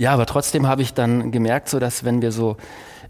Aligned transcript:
Ja, 0.00 0.14
aber 0.14 0.24
trotzdem 0.24 0.66
habe 0.66 0.80
ich 0.80 0.94
dann 0.94 1.30
gemerkt, 1.30 1.68
so 1.68 1.78
dass 1.78 2.04
wenn 2.04 2.22
wir 2.22 2.32
so 2.32 2.56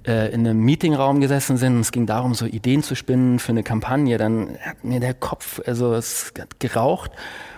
äh, 0.05 0.33
in 0.33 0.45
einem 0.45 0.59
Meetingraum 0.59 1.21
gesessen 1.21 1.57
sind 1.57 1.77
und 1.77 1.83
es 1.83 1.93
ging 1.93 2.05
darum, 2.05 2.35
so 2.35 2.47
Ideen 2.47 2.83
zu 2.83 2.97
spinnen 2.97 3.39
für 3.39 3.53
eine 3.53 3.63
Kampagne, 3.63 4.19
dann 4.19 4.59
hat 4.61 4.83
mir 4.83 4.99
der 4.99 5.15
Kopf, 5.15 5.61
also 5.65 5.95
es 5.95 6.33
hat 6.37 6.59
geraucht. 6.59 7.13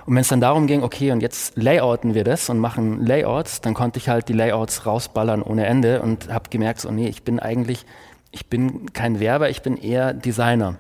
Und 0.05 0.17
wenn 0.17 0.20
es 0.20 0.28
dann 0.28 0.42
darum 0.42 0.67
ging, 0.67 0.83
okay, 0.83 1.12
und 1.12 1.23
jetzt 1.23 1.56
layouten 1.56 2.12
wir 2.12 2.25
das 2.25 2.50
und 2.50 2.58
machen 2.58 3.06
Layouts, 3.06 3.62
dann 3.62 3.73
konnte 3.73 3.98
ich 3.98 4.11
halt 4.11 4.28
die 4.28 4.34
Layouts 4.34 4.84
rausballern 4.84 5.42
ohne 5.42 5.64
Ende 5.64 6.03
und 6.03 6.30
habe 6.30 6.50
gemerkt, 6.50 6.80
so 6.80 6.91
nee, 6.91 7.08
ich 7.08 7.23
bin 7.23 7.41
eigentlich, 7.41 7.86
ich 8.33 8.50
bin 8.50 8.92
kein 8.92 9.19
Werber, 9.19 9.48
ich 9.48 9.62
bin 9.62 9.78
eher 9.78 10.12
Designer. 10.12 10.77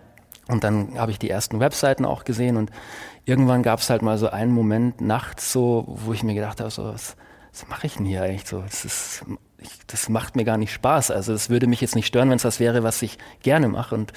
Und 0.48 0.62
dann 0.62 0.98
habe 0.98 1.10
ich 1.10 1.18
die 1.18 1.30
ersten 1.30 1.58
Webseiten 1.58 2.04
auch 2.04 2.24
gesehen 2.24 2.58
und 2.58 2.70
irgendwann 3.24 3.62
gab 3.62 3.78
es 3.78 3.88
halt 3.88 4.02
mal 4.02 4.18
so 4.18 4.28
einen 4.28 4.52
Moment 4.52 5.00
nachts 5.00 5.52
so, 5.52 5.86
wo 5.86 6.12
ich 6.12 6.22
mir 6.22 6.34
gedacht 6.34 6.60
habe, 6.60 6.70
so, 6.70 6.84
was, 6.84 7.16
was 7.52 7.68
mache 7.68 7.86
ich 7.86 7.94
denn 7.94 8.06
hier 8.06 8.22
eigentlich 8.22 8.46
so? 8.46 8.62
Das 8.62 8.84
ist 8.84 9.24
ich, 9.62 9.70
das 9.86 10.08
macht 10.08 10.36
mir 10.36 10.44
gar 10.44 10.58
nicht 10.58 10.72
Spaß. 10.72 11.10
Also 11.10 11.32
es 11.32 11.50
würde 11.50 11.66
mich 11.66 11.80
jetzt 11.80 11.94
nicht 11.94 12.06
stören, 12.06 12.28
wenn 12.30 12.36
es 12.36 12.42
das 12.42 12.60
wäre, 12.60 12.82
was 12.82 13.00
ich 13.02 13.18
gerne 13.42 13.68
mache. 13.68 13.94
Und 13.94 14.12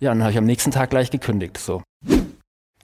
ja, 0.00 0.10
dann 0.10 0.22
habe 0.22 0.32
ich 0.32 0.38
am 0.38 0.44
nächsten 0.44 0.70
Tag 0.70 0.90
gleich 0.90 1.10
gekündigt. 1.10 1.58
So. 1.58 1.82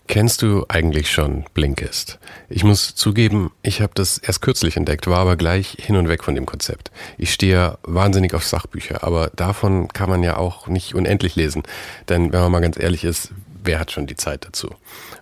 Kennst 0.07 0.43
du 0.43 0.67
eigentlich 0.69 1.11
schon 1.11 1.45
Blinkist? 1.55 2.19
Ich 2.49 2.63
muss 2.63 2.95
zugeben, 2.95 3.53
ich 3.63 3.81
habe 3.81 3.93
das 3.95 4.19
erst 4.19 4.43
kürzlich 4.43 4.77
entdeckt, 4.77 5.07
war 5.07 5.21
aber 5.21 5.37
gleich 5.37 5.77
hin 5.81 5.97
und 5.97 6.09
weg 6.09 6.23
von 6.23 6.35
dem 6.35 6.45
Konzept. 6.45 6.91
Ich 7.17 7.33
stehe 7.33 7.79
wahnsinnig 7.83 8.35
auf 8.35 8.45
Sachbücher, 8.45 9.03
aber 9.03 9.31
davon 9.35 9.89
kann 9.89 10.11
man 10.11 10.23
ja 10.23 10.37
auch 10.37 10.69
nicht 10.69 10.95
unendlich 10.95 11.37
lesen. 11.37 11.63
Denn 12.09 12.33
wenn 12.33 12.41
man 12.41 12.53
mal 12.53 12.61
ganz 12.61 12.79
ehrlich 12.79 13.05
ist, 13.05 13.31
wer 13.65 13.79
hat 13.79 13.91
schon 13.91 14.07
die 14.07 14.17
Zeit 14.17 14.45
dazu? 14.45 14.71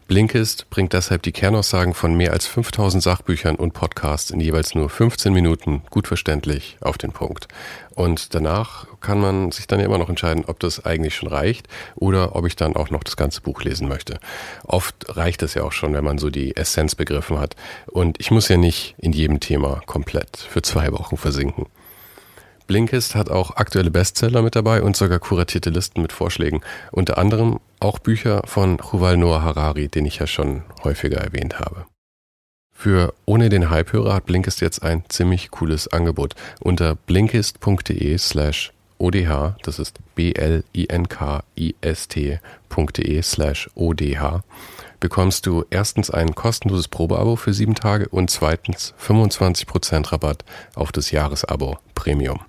Blinkist 0.09 0.69
bringt 0.69 0.93
deshalb 0.93 1.23
die 1.23 1.33
Kernaussagen 1.33 1.95
von 1.95 2.14
mehr 2.14 2.33
als 2.33 2.47
5000 2.47 3.03
Sachbüchern 3.03 3.57
und 3.57 3.73
Podcasts 3.73 4.30
in 4.30 4.41
jeweils 4.41 4.75
nur 4.75 4.91
15 4.91 5.33
Minuten 5.33 5.83
gut 5.91 6.07
verständlich 6.07 6.77
auf 6.80 6.98
den 6.98 7.13
Punkt. 7.13 7.48
Und 7.95 8.35
danach 8.35 8.86
kann 9.01 9.20
man 9.20 9.53
sich 9.53 9.67
dann 9.67 9.80
ja 9.80 9.86
immer 9.86 9.98
noch 9.98 10.08
entscheiden, 10.08 10.45
ob 10.47 10.61
das 10.61 10.85
eigentlich 10.85 11.14
schon 11.14 11.29
reicht 11.29 11.69
oder 11.95 12.36
ob 12.36 12.47
ich 12.47 12.57
dann 12.57 12.77
auch 12.77 12.91
noch 12.91 13.05
das 13.05 13.17
ganze 13.17 13.41
Buch 13.41 13.63
lesen 13.63 13.89
möchte. 13.89 14.19
Oft 14.64 15.17
reicht 15.17 15.42
es 15.42 15.55
ja 15.55 15.63
auch 15.63 15.73
schon, 15.73 15.95
wenn 15.95 16.05
man 16.05 16.19
so 16.19 16.30
die 16.30 16.57
Essenz 16.57 16.95
begriffen 16.95 17.39
hat. 17.39 17.57
Und 17.86 18.20
ich 18.20 18.30
muss 18.30 18.48
ja 18.48 18.57
nicht 18.57 18.95
in 18.98 19.13
jedem 19.13 19.41
Thema 19.41 19.83
komplett 19.86 20.36
für 20.36 20.63
zwei 20.63 20.92
Wochen 20.92 21.17
versinken. 21.17 21.67
Blinkist 22.67 23.14
hat 23.14 23.30
auch 23.30 23.57
aktuelle 23.57 23.91
Bestseller 23.91 24.41
mit 24.42 24.57
dabei 24.57 24.83
und 24.83 24.97
sogar 24.97 25.19
kuratierte 25.19 25.70
Listen 25.70 26.01
mit 26.01 26.13
Vorschlägen. 26.13 26.63
Unter 26.91 27.19
anderem 27.19 27.61
auch 27.83 27.98
Bücher 27.98 28.43
von 28.47 28.79
Yuval 28.79 29.17
Noah 29.17 29.43
Harari, 29.43 29.89
den 29.89 30.07
ich 30.07 30.19
ja 30.19 30.27
schon 30.27 30.63
häufiger 30.85 31.19
erwähnt 31.19 31.59
habe. 31.59 31.87
Für 32.75 33.15
ohne 33.27 33.48
den 33.48 33.70
Hype-Hörer 33.70 34.15
hat 34.15 34.27
Blinkist 34.27 34.61
jetzt 34.61 34.83
ein 34.83 35.05
ziemlich 35.09 35.51
cooles 35.51 35.87
Angebot. 35.89 36.35
Unter 36.61 36.97
blinkist.de 36.97 38.19
slash 38.19 38.73
odh, 38.98 39.55
das 39.63 39.79
ist 39.79 39.98
b-l-i-n-k-i-s-t.de 40.15 40.63
slash 43.23 43.71
odh, 43.75 44.42
bekommst 45.02 45.46
du 45.46 45.64
erstens 45.68 46.11
ein 46.13 46.36
kostenloses 46.36 46.86
Probeabo 46.86 47.35
für 47.35 47.52
sieben 47.52 47.74
Tage 47.74 48.08
und 48.08 48.30
zweitens 48.30 48.95
25% 49.05 50.13
Rabatt 50.13 50.45
auf 50.77 50.92
das 50.92 51.11
Jahresabo 51.11 51.79
Premium. 51.96 52.40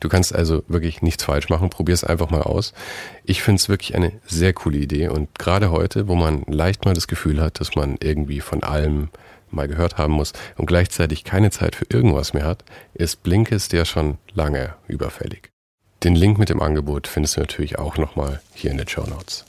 Du 0.00 0.08
kannst 0.08 0.34
also 0.34 0.64
wirklich 0.68 1.02
nichts 1.02 1.24
falsch 1.24 1.50
machen. 1.50 1.68
Probier 1.68 1.92
es 1.92 2.04
einfach 2.04 2.30
mal 2.30 2.42
aus. 2.42 2.72
Ich 3.24 3.42
finde 3.42 3.60
es 3.60 3.68
wirklich 3.68 3.94
eine 3.94 4.12
sehr 4.26 4.54
coole 4.54 4.78
Idee 4.78 5.08
und 5.08 5.38
gerade 5.38 5.70
heute, 5.70 6.08
wo 6.08 6.14
man 6.14 6.44
leicht 6.46 6.86
mal 6.86 6.94
das 6.94 7.08
Gefühl 7.08 7.42
hat, 7.42 7.60
dass 7.60 7.76
man 7.76 7.96
irgendwie 8.00 8.40
von 8.40 8.62
allem 8.62 9.10
mal 9.50 9.68
gehört 9.68 9.98
haben 9.98 10.14
muss 10.14 10.32
und 10.56 10.64
gleichzeitig 10.64 11.24
keine 11.24 11.50
Zeit 11.50 11.76
für 11.76 11.86
irgendwas 11.90 12.32
mehr 12.32 12.46
hat, 12.46 12.64
ist 12.94 13.22
Blinkist 13.22 13.74
ja 13.74 13.84
schon 13.84 14.16
lange 14.32 14.74
überfällig. 14.86 15.50
Den 16.04 16.14
Link 16.14 16.38
mit 16.38 16.48
dem 16.48 16.62
Angebot 16.62 17.06
findest 17.06 17.36
du 17.36 17.40
natürlich 17.40 17.78
auch 17.78 17.98
nochmal 17.98 18.40
hier 18.54 18.70
in 18.70 18.78
den 18.78 18.88
Show 18.88 19.04
Notes. 19.04 19.44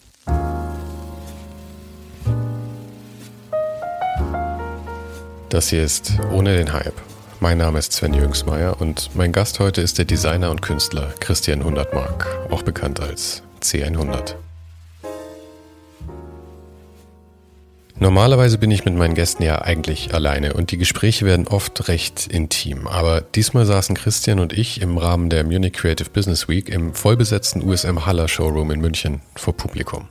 Das 5.50 5.70
hier 5.70 5.84
ist 5.84 6.14
Ohne 6.32 6.58
den 6.58 6.74
Hype 6.74 6.94
mein 7.42 7.58
Name 7.58 7.80
ist 7.80 7.94
Sven 7.94 8.14
Jüngsmeier 8.14 8.82
und 8.82 9.12
mein 9.16 9.32
Gast 9.32 9.62
heute 9.62 9.80
ist 9.80 9.98
der 9.98 10.04
Designer 10.04 10.52
und 10.52 10.62
Künstler 10.62 11.14
Christian 11.22 11.64
Hundertmark, 11.64 12.28
auch 12.50 12.64
bekannt 12.64 13.00
als 13.00 13.44
C100. 13.62 14.36
Normalerweise 17.98 18.58
bin 18.58 18.72
ich 18.72 18.84
mit 18.84 18.94
meinen 18.96 19.16
Gästen 19.16 19.44
ja 19.44 19.62
eigentlich 19.62 20.14
alleine 20.14 20.52
und 20.54 20.72
die 20.72 20.78
Gespräche 20.78 21.26
werden 21.26 21.48
oft 21.48 21.88
recht 21.88 22.28
intim. 22.28 22.88
Aber 22.88 23.22
diesmal 23.22 23.66
saßen 23.66 23.96
Christian 23.96 24.40
und 24.40 24.52
ich 24.52 24.82
im 24.82 24.98
Rahmen 24.98 25.30
der 25.30 25.46
Munich 25.46 25.72
Creative 25.72 26.10
Business 26.10 26.50
Week 26.50 26.68
im 26.68 26.94
vollbesetzten 26.94 27.64
USM 27.64 28.06
Haller 28.06 28.28
Showroom 28.28 28.72
in 28.72 28.82
München 28.82 29.22
vor 29.36 29.56
Publikum. 29.56 30.10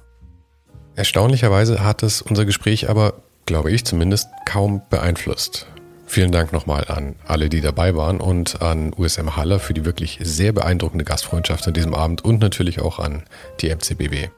Erstaunlicherweise 0.97 1.85
hat 1.85 2.03
es 2.03 2.23
unser 2.23 2.47
Gespräch 2.47 2.89
aber, 2.89 3.23
glaube 3.49 3.73
ich 3.73 3.85
zumindest, 3.85 4.29
kaum 4.45 4.83
beeinflusst. 4.91 5.67
Vielen 6.07 6.33
Dank 6.33 6.53
nochmal 6.53 6.85
an 6.89 7.17
alle, 7.27 7.49
die 7.49 7.61
dabei 7.61 7.97
waren 7.97 8.21
und 8.21 8.63
an 8.63 8.93
USM 8.97 9.37
Halle 9.37 9.59
für 9.59 9.75
die 9.75 9.85
wirklich 9.85 10.19
sehr 10.23 10.53
beeindruckende 10.53 11.05
Gastfreundschaft 11.05 11.67
an 11.67 11.75
diesem 11.75 11.95
Abend 11.95 12.25
und 12.25 12.41
natürlich 12.41 12.81
auch 12.81 12.99
an 12.99 13.25
die 13.61 13.71
MCBW. 13.71 14.29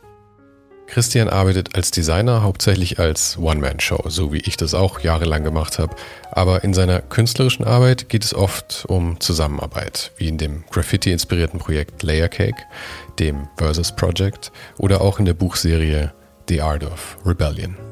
Christian 0.87 1.29
arbeitet 1.29 1.77
als 1.77 1.91
Designer 1.91 2.43
hauptsächlich 2.43 2.99
als 2.99 3.39
One-Man-Show, 3.39 4.05
so 4.09 4.33
wie 4.33 4.41
ich 4.41 4.57
das 4.57 4.75
auch 4.75 5.01
jahrelang 5.01 5.45
gemacht 5.45 5.79
habe. 5.79 5.95
Aber 6.33 6.65
in 6.65 6.75
seiner 6.75 7.01
künstlerischen 7.01 7.65
Arbeit 7.65 8.09
geht 8.09 8.25
es 8.25 8.35
oft 8.35 8.85
um 8.89 9.21
Zusammenarbeit, 9.21 10.13
wie 10.17 10.29
in 10.29 10.39
dem 10.39 10.65
Graffiti-inspirierten 10.71 11.61
Projekt 11.61 12.03
Layer 12.03 12.29
Cake, 12.29 12.63
dem 13.19 13.49
Versus 13.57 13.95
Project 13.95 14.51
oder 14.79 15.01
auch 15.01 15.19
in 15.19 15.25
der 15.25 15.35
Buchserie 15.35 16.13
The 16.49 16.61
Art 16.61 16.85
of 16.85 17.19
Rebellion. 17.25 17.90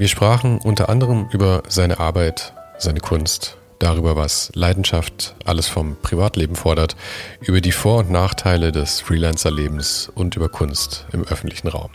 Wir 0.00 0.08
sprachen 0.08 0.60
unter 0.60 0.88
anderem 0.88 1.28
über 1.30 1.62
seine 1.68 2.00
Arbeit, 2.00 2.54
seine 2.78 3.00
Kunst, 3.00 3.58
darüber, 3.78 4.16
was 4.16 4.50
Leidenschaft 4.54 5.34
alles 5.44 5.68
vom 5.68 5.94
Privatleben 6.00 6.56
fordert, 6.56 6.96
über 7.42 7.60
die 7.60 7.70
Vor- 7.70 7.98
und 7.98 8.10
Nachteile 8.10 8.72
des 8.72 9.02
Freelancer-Lebens 9.02 10.10
und 10.14 10.36
über 10.36 10.48
Kunst 10.48 11.04
im 11.12 11.24
öffentlichen 11.24 11.68
Raum. 11.68 11.90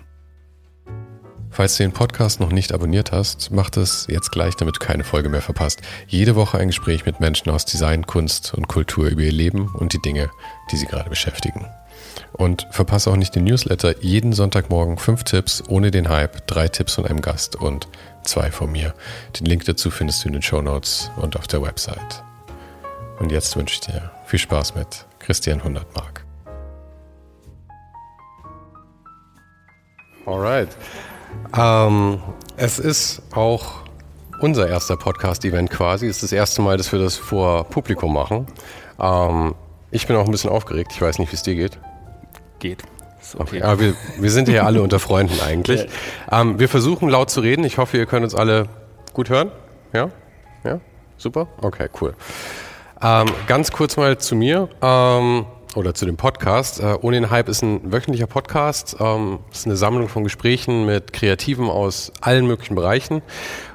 Falls 1.49 1.77
du 1.77 1.83
den 1.83 1.93
Podcast 1.93 2.39
noch 2.39 2.51
nicht 2.51 2.73
abonniert 2.73 3.11
hast, 3.11 3.49
mach 3.49 3.71
das 3.71 4.05
jetzt 4.07 4.31
gleich, 4.31 4.55
damit 4.55 4.75
du 4.75 4.85
keine 4.85 5.03
Folge 5.03 5.29
mehr 5.29 5.41
verpasst. 5.41 5.81
Jede 6.05 6.35
Woche 6.35 6.59
ein 6.59 6.67
Gespräch 6.67 7.07
mit 7.07 7.19
Menschen 7.19 7.49
aus 7.49 7.65
Design, 7.65 8.05
Kunst 8.05 8.53
und 8.53 8.67
Kultur 8.67 9.07
über 9.07 9.23
ihr 9.23 9.31
Leben 9.31 9.73
und 9.73 9.93
die 9.93 10.01
Dinge, 10.03 10.29
die 10.71 10.77
sie 10.77 10.85
gerade 10.85 11.09
beschäftigen. 11.09 11.65
Und 12.37 12.67
verpasse 12.71 13.09
auch 13.09 13.15
nicht 13.15 13.33
den 13.35 13.45
Newsletter. 13.45 14.01
Jeden 14.01 14.33
Sonntagmorgen 14.33 14.97
fünf 14.97 15.23
Tipps 15.23 15.63
ohne 15.69 15.89
den 15.89 16.09
Hype, 16.09 16.45
drei 16.47 16.67
Tipps 16.67 16.95
von 16.95 17.05
einem 17.05 17.21
Gast 17.21 17.55
und 17.55 17.87
zwei 18.23 18.51
von 18.51 18.71
mir. 18.71 18.93
Den 19.39 19.45
Link 19.45 19.63
dazu 19.65 19.89
findest 19.89 20.23
du 20.23 20.27
in 20.27 20.33
den 20.33 20.41
Show 20.41 20.61
Notes 20.61 21.11
und 21.15 21.37
auf 21.37 21.47
der 21.47 21.61
Website. 21.61 22.23
Und 23.19 23.31
jetzt 23.31 23.55
wünsche 23.55 23.75
ich 23.75 23.79
dir 23.81 24.11
viel 24.25 24.39
Spaß 24.39 24.75
mit 24.75 25.05
Christian 25.19 25.59
100 25.59 25.95
Mark. 25.95 26.25
Alright. 30.25 30.69
Ähm, 31.57 32.21
es 32.57 32.79
ist 32.79 33.21
auch 33.33 33.83
unser 34.41 34.67
erster 34.67 34.97
Podcast-Event 34.97 35.69
quasi. 35.69 36.07
Es 36.07 36.17
ist 36.17 36.23
das 36.23 36.31
erste 36.33 36.61
Mal, 36.61 36.77
dass 36.77 36.91
wir 36.91 36.99
das 36.99 37.15
vor 37.15 37.63
Publikum 37.65 38.13
machen. 38.13 38.47
Ähm, 38.99 39.55
ich 39.91 40.07
bin 40.07 40.15
auch 40.17 40.25
ein 40.25 40.31
bisschen 40.31 40.49
aufgeregt. 40.49 40.91
Ich 40.93 41.01
weiß 41.01 41.19
nicht, 41.19 41.31
wie 41.31 41.35
es 41.35 41.43
dir 41.43 41.55
geht. 41.55 41.79
Geht. 42.59 42.83
Okay. 43.33 43.41
okay. 43.41 43.61
Aber 43.61 43.79
wir, 43.79 43.93
wir 44.19 44.31
sind 44.31 44.47
ja 44.47 44.63
alle 44.63 44.81
unter 44.81 44.99
Freunden 44.99 45.39
eigentlich. 45.41 45.87
Ähm, 46.31 46.57
wir 46.57 46.67
versuchen 46.67 47.07
laut 47.07 47.29
zu 47.29 47.39
reden. 47.39 47.63
Ich 47.65 47.77
hoffe, 47.77 47.97
ihr 47.97 48.07
könnt 48.07 48.23
uns 48.23 48.33
alle 48.33 48.67
gut 49.13 49.29
hören. 49.29 49.51
Ja? 49.93 50.09
Ja? 50.63 50.79
Super? 51.17 51.47
Okay, 51.61 51.87
cool. 52.01 52.15
Ähm, 53.01 53.27
ganz 53.45 53.71
kurz 53.71 53.95
mal 53.95 54.17
zu 54.17 54.35
mir 54.35 54.69
ähm, 54.81 55.45
oder 55.75 55.93
zu 55.93 56.07
dem 56.07 56.17
Podcast. 56.17 56.79
Äh, 56.79 56.97
Ohne 57.01 57.19
den 57.21 57.29
Hype 57.29 57.47
ist 57.47 57.61
ein 57.61 57.91
wöchentlicher 57.91 58.25
Podcast. 58.25 58.97
Ähm, 58.99 59.39
ist 59.51 59.67
eine 59.67 59.75
Sammlung 59.75 60.09
von 60.09 60.23
Gesprächen 60.23 60.87
mit 60.87 61.13
Kreativen 61.13 61.69
aus 61.69 62.11
allen 62.21 62.47
möglichen 62.47 62.73
Bereichen. 62.73 63.21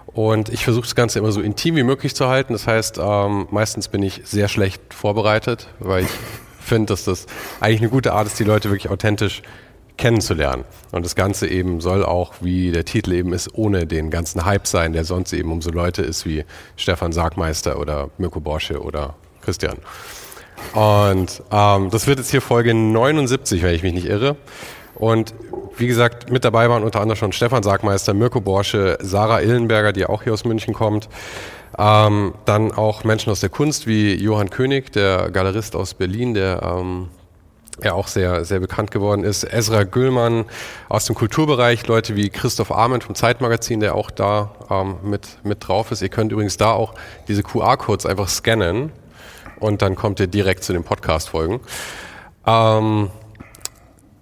Und 0.06 0.48
ich 0.48 0.64
versuche 0.64 0.82
das 0.84 0.96
Ganze 0.96 1.20
immer 1.20 1.30
so 1.30 1.40
intim 1.40 1.76
wie 1.76 1.84
möglich 1.84 2.16
zu 2.16 2.26
halten. 2.26 2.52
Das 2.52 2.66
heißt, 2.66 2.98
ähm, 3.00 3.46
meistens 3.50 3.88
bin 3.88 4.02
ich 4.02 4.22
sehr 4.24 4.48
schlecht 4.48 4.92
vorbereitet, 4.92 5.68
weil 5.78 6.02
ich 6.02 6.10
finde, 6.70 6.86
dass 6.86 7.04
das 7.04 7.26
eigentlich 7.60 7.80
eine 7.80 7.90
gute 7.90 8.14
Art 8.14 8.26
ist, 8.26 8.38
die 8.38 8.44
Leute 8.44 8.70
wirklich 8.70 8.90
authentisch 8.90 9.42
kennenzulernen. 9.98 10.64
Und 10.92 11.04
das 11.04 11.14
Ganze 11.14 11.46
eben 11.46 11.82
soll 11.82 12.04
auch, 12.04 12.32
wie 12.40 12.72
der 12.72 12.86
Titel 12.86 13.12
eben 13.12 13.34
ist, 13.34 13.54
ohne 13.54 13.86
den 13.86 14.08
ganzen 14.08 14.46
Hype 14.46 14.66
sein, 14.66 14.94
der 14.94 15.04
sonst 15.04 15.34
eben 15.34 15.52
um 15.52 15.60
so 15.60 15.70
Leute 15.70 16.00
ist 16.00 16.24
wie 16.24 16.44
Stefan 16.76 17.12
Sargmeister 17.12 17.78
oder 17.78 18.08
Mirko 18.16 18.40
Borsche 18.40 18.82
oder 18.82 19.14
Christian. 19.42 19.76
Und 20.72 21.42
ähm, 21.50 21.90
das 21.90 22.06
wird 22.06 22.18
jetzt 22.18 22.30
hier 22.30 22.40
Folge 22.40 22.72
79, 22.72 23.62
wenn 23.62 23.74
ich 23.74 23.82
mich 23.82 23.92
nicht 23.92 24.06
irre. 24.06 24.36
Und 24.94 25.34
wie 25.76 25.86
gesagt, 25.86 26.30
mit 26.30 26.44
dabei 26.44 26.68
waren 26.68 26.82
unter 26.82 27.00
anderem 27.00 27.16
schon 27.16 27.32
Stefan 27.32 27.62
Sargmeister, 27.62 28.14
Mirko 28.14 28.40
Borsche, 28.40 28.98
Sarah 29.00 29.40
Illenberger, 29.40 29.92
die 29.92 30.06
auch 30.06 30.22
hier 30.22 30.32
aus 30.32 30.44
München 30.44 30.72
kommt. 30.74 31.08
Ähm, 31.78 32.34
dann 32.44 32.72
auch 32.72 33.04
Menschen 33.04 33.30
aus 33.30 33.40
der 33.40 33.48
Kunst 33.48 33.86
wie 33.86 34.14
Johann 34.14 34.50
König, 34.50 34.92
der 34.92 35.30
Galerist 35.30 35.76
aus 35.76 35.94
Berlin, 35.94 36.34
der 36.34 36.62
ähm, 36.62 37.08
ja 37.82 37.94
auch 37.94 38.08
sehr, 38.08 38.44
sehr 38.44 38.60
bekannt 38.60 38.90
geworden 38.90 39.24
ist. 39.24 39.44
Ezra 39.44 39.84
Güllmann 39.84 40.44
aus 40.88 41.06
dem 41.06 41.14
Kulturbereich, 41.14 41.86
Leute 41.86 42.16
wie 42.16 42.28
Christoph 42.28 42.72
Arment 42.72 43.04
vom 43.04 43.14
Zeitmagazin, 43.14 43.80
der 43.80 43.94
auch 43.94 44.10
da 44.10 44.50
ähm, 44.70 44.96
mit, 45.02 45.38
mit 45.44 45.66
drauf 45.66 45.90
ist. 45.90 46.02
Ihr 46.02 46.08
könnt 46.08 46.32
übrigens 46.32 46.56
da 46.56 46.72
auch 46.72 46.94
diese 47.28 47.42
QR-Codes 47.42 48.06
einfach 48.06 48.28
scannen 48.28 48.92
und 49.58 49.82
dann 49.82 49.94
kommt 49.94 50.20
ihr 50.20 50.26
direkt 50.26 50.64
zu 50.64 50.72
den 50.72 50.84
Podcast-Folgen. 50.84 51.60
Ähm, 52.46 53.10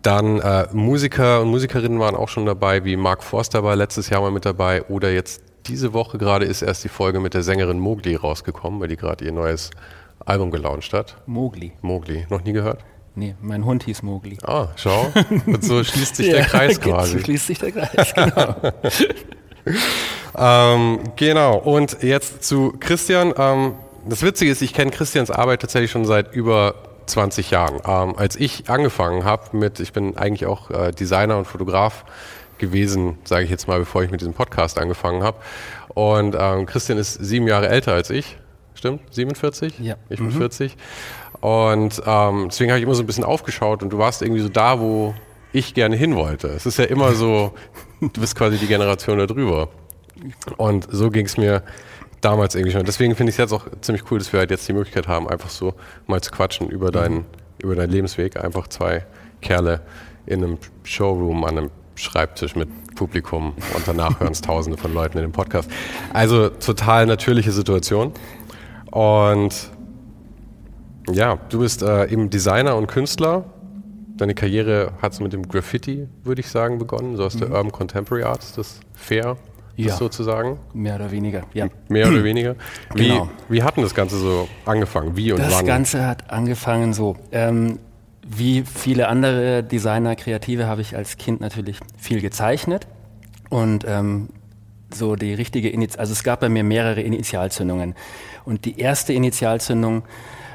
dann 0.02 0.40
äh, 0.40 0.68
Musiker 0.72 1.40
und 1.40 1.48
Musikerinnen 1.48 1.98
waren 1.98 2.14
auch 2.14 2.28
schon 2.28 2.46
dabei, 2.46 2.84
wie 2.84 2.96
Mark 2.96 3.22
Forster 3.22 3.64
war 3.64 3.74
letztes 3.74 4.10
Jahr 4.10 4.20
mal 4.20 4.30
mit 4.30 4.44
dabei 4.44 4.84
oder 4.84 5.10
jetzt 5.10 5.42
diese 5.68 5.92
Woche 5.92 6.18
gerade 6.18 6.46
ist 6.46 6.62
erst 6.62 6.84
die 6.84 6.88
Folge 6.88 7.20
mit 7.20 7.34
der 7.34 7.42
Sängerin 7.42 7.78
Mowgli 7.78 8.14
rausgekommen, 8.14 8.80
weil 8.80 8.88
die 8.88 8.96
gerade 8.96 9.24
ihr 9.24 9.32
neues 9.32 9.70
Album 10.24 10.50
gelauncht 10.50 10.92
hat. 10.92 11.16
Mowgli. 11.26 11.72
Mowgli. 11.82 12.26
Noch 12.30 12.42
nie 12.42 12.52
gehört? 12.52 12.84
Nee, 13.14 13.34
mein 13.40 13.64
Hund 13.64 13.82
hieß 13.84 14.02
Mowgli. 14.02 14.38
Ah, 14.42 14.68
schau. 14.76 15.12
Und 15.46 15.64
so 15.64 15.82
schließt 15.84 16.16
sich 16.16 16.30
der 16.30 16.44
Kreis 16.44 16.80
quasi. 16.80 17.18
So 17.18 17.24
schließt 17.24 17.46
sich 17.46 17.58
der 17.58 17.72
Kreis, 17.72 18.14
genau. 18.14 18.54
ähm, 20.38 21.00
genau. 21.16 21.58
Und 21.58 22.02
jetzt 22.02 22.44
zu 22.44 22.74
Christian. 22.78 23.34
Ähm, 23.36 23.74
das 24.08 24.22
Witzige 24.22 24.50
ist, 24.50 24.62
ich 24.62 24.72
kenne 24.72 24.90
Christians 24.90 25.30
Arbeit 25.30 25.60
tatsächlich 25.60 25.90
schon 25.90 26.04
seit 26.04 26.32
über 26.32 26.74
20 27.06 27.50
Jahren. 27.50 27.80
Ähm, 27.86 28.16
als 28.16 28.36
ich 28.36 28.70
angefangen 28.70 29.24
habe 29.24 29.56
mit, 29.56 29.80
ich 29.80 29.92
bin 29.92 30.16
eigentlich 30.16 30.46
auch 30.46 30.70
äh, 30.70 30.92
Designer 30.92 31.38
und 31.38 31.46
Fotograf 31.46 32.04
gewesen, 32.58 33.18
sage 33.24 33.44
ich 33.44 33.50
jetzt 33.50 33.68
mal, 33.68 33.78
bevor 33.78 34.02
ich 34.02 34.10
mit 34.10 34.20
diesem 34.20 34.34
Podcast 34.34 34.78
angefangen 34.78 35.22
habe. 35.22 35.38
Und 35.94 36.36
ähm, 36.38 36.66
Christian 36.66 36.98
ist 36.98 37.14
sieben 37.14 37.46
Jahre 37.46 37.68
älter 37.68 37.92
als 37.92 38.10
ich. 38.10 38.38
Stimmt? 38.74 39.00
47? 39.12 39.78
Ja. 39.80 39.96
Ich 40.08 40.18
bin 40.18 40.28
mhm. 40.28 40.32
40. 40.32 40.76
Und 41.40 42.02
ähm, 42.06 42.48
deswegen 42.48 42.70
habe 42.70 42.78
ich 42.78 42.84
immer 42.84 42.94
so 42.94 43.02
ein 43.02 43.06
bisschen 43.06 43.24
aufgeschaut 43.24 43.82
und 43.82 43.90
du 43.90 43.98
warst 43.98 44.22
irgendwie 44.22 44.40
so 44.40 44.48
da, 44.48 44.80
wo 44.80 45.14
ich 45.52 45.74
gerne 45.74 45.96
hin 45.96 46.14
wollte. 46.16 46.48
Es 46.48 46.66
ist 46.66 46.78
ja 46.78 46.84
immer 46.84 47.12
so, 47.12 47.52
du 48.00 48.20
bist 48.20 48.36
quasi 48.36 48.58
die 48.58 48.66
Generation 48.66 49.18
da 49.18 49.26
drüber. 49.26 49.68
Und 50.56 50.88
so 50.90 51.10
ging 51.10 51.26
es 51.26 51.36
mir 51.36 51.62
damals 52.20 52.54
irgendwie 52.54 52.72
schon. 52.72 52.84
Deswegen 52.84 53.14
finde 53.14 53.30
ich 53.30 53.34
es 53.34 53.38
jetzt 53.38 53.52
auch 53.52 53.66
ziemlich 53.80 54.10
cool, 54.10 54.18
dass 54.18 54.32
wir 54.32 54.40
halt 54.40 54.50
jetzt 54.50 54.66
die 54.68 54.72
Möglichkeit 54.72 55.06
haben, 55.06 55.28
einfach 55.28 55.50
so 55.50 55.74
mal 56.06 56.20
zu 56.20 56.30
quatschen 56.30 56.68
über 56.68 56.90
deinen, 56.90 57.16
mhm. 57.16 57.24
über 57.62 57.76
deinen 57.76 57.90
Lebensweg. 57.90 58.36
Einfach 58.42 58.68
zwei 58.68 59.06
Kerle 59.40 59.80
in 60.26 60.44
einem 60.44 60.58
Showroom 60.84 61.44
an 61.44 61.58
einem 61.58 61.70
Schreibtisch 61.98 62.54
mit 62.54 62.68
Publikum 62.94 63.54
und 63.74 63.86
danach 63.86 64.20
hören 64.20 64.32
es 64.32 64.40
tausende 64.40 64.78
von 64.78 64.94
Leuten 64.94 65.18
in 65.18 65.22
dem 65.22 65.32
Podcast. 65.32 65.70
Also 66.12 66.48
total 66.48 67.06
natürliche 67.06 67.52
Situation. 67.52 68.12
Und 68.90 69.70
ja, 71.10 71.38
du 71.48 71.60
bist 71.60 71.82
äh, 71.82 72.06
eben 72.06 72.30
Designer 72.30 72.76
und 72.76 72.86
Künstler. 72.86 73.44
Deine 74.16 74.34
Karriere 74.34 74.92
hat 75.00 75.12
es 75.12 75.20
mit 75.20 75.32
dem 75.32 75.46
Graffiti, 75.48 76.08
würde 76.24 76.40
ich 76.40 76.48
sagen, 76.48 76.78
begonnen, 76.78 77.16
so 77.16 77.24
aus 77.24 77.34
mhm. 77.34 77.40
der 77.40 77.50
Urban 77.50 77.72
Contemporary 77.72 78.24
Art. 78.24 78.42
Ist 78.42 78.58
das 78.58 78.80
fair, 78.94 79.36
ja. 79.76 79.94
sozusagen? 79.94 80.58
Mehr 80.74 80.96
oder 80.96 81.10
weniger, 81.10 81.42
ja. 81.54 81.68
Mehr 81.88 82.08
oder 82.08 82.24
weniger. 82.24 82.56
Wie, 82.94 83.08
genau. 83.08 83.28
wie 83.48 83.62
hat 83.62 83.76
denn 83.76 83.84
das 83.84 83.94
Ganze 83.94 84.18
so 84.18 84.48
angefangen? 84.64 85.16
Wie 85.16 85.32
und 85.32 85.38
das 85.38 85.52
wann? 85.52 85.66
Das 85.66 85.66
Ganze 85.66 86.06
hat 86.06 86.30
angefangen 86.30 86.92
so. 86.92 87.16
Ähm, 87.30 87.78
wie 88.28 88.62
viele 88.62 89.08
andere 89.08 89.62
Designer, 89.62 90.14
Kreative 90.16 90.66
habe 90.66 90.82
ich 90.82 90.94
als 90.96 91.16
Kind 91.16 91.40
natürlich 91.40 91.80
viel 91.96 92.20
gezeichnet. 92.20 92.86
Und 93.48 93.84
ähm, 93.88 94.28
so 94.92 95.16
die 95.16 95.34
richtige 95.34 95.68
Initial, 95.70 96.00
also 96.00 96.12
es 96.12 96.22
gab 96.22 96.40
bei 96.40 96.48
mir 96.48 96.64
mehrere 96.64 97.00
Initialzündungen. 97.00 97.94
Und 98.44 98.64
die 98.64 98.78
erste 98.78 99.12
Initialzündung 99.12 100.02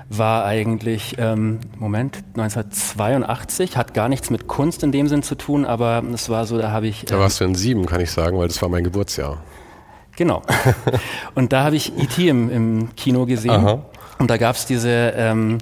war 0.10 0.46
eigentlich, 0.46 1.16
ähm, 1.18 1.60
Moment, 1.78 2.24
1982, 2.36 3.78
hat 3.78 3.94
gar 3.94 4.10
nichts 4.10 4.30
mit 4.30 4.48
Kunst 4.48 4.84
in 4.84 4.92
dem 4.92 5.08
Sinn 5.08 5.24
zu 5.24 5.36
tun, 5.36 5.66
aber 5.66 6.04
es 6.14 6.30
war 6.30 6.46
so, 6.46 6.58
da 6.58 6.72
habe 6.72 6.88
ich. 6.88 7.02
Ähm, 7.02 7.08
da 7.10 7.20
warst 7.20 7.40
du 7.40 7.46
in 7.46 7.56
sieben, 7.56 7.86
kann 7.86 8.02
ich 8.02 8.12
sagen, 8.12 8.38
weil 8.38 8.48
das 8.48 8.62
war 8.62 8.70
mein 8.70 8.84
Geburtsjahr. 8.84 9.44
Genau. 10.16 10.44
Und 11.36 11.54
da 11.54 11.64
habe 11.64 11.76
ich 11.76 11.98
E.T. 11.98 12.28
Im, 12.28 12.52
im 12.52 12.96
Kino 12.96 13.26
gesehen. 13.26 13.52
Aha. 13.52 13.86
Und 14.20 14.30
da 14.30 14.38
gab 14.38 14.56
es 14.56 14.66
diese 14.68 15.14
ähm, 15.16 15.58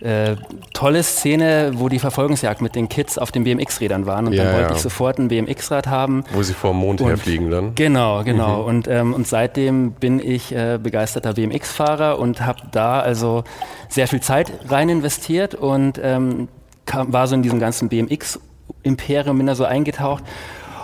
äh, 0.00 0.36
tolle 0.74 1.02
Szene, 1.02 1.72
wo 1.74 1.88
die 1.88 1.98
Verfolgungsjagd 1.98 2.60
mit 2.60 2.74
den 2.74 2.88
Kids 2.88 3.16
auf 3.16 3.32
den 3.32 3.44
BMX-Rädern 3.44 4.06
waren 4.06 4.26
und 4.26 4.34
ja, 4.34 4.44
dann 4.44 4.54
wollte 4.54 4.70
ja. 4.70 4.76
ich 4.76 4.82
sofort 4.82 5.18
ein 5.18 5.28
BMX-Rad 5.28 5.86
haben. 5.86 6.24
Wo 6.32 6.42
sie 6.42 6.52
vor 6.52 6.72
dem 6.72 6.80
Mond 6.80 7.00
und, 7.00 7.08
herfliegen 7.08 7.50
dann. 7.50 7.74
Genau, 7.74 8.22
genau. 8.22 8.62
Mhm. 8.62 8.68
Und, 8.68 8.88
ähm, 8.88 9.14
und 9.14 9.26
seitdem 9.26 9.92
bin 9.92 10.20
ich 10.20 10.54
äh, 10.54 10.78
begeisterter 10.82 11.32
BMX-Fahrer 11.32 12.18
und 12.18 12.44
habe 12.44 12.60
da 12.72 13.00
also 13.00 13.44
sehr 13.88 14.06
viel 14.08 14.20
Zeit 14.20 14.52
rein 14.68 14.88
investiert 14.88 15.54
und 15.54 15.98
ähm, 16.02 16.48
kam, 16.84 17.12
war 17.12 17.26
so 17.26 17.34
in 17.34 17.42
diesem 17.42 17.58
ganzen 17.58 17.88
BMX-Imperium, 17.88 19.38
bin 19.38 19.46
da 19.46 19.54
so 19.54 19.64
eingetaucht. 19.64 20.24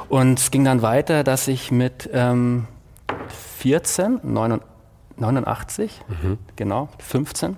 Und 0.08 0.38
es 0.38 0.50
ging 0.50 0.64
dann 0.64 0.82
weiter, 0.82 1.24
dass 1.24 1.48
ich 1.48 1.70
mit 1.70 2.08
ähm, 2.12 2.66
14, 3.58 4.20
89, 4.22 6.00
mhm. 6.08 6.38
genau, 6.56 6.88
15, 6.98 7.56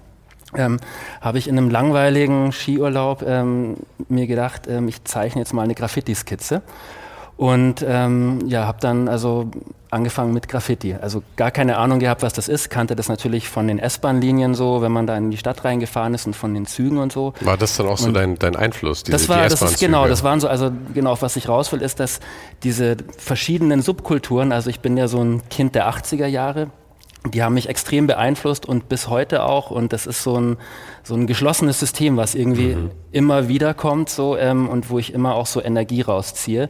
ähm, 0.56 0.78
habe 1.20 1.38
ich 1.38 1.48
in 1.48 1.58
einem 1.58 1.70
langweiligen 1.70 2.52
Skiurlaub 2.52 3.22
ähm, 3.26 3.76
mir 4.08 4.26
gedacht, 4.26 4.62
ähm, 4.68 4.88
ich 4.88 5.04
zeichne 5.04 5.40
jetzt 5.40 5.52
mal 5.52 5.62
eine 5.62 5.74
Graffiti-Skizze. 5.74 6.62
Und 7.36 7.84
ähm, 7.86 8.44
ja, 8.46 8.64
habe 8.66 8.78
dann 8.80 9.08
also 9.08 9.50
angefangen 9.90 10.32
mit 10.32 10.48
Graffiti. 10.48 10.94
Also 10.94 11.22
gar 11.36 11.50
keine 11.50 11.78
Ahnung 11.78 11.98
gehabt, 11.98 12.22
was 12.22 12.32
das 12.32 12.48
ist. 12.48 12.70
Kannte 12.70 12.94
das 12.94 13.08
natürlich 13.08 13.48
von 13.48 13.66
den 13.66 13.78
S-Bahn-Linien 13.78 14.54
so, 14.54 14.82
wenn 14.82 14.92
man 14.92 15.06
da 15.06 15.16
in 15.16 15.30
die 15.30 15.36
Stadt 15.36 15.64
reingefahren 15.64 16.14
ist 16.14 16.26
und 16.26 16.34
von 16.34 16.54
den 16.54 16.66
Zügen 16.66 16.98
und 16.98 17.12
so. 17.12 17.32
War 17.40 17.56
das 17.56 17.76
dann 17.76 17.86
auch 17.86 17.98
so 17.98 18.12
dein, 18.12 18.38
dein 18.38 18.54
Einfluss? 18.54 19.02
Diese, 19.02 19.12
das 19.16 19.28
war, 19.28 19.42
die 19.44 19.48
das 19.48 19.62
ist 19.62 19.80
genau, 19.80 20.06
das 20.06 20.22
waren 20.22 20.38
so, 20.40 20.48
also 20.48 20.70
genau, 20.92 21.12
auf 21.12 21.22
was 21.22 21.36
ich 21.36 21.48
raus 21.48 21.72
will, 21.72 21.82
ist, 21.82 21.98
dass 21.98 22.20
diese 22.62 22.96
verschiedenen 23.18 23.82
Subkulturen, 23.82 24.52
also 24.52 24.70
ich 24.70 24.80
bin 24.80 24.96
ja 24.96 25.08
so 25.08 25.20
ein 25.20 25.42
Kind 25.48 25.74
der 25.74 25.88
80er 25.88 26.26
Jahre, 26.26 26.70
die 27.26 27.42
haben 27.42 27.54
mich 27.54 27.68
extrem 27.68 28.06
beeinflusst 28.06 28.66
und 28.66 28.88
bis 28.88 29.08
heute 29.08 29.44
auch. 29.44 29.70
Und 29.70 29.92
das 29.92 30.06
ist 30.06 30.22
so 30.22 30.38
ein, 30.38 30.58
so 31.02 31.14
ein 31.14 31.26
geschlossenes 31.26 31.80
System, 31.80 32.16
was 32.16 32.34
irgendwie 32.34 32.74
mhm. 32.74 32.90
immer 33.12 33.48
wieder 33.48 33.72
kommt 33.72 34.10
so, 34.10 34.36
ähm, 34.36 34.68
und 34.68 34.90
wo 34.90 34.98
ich 34.98 35.14
immer 35.14 35.34
auch 35.34 35.46
so 35.46 35.62
Energie 35.62 36.02
rausziehe. 36.02 36.68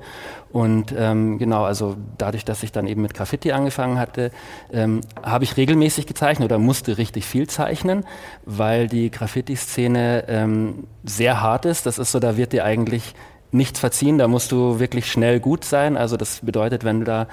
Und 0.52 0.94
ähm, 0.96 1.38
genau, 1.38 1.64
also 1.64 1.96
dadurch, 2.16 2.44
dass 2.44 2.62
ich 2.62 2.70
dann 2.70 2.86
eben 2.86 3.02
mit 3.02 3.14
Graffiti 3.14 3.50
angefangen 3.50 3.98
hatte, 3.98 4.30
ähm, 4.72 5.00
habe 5.20 5.42
ich 5.42 5.56
regelmäßig 5.56 6.06
gezeichnet 6.06 6.46
oder 6.46 6.58
musste 6.58 6.98
richtig 6.98 7.26
viel 7.26 7.48
zeichnen, 7.48 8.04
weil 8.44 8.86
die 8.86 9.10
Graffiti-Szene 9.10 10.26
ähm, 10.28 10.84
sehr 11.02 11.40
hart 11.40 11.64
ist. 11.64 11.86
Das 11.86 11.98
ist 11.98 12.12
so, 12.12 12.20
da 12.20 12.36
wird 12.36 12.52
dir 12.52 12.64
eigentlich 12.64 13.16
nichts 13.50 13.80
verziehen, 13.80 14.18
da 14.18 14.28
musst 14.28 14.52
du 14.52 14.78
wirklich 14.78 15.10
schnell 15.10 15.40
gut 15.40 15.64
sein. 15.64 15.96
Also 15.96 16.16
das 16.16 16.40
bedeutet, 16.40 16.84
wenn 16.84 17.00
du 17.00 17.06
da 17.06 17.26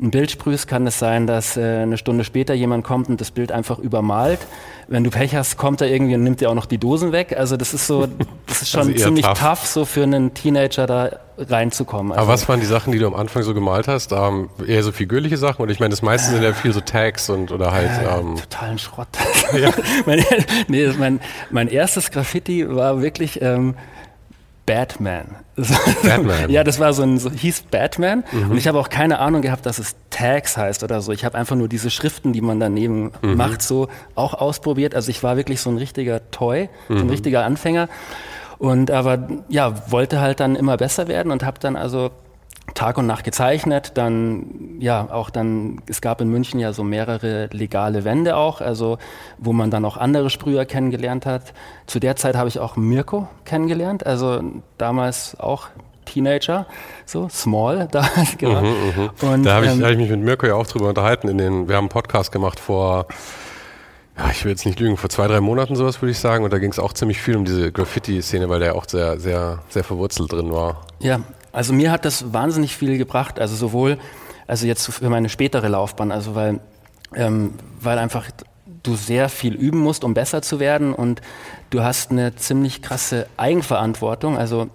ein 0.00 0.10
Bild 0.10 0.30
sprühst, 0.30 0.68
kann 0.68 0.86
es 0.86 0.98
sein, 0.98 1.26
dass 1.26 1.56
äh, 1.56 1.80
eine 1.82 1.98
Stunde 1.98 2.22
später 2.22 2.54
jemand 2.54 2.84
kommt 2.84 3.08
und 3.08 3.20
das 3.20 3.30
Bild 3.32 3.50
einfach 3.50 3.78
übermalt. 3.78 4.38
Wenn 4.86 5.02
du 5.02 5.10
Pech 5.10 5.34
hast, 5.34 5.56
kommt 5.56 5.80
er 5.80 5.88
irgendwie 5.88 6.14
und 6.14 6.22
nimmt 6.22 6.40
dir 6.40 6.50
auch 6.50 6.54
noch 6.54 6.66
die 6.66 6.78
Dosen 6.78 7.10
weg. 7.10 7.34
Also 7.36 7.56
das 7.56 7.74
ist 7.74 7.86
so, 7.86 8.06
das 8.46 8.62
ist 8.62 8.70
schon 8.70 8.88
also 8.88 8.92
ziemlich 8.92 9.26
tough. 9.26 9.38
tough. 9.38 9.66
so 9.66 9.84
für 9.84 10.04
einen 10.04 10.34
Teenager 10.34 10.86
da 10.86 11.10
reinzukommen. 11.36 12.12
Also 12.12 12.22
Aber 12.22 12.32
was 12.32 12.48
waren 12.48 12.60
die 12.60 12.66
Sachen, 12.66 12.92
die 12.92 12.98
du 12.98 13.06
am 13.06 13.14
Anfang 13.14 13.42
so 13.42 13.54
gemalt 13.54 13.88
hast? 13.88 14.12
Ähm, 14.12 14.50
eher 14.66 14.82
so 14.82 14.92
figürliche 14.92 15.36
Sachen? 15.36 15.62
Und 15.62 15.70
ich 15.70 15.80
meine, 15.80 15.90
das 15.90 16.02
meiste 16.02 16.30
äh, 16.30 16.34
sind 16.34 16.44
ja 16.44 16.52
viel 16.52 16.72
so 16.72 16.80
Tags 16.80 17.28
und 17.28 17.50
oder 17.50 17.72
halt. 17.72 17.90
Äh, 17.90 18.20
ähm, 18.20 18.36
totalen 18.36 18.78
Schrott. 18.78 19.08
Ja. 19.58 19.70
mein, 20.06 20.22
nee, 20.68 20.86
mein, 20.98 21.20
mein 21.50 21.68
erstes 21.68 22.10
Graffiti 22.10 22.68
war 22.68 23.00
wirklich. 23.00 23.40
Ähm, 23.40 23.74
Batman. 24.68 25.36
Batman. 26.02 26.50
ja, 26.50 26.62
das 26.62 26.78
war 26.78 26.92
so 26.92 27.02
ein, 27.02 27.18
so 27.18 27.30
hieß 27.30 27.62
Batman. 27.70 28.22
Mhm. 28.30 28.50
Und 28.52 28.58
ich 28.58 28.68
habe 28.68 28.78
auch 28.78 28.90
keine 28.90 29.18
Ahnung 29.18 29.42
gehabt, 29.42 29.66
dass 29.66 29.78
es 29.78 29.96
Tags 30.10 30.56
heißt 30.56 30.84
oder 30.84 31.00
so. 31.00 31.10
Ich 31.12 31.24
habe 31.24 31.36
einfach 31.36 31.56
nur 31.56 31.68
diese 31.68 31.90
Schriften, 31.90 32.32
die 32.32 32.40
man 32.42 32.60
daneben 32.60 33.12
mhm. 33.22 33.36
macht, 33.36 33.62
so 33.62 33.88
auch 34.14 34.34
ausprobiert. 34.34 34.94
Also 34.94 35.10
ich 35.10 35.22
war 35.22 35.36
wirklich 35.36 35.60
so 35.60 35.70
ein 35.70 35.78
richtiger 35.78 36.30
Toy, 36.30 36.68
so 36.88 36.96
ein 36.96 37.04
mhm. 37.04 37.10
richtiger 37.10 37.44
Anfänger. 37.44 37.88
Und 38.58 38.90
aber 38.90 39.28
ja, 39.48 39.90
wollte 39.90 40.20
halt 40.20 40.40
dann 40.40 40.54
immer 40.54 40.76
besser 40.76 41.08
werden 41.08 41.32
und 41.32 41.44
habe 41.44 41.58
dann 41.60 41.76
also 41.76 42.10
Tag 42.74 42.98
und 42.98 43.06
Nacht 43.06 43.24
gezeichnet, 43.24 43.92
dann 43.94 44.76
ja 44.80 45.08
auch 45.10 45.30
dann 45.30 45.80
es 45.88 46.00
gab 46.00 46.20
in 46.20 46.28
München 46.28 46.60
ja 46.60 46.72
so 46.72 46.84
mehrere 46.84 47.48
legale 47.52 48.04
Wände 48.04 48.36
auch, 48.36 48.60
also 48.60 48.98
wo 49.38 49.52
man 49.52 49.70
dann 49.70 49.84
auch 49.84 49.96
andere 49.96 50.30
Sprüher 50.30 50.64
kennengelernt 50.64 51.26
hat. 51.26 51.54
Zu 51.86 51.98
der 51.98 52.16
Zeit 52.16 52.36
habe 52.36 52.48
ich 52.48 52.58
auch 52.58 52.76
Mirko 52.76 53.28
kennengelernt, 53.44 54.06
also 54.06 54.42
damals 54.76 55.38
auch 55.40 55.68
Teenager, 56.04 56.66
so 57.04 57.28
small 57.28 57.88
da 57.92 58.08
genau. 58.38 58.62
Mhm, 58.62 59.12
mh. 59.20 59.32
Und 59.32 59.42
da 59.44 59.54
habe 59.54 59.66
ich, 59.66 59.72
ähm, 59.72 59.82
hab 59.82 59.90
ich 59.90 59.98
mich 59.98 60.10
mit 60.10 60.20
Mirko 60.20 60.46
ja 60.46 60.54
auch 60.54 60.66
drüber 60.66 60.88
unterhalten. 60.88 61.28
In 61.28 61.38
den, 61.38 61.68
wir 61.68 61.76
haben 61.76 61.84
einen 61.84 61.88
Podcast 61.90 62.32
gemacht 62.32 62.60
vor 62.60 63.06
ja, 64.18 64.30
ich 64.32 64.44
will 64.44 64.50
jetzt 64.50 64.66
nicht 64.66 64.80
lügen, 64.80 64.96
vor 64.96 65.10
zwei, 65.10 65.28
drei 65.28 65.40
Monaten 65.40 65.76
sowas 65.76 66.02
würde 66.02 66.10
ich 66.10 66.18
sagen. 66.18 66.44
Und 66.44 66.52
da 66.52 66.58
ging 66.58 66.72
es 66.72 66.80
auch 66.80 66.92
ziemlich 66.92 67.20
viel 67.22 67.36
um 67.36 67.44
diese 67.44 67.70
Graffiti-Szene, 67.70 68.48
weil 68.48 68.58
der 68.58 68.74
auch 68.74 68.84
sehr, 68.88 69.20
sehr, 69.20 69.60
sehr 69.68 69.84
verwurzelt 69.84 70.32
drin 70.32 70.50
war. 70.50 70.82
Ja, 70.98 71.20
also 71.52 71.72
mir 71.72 71.90
hat 71.90 72.04
das 72.04 72.32
wahnsinnig 72.32 72.76
viel 72.76 72.98
gebracht, 72.98 73.40
also 73.40 73.56
sowohl, 73.56 73.98
also 74.46 74.66
jetzt 74.66 74.86
für 74.86 75.10
meine 75.10 75.28
spätere 75.28 75.68
Laufbahn, 75.68 76.12
also 76.12 76.34
weil, 76.34 76.60
ähm, 77.14 77.54
weil 77.80 77.98
einfach 77.98 78.26
du 78.82 78.94
sehr 78.96 79.28
viel 79.28 79.54
üben 79.54 79.78
musst, 79.78 80.04
um 80.04 80.14
besser 80.14 80.42
zu 80.42 80.60
werden 80.60 80.94
und 80.94 81.20
du 81.70 81.82
hast 81.82 82.10
eine 82.10 82.34
ziemlich 82.36 82.82
krasse 82.82 83.26
Eigenverantwortung, 83.36 84.38
also 84.38 84.68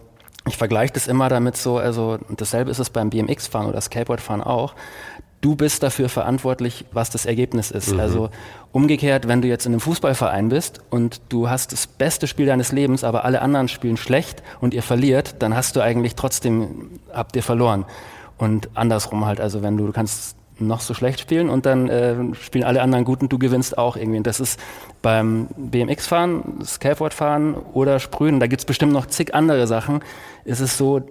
ich 0.47 0.57
vergleiche 0.57 0.93
das 0.93 1.07
immer 1.07 1.29
damit 1.29 1.55
so, 1.55 1.77
also 1.77 2.19
dasselbe 2.29 2.69
ist 2.69 2.79
es 2.79 2.89
beim 2.89 3.09
BMX-Fahren 3.09 3.67
oder 3.67 3.79
Skateboard-Fahren 3.79 4.41
auch 4.41 4.75
du 5.43 5.55
bist 5.55 5.83
dafür 5.83 6.09
verantwortlich, 6.09 6.85
was 6.91 7.09
das 7.09 7.25
Ergebnis 7.25 7.69
ist. 7.69 7.91
Mhm. 7.91 7.99
Also 7.99 8.29
umgekehrt, 8.73 9.27
wenn 9.27 9.41
du 9.41 9.47
jetzt 9.47 9.65
in 9.65 9.71
einem 9.71 9.79
Fußballverein 9.79 10.49
bist 10.49 10.81
und 10.89 11.21
du 11.29 11.47
hast 11.47 11.71
das 11.71 11.87
beste 11.87 12.27
Spiel 12.27 12.47
deines 12.47 12.71
Lebens, 12.71 13.03
aber 13.03 13.23
alle 13.23 13.41
anderen 13.41 13.69
spielen 13.69 13.97
schlecht 13.97 14.43
und 14.59 14.73
ihr 14.73 14.81
verliert, 14.81 15.35
dann 15.39 15.55
hast 15.55 15.75
du 15.75 15.81
eigentlich 15.81 16.15
trotzdem, 16.15 16.89
habt 17.13 17.35
ihr 17.35 17.43
verloren. 17.43 17.85
Und 18.37 18.69
andersrum 18.73 19.25
halt, 19.25 19.39
also 19.39 19.61
wenn 19.61 19.77
du, 19.77 19.85
du 19.85 19.93
kannst 19.93 20.35
noch 20.57 20.81
so 20.81 20.95
schlecht 20.95 21.19
spielen 21.19 21.49
und 21.49 21.65
dann 21.67 21.87
äh, 21.87 22.15
spielen 22.35 22.63
alle 22.63 22.81
anderen 22.81 23.05
gut 23.05 23.21
und 23.21 23.31
du 23.31 23.37
gewinnst 23.37 23.77
auch 23.77 23.95
irgendwie. 23.95 24.17
Und 24.17 24.27
das 24.27 24.39
ist 24.39 24.59
beim 25.03 25.47
BMX-Fahren, 25.55 26.63
Skateboard-Fahren 26.65 27.53
oder 27.53 27.99
Sprühen, 27.99 28.39
da 28.39 28.47
gibt's 28.47 28.65
bestimmt 28.65 28.91
noch 28.91 29.05
zig 29.05 29.35
andere 29.35 29.67
Sachen, 29.67 30.01
ist 30.45 30.59
es 30.61 30.77
so, 30.77 31.01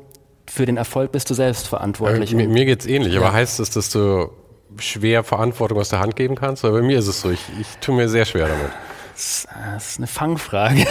für 0.51 0.67
den 0.67 0.77
Erfolg 0.77 1.13
bist 1.13 1.31
du 1.31 1.35
selbst 1.35 1.69
verantwortlich. 1.69 2.33
Äh, 2.33 2.37
mir, 2.37 2.49
mir 2.49 2.77
es 2.77 2.87
ähnlich, 2.87 3.15
ja. 3.15 3.21
aber 3.21 3.33
heißt 3.33 3.61
das, 3.61 3.71
dass 3.71 3.91
du 3.91 4.31
schwer 4.79 5.25
Verantwortung 5.25 5.79
aus 5.79 5.89
der 5.89 6.01
Hand 6.01 6.17
geben 6.17 6.35
kannst? 6.35 6.65
Weil 6.65 6.73
bei 6.73 6.83
mir 6.83 6.99
ist 6.99 7.09
es 7.09 7.21
so, 7.21 7.31
ich, 7.31 7.41
ich 7.61 7.67
tue 7.81 7.95
mir 7.95 8.09
sehr 8.09 8.25
schwer 8.25 8.49
damit. 8.49 8.71
Das 9.13 9.47
ist 9.77 9.99
eine 9.99 10.07
Fangfrage. 10.07 10.81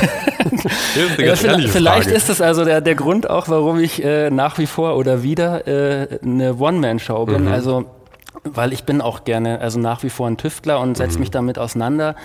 ist 0.52 1.46
eine 1.46 1.60
vielleicht, 1.60 1.70
vielleicht 1.70 2.08
ist 2.08 2.30
das 2.30 2.40
also 2.40 2.64
der, 2.64 2.82
der 2.82 2.96
Grund 2.96 3.30
auch, 3.30 3.50
warum 3.50 3.80
ich 3.80 4.04
äh, 4.04 4.30
nach 4.30 4.58
wie 4.58 4.68
vor 4.68 4.96
oder 4.96 5.24
wieder 5.24 5.68
äh, 5.68 6.20
eine 6.24 6.56
One-Man-Show 6.56 7.26
bin. 7.26 7.46
Mhm. 7.46 7.52
Also, 7.52 7.86
weil 8.44 8.74
ich 8.74 8.84
bin 8.84 9.02
auch 9.02 9.24
gerne, 9.24 9.60
also 9.60 9.80
nach 9.80 10.04
wie 10.04 10.10
vor 10.10 10.28
ein 10.28 10.38
Tüftler 10.38 10.80
und 10.80 10.98
setze 10.98 11.16
mhm. 11.16 11.22
mich 11.22 11.32
damit 11.32 11.58
auseinander. 11.58 12.16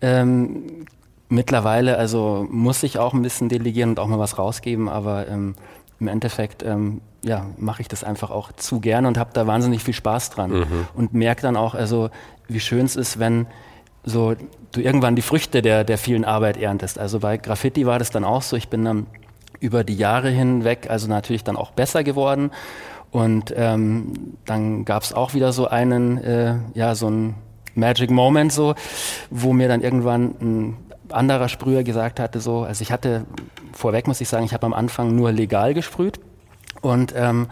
Ähm, 0.00 0.86
mittlerweile, 1.28 1.96
also 1.96 2.46
muss 2.50 2.82
ich 2.82 2.98
auch 2.98 3.14
ein 3.14 3.22
bisschen 3.22 3.48
delegieren 3.48 3.90
und 3.90 4.00
auch 4.00 4.06
mal 4.06 4.18
was 4.18 4.38
rausgeben, 4.38 4.88
aber 4.88 5.28
ähm, 5.28 5.54
im 5.98 6.08
Endeffekt 6.08 6.62
ähm, 6.62 7.00
ja, 7.22 7.46
mache 7.56 7.82
ich 7.82 7.88
das 7.88 8.04
einfach 8.04 8.30
auch 8.30 8.52
zu 8.52 8.80
gerne 8.80 9.08
und 9.08 9.18
habe 9.18 9.30
da 9.32 9.46
wahnsinnig 9.46 9.82
viel 9.82 9.94
Spaß 9.94 10.30
dran 10.30 10.50
mhm. 10.50 10.88
und 10.94 11.14
merke 11.14 11.42
dann 11.42 11.56
auch, 11.56 11.74
also 11.74 12.10
wie 12.46 12.60
schön 12.60 12.86
es 12.86 12.96
ist, 12.96 13.18
wenn 13.18 13.46
so 14.04 14.34
du 14.72 14.80
irgendwann 14.80 15.16
die 15.16 15.22
Früchte 15.22 15.62
der, 15.62 15.84
der 15.84 15.98
vielen 15.98 16.24
Arbeit 16.24 16.56
erntest. 16.56 16.98
Also 16.98 17.20
bei 17.20 17.36
Graffiti 17.36 17.86
war 17.86 17.98
das 17.98 18.10
dann 18.10 18.24
auch 18.24 18.42
so, 18.42 18.56
ich 18.56 18.68
bin 18.68 18.84
dann 18.84 19.06
über 19.60 19.82
die 19.82 19.96
Jahre 19.96 20.30
hinweg, 20.30 20.88
also 20.88 21.08
natürlich 21.08 21.42
dann 21.42 21.56
auch 21.56 21.72
besser 21.72 22.04
geworden 22.04 22.50
und 23.10 23.52
ähm, 23.56 24.36
dann 24.44 24.84
gab 24.84 25.02
es 25.02 25.12
auch 25.12 25.34
wieder 25.34 25.52
so 25.52 25.66
einen, 25.68 26.18
äh, 26.18 26.56
ja, 26.74 26.94
so 26.94 27.10
ein 27.10 27.34
Magic 27.74 28.10
Moment 28.10 28.52
so, 28.52 28.74
wo 29.30 29.52
mir 29.52 29.68
dann 29.68 29.80
irgendwann 29.80 30.34
ein 30.40 30.76
anderer 31.10 31.48
Sprüher 31.48 31.82
gesagt 31.82 32.20
hatte, 32.20 32.40
so, 32.40 32.62
also 32.62 32.82
ich 32.82 32.92
hatte, 32.92 33.24
vorweg 33.72 34.06
muss 34.06 34.20
ich 34.20 34.28
sagen, 34.28 34.44
ich 34.44 34.52
habe 34.52 34.66
am 34.66 34.74
Anfang 34.74 35.14
nur 35.16 35.32
legal 35.32 35.74
gesprüht 35.74 36.20
und 36.80 37.14
ähm, 37.16 37.48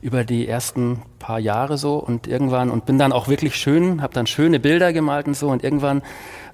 über 0.00 0.24
die 0.24 0.46
ersten 0.46 1.02
paar 1.18 1.38
Jahre 1.38 1.78
so 1.78 1.96
und 1.96 2.26
irgendwann 2.26 2.70
und 2.70 2.86
bin 2.86 2.98
dann 2.98 3.12
auch 3.12 3.28
wirklich 3.28 3.56
schön, 3.56 4.02
habe 4.02 4.14
dann 4.14 4.26
schöne 4.26 4.60
Bilder 4.60 4.92
gemalt 4.92 5.26
und 5.26 5.36
so 5.36 5.48
und 5.48 5.64
irgendwann 5.64 6.02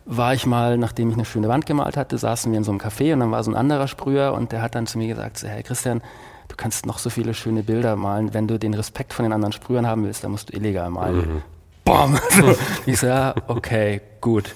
war 0.06 0.34
ich 0.34 0.46
mal, 0.46 0.76
nachdem 0.76 1.08
ich 1.10 1.14
eine 1.14 1.24
schöne 1.24 1.48
Wand 1.48 1.66
gemalt 1.66 1.96
hatte, 1.96 2.18
saßen 2.18 2.52
wir 2.52 2.58
in 2.58 2.64
so 2.64 2.72
einem 2.72 2.80
Café 2.80 3.12
und 3.12 3.20
dann 3.20 3.30
war 3.30 3.42
so 3.42 3.50
ein 3.50 3.56
anderer 3.56 3.88
Sprüher 3.88 4.32
und 4.34 4.52
der 4.52 4.62
hat 4.62 4.74
dann 4.74 4.86
zu 4.86 4.98
mir 4.98 5.08
gesagt, 5.08 5.38
so, 5.38 5.48
hey 5.48 5.62
Christian, 5.62 6.02
du 6.48 6.56
kannst 6.56 6.86
noch 6.86 6.98
so 6.98 7.10
viele 7.10 7.34
schöne 7.34 7.62
Bilder 7.62 7.96
malen, 7.96 8.34
wenn 8.34 8.46
du 8.46 8.58
den 8.58 8.74
Respekt 8.74 9.12
von 9.12 9.24
den 9.24 9.32
anderen 9.32 9.52
Sprühern 9.52 9.86
haben 9.86 10.04
willst, 10.04 10.24
dann 10.24 10.30
musst 10.30 10.50
du 10.50 10.56
illegal 10.56 10.90
malen. 10.90 11.16
Mhm. 11.16 11.42
Bom! 11.84 12.18
ich 12.86 12.98
so, 12.98 13.06
ja, 13.06 13.34
okay, 13.46 14.00
gut. 14.20 14.54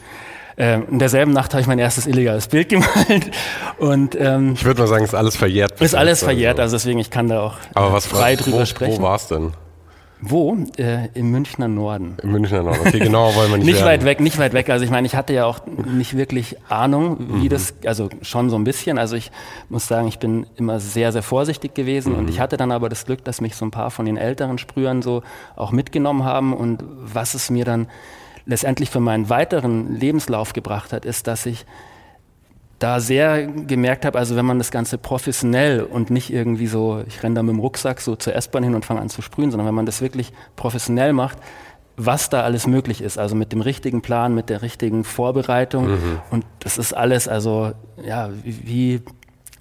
Ähm, 0.61 0.87
in 0.91 0.99
derselben 0.99 1.33
Nacht 1.33 1.55
habe 1.55 1.61
ich 1.61 1.69
mein 1.69 1.79
erstes 1.79 2.07
illegales 2.07 2.49
Bild 2.49 2.69
gemalt. 2.69 3.31
Und, 3.79 4.17
ähm, 4.21 4.55
ich 4.55 4.65
würde 4.65 4.81
mal 4.81 4.88
sagen, 4.88 5.05
ist 5.05 5.15
alles 5.15 5.37
verjährt. 5.37 5.81
Ist 5.81 5.95
alles 5.95 6.23
verjährt, 6.23 6.59
also 6.59 6.77
deswegen, 6.77 6.99
ich 6.99 7.11
kann 7.11 7.29
da 7.29 7.43
auch 7.43 7.55
Aber 7.75 7.93
was, 7.93 8.07
frei 8.07 8.35
drüber 8.35 8.61
wo, 8.61 8.65
sprechen. 8.65 8.99
Wo 8.99 9.03
war 9.03 9.17
es 9.17 9.29
denn? 9.29 9.53
Wo? 10.21 10.57
Äh, 10.77 11.11
Im 11.15 11.31
Münchner 11.31 11.69
Norden. 11.69 12.17
Im 12.21 12.33
Münchner 12.33 12.65
Norden, 12.65 12.81
okay, 12.81 12.99
genau 12.99 13.33
wollen 13.37 13.50
wir 13.53 13.59
nicht 13.59 13.67
Nicht 13.67 13.77
werden. 13.77 13.87
weit 13.87 14.05
weg, 14.05 14.21
nicht 14.21 14.38
weit 14.38 14.53
weg. 14.53 14.69
Also 14.69 14.85
ich 14.85 14.91
meine, 14.91 15.07
ich 15.07 15.15
hatte 15.15 15.33
ja 15.33 15.45
auch 15.45 15.61
nicht 15.67 16.17
wirklich 16.17 16.57
Ahnung, 16.69 17.19
wie 17.21 17.45
mhm. 17.45 17.49
das, 17.50 17.75
also 17.87 18.09
schon 18.23 18.50
so 18.50 18.57
ein 18.57 18.65
bisschen. 18.65 18.99
Also 18.99 19.15
ich 19.15 19.31
muss 19.69 19.87
sagen, 19.87 20.09
ich 20.09 20.19
bin 20.19 20.47
immer 20.57 20.81
sehr, 20.81 21.12
sehr 21.12 21.23
vorsichtig 21.23 21.75
gewesen 21.75 22.15
mhm. 22.15 22.19
und 22.19 22.31
ich 22.31 22.41
hatte 22.41 22.57
dann 22.57 22.73
aber 22.73 22.88
das 22.88 23.07
Glück, 23.07 23.23
dass 23.25 23.41
mich 23.41 23.55
so 23.55 23.65
ein 23.65 23.71
paar 23.71 23.93
von 23.93 24.07
den 24.07 24.17
älteren 24.17 24.59
Sprühern 24.59 25.03
so 25.03 25.23
auch 25.55 25.71
mitgenommen 25.71 26.25
haben 26.25 26.53
und 26.53 26.83
was 26.99 27.35
es 27.35 27.49
mir 27.49 27.65
dann 27.65 27.87
letztendlich 28.49 28.90
für 28.90 28.99
meinen 28.99 29.28
weiteren 29.28 29.95
Lebenslauf 29.95 30.55
gebracht 30.55 30.93
hat, 30.93 31.05
ist, 31.05 31.26
dass 31.26 31.47
ich 31.47 31.67
da 32.78 32.99
sehr 32.99 33.47
gemerkt 33.47 34.05
habe, 34.05 34.19
also 34.19 34.37
wenn 34.37 34.47
man 34.47 34.59
das 34.59 34.71
Ganze 34.71 34.99
professionell 34.99 35.83
und 35.83 36.11
nicht 36.11 36.33
irgendwie 36.33 36.67
so, 36.67 37.02
ich 37.07 37.23
renne 37.23 37.35
da 37.35 37.43
mit 37.43 37.55
dem 37.55 37.61
Rucksack 37.61 38.00
so 38.00 38.17
zur 38.17 38.35
S-Bahn 38.35 38.62
hin 38.62 38.75
und 38.75 38.85
fange 38.85 39.00
an 39.00 39.11
zu 39.11 39.21
sprühen, 39.21 39.50
sondern 39.50 39.67
wenn 39.67 39.75
man 39.75 39.85
das 39.85 40.00
wirklich 40.00 40.33
professionell 40.57 41.12
macht, 41.12 41.38
was 41.97 42.31
da 42.31 42.43
alles 42.43 42.67
möglich 42.67 43.02
ist, 43.02 43.19
also 43.19 43.35
mit 43.35 43.52
dem 43.52 43.61
richtigen 43.61 44.00
Plan, 44.00 44.35
mit 44.35 44.49
der 44.49 44.62
richtigen 44.62 45.05
Vorbereitung 45.05 45.90
mhm. 45.90 46.21
und 46.31 46.47
das 46.61 46.78
ist 46.78 46.93
alles, 46.95 47.28
also 47.28 47.73
ja, 48.02 48.31
wie 48.45 49.02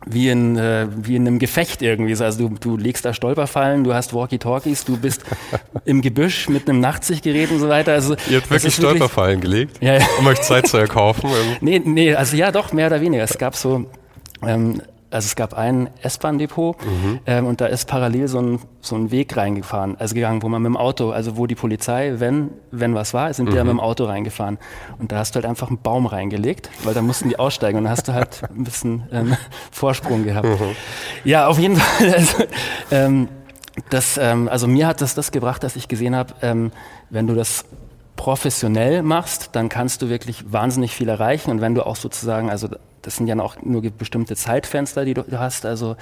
wie 0.10 0.30
in, 0.30 0.58
äh, 0.58 0.88
wie 0.96 1.16
in 1.16 1.28
einem 1.28 1.40
Gefecht 1.40 1.82
irgendwie. 1.82 2.16
Also 2.22 2.48
du, 2.48 2.56
du 2.60 2.78
legst 2.78 3.06
da 3.06 3.14
Stolperfallen, 3.14 3.84
du 3.84 3.94
hast 3.94 4.14
Walkie-Talkies, 4.14 4.86
du 4.86 4.98
bist 4.98 5.24
im 5.86 6.02
Gebüsch 6.02 6.50
mit 6.50 6.70
einem 6.70 6.80
Nachtsichtgerät 6.80 7.52
und 7.52 7.60
so 7.60 7.70
weiter. 7.70 7.94
Also, 7.94 8.16
Ihr 8.30 8.38
habt 8.38 8.50
wirklich 8.50 8.76
Stolperfallen 8.76 9.42
wirklich, 9.42 9.70
gelegt, 9.72 9.78
ja, 9.82 9.96
ja. 9.96 10.06
um 10.20 10.28
euch 10.28 10.42
Zeit 10.42 10.68
zu 10.68 10.78
erkaufen? 10.78 11.30
nee, 11.62 11.82
nee, 11.84 12.14
also 12.14 12.36
ja 12.36 12.52
doch, 12.52 12.74
mehr 12.74 12.88
oder 12.88 13.02
weniger. 13.02 13.24
Es 13.24 13.38
gab 13.38 13.56
so 13.56 13.86
ähm, 14.46 14.82
also 15.10 15.26
es 15.26 15.36
gab 15.36 15.54
ein 15.54 15.90
S-Bahn-Depot 16.02 16.76
mhm. 16.86 17.20
ähm, 17.26 17.46
und 17.46 17.62
da 17.62 17.68
ist 17.68 17.88
parallel 17.88 18.28
so 18.28 18.40
ein, 18.40 18.60
so 18.82 18.96
ein 18.96 19.10
Weg 19.10 19.38
reingefahren, 19.38 19.96
also 19.98 20.14
gegangen, 20.14 20.42
wo 20.44 20.50
man 20.50 20.62
mit 20.62 20.70
dem 20.70 20.78
Auto, 20.78 21.12
also 21.12 21.38
wo 21.38 21.48
die 21.48 21.56
Polizei, 21.56 22.16
wenn, 22.18 22.50
wenn 22.72 22.94
was 22.94 23.14
war, 23.14 23.34
sind 23.34 23.46
mhm. 23.46 23.52
die 23.52 23.56
ja 23.58 23.64
mit 23.64 23.72
dem 23.72 23.80
Auto 23.80 24.06
reingefahren. 24.06 24.58
Und 25.00 25.12
da 25.12 25.20
hast 25.20 25.32
du 25.32 25.38
halt 25.38 25.46
einfach 25.46 25.70
einen 25.70 25.78
Baum 25.78 26.08
reingelegt, 26.08 26.70
weil 26.84 26.94
da 26.94 27.02
mussten 27.02 27.30
die 27.30 27.40
aussteigen 27.40 27.78
und 27.78 27.86
dann 27.86 27.92
hast 27.92 28.08
du 28.08 28.14
halt 28.14 28.42
ein 28.50 28.64
bisschen 28.64 29.04
ähm, 29.12 29.38
Vorsprung 29.72 30.26
gehabt. 30.26 30.48
Mhm. 30.48 30.76
Ja, 31.24 31.48
auf 31.48 31.58
jeden 31.58 31.76
Fall. 31.78 32.14
Also, 32.14 32.44
ähm, 32.92 33.30
das, 33.90 34.18
ähm, 34.18 34.50
also 34.50 34.68
mir 34.68 34.88
hat 34.88 35.02
das 35.02 35.16
das 35.16 35.32
gebracht, 35.32 35.64
dass 35.64 35.76
ich 35.76 35.88
gesehen 35.88 36.16
habe, 36.16 36.34
ähm, 36.42 36.72
wenn 37.10 37.28
du 37.28 37.36
das 37.36 37.66
professionell 38.18 39.04
machst, 39.04 39.52
dann 39.54 39.70
kannst 39.70 40.02
du 40.02 40.10
wirklich 40.10 40.52
wahnsinnig 40.52 40.94
viel 40.94 41.08
erreichen. 41.08 41.50
Und 41.52 41.62
wenn 41.62 41.74
du 41.74 41.86
auch 41.86 41.96
sozusagen, 41.96 42.50
also 42.50 42.68
das 43.02 43.16
sind 43.16 43.28
ja 43.28 43.40
auch 43.40 43.56
nur 43.62 43.82
bestimmte 43.82 44.36
Zeitfenster, 44.36 45.06
die 45.06 45.14
du 45.14 45.24
hast, 45.32 45.66
also 45.66 45.96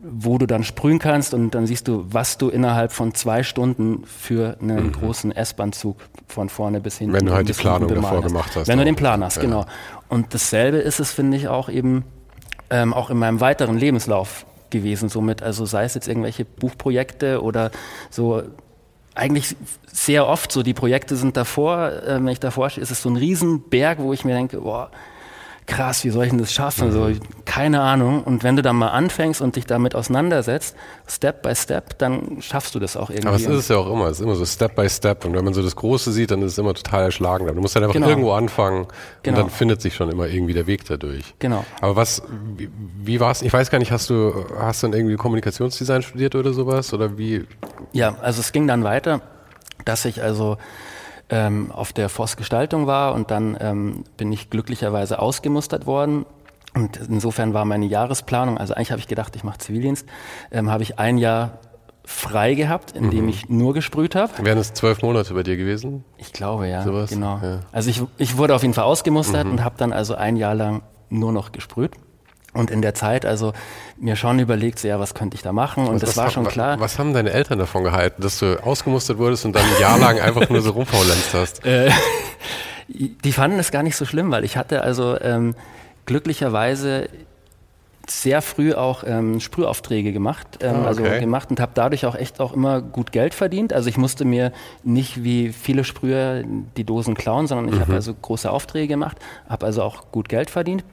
wo 0.00 0.38
du 0.38 0.46
dann 0.46 0.62
sprühen 0.62 0.98
kannst 0.98 1.34
und 1.34 1.54
dann 1.54 1.66
siehst 1.66 1.88
du, 1.88 2.04
was 2.08 2.38
du 2.38 2.50
innerhalb 2.50 2.92
von 2.92 3.14
zwei 3.14 3.42
Stunden 3.42 4.04
für 4.04 4.56
einen 4.60 4.86
mhm. 4.86 4.92
großen 4.92 5.32
S-Bahn-Zug 5.32 5.96
von 6.28 6.48
vorne 6.48 6.80
bis 6.80 6.98
hinten. 6.98 7.14
Wenn 7.14 7.26
du 7.26 7.32
halt 7.32 7.48
die 7.48 7.52
Planung 7.52 7.92
davor 7.92 8.22
gemacht 8.22 8.54
hast. 8.54 8.68
Wenn 8.68 8.78
du 8.78 8.84
den 8.84 8.94
Plan 8.94 9.24
hast, 9.24 9.36
ja. 9.36 9.42
genau. 9.42 9.64
Und 10.08 10.34
dasselbe 10.34 10.76
ist 10.76 11.00
es, 11.00 11.10
finde 11.10 11.36
ich, 11.36 11.48
auch 11.48 11.68
eben 11.68 12.04
ähm, 12.70 12.94
auch 12.94 13.10
in 13.10 13.18
meinem 13.18 13.40
weiteren 13.40 13.76
Lebenslauf 13.76 14.46
gewesen. 14.70 15.08
Somit, 15.08 15.42
also 15.42 15.66
sei 15.66 15.84
es 15.84 15.94
jetzt 15.94 16.06
irgendwelche 16.06 16.44
Buchprojekte 16.44 17.42
oder 17.42 17.72
so 18.10 18.42
eigentlich 19.18 19.56
sehr 19.86 20.26
oft 20.26 20.52
so, 20.52 20.62
die 20.62 20.74
Projekte 20.74 21.16
sind 21.16 21.36
davor, 21.36 21.92
äh, 21.92 22.14
wenn 22.14 22.28
ich 22.28 22.40
davor 22.40 22.70
stehe, 22.70 22.82
ist 22.82 22.90
es 22.90 23.02
so 23.02 23.10
ein 23.10 23.16
Riesenberg, 23.16 23.98
wo 23.98 24.12
ich 24.12 24.24
mir 24.24 24.34
denke, 24.34 24.60
boah, 24.60 24.90
krass, 25.68 26.02
wie 26.02 26.10
soll 26.10 26.24
ich 26.24 26.30
denn 26.30 26.40
das 26.40 26.52
schaffen? 26.52 26.90
So, 26.90 27.04
mhm. 27.04 27.20
keine 27.44 27.82
Ahnung. 27.82 28.24
Und 28.24 28.42
wenn 28.42 28.56
du 28.56 28.62
dann 28.62 28.74
mal 28.74 28.88
anfängst 28.88 29.40
und 29.40 29.54
dich 29.54 29.66
damit 29.66 29.94
auseinandersetzt, 29.94 30.74
Step 31.06 31.42
by 31.42 31.54
Step, 31.54 31.98
dann 31.98 32.38
schaffst 32.40 32.74
du 32.74 32.80
das 32.80 32.96
auch 32.96 33.10
irgendwie. 33.10 33.28
Aber 33.28 33.36
es 33.36 33.42
ist 33.42 33.50
es 33.50 33.68
ja 33.68 33.76
auch 33.76 33.92
immer, 33.92 34.06
es 34.06 34.18
ist 34.18 34.24
immer 34.24 34.34
so 34.34 34.44
Step 34.44 34.74
by 34.74 34.88
Step. 34.88 35.24
Und 35.24 35.36
wenn 35.36 35.44
man 35.44 35.54
so 35.54 35.62
das 35.62 35.76
Große 35.76 36.10
sieht, 36.10 36.32
dann 36.32 36.42
ist 36.42 36.52
es 36.52 36.58
immer 36.58 36.74
total 36.74 37.04
erschlagend. 37.04 37.50
Du 37.50 37.60
musst 37.60 37.76
dann 37.76 37.84
einfach 37.84 37.94
genau. 37.94 38.08
irgendwo 38.08 38.32
anfangen 38.32 38.86
genau. 39.22 39.36
und 39.36 39.44
dann 39.44 39.50
findet 39.50 39.80
sich 39.80 39.94
schon 39.94 40.10
immer 40.10 40.26
irgendwie 40.26 40.54
der 40.54 40.66
Weg 40.66 40.84
dadurch. 40.86 41.34
Genau. 41.38 41.64
Aber 41.80 41.94
was, 41.94 42.22
wie, 42.56 42.70
wie 43.02 43.20
war 43.20 43.30
es? 43.30 43.42
Ich 43.42 43.52
weiß 43.52 43.70
gar 43.70 43.78
nicht, 43.78 43.92
hast 43.92 44.10
du, 44.10 44.46
hast 44.58 44.82
du 44.82 44.88
dann 44.88 44.98
irgendwie 44.98 45.16
Kommunikationsdesign 45.16 46.02
studiert 46.02 46.34
oder 46.34 46.52
sowas? 46.52 46.92
Oder 46.94 47.18
wie? 47.18 47.44
Ja, 47.92 48.16
also 48.22 48.40
es 48.40 48.52
ging 48.52 48.66
dann 48.66 48.84
weiter, 48.84 49.20
dass 49.84 50.04
ich 50.06 50.22
also 50.22 50.56
ähm, 51.30 51.70
auf 51.72 51.92
der 51.92 52.08
Forstgestaltung 52.08 52.86
war 52.86 53.14
und 53.14 53.30
dann 53.30 53.56
ähm, 53.60 54.04
bin 54.16 54.32
ich 54.32 54.50
glücklicherweise 54.50 55.18
ausgemustert 55.18 55.86
worden. 55.86 56.26
Und 56.74 56.96
insofern 57.08 57.54
war 57.54 57.64
meine 57.64 57.86
Jahresplanung, 57.86 58.58
also 58.58 58.74
eigentlich 58.74 58.90
habe 58.90 59.00
ich 59.00 59.08
gedacht, 59.08 59.34
ich 59.36 59.44
mache 59.44 59.58
Zivildienst, 59.58 60.06
ähm, 60.50 60.70
habe 60.70 60.82
ich 60.82 60.98
ein 60.98 61.18
Jahr 61.18 61.58
frei 62.04 62.54
gehabt, 62.54 62.92
in 62.92 63.10
dem 63.10 63.24
mhm. 63.24 63.28
ich 63.28 63.48
nur 63.50 63.74
gesprüht 63.74 64.14
habe. 64.14 64.32
Wären 64.42 64.58
es 64.58 64.72
zwölf 64.72 65.02
Monate 65.02 65.34
bei 65.34 65.42
dir 65.42 65.56
gewesen? 65.56 66.04
Ich 66.16 66.32
glaube, 66.32 66.66
ja. 66.66 66.82
Sowas? 66.82 67.10
Genau. 67.10 67.38
Ja. 67.42 67.60
Also 67.70 67.90
ich, 67.90 68.02
ich 68.16 68.38
wurde 68.38 68.54
auf 68.54 68.62
jeden 68.62 68.74
Fall 68.74 68.84
ausgemustert 68.84 69.44
mhm. 69.44 69.52
und 69.52 69.64
habe 69.64 69.74
dann 69.76 69.92
also 69.92 70.14
ein 70.14 70.36
Jahr 70.36 70.54
lang 70.54 70.82
nur 71.10 71.32
noch 71.32 71.52
gesprüht. 71.52 71.92
Und 72.54 72.70
in 72.70 72.80
der 72.80 72.94
Zeit 72.94 73.26
also 73.26 73.52
mir 73.98 74.16
schon 74.16 74.38
überlegt, 74.38 74.78
so, 74.78 74.88
ja, 74.88 74.98
was 74.98 75.14
könnte 75.14 75.34
ich 75.34 75.42
da 75.42 75.52
machen? 75.52 75.86
Und 75.86 76.02
das 76.02 76.16
war 76.16 76.30
schon 76.30 76.46
klar. 76.46 76.80
Was 76.80 76.98
haben 76.98 77.12
deine 77.12 77.30
Eltern 77.30 77.58
davon 77.58 77.84
gehalten, 77.84 78.22
dass 78.22 78.38
du 78.38 78.62
ausgemustert 78.64 79.18
wurdest 79.18 79.44
und 79.44 79.54
dann 79.54 79.64
ein 79.64 79.80
Jahr 79.80 79.98
lang 79.98 80.18
einfach 80.18 80.48
nur 80.48 80.62
so 80.62 80.70
rumfaulenzt 80.70 81.34
hast? 81.34 81.62
Äh, 81.68 81.90
die 82.88 83.32
fanden 83.32 83.58
es 83.58 83.70
gar 83.70 83.82
nicht 83.82 83.96
so 83.96 84.06
schlimm, 84.06 84.30
weil 84.30 84.44
ich 84.44 84.56
hatte 84.56 84.82
also 84.82 85.20
ähm, 85.20 85.54
glücklicherweise 86.06 87.10
sehr 88.10 88.40
früh 88.40 88.72
auch 88.72 89.04
ähm, 89.06 89.40
Sprühaufträge 89.40 90.12
gemacht, 90.12 90.58
ähm, 90.62 90.76
oh, 90.82 90.86
also 90.86 91.02
okay. 91.02 91.10
also 91.10 91.20
gemacht 91.20 91.50
und 91.50 91.60
habe 91.60 91.72
dadurch 91.74 92.06
auch 92.06 92.14
echt 92.14 92.40
auch 92.40 92.54
immer 92.54 92.80
gut 92.80 93.12
Geld 93.12 93.34
verdient. 93.34 93.72
Also 93.72 93.88
ich 93.88 93.98
musste 93.98 94.24
mir 94.24 94.52
nicht 94.82 95.22
wie 95.22 95.52
viele 95.52 95.84
Sprüher 95.84 96.42
die 96.76 96.84
Dosen 96.84 97.14
klauen, 97.14 97.46
sondern 97.46 97.68
ich 97.68 97.74
mhm. 97.74 97.80
habe 97.80 97.94
also 97.94 98.14
große 98.14 98.50
Aufträge 98.50 98.88
gemacht, 98.88 99.18
habe 99.48 99.66
also 99.66 99.82
auch 99.82 100.10
gut 100.10 100.28
Geld 100.28 100.48
verdient. 100.48 100.84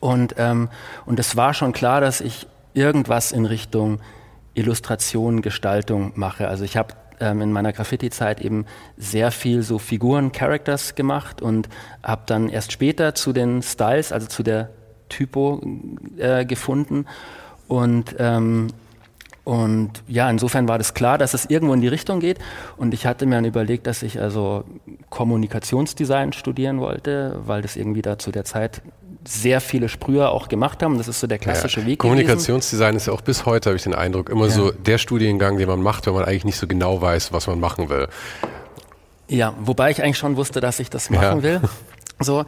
Und, 0.00 0.34
ähm, 0.38 0.68
und 1.06 1.18
es 1.18 1.36
war 1.36 1.54
schon 1.54 1.72
klar, 1.72 2.00
dass 2.00 2.20
ich 2.20 2.46
irgendwas 2.74 3.32
in 3.32 3.44
Richtung 3.44 4.00
Illustration, 4.54 5.42
Gestaltung 5.42 6.12
mache. 6.14 6.48
Also 6.48 6.64
ich 6.64 6.76
habe 6.76 6.94
ähm, 7.20 7.40
in 7.40 7.52
meiner 7.52 7.72
Graffiti-Zeit 7.72 8.40
eben 8.40 8.66
sehr 8.96 9.30
viel 9.30 9.62
so 9.62 9.78
Figuren, 9.78 10.32
Characters 10.32 10.94
gemacht 10.94 11.42
und 11.42 11.68
habe 12.02 12.22
dann 12.26 12.48
erst 12.48 12.72
später 12.72 13.14
zu 13.14 13.32
den 13.32 13.62
Styles, 13.62 14.12
also 14.12 14.26
zu 14.26 14.42
der 14.42 14.70
Typo 15.08 15.62
äh, 16.18 16.44
gefunden. 16.44 17.06
Und 17.66 18.16
ähm, 18.18 18.68
und 19.48 20.02
ja, 20.06 20.28
insofern 20.28 20.68
war 20.68 20.76
das 20.76 20.92
klar, 20.92 21.16
dass 21.16 21.32
es 21.32 21.46
irgendwo 21.46 21.72
in 21.72 21.80
die 21.80 21.88
Richtung 21.88 22.20
geht. 22.20 22.38
Und 22.76 22.92
ich 22.92 23.06
hatte 23.06 23.24
mir 23.24 23.36
dann 23.36 23.46
überlegt, 23.46 23.86
dass 23.86 24.02
ich 24.02 24.20
also 24.20 24.64
Kommunikationsdesign 25.08 26.34
studieren 26.34 26.80
wollte, 26.80 27.40
weil 27.46 27.62
das 27.62 27.74
irgendwie 27.74 28.02
da 28.02 28.18
zu 28.18 28.30
der 28.30 28.44
Zeit 28.44 28.82
sehr 29.26 29.60
viele 29.60 29.88
Sprüher 29.88 30.30
auch 30.30 30.48
gemacht 30.48 30.82
haben. 30.82 30.98
Das 30.98 31.08
ist 31.08 31.20
so 31.20 31.26
der 31.26 31.38
klassische 31.38 31.80
ja, 31.80 31.86
Weg. 31.86 31.98
Kommunikationsdesign 31.98 32.90
gewesen. 32.90 32.96
ist 32.96 33.06
ja 33.06 33.12
auch 33.12 33.20
bis 33.20 33.46
heute, 33.46 33.70
habe 33.70 33.76
ich 33.76 33.82
den 33.82 33.94
Eindruck, 33.94 34.30
immer 34.30 34.46
ja. 34.46 34.52
so 34.52 34.70
der 34.70 34.98
Studiengang, 34.98 35.58
den 35.58 35.68
man 35.68 35.82
macht, 35.82 36.06
wenn 36.06 36.14
man 36.14 36.24
eigentlich 36.24 36.44
nicht 36.44 36.58
so 36.58 36.66
genau 36.66 37.00
weiß, 37.00 37.32
was 37.32 37.46
man 37.46 37.60
machen 37.60 37.88
will. 37.88 38.08
Ja, 39.28 39.54
wobei 39.60 39.90
ich 39.90 40.02
eigentlich 40.02 40.18
schon 40.18 40.36
wusste, 40.36 40.60
dass 40.60 40.80
ich 40.80 40.88
das 40.90 41.10
machen 41.10 41.38
ja. 41.38 41.42
will. 41.42 41.60
So, 42.20 42.44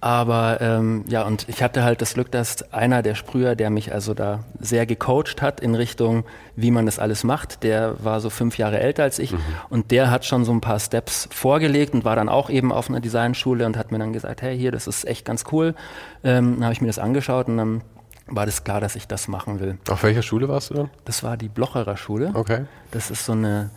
aber 0.00 0.60
ähm, 0.60 1.04
ja, 1.08 1.22
und 1.22 1.48
ich 1.48 1.62
hatte 1.62 1.82
halt 1.82 2.00
das 2.00 2.14
Glück, 2.14 2.30
dass 2.30 2.72
einer 2.72 3.02
der 3.02 3.14
Sprüher, 3.16 3.56
der 3.56 3.70
mich 3.70 3.92
also 3.92 4.14
da 4.14 4.44
sehr 4.60 4.86
gecoacht 4.86 5.42
hat 5.42 5.60
in 5.60 5.74
Richtung, 5.74 6.24
wie 6.54 6.70
man 6.70 6.86
das 6.86 6.98
alles 6.98 7.24
macht, 7.24 7.64
der 7.64 7.96
war 8.04 8.20
so 8.20 8.30
fünf 8.30 8.58
Jahre 8.58 8.78
älter 8.78 9.02
als 9.02 9.18
ich 9.18 9.32
mhm. 9.32 9.40
und 9.70 9.90
der 9.90 10.10
hat 10.10 10.24
schon 10.24 10.44
so 10.44 10.52
ein 10.52 10.60
paar 10.60 10.78
Steps 10.78 11.28
vorgelegt 11.32 11.94
und 11.94 12.04
war 12.04 12.14
dann 12.14 12.28
auch 12.28 12.48
eben 12.48 12.72
auf 12.72 12.88
einer 12.88 13.00
Designschule 13.00 13.66
und 13.66 13.76
hat 13.76 13.90
mir 13.90 13.98
dann 13.98 14.12
gesagt, 14.12 14.42
hey, 14.42 14.56
hier, 14.56 14.70
das 14.70 14.86
ist 14.86 15.06
echt 15.06 15.24
ganz 15.24 15.44
cool. 15.50 15.74
Ähm, 16.22 16.54
dann 16.54 16.64
habe 16.64 16.72
ich 16.72 16.80
mir 16.80 16.86
das 16.86 16.98
angeschaut 16.98 17.48
und 17.48 17.56
dann 17.56 17.82
war 18.26 18.46
das 18.46 18.62
klar, 18.62 18.80
dass 18.80 18.94
ich 18.94 19.08
das 19.08 19.26
machen 19.26 19.58
will. 19.58 19.78
Auf 19.90 20.02
welcher 20.02 20.22
Schule 20.22 20.48
warst 20.48 20.70
du 20.70 20.74
dann? 20.74 20.90
Das 21.06 21.24
war 21.24 21.36
die 21.36 21.48
Blocherer 21.48 21.96
Schule. 21.96 22.30
Okay. 22.34 22.66
Das 22.90 23.10
ist 23.10 23.24
so 23.24 23.32
eine 23.32 23.70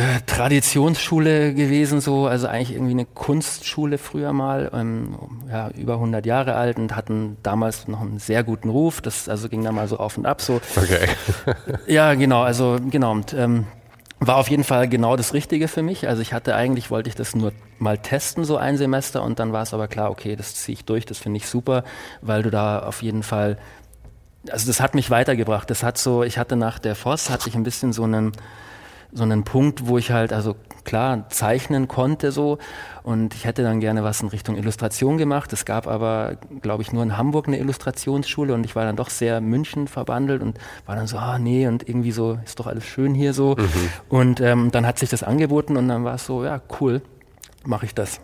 äh, 0.00 0.20
Traditionsschule 0.24 1.52
gewesen, 1.52 2.00
so, 2.00 2.26
also 2.26 2.46
eigentlich 2.46 2.72
irgendwie 2.72 2.92
eine 2.92 3.04
Kunstschule 3.04 3.98
früher 3.98 4.32
mal, 4.32 4.70
ähm, 4.72 5.14
ja, 5.46 5.68
über 5.70 5.94
100 5.94 6.24
Jahre 6.24 6.54
alt 6.54 6.78
und 6.78 6.96
hatten 6.96 7.36
damals 7.42 7.86
noch 7.86 8.00
einen 8.00 8.18
sehr 8.18 8.42
guten 8.42 8.70
Ruf. 8.70 9.02
Das 9.02 9.28
also 9.28 9.50
ging 9.50 9.62
da 9.62 9.72
mal 9.72 9.88
so 9.88 9.98
auf 9.98 10.16
und 10.16 10.24
ab 10.24 10.40
so. 10.40 10.60
Okay. 10.74 11.06
ja, 11.86 12.14
genau, 12.14 12.40
also 12.42 12.78
genau. 12.90 13.12
Und, 13.12 13.34
ähm, 13.34 13.66
war 14.20 14.36
auf 14.36 14.48
jeden 14.48 14.64
Fall 14.64 14.88
genau 14.88 15.16
das 15.16 15.34
Richtige 15.34 15.68
für 15.68 15.82
mich. 15.82 16.08
Also 16.08 16.22
ich 16.22 16.32
hatte 16.32 16.54
eigentlich, 16.54 16.90
wollte 16.90 17.10
ich 17.10 17.14
das 17.14 17.34
nur 17.34 17.52
mal 17.78 17.98
testen, 17.98 18.44
so 18.44 18.56
ein 18.56 18.78
Semester, 18.78 19.22
und 19.22 19.38
dann 19.38 19.52
war 19.52 19.62
es 19.62 19.74
aber 19.74 19.86
klar, 19.86 20.10
okay, 20.10 20.34
das 20.34 20.54
ziehe 20.54 20.74
ich 20.74 20.84
durch, 20.86 21.04
das 21.04 21.18
finde 21.18 21.38
ich 21.38 21.46
super, 21.46 21.84
weil 22.22 22.42
du 22.42 22.50
da 22.50 22.80
auf 22.80 23.02
jeden 23.02 23.22
Fall, 23.22 23.58
also 24.50 24.66
das 24.66 24.80
hat 24.80 24.94
mich 24.94 25.10
weitergebracht. 25.10 25.68
Das 25.68 25.82
hat 25.82 25.98
so, 25.98 26.22
ich 26.22 26.38
hatte 26.38 26.56
nach 26.56 26.78
der 26.78 26.94
Voss, 26.94 27.28
hatte 27.28 27.50
ich 27.50 27.54
ein 27.54 27.64
bisschen 27.64 27.92
so 27.92 28.04
einen, 28.04 28.32
so 29.12 29.22
einen 29.22 29.44
Punkt, 29.44 29.86
wo 29.86 29.98
ich 29.98 30.10
halt, 30.10 30.32
also 30.32 30.56
klar, 30.84 31.28
zeichnen 31.28 31.88
konnte 31.88 32.32
so 32.32 32.58
und 33.02 33.34
ich 33.34 33.44
hätte 33.44 33.62
dann 33.62 33.80
gerne 33.80 34.04
was 34.04 34.20
in 34.22 34.28
Richtung 34.28 34.56
Illustration 34.56 35.18
gemacht. 35.18 35.52
Es 35.52 35.64
gab 35.64 35.86
aber, 35.86 36.36
glaube 36.62 36.82
ich, 36.82 36.92
nur 36.92 37.02
in 37.02 37.16
Hamburg 37.16 37.48
eine 37.48 37.58
Illustrationsschule 37.58 38.54
und 38.54 38.64
ich 38.64 38.76
war 38.76 38.84
dann 38.84 38.96
doch 38.96 39.10
sehr 39.10 39.40
München 39.40 39.88
verbandelt 39.88 40.42
und 40.42 40.58
war 40.86 40.96
dann 40.96 41.06
so, 41.06 41.18
ah 41.18 41.38
nee, 41.38 41.66
und 41.66 41.88
irgendwie 41.88 42.12
so, 42.12 42.38
ist 42.44 42.58
doch 42.60 42.66
alles 42.66 42.84
schön 42.84 43.14
hier 43.14 43.34
so. 43.34 43.56
Mhm. 43.56 43.88
Und 44.08 44.40
ähm, 44.40 44.70
dann 44.70 44.86
hat 44.86 44.98
sich 44.98 45.10
das 45.10 45.22
angeboten 45.22 45.76
und 45.76 45.88
dann 45.88 46.04
war 46.04 46.14
es 46.14 46.26
so, 46.26 46.44
ja, 46.44 46.60
cool, 46.80 47.02
mache 47.64 47.86
ich 47.86 47.94
das. 47.94 48.20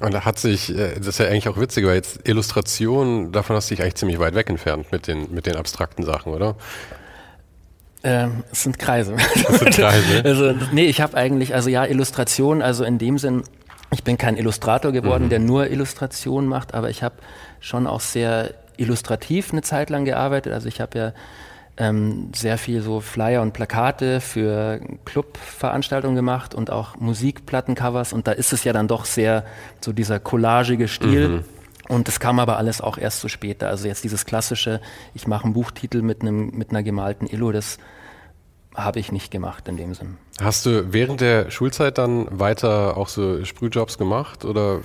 Und 0.00 0.14
da 0.14 0.24
hat 0.24 0.38
sich, 0.38 0.70
äh, 0.70 0.94
das 0.96 1.08
ist 1.08 1.18
ja 1.18 1.26
eigentlich 1.26 1.48
auch 1.48 1.58
witzig, 1.58 1.84
weil 1.84 1.96
jetzt 1.96 2.26
Illustration, 2.26 3.32
davon 3.32 3.56
hast 3.56 3.70
du 3.70 3.74
dich 3.74 3.82
eigentlich 3.82 3.96
ziemlich 3.96 4.18
weit 4.18 4.34
weg 4.34 4.48
entfernt 4.48 4.92
mit 4.92 5.06
den, 5.06 5.32
mit 5.32 5.46
den 5.46 5.56
abstrakten 5.56 6.04
Sachen, 6.04 6.32
oder? 6.32 6.56
Ähm, 8.02 8.44
es 8.50 8.62
sind 8.62 8.78
Kreise. 8.78 9.14
Es 9.16 9.58
sind 9.58 9.74
Kreise. 9.74 10.22
also, 10.24 10.54
nee, 10.72 10.86
ich 10.86 11.00
habe 11.00 11.16
eigentlich, 11.16 11.54
also 11.54 11.68
ja, 11.68 11.84
Illustration, 11.84 12.62
also 12.62 12.84
in 12.84 12.98
dem 12.98 13.18
Sinn, 13.18 13.42
ich 13.92 14.04
bin 14.04 14.16
kein 14.16 14.36
Illustrator 14.36 14.92
geworden, 14.92 15.24
mhm. 15.24 15.28
der 15.30 15.38
nur 15.40 15.70
Illustration 15.70 16.46
macht, 16.46 16.74
aber 16.74 16.90
ich 16.90 17.02
habe 17.02 17.16
schon 17.60 17.86
auch 17.86 18.00
sehr 18.00 18.54
illustrativ 18.76 19.52
eine 19.52 19.62
Zeit 19.62 19.90
lang 19.90 20.04
gearbeitet. 20.04 20.52
Also 20.52 20.68
ich 20.68 20.80
habe 20.80 20.98
ja 20.98 21.12
ähm, 21.76 22.30
sehr 22.34 22.58
viel 22.58 22.82
so 22.82 23.00
Flyer 23.00 23.42
und 23.42 23.52
Plakate 23.52 24.20
für 24.20 24.80
Clubveranstaltungen 25.04 26.16
gemacht 26.16 26.54
und 26.54 26.70
auch 26.70 26.96
Musikplattencovers 26.96 28.12
und 28.12 28.26
da 28.26 28.32
ist 28.32 28.52
es 28.52 28.64
ja 28.64 28.72
dann 28.72 28.88
doch 28.88 29.04
sehr 29.04 29.44
so 29.80 29.92
dieser 29.92 30.20
collagige 30.20 30.88
Stil. 30.88 31.28
Mhm. 31.28 31.44
Und 31.90 32.06
das 32.06 32.20
kam 32.20 32.38
aber 32.38 32.56
alles 32.56 32.80
auch 32.80 32.98
erst 32.98 33.20
so 33.20 33.26
später. 33.26 33.68
Also 33.68 33.88
jetzt 33.88 34.04
dieses 34.04 34.24
klassische, 34.24 34.80
ich 35.12 35.26
mache 35.26 35.44
einen 35.44 35.54
Buchtitel 35.54 36.02
mit, 36.02 36.22
einem, 36.22 36.50
mit 36.50 36.70
einer 36.70 36.84
gemalten 36.84 37.26
Illo, 37.26 37.50
das 37.50 37.78
habe 38.76 39.00
ich 39.00 39.10
nicht 39.10 39.32
gemacht 39.32 39.66
in 39.66 39.76
dem 39.76 39.92
Sinn. 39.94 40.16
Hast 40.40 40.66
du 40.66 40.92
während 40.92 41.20
der 41.20 41.50
Schulzeit 41.50 41.98
dann 41.98 42.28
weiter 42.30 42.96
auch 42.96 43.08
so 43.08 43.44
Sprühjobs 43.44 43.98
gemacht 43.98 44.44
oder 44.44 44.82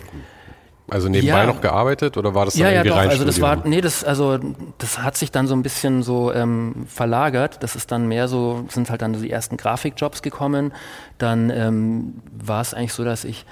also 0.89 1.07
nebenbei 1.07 1.37
ja. 1.37 1.45
noch 1.45 1.61
gearbeitet 1.61 2.17
oder 2.17 2.33
war 2.33 2.45
das 2.45 2.55
dann 2.55 2.63
ja, 2.63 2.69
irgendwie 2.71 2.89
ja, 2.89 3.03
doch. 3.03 3.11
Also 3.11 3.23
das 3.23 3.39
war, 3.39 3.67
nee, 3.67 3.81
das, 3.81 4.03
also 4.03 4.39
das 4.79 4.97
hat 4.97 5.15
sich 5.15 5.31
dann 5.31 5.45
so 5.45 5.55
ein 5.55 5.61
bisschen 5.61 6.01
so 6.01 6.33
ähm, 6.33 6.87
verlagert. 6.87 7.61
Das 7.61 7.75
ist 7.75 7.91
dann 7.91 8.07
mehr 8.07 8.27
so, 8.27 8.65
sind 8.69 8.89
halt 8.89 9.03
dann 9.03 9.13
die 9.13 9.29
ersten 9.29 9.57
Grafikjobs 9.57 10.23
gekommen. 10.23 10.73
Dann 11.19 11.51
ähm, 11.51 12.15
war 12.35 12.61
es 12.61 12.73
eigentlich 12.73 12.93
so, 12.93 13.03
dass 13.03 13.25
ich 13.25 13.45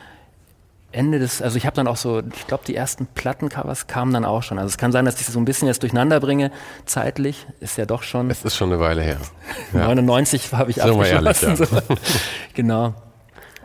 Ende 0.94 1.20
des, 1.20 1.42
also 1.42 1.58
ich 1.58 1.66
habe 1.66 1.76
dann 1.76 1.88
auch 1.88 1.98
so, 1.98 2.20
ich 2.20 2.48
glaube, 2.48 2.64
die 2.66 2.76
ersten 2.76 3.08
Plattencovers 3.08 3.88
kamen 3.88 4.14
dann 4.14 4.26
auch 4.26 4.44
schon. 4.44 4.60
Also 4.60 4.70
es 4.70 4.78
kann 4.78 4.92
sein, 4.92 5.06
dass 5.06 5.20
ich 5.20 5.26
das 5.26 5.34
so 5.34 5.40
ein 5.40 5.46
bisschen 5.46 5.68
jetzt 5.68 5.82
durcheinander 5.82 6.20
bringe, 6.20 6.52
zeitlich, 6.86 7.48
ist 7.60 7.78
ja 7.78 7.86
doch 7.86 8.04
schon. 8.04 8.30
Es 8.30 8.46
ist 8.46 8.56
schon 8.56 8.72
eine 8.72 8.80
Weile 8.80 9.02
her. 9.02 9.18
Ja. 9.74 9.88
99 9.88 10.52
habe 10.54 10.70
ich 10.70 10.78
so 10.78 10.84
abgeschlossen. 10.84 11.50
Ehrlich, 11.50 11.72
ja. 11.72 11.82
so. 11.82 11.96
genau. 12.54 12.94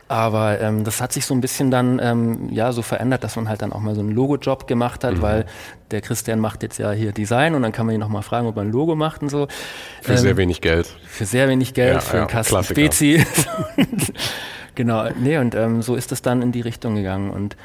Aber 0.08 0.58
ähm, 0.60 0.84
das 0.84 1.02
hat 1.02 1.12
sich 1.12 1.26
so 1.26 1.34
ein 1.34 1.42
bisschen 1.42 1.70
dann 1.70 2.00
ähm, 2.02 2.48
ja 2.50 2.72
so 2.72 2.80
verändert, 2.80 3.24
dass 3.24 3.36
man 3.36 3.46
halt 3.48 3.60
dann 3.60 3.74
auch 3.74 3.80
mal 3.80 3.94
so 3.94 4.00
einen 4.00 4.10
Logo-Job 4.10 4.66
gemacht 4.66 5.04
hat, 5.04 5.16
mhm. 5.16 5.22
weil 5.22 5.46
der 5.90 6.00
Christian 6.00 6.40
macht 6.40 6.62
jetzt 6.62 6.78
ja 6.78 6.92
hier 6.92 7.12
Design 7.12 7.54
und 7.54 7.60
dann 7.62 7.72
kann 7.72 7.84
man 7.84 7.94
ihn 7.94 8.00
nochmal 8.00 8.22
fragen, 8.22 8.46
ob 8.46 8.56
er 8.56 8.62
ein 8.62 8.72
Logo 8.72 8.96
macht 8.96 9.20
und 9.22 9.28
so. 9.28 9.48
Für 10.00 10.12
ähm, 10.12 10.18
sehr 10.18 10.36
wenig 10.38 10.62
Geld. 10.62 10.86
Für 11.06 11.26
sehr 11.26 11.46
wenig 11.48 11.74
Geld, 11.74 11.94
ja, 11.94 12.00
für 12.00 12.18
einen 12.18 12.26
Kasten 12.26 12.64
Spezi. 12.64 13.24
genau, 14.78 15.08
nee, 15.18 15.36
und 15.38 15.56
ähm, 15.56 15.82
so 15.82 15.96
ist 15.96 16.12
es 16.12 16.22
dann 16.22 16.40
in 16.40 16.52
die 16.52 16.60
Richtung 16.60 16.94
gegangen. 16.94 17.30
Und 17.30 17.56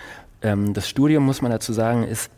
ähm, 0.42 0.74
das 0.74 0.90
Studium, 0.90 1.24
muss 1.24 1.44
man 1.44 1.52
dazu 1.52 1.72
sagen, 1.72 2.04
ist 2.04 2.32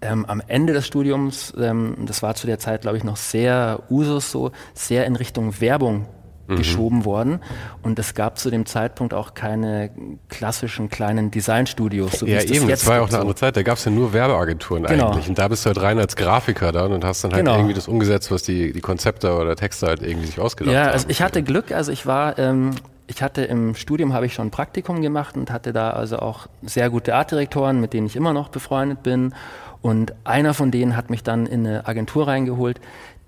ähm, 0.00 0.24
am 0.26 0.40
Ende 0.46 0.72
des 0.72 0.86
Studiums, 0.86 1.52
ähm, 1.58 1.96
das 2.06 2.22
war 2.22 2.36
zu 2.36 2.46
der 2.46 2.60
Zeit, 2.60 2.82
glaube 2.82 2.96
ich, 2.96 3.02
noch 3.02 3.16
sehr 3.16 3.80
Usus 3.90 4.30
so, 4.30 4.52
sehr 4.72 5.04
in 5.06 5.16
Richtung 5.16 5.60
Werbung 5.60 6.06
mhm. 6.46 6.56
geschoben 6.56 7.04
worden. 7.04 7.40
Und 7.82 7.98
es 7.98 8.14
gab 8.14 8.38
zu 8.38 8.50
dem 8.50 8.66
Zeitpunkt 8.66 9.14
auch 9.14 9.34
keine 9.34 9.90
klassischen 10.28 10.90
kleinen 10.90 11.32
Designstudios. 11.32 12.12
So 12.20 12.26
ja, 12.26 12.40
eben, 12.40 12.68
das 12.68 12.86
war 12.86 12.96
ja 12.96 13.02
auch 13.02 13.08
eine 13.08 13.18
andere 13.18 13.34
Zeit. 13.34 13.56
Da 13.56 13.64
gab 13.64 13.78
es 13.78 13.84
ja 13.84 13.90
nur 13.90 14.12
Werbeagenturen 14.12 14.84
genau. 14.84 15.10
eigentlich. 15.10 15.28
Und 15.28 15.40
da 15.40 15.48
bist 15.48 15.64
du 15.64 15.70
halt 15.70 15.82
rein 15.82 15.98
als 15.98 16.14
Grafiker 16.14 16.70
da 16.70 16.86
und 16.86 17.04
hast 17.04 17.24
dann 17.24 17.32
halt 17.32 17.44
genau. 17.44 17.56
irgendwie 17.56 17.74
das 17.74 17.88
umgesetzt, 17.88 18.30
was 18.30 18.44
die, 18.44 18.72
die 18.72 18.80
Konzepte 18.80 19.34
oder 19.34 19.56
Texte 19.56 19.88
halt 19.88 20.02
irgendwie 20.02 20.26
sich 20.26 20.38
ausgedacht 20.38 20.72
haben. 20.72 20.84
Ja, 20.86 20.92
also 20.92 21.08
ich 21.08 21.20
hatte 21.20 21.42
Glück. 21.42 21.72
Also 21.72 21.90
ich 21.90 22.06
war... 22.06 22.38
Ähm, 22.38 22.70
ich 23.06 23.22
hatte 23.22 23.42
im 23.42 23.74
Studium 23.74 24.12
habe 24.12 24.26
ich 24.26 24.34
schon 24.34 24.48
ein 24.48 24.50
Praktikum 24.50 25.02
gemacht 25.02 25.36
und 25.36 25.50
hatte 25.50 25.72
da 25.72 25.90
also 25.90 26.18
auch 26.18 26.46
sehr 26.62 26.90
gute 26.90 27.14
Artdirektoren, 27.14 27.80
mit 27.80 27.92
denen 27.92 28.06
ich 28.06 28.16
immer 28.16 28.32
noch 28.32 28.48
befreundet 28.48 29.02
bin. 29.02 29.34
Und 29.82 30.14
einer 30.24 30.54
von 30.54 30.70
denen 30.70 30.96
hat 30.96 31.10
mich 31.10 31.22
dann 31.22 31.44
in 31.46 31.66
eine 31.66 31.86
Agentur 31.86 32.26
reingeholt, 32.26 32.80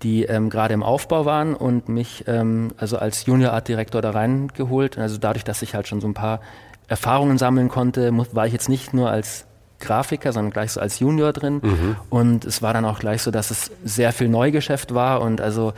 die 0.02 0.24
ähm, 0.24 0.48
gerade 0.48 0.72
im 0.72 0.82
Aufbau 0.82 1.26
waren 1.26 1.54
und 1.54 1.88
mich 1.88 2.24
ähm, 2.26 2.72
also 2.78 2.98
als 2.98 3.26
Junior 3.26 3.52
Art 3.52 3.68
Direktor 3.68 4.00
da 4.00 4.10
reingeholt. 4.10 4.96
Also 4.96 5.18
dadurch, 5.18 5.44
dass 5.44 5.60
ich 5.60 5.74
halt 5.74 5.86
schon 5.86 6.00
so 6.00 6.08
ein 6.08 6.14
paar 6.14 6.40
Erfahrungen 6.88 7.36
sammeln 7.36 7.68
konnte, 7.68 8.10
war 8.32 8.46
ich 8.46 8.52
jetzt 8.52 8.68
nicht 8.68 8.94
nur 8.94 9.10
als 9.10 9.46
Grafiker, 9.80 10.32
sondern 10.32 10.52
gleich 10.52 10.72
so 10.72 10.80
als 10.80 10.98
Junior 11.00 11.32
drin. 11.32 11.60
Mhm. 11.62 11.96
Und 12.08 12.44
es 12.44 12.62
war 12.62 12.72
dann 12.72 12.86
auch 12.86 12.98
gleich 12.98 13.22
so, 13.22 13.30
dass 13.30 13.50
es 13.50 13.70
sehr 13.84 14.12
viel 14.12 14.28
Neugeschäft 14.28 14.94
war 14.94 15.20
und 15.20 15.40
also 15.40 15.74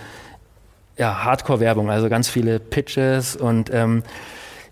ja, 0.98 1.24
Hardcore-Werbung, 1.24 1.90
also 1.90 2.08
ganz 2.08 2.28
viele 2.28 2.58
Pitches 2.58 3.36
und 3.36 3.70
ähm, 3.72 4.02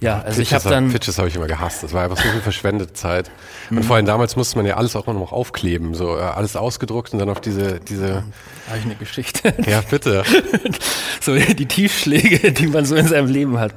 ja, 0.00 0.20
also 0.20 0.38
Pitches 0.38 0.38
ich 0.40 0.54
habe 0.54 0.68
dann 0.68 0.90
Pitches 0.90 1.18
habe 1.18 1.28
ich 1.28 1.36
immer 1.36 1.46
gehasst. 1.46 1.82
Das 1.82 1.94
war 1.94 2.04
einfach 2.04 2.18
so 2.18 2.28
viel 2.28 2.40
verschwendete 2.40 2.92
Zeit. 2.92 3.30
Und 3.70 3.76
mhm. 3.78 3.82
vor 3.82 3.96
allem 3.96 4.04
damals 4.04 4.36
musste 4.36 4.58
man 4.58 4.66
ja 4.66 4.76
alles 4.76 4.94
auch 4.94 5.06
noch 5.06 5.32
aufkleben, 5.32 5.94
so 5.94 6.18
äh, 6.18 6.20
alles 6.20 6.54
ausgedruckt 6.54 7.12
und 7.14 7.18
dann 7.18 7.30
auf 7.30 7.40
diese 7.40 7.80
diese. 7.80 8.24
Habe 8.68 8.78
ich 8.78 8.84
eine 8.84 8.96
Geschichte? 8.96 9.54
Ja, 9.66 9.80
bitte. 9.80 10.24
so 11.20 11.34
die 11.34 11.66
Tiefschläge, 11.66 12.52
die 12.52 12.66
man 12.66 12.84
so 12.84 12.94
in 12.94 13.06
seinem 13.06 13.28
Leben 13.28 13.58
hat. 13.58 13.72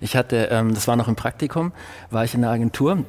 Ich 0.00 0.16
hatte, 0.16 0.48
ähm, 0.50 0.74
das 0.74 0.86
war 0.86 0.96
noch 0.96 1.08
im 1.08 1.16
Praktikum, 1.16 1.72
war 2.10 2.24
ich 2.24 2.34
in 2.34 2.42
der 2.42 2.50
Agentur 2.50 3.04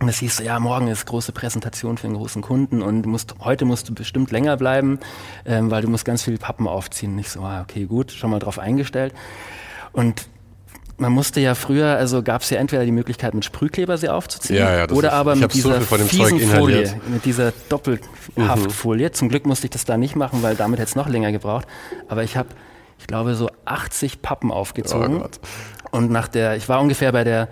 und 0.00 0.08
es 0.08 0.18
hieß 0.18 0.38
so, 0.38 0.42
ja, 0.42 0.58
morgen 0.58 0.88
ist 0.88 1.06
große 1.06 1.32
Präsentation 1.32 1.98
für 1.98 2.06
einen 2.06 2.16
großen 2.16 2.42
Kunden 2.42 2.82
und 2.82 3.06
musst, 3.06 3.34
heute 3.40 3.64
musst 3.64 3.88
du 3.88 3.94
bestimmt 3.94 4.30
länger 4.30 4.56
bleiben, 4.56 4.98
ähm, 5.46 5.70
weil 5.70 5.82
du 5.82 5.88
musst 5.88 6.04
ganz 6.04 6.22
viele 6.22 6.38
Pappen 6.38 6.66
aufziehen. 6.66 7.12
Und 7.12 7.18
ich 7.20 7.30
so, 7.30 7.40
ah, 7.40 7.62
okay, 7.62 7.84
gut, 7.84 8.10
schon 8.10 8.30
mal 8.30 8.38
drauf 8.38 8.58
eingestellt. 8.58 9.14
Und 9.92 10.28
man 10.96 11.12
musste 11.12 11.40
ja 11.40 11.54
früher, 11.54 11.96
also 11.96 12.22
gab 12.22 12.42
es 12.42 12.50
ja 12.50 12.58
entweder 12.58 12.84
die 12.84 12.92
Möglichkeit, 12.92 13.34
mit 13.34 13.44
Sprühkleber 13.44 13.98
sie 13.98 14.08
aufzuziehen 14.08 14.60
ja, 14.60 14.76
ja, 14.76 14.90
oder 14.90 15.08
ist, 15.08 15.14
aber 15.14 15.36
mit 15.36 15.54
dieser 15.54 15.80
so 15.80 15.96
fiesen 15.96 16.40
Folie, 16.40 16.94
mit 17.08 17.24
dieser 17.24 17.52
Doppelhaftfolie. 17.68 19.08
Mhm. 19.08 19.12
Zum 19.12 19.28
Glück 19.28 19.46
musste 19.46 19.66
ich 19.66 19.70
das 19.70 19.84
da 19.84 19.96
nicht 19.96 20.16
machen, 20.16 20.42
weil 20.42 20.54
damit 20.54 20.78
hätte 20.78 20.88
es 20.88 20.96
noch 20.96 21.08
länger 21.08 21.32
gebraucht. 21.32 21.66
Aber 22.08 22.22
ich 22.22 22.36
habe, 22.36 22.48
ich 22.98 23.06
glaube, 23.06 23.34
so 23.34 23.50
80 23.64 24.22
Pappen 24.22 24.52
aufgezogen. 24.52 25.22
Oh 25.22 25.96
und 25.96 26.10
nach 26.10 26.28
der, 26.28 26.56
ich 26.56 26.68
war 26.68 26.80
ungefähr 26.80 27.10
bei 27.12 27.24
der 27.24 27.48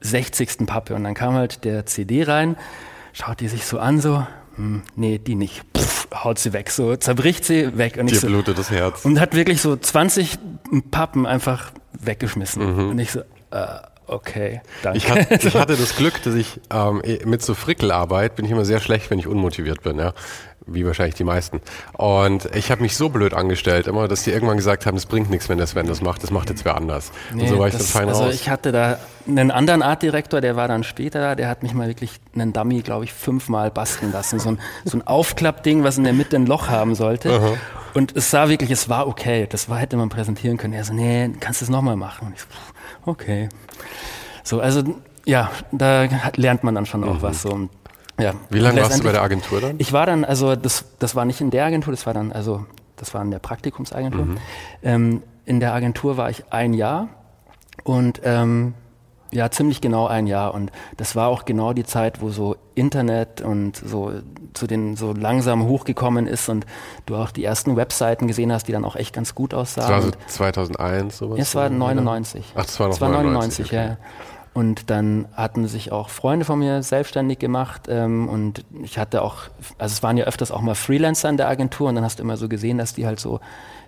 60. 0.00 0.66
Pappe 0.66 0.94
und 0.94 1.04
dann 1.04 1.14
kam 1.14 1.34
halt 1.34 1.64
der 1.64 1.86
CD 1.86 2.24
rein, 2.24 2.56
schaut 3.12 3.40
die 3.40 3.48
sich 3.48 3.64
so 3.64 3.78
an, 3.78 4.00
so, 4.00 4.26
hm, 4.56 4.82
nee, 4.94 5.18
die 5.18 5.34
nicht. 5.34 5.62
Pff, 5.76 6.08
haut 6.14 6.38
sie 6.38 6.52
weg, 6.52 6.70
so 6.70 6.96
zerbricht 6.96 7.44
sie 7.44 7.76
weg. 7.76 7.96
Und 7.98 8.10
Dir 8.10 8.18
so, 8.18 8.26
blutet 8.26 8.58
das 8.58 8.70
Herz. 8.70 9.04
Und 9.04 9.20
hat 9.20 9.34
wirklich 9.34 9.60
so 9.60 9.76
20 9.76 10.38
Pappen 10.90 11.26
einfach 11.26 11.72
weggeschmissen. 11.92 12.74
Mhm. 12.74 12.90
Und 12.90 12.98
ich 12.98 13.12
so, 13.12 13.20
äh, 13.50 13.66
okay, 14.06 14.60
danke. 14.82 14.98
Ich, 14.98 15.10
hat, 15.10 15.30
ich 15.44 15.54
hatte 15.54 15.76
das 15.76 15.96
Glück, 15.96 16.22
dass 16.22 16.34
ich 16.34 16.60
ähm, 16.70 17.02
mit 17.24 17.42
so 17.42 17.54
Frickelarbeit 17.54 18.36
bin 18.36 18.44
ich 18.44 18.50
immer 18.50 18.64
sehr 18.64 18.80
schlecht, 18.80 19.10
wenn 19.10 19.18
ich 19.18 19.26
unmotiviert 19.26 19.82
bin. 19.82 19.98
Ja 19.98 20.12
wie 20.66 20.84
wahrscheinlich 20.84 21.14
die 21.14 21.24
meisten. 21.24 21.60
Und 21.92 22.46
ich 22.54 22.70
habe 22.70 22.82
mich 22.82 22.96
so 22.96 23.08
blöd 23.08 23.34
angestellt 23.34 23.86
immer, 23.86 24.08
dass 24.08 24.24
die 24.24 24.30
irgendwann 24.30 24.56
gesagt 24.56 24.86
haben, 24.86 24.96
es 24.96 25.06
bringt 25.06 25.30
nichts, 25.30 25.48
wenn 25.48 25.58
der 25.58 25.66
Sven 25.66 25.86
das 25.86 26.02
macht, 26.02 26.22
das 26.22 26.30
macht 26.30 26.50
jetzt 26.50 26.64
wer 26.64 26.76
anders. 26.76 27.12
Nee, 27.32 27.42
und 27.42 27.48
so 27.48 27.58
war 27.58 27.68
ich 27.68 27.74
das, 27.74 27.90
fein 27.90 28.08
also 28.08 28.24
raus. 28.24 28.34
Ich 28.34 28.48
hatte 28.48 28.72
da 28.72 28.98
einen 29.28 29.50
anderen 29.50 29.82
Artdirektor, 29.82 30.40
der 30.40 30.56
war 30.56 30.68
dann 30.68 30.84
später 30.84 31.20
da, 31.20 31.34
der 31.34 31.48
hat 31.48 31.62
mich 31.62 31.74
mal 31.74 31.88
wirklich 31.88 32.18
einen 32.34 32.52
Dummy, 32.52 32.82
glaube 32.82 33.04
ich, 33.04 33.12
fünfmal 33.12 33.70
basteln 33.70 34.12
lassen. 34.12 34.38
So 34.38 34.50
ein, 34.50 34.58
so 34.84 34.98
ein 34.98 35.06
Aufklappding, 35.06 35.84
was 35.84 35.98
in 35.98 36.04
der 36.04 36.12
Mitte 36.12 36.36
ein 36.36 36.46
Loch 36.46 36.68
haben 36.68 36.94
sollte. 36.94 37.32
Aha. 37.32 37.54
Und 37.94 38.14
es 38.16 38.30
sah 38.30 38.48
wirklich, 38.48 38.70
es 38.70 38.88
war 38.88 39.06
okay. 39.06 39.46
Das 39.48 39.68
war, 39.68 39.78
hätte 39.78 39.96
man 39.96 40.08
präsentieren 40.08 40.58
können. 40.58 40.74
Er 40.74 40.84
so, 40.84 40.92
nee, 40.92 41.30
kannst 41.40 41.60
du 41.60 41.64
es 41.64 41.70
nochmal 41.70 41.96
machen? 41.96 42.26
Und 42.28 42.34
ich 42.34 42.40
so, 42.40 42.46
okay. 43.06 43.48
So, 44.42 44.60
also 44.60 44.82
ja, 45.24 45.50
da 45.72 46.06
lernt 46.36 46.62
man 46.62 46.74
dann 46.74 46.86
schon 46.86 47.04
auch 47.04 47.14
mhm. 47.14 47.22
was. 47.22 47.42
So. 47.42 47.68
Ja. 48.18 48.34
Wie 48.50 48.58
lange 48.58 48.80
warst 48.80 48.98
du 48.98 49.04
bei 49.04 49.12
der 49.12 49.22
Agentur 49.22 49.60
dann? 49.60 49.76
Ich 49.78 49.92
war 49.92 50.06
dann, 50.06 50.24
also 50.24 50.56
das, 50.56 50.84
das 50.98 51.14
war 51.14 51.24
nicht 51.24 51.40
in 51.40 51.50
der 51.50 51.64
Agentur, 51.64 51.92
das 51.92 52.06
war 52.06 52.14
dann, 52.14 52.32
also 52.32 52.64
das 52.96 53.12
war 53.14 53.22
in 53.22 53.30
der 53.30 53.38
Praktikumsagentur. 53.38 54.24
Mhm. 54.24 54.38
Ähm, 54.82 55.22
in 55.44 55.60
der 55.60 55.74
Agentur 55.74 56.16
war 56.16 56.30
ich 56.30 56.44
ein 56.50 56.72
Jahr 56.72 57.08
und 57.84 58.20
ähm, 58.24 58.74
ja, 59.32 59.50
ziemlich 59.50 59.80
genau 59.80 60.06
ein 60.06 60.26
Jahr. 60.26 60.54
Und 60.54 60.72
das 60.96 61.16
war 61.16 61.28
auch 61.28 61.44
genau 61.44 61.72
die 61.72 61.84
Zeit, 61.84 62.20
wo 62.20 62.30
so 62.30 62.56
Internet 62.74 63.40
und 63.40 63.76
so 63.76 64.12
zu 64.54 64.66
den 64.66 64.96
so 64.96 65.12
langsam 65.12 65.64
hochgekommen 65.64 66.26
ist 66.26 66.48
und 66.48 66.64
du 67.04 67.16
auch 67.16 67.30
die 67.30 67.44
ersten 67.44 67.76
Webseiten 67.76 68.26
gesehen 68.26 68.52
hast, 68.52 68.68
die 68.68 68.72
dann 68.72 68.84
auch 68.84 68.96
echt 68.96 69.14
ganz 69.14 69.34
gut 69.34 69.52
aussahen. 69.52 69.90
Das 69.90 70.02
war 70.02 70.02
so 70.02 70.10
2001 70.28 71.18
sowas? 71.18 71.38
Ja, 71.38 71.42
es 71.42 71.54
war 71.54 71.68
99. 71.68 72.52
Ach, 72.54 72.64
das 72.64 72.80
war 72.80 72.86
noch 72.86 72.94
das 72.94 73.00
war 73.00 73.08
99, 73.10 73.58
99 73.58 73.66
okay. 73.66 73.88
ja. 73.90 73.96
Und 74.56 74.88
dann 74.88 75.28
hatten 75.34 75.68
sich 75.68 75.92
auch 75.92 76.08
Freunde 76.08 76.46
von 76.46 76.58
mir 76.58 76.82
selbstständig 76.82 77.38
gemacht 77.38 77.88
ähm, 77.90 78.26
und 78.26 78.64
ich 78.82 78.96
hatte 78.96 79.20
auch, 79.20 79.34
also 79.76 79.92
es 79.92 80.02
waren 80.02 80.16
ja 80.16 80.24
öfters 80.24 80.50
auch 80.50 80.62
mal 80.62 80.74
Freelancer 80.74 81.28
in 81.28 81.36
der 81.36 81.46
Agentur 81.46 81.90
und 81.90 81.94
dann 81.94 82.04
hast 82.04 82.20
du 82.20 82.22
immer 82.22 82.38
so 82.38 82.48
gesehen, 82.48 82.78
dass 82.78 82.94
die 82.94 83.06
halt 83.06 83.20
so 83.20 83.38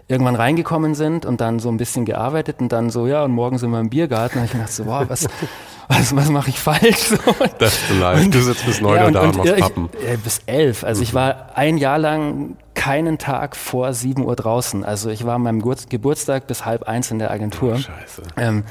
irgendwann 0.09 0.37
reingekommen 0.37 0.95
sind 0.95 1.25
und 1.25 1.41
dann 1.41 1.59
so 1.59 1.71
ein 1.71 1.79
bisschen 1.79 2.05
gearbeitet 2.05 2.61
und 2.61 2.71
dann 2.71 2.91
so, 2.91 3.07
ja, 3.07 3.25
und 3.25 3.33
morgen 3.33 3.57
sind 3.57 3.71
wir 3.71 3.81
im 3.81 3.89
Biergarten. 3.89 4.41
Und 4.41 4.45
ich 4.45 4.51
dachte 4.51 4.71
so, 4.71 4.85
wow, 4.85 5.05
was, 5.09 5.27
was, 5.89 6.15
was 6.15 6.29
mache 6.29 6.51
ich 6.51 6.59
falsch? 6.59 7.15
Das 7.59 7.73
ist 7.73 7.99
live. 7.99 8.29
Du 8.29 8.43
sitzt 8.43 8.67
bis 8.67 8.83
neun 8.83 8.97
ja, 8.97 9.11
da 9.11 9.21
und, 9.23 9.29
und 9.29 9.37
machst 9.39 9.57
Pappen. 9.57 9.89
Ich, 9.99 10.07
äh, 10.07 10.17
bis 10.19 10.43
elf. 10.45 10.85
Also 10.85 10.99
mhm. 10.99 11.03
ich 11.05 11.15
war 11.15 11.47
ein 11.55 11.79
Jahr 11.79 11.99
lang 11.99 12.59
keinen 12.75 13.17
Tag 13.17 13.57
vor 13.57 13.95
sieben 13.95 14.23
Uhr 14.27 14.37
draußen. 14.37 14.85
Also 14.85 15.09
ich 15.09 15.25
war 15.25 15.37
an 15.37 15.45
meinem 15.45 15.63
Geburtstag 15.89 16.47
bis 16.47 16.67
halb 16.67 16.83
eins 16.83 17.11
in 17.11 17.19
der 17.19 17.31
Agentur. 17.31 17.77
Oh, 17.77 17.79
scheiße. 17.79 18.23
Ähm, 18.37 18.65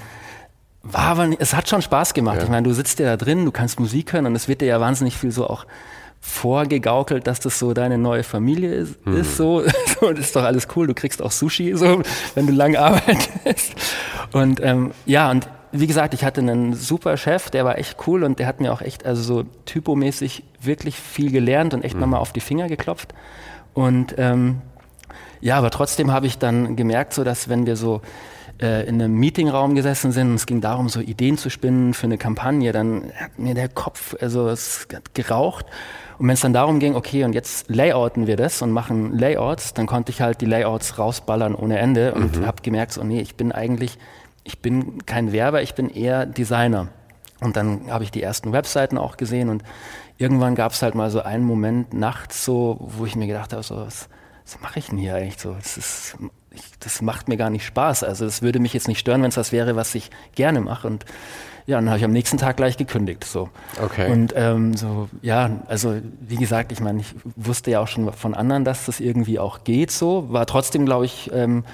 war 0.91 1.05
aber, 1.05 1.29
es 1.39 1.53
hat 1.53 1.69
schon 1.69 1.81
Spaß 1.81 2.13
gemacht. 2.13 2.37
Ja. 2.37 2.43
Ich 2.43 2.49
meine, 2.49 2.67
du 2.67 2.73
sitzt 2.73 2.99
ja 2.99 3.05
da 3.05 3.17
drin, 3.17 3.45
du 3.45 3.51
kannst 3.51 3.79
Musik 3.79 4.13
hören 4.13 4.25
und 4.25 4.35
es 4.35 4.47
wird 4.47 4.61
dir 4.61 4.67
ja 4.67 4.79
wahnsinnig 4.79 5.17
viel 5.17 5.31
so 5.31 5.47
auch 5.47 5.65
vorgegaukelt, 6.19 7.27
dass 7.27 7.39
das 7.39 7.59
so 7.59 7.73
deine 7.73 7.97
neue 7.97 8.23
Familie 8.23 8.73
ist. 8.73 9.05
Mhm. 9.05 9.17
ist 9.17 9.37
so. 9.37 9.61
das 9.61 10.19
ist 10.19 10.35
doch 10.35 10.43
alles 10.43 10.67
cool. 10.75 10.87
Du 10.87 10.93
kriegst 10.93 11.21
auch 11.21 11.31
Sushi, 11.31 11.75
so, 11.75 12.01
wenn 12.35 12.47
du 12.47 12.53
lange 12.53 12.79
arbeitest. 12.79 13.75
Und 14.31 14.61
ähm, 14.61 14.91
ja, 15.05 15.31
und 15.31 15.47
wie 15.71 15.87
gesagt, 15.87 16.13
ich 16.13 16.23
hatte 16.23 16.41
einen 16.41 16.73
super 16.73 17.17
Chef, 17.17 17.49
der 17.49 17.65
war 17.65 17.77
echt 17.77 17.97
cool 18.07 18.23
und 18.23 18.39
der 18.39 18.47
hat 18.47 18.61
mir 18.61 18.71
auch 18.71 18.81
echt, 18.81 19.05
also 19.05 19.21
so 19.21 19.43
typomäßig 19.65 20.43
wirklich 20.61 20.95
viel 20.95 21.31
gelernt 21.31 21.73
und 21.73 21.83
echt 21.83 21.95
mhm. 21.95 22.01
nochmal 22.01 22.19
auf 22.19 22.33
die 22.33 22.39
Finger 22.39 22.67
geklopft. 22.67 23.13
Und 23.73 24.15
ähm, 24.17 24.61
ja, 25.39 25.57
aber 25.57 25.69
trotzdem 25.69 26.11
habe 26.11 26.25
ich 26.25 26.37
dann 26.37 26.75
gemerkt, 26.75 27.13
so 27.13 27.23
dass 27.23 27.49
wenn 27.49 27.65
wir 27.65 27.75
so 27.75 28.01
äh, 28.61 28.87
in 28.87 29.01
einem 29.01 29.13
Meetingraum 29.15 29.75
gesessen 29.75 30.11
sind 30.11 30.29
und 30.29 30.35
es 30.35 30.45
ging 30.45 30.61
darum, 30.61 30.89
so 30.89 30.99
Ideen 30.99 31.37
zu 31.37 31.49
spinnen 31.49 31.93
für 31.93 32.05
eine 32.05 32.17
Kampagne, 32.17 32.71
dann 32.71 33.11
hat 33.15 33.37
mir 33.37 33.53
der 33.53 33.69
Kopf, 33.69 34.15
also 34.19 34.49
es 34.49 34.87
hat 34.93 35.13
geraucht. 35.13 35.65
Und 36.17 36.27
wenn 36.27 36.33
es 36.33 36.41
dann 36.41 36.53
darum 36.53 36.79
ging, 36.79 36.95
okay, 36.95 37.23
und 37.23 37.33
jetzt 37.33 37.69
layouten 37.69 38.25
wir 38.25 38.35
das 38.35 38.61
und 38.63 38.71
machen 38.71 39.15
Layouts, 39.17 39.75
dann 39.75 39.85
konnte 39.85 40.11
ich 40.11 40.21
halt 40.21 40.41
die 40.41 40.47
Layouts 40.47 40.97
rausballern 40.97 41.53
ohne 41.53 41.77
Ende 41.77 42.15
und 42.15 42.37
mhm. 42.39 42.45
habe 42.47 42.63
gemerkt, 42.63 42.93
so 42.93 43.03
nee, 43.03 43.21
ich 43.21 43.35
bin 43.35 43.51
eigentlich, 43.51 43.99
ich 44.43 44.59
bin 44.59 45.05
kein 45.05 45.31
Werber, 45.31 45.61
ich 45.61 45.75
bin 45.75 45.89
eher 45.89 46.25
Designer. 46.25 46.87
Und 47.39 47.55
dann 47.55 47.91
habe 47.91 48.03
ich 48.03 48.09
die 48.09 48.23
ersten 48.23 48.51
Webseiten 48.51 48.97
auch 48.97 49.17
gesehen 49.17 49.49
und 49.49 49.63
irgendwann 50.17 50.55
gab 50.55 50.71
es 50.71 50.81
halt 50.81 50.95
mal 50.95 51.11
so 51.11 51.21
einen 51.21 51.43
Moment 51.43 51.93
nachts 51.93 52.43
so, 52.43 52.77
wo 52.79 53.05
ich 53.05 53.15
mir 53.15 53.27
gedacht 53.27 53.53
habe, 53.53 53.61
so, 53.61 53.75
was, 53.77 54.09
was 54.43 54.59
mache 54.61 54.79
ich 54.79 54.87
denn 54.87 54.97
hier 54.97 55.13
eigentlich 55.13 55.37
so? 55.37 55.53
Das 55.53 55.77
ist 55.77 56.17
ich, 56.57 56.79
das 56.79 57.01
macht 57.01 57.27
mir 57.27 57.37
gar 57.37 57.49
nicht 57.49 57.65
Spaß. 57.65 58.03
Also 58.03 58.25
es 58.25 58.41
würde 58.41 58.59
mich 58.59 58.73
jetzt 58.73 58.87
nicht 58.87 58.99
stören, 58.99 59.21
wenn 59.21 59.29
es 59.29 59.37
was 59.37 59.51
wäre, 59.51 59.75
was 59.75 59.95
ich 59.95 60.09
gerne 60.35 60.61
mache. 60.61 60.87
Und 60.87 61.05
ja, 61.65 61.75
dann 61.77 61.89
habe 61.89 61.99
ich 61.99 62.05
am 62.05 62.11
nächsten 62.11 62.37
Tag 62.37 62.57
gleich 62.57 62.77
gekündigt. 62.77 63.25
So. 63.25 63.49
Okay. 63.83 64.11
Und 64.11 64.33
ähm, 64.35 64.75
so, 64.75 65.09
ja, 65.21 65.49
also 65.67 65.95
wie 66.21 66.37
gesagt, 66.37 66.71
ich 66.71 66.79
meine, 66.79 67.01
ich 67.01 67.13
wusste 67.35 67.71
ja 67.71 67.81
auch 67.81 67.87
schon 67.87 68.11
von 68.13 68.33
anderen, 68.33 68.63
dass 68.63 68.85
das 68.85 68.99
irgendwie 68.99 69.37
auch 69.37 69.63
geht 69.63 69.91
so. 69.91 70.31
War 70.31 70.45
trotzdem, 70.45 70.85
glaube 70.85 71.05
ich, 71.05 71.29
ähm, 71.33 71.65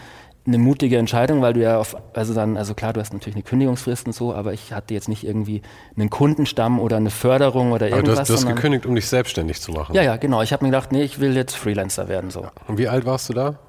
eine 0.45 0.57
mutige 0.57 0.97
Entscheidung, 0.97 1.41
weil 1.41 1.53
du 1.53 1.61
ja 1.61 1.77
auf, 1.77 1.95
also 2.13 2.33
dann, 2.33 2.57
also 2.57 2.73
klar, 2.73 2.91
du 2.91 2.99
hast 2.99 3.13
natürlich 3.13 3.35
eine 3.35 3.43
Kündigungsfrist 3.43 4.07
und 4.07 4.13
so, 4.13 4.33
aber 4.33 4.51
ich 4.51 4.73
hatte 4.73 4.93
jetzt 4.93 5.07
nicht 5.07 5.23
irgendwie 5.23 5.61
einen 5.95 6.09
Kundenstamm 6.09 6.79
oder 6.79 6.97
eine 6.97 7.11
Förderung 7.11 7.71
oder 7.71 7.85
aber 7.85 7.95
irgendwas. 7.95 8.27
Du 8.27 8.33
hast, 8.33 8.43
du 8.43 8.47
hast 8.47 8.55
gekündigt, 8.55 8.85
um 8.85 8.95
dich 8.95 9.07
selbstständig 9.07 9.61
zu 9.61 9.71
machen. 9.71 9.95
Ja, 9.95 10.01
ja, 10.01 10.17
genau. 10.17 10.41
Ich 10.41 10.51
habe 10.51 10.65
mir 10.65 10.71
gedacht, 10.71 10.91
nee, 10.91 11.03
ich 11.03 11.19
will 11.19 11.35
jetzt 11.35 11.55
Freelancer 11.55 12.09
werden. 12.09 12.29
So. 12.29 12.47
Und 12.67 12.77
wie 12.77 12.89
alt 12.89 13.05
warst 13.05 13.29
du 13.29 13.33
da? 13.33 13.59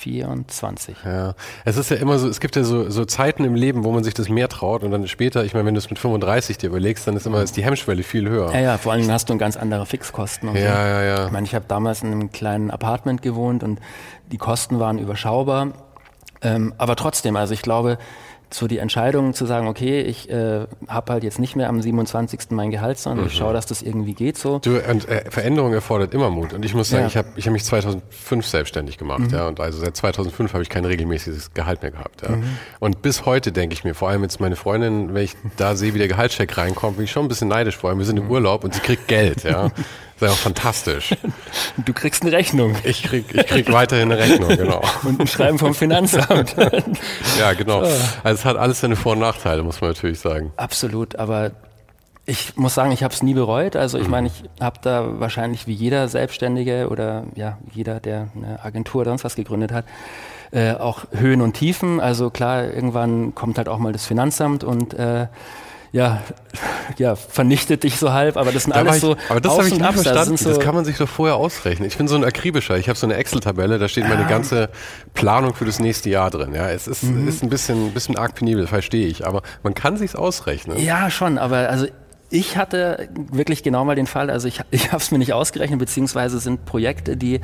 24. 0.00 0.96
Ja, 1.04 1.34
es 1.64 1.76
ist 1.76 1.90
ja 1.90 1.96
immer 1.96 2.18
so, 2.18 2.28
es 2.28 2.40
gibt 2.40 2.56
ja 2.56 2.64
so, 2.64 2.88
so 2.90 3.04
Zeiten 3.04 3.44
im 3.44 3.54
Leben, 3.54 3.84
wo 3.84 3.92
man 3.92 4.02
sich 4.02 4.14
das 4.14 4.28
mehr 4.28 4.48
traut 4.48 4.82
und 4.82 4.90
dann 4.90 5.06
später, 5.06 5.44
ich 5.44 5.54
meine, 5.54 5.66
wenn 5.66 5.74
du 5.74 5.78
es 5.78 5.90
mit 5.90 5.98
35 5.98 6.58
dir 6.58 6.68
überlegst, 6.68 7.06
dann 7.06 7.16
ist 7.16 7.26
immer 7.26 7.42
ist 7.42 7.56
die 7.56 7.64
Hemmschwelle 7.64 8.02
viel 8.02 8.28
höher. 8.28 8.52
Ja, 8.52 8.60
ja, 8.60 8.78
vor 8.78 8.92
allem 8.92 9.10
hast 9.10 9.28
du 9.28 9.36
ganz 9.36 9.56
andere 9.56 9.86
Fixkosten. 9.86 10.48
Und 10.48 10.56
ja, 10.56 10.62
so. 10.62 10.68
ja, 10.68 11.02
ja. 11.02 11.26
Ich 11.26 11.32
meine, 11.32 11.46
ich 11.46 11.54
habe 11.54 11.64
damals 11.68 12.02
in 12.02 12.12
einem 12.12 12.32
kleinen 12.32 12.70
Apartment 12.70 13.22
gewohnt 13.22 13.62
und 13.62 13.80
die 14.32 14.38
Kosten 14.38 14.78
waren 14.80 14.98
überschaubar. 14.98 15.72
Ähm, 16.42 16.74
aber 16.78 16.96
trotzdem, 16.96 17.36
also 17.36 17.52
ich 17.52 17.62
glaube, 17.62 17.98
so 18.52 18.66
die 18.66 18.78
Entscheidung 18.78 19.34
zu 19.34 19.46
sagen, 19.46 19.68
okay, 19.68 20.00
ich 20.00 20.28
äh, 20.30 20.66
habe 20.88 21.12
halt 21.12 21.24
jetzt 21.24 21.38
nicht 21.38 21.56
mehr 21.56 21.68
am 21.68 21.80
27. 21.80 22.50
mein 22.50 22.70
Gehalt, 22.70 22.98
sondern 22.98 23.24
mhm. 23.24 23.30
ich 23.30 23.36
schaue, 23.36 23.52
dass 23.52 23.66
das 23.66 23.82
irgendwie 23.82 24.14
geht 24.14 24.38
so. 24.38 24.58
Du, 24.58 24.78
und, 24.78 25.08
äh, 25.08 25.30
Veränderung 25.30 25.72
erfordert 25.72 26.14
immer 26.14 26.30
Mut. 26.30 26.52
Und 26.52 26.64
ich 26.64 26.74
muss 26.74 26.88
sagen, 26.88 27.02
ja. 27.02 27.08
ich 27.08 27.16
habe 27.16 27.28
ich 27.36 27.46
hab 27.46 27.52
mich 27.52 27.64
2005 27.64 28.46
selbstständig 28.46 28.98
gemacht. 28.98 29.30
Mhm. 29.30 29.30
Ja, 29.30 29.48
und 29.48 29.60
also 29.60 29.78
seit 29.78 29.96
2005 29.96 30.52
habe 30.52 30.62
ich 30.62 30.68
kein 30.68 30.84
regelmäßiges 30.84 31.54
Gehalt 31.54 31.82
mehr 31.82 31.92
gehabt. 31.92 32.22
Ja. 32.22 32.36
Mhm. 32.36 32.44
Und 32.80 33.02
bis 33.02 33.24
heute 33.24 33.52
denke 33.52 33.74
ich 33.74 33.84
mir, 33.84 33.94
vor 33.94 34.08
allem 34.08 34.22
jetzt 34.22 34.40
meine 34.40 34.56
Freundin, 34.56 35.14
wenn 35.14 35.24
ich 35.24 35.36
da 35.56 35.76
sehe, 35.76 35.94
wie 35.94 35.98
der 35.98 36.08
Gehaltscheck 36.08 36.56
reinkommt, 36.56 36.96
bin 36.96 37.04
ich 37.04 37.12
schon 37.12 37.24
ein 37.24 37.28
bisschen 37.28 37.48
neidisch. 37.48 37.76
Vor 37.76 37.90
allem, 37.90 37.98
wir 37.98 38.06
sind 38.06 38.18
im 38.18 38.24
mhm. 38.24 38.30
Urlaub 38.32 38.64
und 38.64 38.74
sie 38.74 38.80
kriegt 38.80 39.06
Geld. 39.08 39.44
Ja. 39.44 39.70
Das 40.20 40.32
ist 40.32 40.36
ja 40.36 40.42
fantastisch. 40.42 41.14
Du 41.84 41.92
kriegst 41.92 42.22
eine 42.22 42.32
Rechnung. 42.32 42.76
Ich 42.84 43.02
krieg, 43.02 43.24
ich 43.32 43.46
krieg 43.46 43.72
weiterhin 43.72 44.12
eine 44.12 44.20
Rechnung, 44.20 44.48
genau. 44.50 44.82
Und 45.02 45.20
ein 45.20 45.26
Schreiben 45.26 45.58
vom 45.58 45.74
Finanzamt. 45.74 46.54
ja, 47.38 47.52
genau. 47.54 47.80
Also 47.80 48.00
es 48.22 48.44
hat 48.44 48.56
alles 48.56 48.80
seine 48.80 48.96
Vor- 48.96 49.12
und 49.12 49.20
Nachteile, 49.20 49.62
muss 49.62 49.80
man 49.80 49.90
natürlich 49.90 50.20
sagen. 50.20 50.52
Absolut, 50.56 51.16
aber 51.16 51.52
ich 52.26 52.56
muss 52.56 52.74
sagen, 52.74 52.92
ich 52.92 53.02
habe 53.02 53.14
es 53.14 53.22
nie 53.22 53.34
bereut. 53.34 53.76
Also 53.76 53.98
ich 53.98 54.04
mhm. 54.04 54.10
meine, 54.10 54.26
ich 54.28 54.44
habe 54.60 54.78
da 54.82 55.20
wahrscheinlich 55.20 55.66
wie 55.66 55.72
jeder 55.72 56.08
Selbstständige 56.08 56.88
oder 56.88 57.24
ja 57.34 57.58
jeder, 57.72 57.98
der 57.98 58.28
eine 58.36 58.62
Agentur 58.62 59.02
oder 59.02 59.10
sonst 59.10 59.24
was 59.24 59.36
gegründet 59.36 59.72
hat, 59.72 59.86
äh, 60.52 60.74
auch 60.74 61.06
Höhen 61.12 61.40
und 61.40 61.54
Tiefen. 61.54 61.98
Also 62.00 62.30
klar, 62.30 62.64
irgendwann 62.64 63.34
kommt 63.34 63.58
halt 63.58 63.68
auch 63.68 63.78
mal 63.78 63.92
das 63.92 64.06
Finanzamt 64.06 64.64
und 64.64 64.94
äh, 64.94 65.26
ja, 65.92 66.22
ja, 66.98 67.16
vernichtet 67.16 67.82
dich 67.82 67.98
so 67.98 68.12
halb, 68.12 68.36
aber 68.36 68.52
das 68.52 68.64
sind 68.64 68.76
da 68.76 68.80
alles 68.80 68.96
ich, 68.96 69.00
so. 69.00 69.16
Aber 69.28 69.40
das 69.40 69.52
habe 69.52 69.66
ich 69.66 69.74
nicht 69.74 69.84
verstanden. 69.84 70.32
Das, 70.32 70.40
so 70.40 70.50
das, 70.50 70.60
kann 70.60 70.74
man 70.74 70.84
sich 70.84 70.98
doch 70.98 71.08
vorher 71.08 71.36
ausrechnen. 71.36 71.88
Ich 71.88 71.96
bin 71.96 72.06
so 72.06 72.14
ein 72.14 72.24
akribischer. 72.24 72.76
Ich 72.78 72.88
habe 72.88 72.98
so 72.98 73.06
eine 73.06 73.14
Excel-Tabelle, 73.14 73.78
da 73.78 73.88
steht 73.88 74.08
meine 74.08 74.26
ganze 74.26 74.70
Planung 75.14 75.54
für 75.54 75.64
das 75.64 75.80
nächste 75.80 76.10
Jahr 76.10 76.30
drin. 76.30 76.54
Ja, 76.54 76.68
es 76.70 76.86
ist, 76.86 77.02
mhm. 77.02 77.26
ist 77.26 77.42
ein 77.42 77.48
bisschen, 77.48 77.86
ein 77.86 77.92
bisschen 77.92 78.16
arg 78.16 78.34
penibel, 78.36 78.66
verstehe 78.66 79.06
ich. 79.06 79.26
Aber 79.26 79.42
man 79.62 79.74
kann 79.74 79.96
sich's 79.96 80.14
ausrechnen. 80.14 80.78
Ja, 80.78 81.10
schon. 81.10 81.38
Aber 81.38 81.68
also 81.68 81.86
ich 82.30 82.56
hatte 82.56 83.08
wirklich 83.32 83.64
genau 83.64 83.84
mal 83.84 83.96
den 83.96 84.06
Fall. 84.06 84.30
Also 84.30 84.46
ich, 84.46 84.60
ich 84.70 84.92
habe 84.92 85.02
es 85.02 85.10
mir 85.10 85.18
nicht 85.18 85.32
ausgerechnet, 85.32 85.78
beziehungsweise 85.80 86.38
sind 86.38 86.64
Projekte, 86.66 87.16
die 87.16 87.40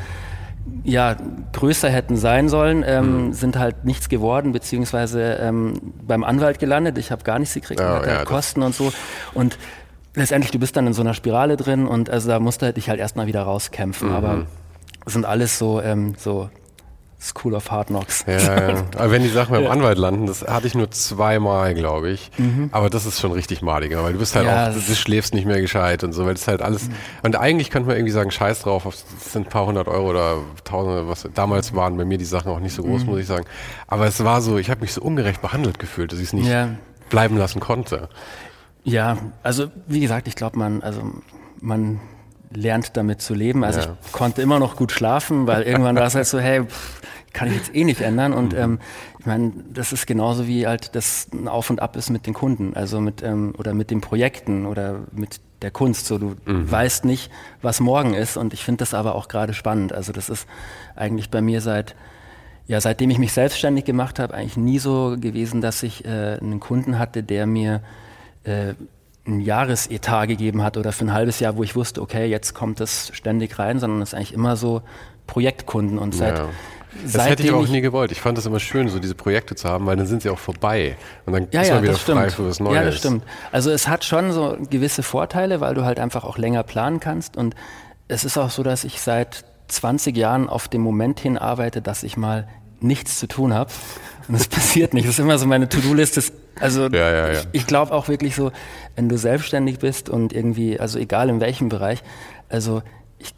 ja, 0.85 1.17
größer 1.53 1.89
hätten 1.89 2.17
sein 2.17 2.49
sollen, 2.49 2.85
ähm, 2.87 3.27
mhm. 3.27 3.33
sind 3.33 3.59
halt 3.59 3.85
nichts 3.85 4.09
geworden, 4.09 4.53
beziehungsweise 4.53 5.35
ähm, 5.41 5.95
beim 6.07 6.25
Anwalt 6.25 6.59
gelandet. 6.59 6.99
Ich 6.99 7.11
habe 7.11 7.25
gar 7.25 7.39
nichts 7.39 7.55
gekriegt, 7.55 7.81
oh, 7.81 7.85
ja, 7.85 8.25
Kosten 8.25 8.63
und 8.63 8.75
so. 8.75 8.93
Und 9.35 9.59
letztendlich, 10.15 10.51
du 10.51 10.59
bist 10.59 10.77
dann 10.77 10.87
in 10.87 10.93
so 10.93 11.03
einer 11.03 11.15
Spirale 11.15 11.57
drin 11.57 11.87
und 11.87 12.11
also 12.11 12.29
da 12.29 12.41
musste 12.41 12.73
ich 12.77 12.89
halt 12.89 13.01
erstmal 13.01 13.27
wieder 13.27 13.43
rauskämpfen. 13.43 14.09
Mhm. 14.09 14.15
Aber 14.15 14.47
sind 15.07 15.25
alles 15.25 15.59
so, 15.59 15.81
ähm, 15.81 16.15
so 16.19 16.51
School 17.21 17.55
of 17.55 17.71
Hard 17.71 17.89
Knocks. 17.89 18.25
Ja, 18.27 18.39
ja. 18.39 18.85
Aber 18.97 19.11
wenn 19.11 19.23
die 19.23 19.31
Sachen 19.31 19.53
beim 19.53 19.65
ja. 19.65 19.71
Anwalt 19.71 19.97
landen, 19.97 20.27
das 20.27 20.43
hatte 20.43 20.67
ich 20.67 20.75
nur 20.75 20.91
zweimal, 20.91 21.75
glaube 21.75 22.11
ich. 22.11 22.31
Mhm. 22.37 22.69
Aber 22.73 22.91
das 22.91 23.07
ist 23.07 23.21
schon 23.21 23.33
richtig 23.33 23.63
madiger, 23.63 24.03
weil 24.05 24.13
du 24.13 24.19
bist 24.19 24.37
halt 24.37 24.47
ja, 24.47 24.69
auch, 24.69 24.75
du 24.75 24.95
schläfst 24.95 25.33
nicht 25.33 25.47
mehr 25.47 25.61
gescheit 25.61 26.05
und 26.05 26.13
so, 26.13 26.27
weil 26.27 26.35
das 26.35 26.47
halt 26.47 26.61
alles. 26.61 26.89
Mhm. 26.89 26.95
Und 27.23 27.37
eigentlich 27.37 27.71
könnte 27.71 27.89
man 27.89 27.97
irgendwie 27.97 28.13
sagen, 28.13 28.31
scheiß 28.31 28.63
drauf, 28.63 28.85
das 28.85 29.33
sind 29.33 29.47
ein 29.47 29.51
paar 29.51 29.67
hundert 29.67 29.89
Euro 29.89 30.11
oder 30.11 30.39
tausende, 30.65 31.09
was 31.09 31.27
damals 31.35 31.75
waren 31.75 31.97
bei 31.97 32.05
mir 32.05 32.19
die 32.19 32.25
Sachen 32.25 32.53
auch 32.53 32.61
nicht 32.61 32.75
so 32.75 32.83
groß, 32.83 33.03
mhm. 33.03 33.11
muss 33.11 33.21
ich 33.21 33.27
sagen. 33.27 33.47
Aber 33.87 34.07
es 34.07 34.23
war 34.23 34.43
so, 34.43 34.59
ich 34.59 34.71
habe 34.71 34.83
mich 34.83 34.93
so 34.93 35.01
ungerecht 35.01 35.41
behandelt 35.41 35.79
gefühlt, 35.79 36.13
dass 36.13 36.19
ich 36.19 36.27
es 36.27 36.33
nicht 36.35 36.51
bleiben 37.09 37.39
lassen 37.39 37.61
konnte. 37.61 38.09
Ja, 38.85 39.17
also 39.43 39.69
wie 39.87 40.01
gesagt, 40.01 40.29
ich 40.29 40.37
glaube, 40.37 40.59
man, 40.59 40.83
also 40.83 41.01
man 41.61 41.99
lernt 42.57 42.97
damit 42.97 43.21
zu 43.21 43.35
leben. 43.35 43.63
Also 43.65 43.81
ja. 43.81 43.97
ich 44.05 44.13
konnte 44.13 44.43
immer 44.43 44.59
noch 44.59 44.77
gut 44.77 44.93
schlafen, 44.93 45.47
weil 45.47 45.63
irgendwann 45.63 45.97
war 45.97 46.07
es 46.07 46.15
halt 46.15 46.27
so, 46.27 46.39
hey, 46.39 46.65
pff, 46.65 47.01
kann 47.33 47.49
ich 47.49 47.55
jetzt 47.55 47.75
eh 47.75 47.85
nicht 47.85 48.01
ändern. 48.01 48.33
Und 48.33 48.53
mhm. 48.53 48.59
ähm, 48.59 48.79
ich 49.19 49.27
meine, 49.27 49.53
das 49.73 49.93
ist 49.93 50.07
genauso 50.07 50.47
wie 50.47 50.67
halt 50.67 50.95
das 50.95 51.29
ein 51.33 51.49
Auf 51.49 51.71
und 51.71 51.81
Ab 51.81 51.97
ist 51.97 52.11
mit 52.11 52.27
den 52.27 52.35
Kunden, 52.35 52.75
also 52.75 53.01
mit 53.01 53.23
ähm, 53.23 53.55
oder 53.59 53.75
mit 53.75 53.91
den 53.91 54.01
Projekten 54.01 54.67
oder 54.67 55.01
mit 55.13 55.41
der 55.63 55.71
Kunst. 55.71 56.07
So, 56.07 56.19
du 56.19 56.37
mhm. 56.47 56.71
weißt 56.71 57.05
nicht, 57.05 57.31
was 57.63 57.81
morgen 57.81 58.15
ist. 58.15 58.37
Und 58.37 58.55
ich 58.55 58.65
finde 58.65 58.79
das 58.79 58.95
aber 58.95 59.15
auch 59.15 59.29
gerade 59.29 59.55
spannend. 59.55 59.93
Also 59.93 60.13
das 60.13 60.29
ist 60.29 60.47
eigentlich 60.95 61.31
bei 61.31 61.43
mir 61.43 61.61
seit 61.61 61.95
ja, 62.69 62.81
seitdem 62.81 63.11
ich 63.11 63.19
mich 63.19 63.33
selbstständig 63.33 63.85
gemacht 63.85 64.19
habe, 64.19 64.35
eigentlich 64.35 64.57
nie 64.57 64.81
so 64.81 65.17
gewesen, 65.21 65.61
dass 65.61 65.85
ich 65.85 66.05
äh, 66.05 66.39
einen 66.41 66.59
Kunden 66.59 66.99
hatte, 66.99 67.23
der 67.23 67.47
mir 67.47 67.81
äh, 68.43 68.75
ein 69.27 69.41
Jahresetat 69.41 70.29
gegeben 70.29 70.63
hat 70.63 70.77
oder 70.77 70.93
für 70.93 71.05
ein 71.05 71.13
halbes 71.13 71.41
Jahr, 71.41 71.57
wo 71.57 71.63
ich 71.63 71.75
wusste, 71.77 72.01
okay, 72.01 72.27
jetzt 72.27 72.55
kommt 72.55 72.81
das 72.81 73.11
ständig 73.13 73.59
rein, 73.59 73.79
sondern 73.79 74.03
es 74.03 74.11
ist 74.11 74.15
eigentlich 74.15 74.35
immer 74.35 74.57
so 74.57 74.83
Projektkunden 75.27 75.99
und 75.99 76.15
seit 76.15 76.39
ja. 76.39 76.49
Das 77.05 77.29
hätte 77.29 77.43
ich 77.43 77.51
aber 77.51 77.61
auch 77.61 77.69
nie 77.69 77.81
gewollt. 77.81 78.13
Ich 78.13 78.21
fand 78.21 78.39
es 78.39 78.47
immer 78.47 78.61
schön, 78.61 78.89
so 78.89 78.99
diese 78.99 79.15
Projekte 79.15 79.55
zu 79.55 79.69
haben, 79.69 79.87
weil 79.87 79.97
dann 79.97 80.07
sind 80.07 80.23
sie 80.23 80.31
auch 80.31 80.39
vorbei. 80.39 80.97
Und 81.27 81.33
dann 81.33 81.49
ja, 81.51 81.61
ist 81.61 81.69
ja, 81.69 81.75
man 81.75 81.85
wieder 81.85 81.95
frei 81.95 82.31
für 82.31 82.49
was 82.49 82.61
Neues. 82.61 82.75
Ja, 82.75 82.85
das 82.85 82.97
stimmt. 82.97 83.25
Also 83.53 83.71
es 83.71 83.89
hat 83.89 84.05
schon 84.05 84.33
so 84.33 84.57
gewisse 84.71 85.03
Vorteile, 85.03 85.61
weil 85.61 85.75
du 85.75 85.85
halt 85.85 85.99
einfach 86.01 86.25
auch 86.25 86.39
länger 86.39 86.63
planen 86.63 87.01
kannst. 87.01 87.37
Und 87.37 87.55
es 88.09 88.25
ist 88.25 88.39
auch 88.39 88.51
so, 88.51 88.63
dass 88.63 88.85
ich 88.85 89.01
seit 89.01 89.45
20 89.69 90.17
Jahren 90.17 90.49
auf 90.49 90.69
dem 90.69 90.81
Moment 90.81 91.21
hin 91.21 91.37
arbeite, 91.39 91.83
dass 91.83 92.03
ich 92.03 92.17
mal 92.17 92.49
nichts 92.81 93.19
zu 93.19 93.27
tun 93.27 93.53
habe. 93.55 93.71
Und 94.29 94.35
es 94.35 94.49
passiert 94.49 94.95
nicht. 94.95 95.07
Das 95.07 95.15
ist 95.15 95.21
immer 95.21 95.39
so 95.39 95.47
meine 95.47 95.69
To-Do-Liste. 95.69 96.23
Also 96.61 96.89
ja, 96.89 97.11
ja, 97.11 97.33
ja. 97.33 97.33
ich, 97.33 97.49
ich 97.53 97.67
glaube 97.67 97.93
auch 97.93 98.09
wirklich 98.09 98.35
so, 98.35 98.51
wenn 98.95 99.09
du 99.09 99.19
selbstständig 99.19 99.79
bist 99.79 100.09
und 100.09 100.33
irgendwie, 100.33 100.81
also 100.81 100.99
egal 100.99 101.29
in 101.29 101.41
welchem 101.41 101.69
Bereich, 101.69 102.03
also 102.49 102.83
ich, 103.19 103.35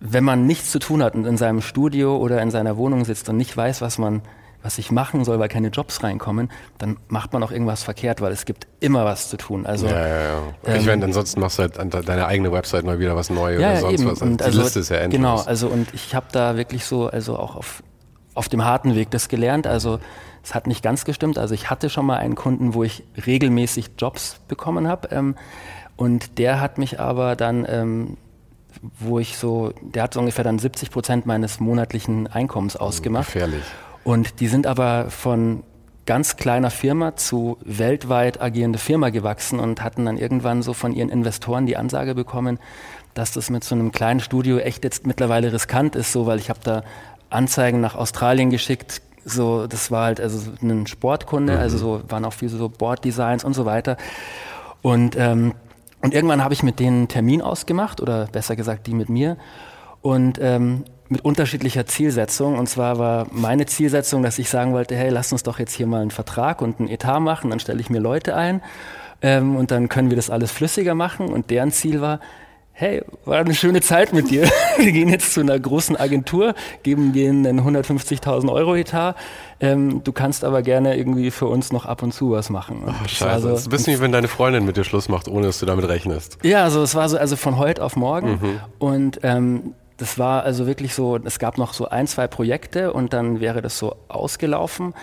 wenn 0.00 0.24
man 0.24 0.46
nichts 0.46 0.70
zu 0.70 0.78
tun 0.78 1.02
hat 1.02 1.14
und 1.14 1.26
in 1.26 1.36
seinem 1.36 1.60
Studio 1.60 2.16
oder 2.16 2.40
in 2.40 2.50
seiner 2.50 2.76
Wohnung 2.76 3.04
sitzt 3.04 3.28
und 3.28 3.36
nicht 3.36 3.56
weiß, 3.56 3.80
was 3.80 3.98
man 3.98 4.22
was 4.62 4.78
ich 4.78 4.90
machen 4.90 5.24
soll, 5.24 5.38
weil 5.38 5.48
keine 5.48 5.68
Jobs 5.68 6.02
reinkommen, 6.02 6.50
dann 6.78 6.96
macht 7.08 7.32
man 7.32 7.42
auch 7.42 7.50
irgendwas 7.50 7.82
verkehrt, 7.82 8.20
weil 8.20 8.32
es 8.32 8.44
gibt 8.44 8.66
immer 8.80 9.04
was 9.04 9.28
zu 9.28 9.36
tun. 9.36 9.66
Also, 9.66 9.86
ja, 9.86 10.06
ja, 10.06 10.22
ja. 10.22 10.42
Ähm, 10.66 10.80
ich 10.80 10.86
meine, 10.86 11.04
ansonsten 11.04 11.40
machst 11.40 11.58
du 11.58 11.62
halt 11.62 11.78
an 11.78 11.90
deine 11.90 12.26
eigene 12.26 12.52
Website 12.52 12.84
mal 12.84 12.98
wieder 12.98 13.16
was 13.16 13.30
Neues 13.30 13.60
ja, 13.60 13.72
oder 13.72 13.80
sonst 13.80 14.00
eben. 14.00 14.10
was. 14.10 14.22
Also 14.22 14.36
die 14.36 14.44
also, 14.44 14.62
Liste 14.62 14.80
ist 14.80 14.88
ja 14.90 14.96
endlos. 14.98 15.18
Genau, 15.18 15.40
also 15.40 15.68
und 15.68 15.92
ich 15.94 16.14
habe 16.14 16.26
da 16.32 16.56
wirklich 16.56 16.84
so, 16.84 17.08
also 17.08 17.36
auch 17.36 17.56
auf, 17.56 17.82
auf 18.34 18.48
dem 18.48 18.64
harten 18.64 18.94
Weg 18.94 19.10
das 19.10 19.28
gelernt. 19.28 19.66
Also 19.66 19.98
es 20.42 20.54
hat 20.54 20.66
nicht 20.66 20.82
ganz 20.82 21.04
gestimmt. 21.04 21.38
Also 21.38 21.54
ich 21.54 21.70
hatte 21.70 21.90
schon 21.90 22.06
mal 22.06 22.16
einen 22.16 22.34
Kunden, 22.34 22.74
wo 22.74 22.82
ich 22.82 23.04
regelmäßig 23.26 23.92
Jobs 23.98 24.40
bekommen 24.48 24.88
habe. 24.88 25.08
Ähm, 25.10 25.36
und 25.96 26.38
der 26.38 26.60
hat 26.60 26.78
mich 26.78 26.98
aber 26.98 27.36
dann, 27.36 27.66
ähm, 27.68 28.16
wo 28.98 29.18
ich 29.18 29.36
so, 29.36 29.72
der 29.80 30.04
hat 30.04 30.14
so 30.14 30.20
ungefähr 30.20 30.44
dann 30.44 30.58
70 30.58 30.90
Prozent 30.90 31.26
meines 31.26 31.60
monatlichen 31.60 32.26
Einkommens 32.26 32.76
ausgemacht. 32.76 33.26
Gefährlich. 33.26 33.62
Und 34.04 34.40
die 34.40 34.48
sind 34.48 34.66
aber 34.66 35.10
von 35.10 35.62
ganz 36.06 36.36
kleiner 36.36 36.70
Firma 36.70 37.14
zu 37.14 37.58
weltweit 37.64 38.40
agierende 38.40 38.78
Firma 38.78 39.10
gewachsen 39.10 39.60
und 39.60 39.82
hatten 39.82 40.06
dann 40.06 40.18
irgendwann 40.18 40.62
so 40.62 40.74
von 40.74 40.92
ihren 40.92 41.10
Investoren 41.10 41.66
die 41.66 41.76
Ansage 41.76 42.14
bekommen, 42.14 42.58
dass 43.14 43.32
das 43.32 43.50
mit 43.50 43.62
so 43.62 43.74
einem 43.74 43.92
kleinen 43.92 44.20
Studio 44.20 44.58
echt 44.58 44.84
jetzt 44.84 45.06
mittlerweile 45.06 45.52
riskant 45.52 45.94
ist, 45.94 46.12
so 46.12 46.26
weil 46.26 46.38
ich 46.38 46.50
habe 46.50 46.60
da 46.64 46.82
Anzeigen 47.32 47.80
nach 47.80 47.94
Australien 47.94 48.50
geschickt, 48.50 49.02
so, 49.24 49.66
das 49.66 49.90
war 49.90 50.06
halt 50.06 50.20
also 50.20 50.50
ein 50.60 50.86
Sportkunde, 50.86 51.58
also 51.58 51.76
mhm. 51.76 51.80
so 51.80 52.02
waren 52.08 52.24
auch 52.24 52.32
viele 52.32 52.50
so 52.50 52.68
Boarddesigns 52.68 53.44
und 53.44 53.54
so 53.54 53.64
weiter. 53.64 53.96
Und, 54.82 55.16
ähm, 55.16 55.54
und 56.00 56.12
irgendwann 56.12 56.42
habe 56.42 56.54
ich 56.54 56.62
mit 56.62 56.80
denen 56.80 56.98
einen 56.98 57.08
Termin 57.08 57.40
ausgemacht, 57.40 58.00
oder 58.00 58.26
besser 58.26 58.56
gesagt, 58.56 58.86
die 58.88 58.94
mit 58.94 59.08
mir. 59.08 59.36
Und 60.00 60.40
ähm, 60.40 60.84
mit 61.12 61.24
unterschiedlicher 61.24 61.86
Zielsetzung. 61.86 62.58
Und 62.58 62.68
zwar 62.68 62.98
war 62.98 63.26
meine 63.30 63.66
Zielsetzung, 63.66 64.22
dass 64.22 64.38
ich 64.38 64.48
sagen 64.48 64.72
wollte, 64.72 64.96
hey, 64.96 65.10
lass 65.10 65.30
uns 65.30 65.44
doch 65.44 65.58
jetzt 65.58 65.74
hier 65.74 65.86
mal 65.86 66.00
einen 66.00 66.10
Vertrag 66.10 66.60
und 66.60 66.80
einen 66.80 66.88
Etat 66.88 67.20
machen, 67.20 67.50
dann 67.50 67.60
stelle 67.60 67.80
ich 67.80 67.90
mir 67.90 68.00
Leute 68.00 68.34
ein 68.34 68.62
ähm, 69.20 69.54
und 69.54 69.70
dann 69.70 69.88
können 69.88 70.10
wir 70.10 70.16
das 70.16 70.30
alles 70.30 70.50
flüssiger 70.50 70.94
machen. 70.94 71.28
Und 71.28 71.50
deren 71.50 71.70
Ziel 71.70 72.00
war, 72.00 72.18
hey, 72.72 73.02
war 73.24 73.38
eine 73.38 73.54
schöne 73.54 73.80
Zeit 73.80 74.12
mit 74.12 74.30
dir. 74.30 74.50
Wir 74.78 74.92
gehen 74.92 75.08
jetzt 75.08 75.34
zu 75.34 75.40
einer 75.40 75.58
großen 75.58 75.96
Agentur, 75.96 76.54
geben 76.82 77.12
denen 77.12 77.46
einen 77.46 77.60
150.000 77.60 78.50
Euro 78.50 78.74
Etat. 78.74 79.14
Ähm, 79.60 80.02
du 80.02 80.12
kannst 80.12 80.44
aber 80.44 80.62
gerne 80.62 80.96
irgendwie 80.96 81.30
für 81.30 81.46
uns 81.46 81.72
noch 81.72 81.86
ab 81.86 82.02
und 82.02 82.12
zu 82.12 82.30
was 82.32 82.50
machen. 82.50 82.82
Ach, 82.86 83.08
scheiße. 83.08 83.30
Also, 83.30 83.48
das 83.50 83.60
ist 83.60 83.66
ein 83.66 83.70
bisschen 83.70 83.96
wie 83.96 84.00
wenn 84.00 84.12
deine 84.12 84.28
Freundin 84.28 84.64
mit 84.64 84.76
dir 84.76 84.84
Schluss 84.84 85.08
macht, 85.08 85.28
ohne 85.28 85.46
dass 85.46 85.58
du 85.58 85.66
damit 85.66 85.86
rechnest. 85.86 86.38
Ja, 86.42 86.64
also 86.64 86.82
es 86.82 86.94
war 86.94 87.08
so, 87.08 87.18
also 87.18 87.36
von 87.36 87.58
heute 87.58 87.82
auf 87.84 87.96
morgen. 87.96 88.30
Mhm. 88.30 88.60
Und 88.78 89.20
ähm, 89.22 89.74
das 89.98 90.18
war 90.18 90.42
also 90.42 90.66
wirklich 90.66 90.94
so, 90.94 91.18
es 91.22 91.38
gab 91.38 91.58
noch 91.58 91.74
so 91.74 91.88
ein, 91.88 92.06
zwei 92.06 92.26
Projekte 92.26 92.92
und 92.92 93.12
dann 93.12 93.40
wäre 93.40 93.62
das 93.62 93.78
so 93.78 93.94
ausgelaufen. 94.08 94.94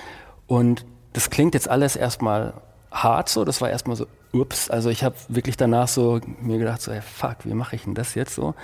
Und 0.47 0.85
das 1.13 1.29
klingt 1.29 1.53
jetzt 1.53 1.69
alles 1.69 1.95
erstmal 1.95 2.53
hart 2.91 3.29
so, 3.29 3.45
das 3.45 3.61
war 3.61 3.69
erstmal 3.69 3.95
so, 3.95 4.07
ups, 4.31 4.69
also 4.69 4.89
ich 4.89 5.03
habe 5.03 5.15
wirklich 5.27 5.57
danach 5.57 5.87
so 5.87 6.19
mir 6.41 6.57
gedacht, 6.57 6.81
so, 6.81 6.91
hey, 6.91 7.01
fuck, 7.01 7.37
wie 7.45 7.53
mache 7.53 7.75
ich 7.75 7.83
denn 7.83 7.95
das 7.95 8.15
jetzt 8.15 8.35
so? 8.35 8.55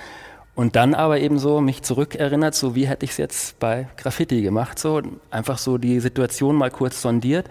Und 0.53 0.75
dann 0.77 0.93
aber 0.93 1.19
eben 1.19 1.37
so 1.37 1.59
mich 1.59 1.81
zurückerinnert, 1.81 2.55
so 2.55 2.75
wie 2.75 2.87
hätte 2.87 3.03
ich 3.03 3.11
es 3.11 3.17
jetzt 3.17 3.59
bei 3.59 3.89
Graffiti 3.97 4.41
gemacht, 4.41 4.79
so 4.79 5.01
einfach 5.29 5.57
so 5.57 5.77
die 5.77 5.99
Situation 5.99 6.55
mal 6.55 6.71
kurz 6.71 7.01
sondiert 7.01 7.49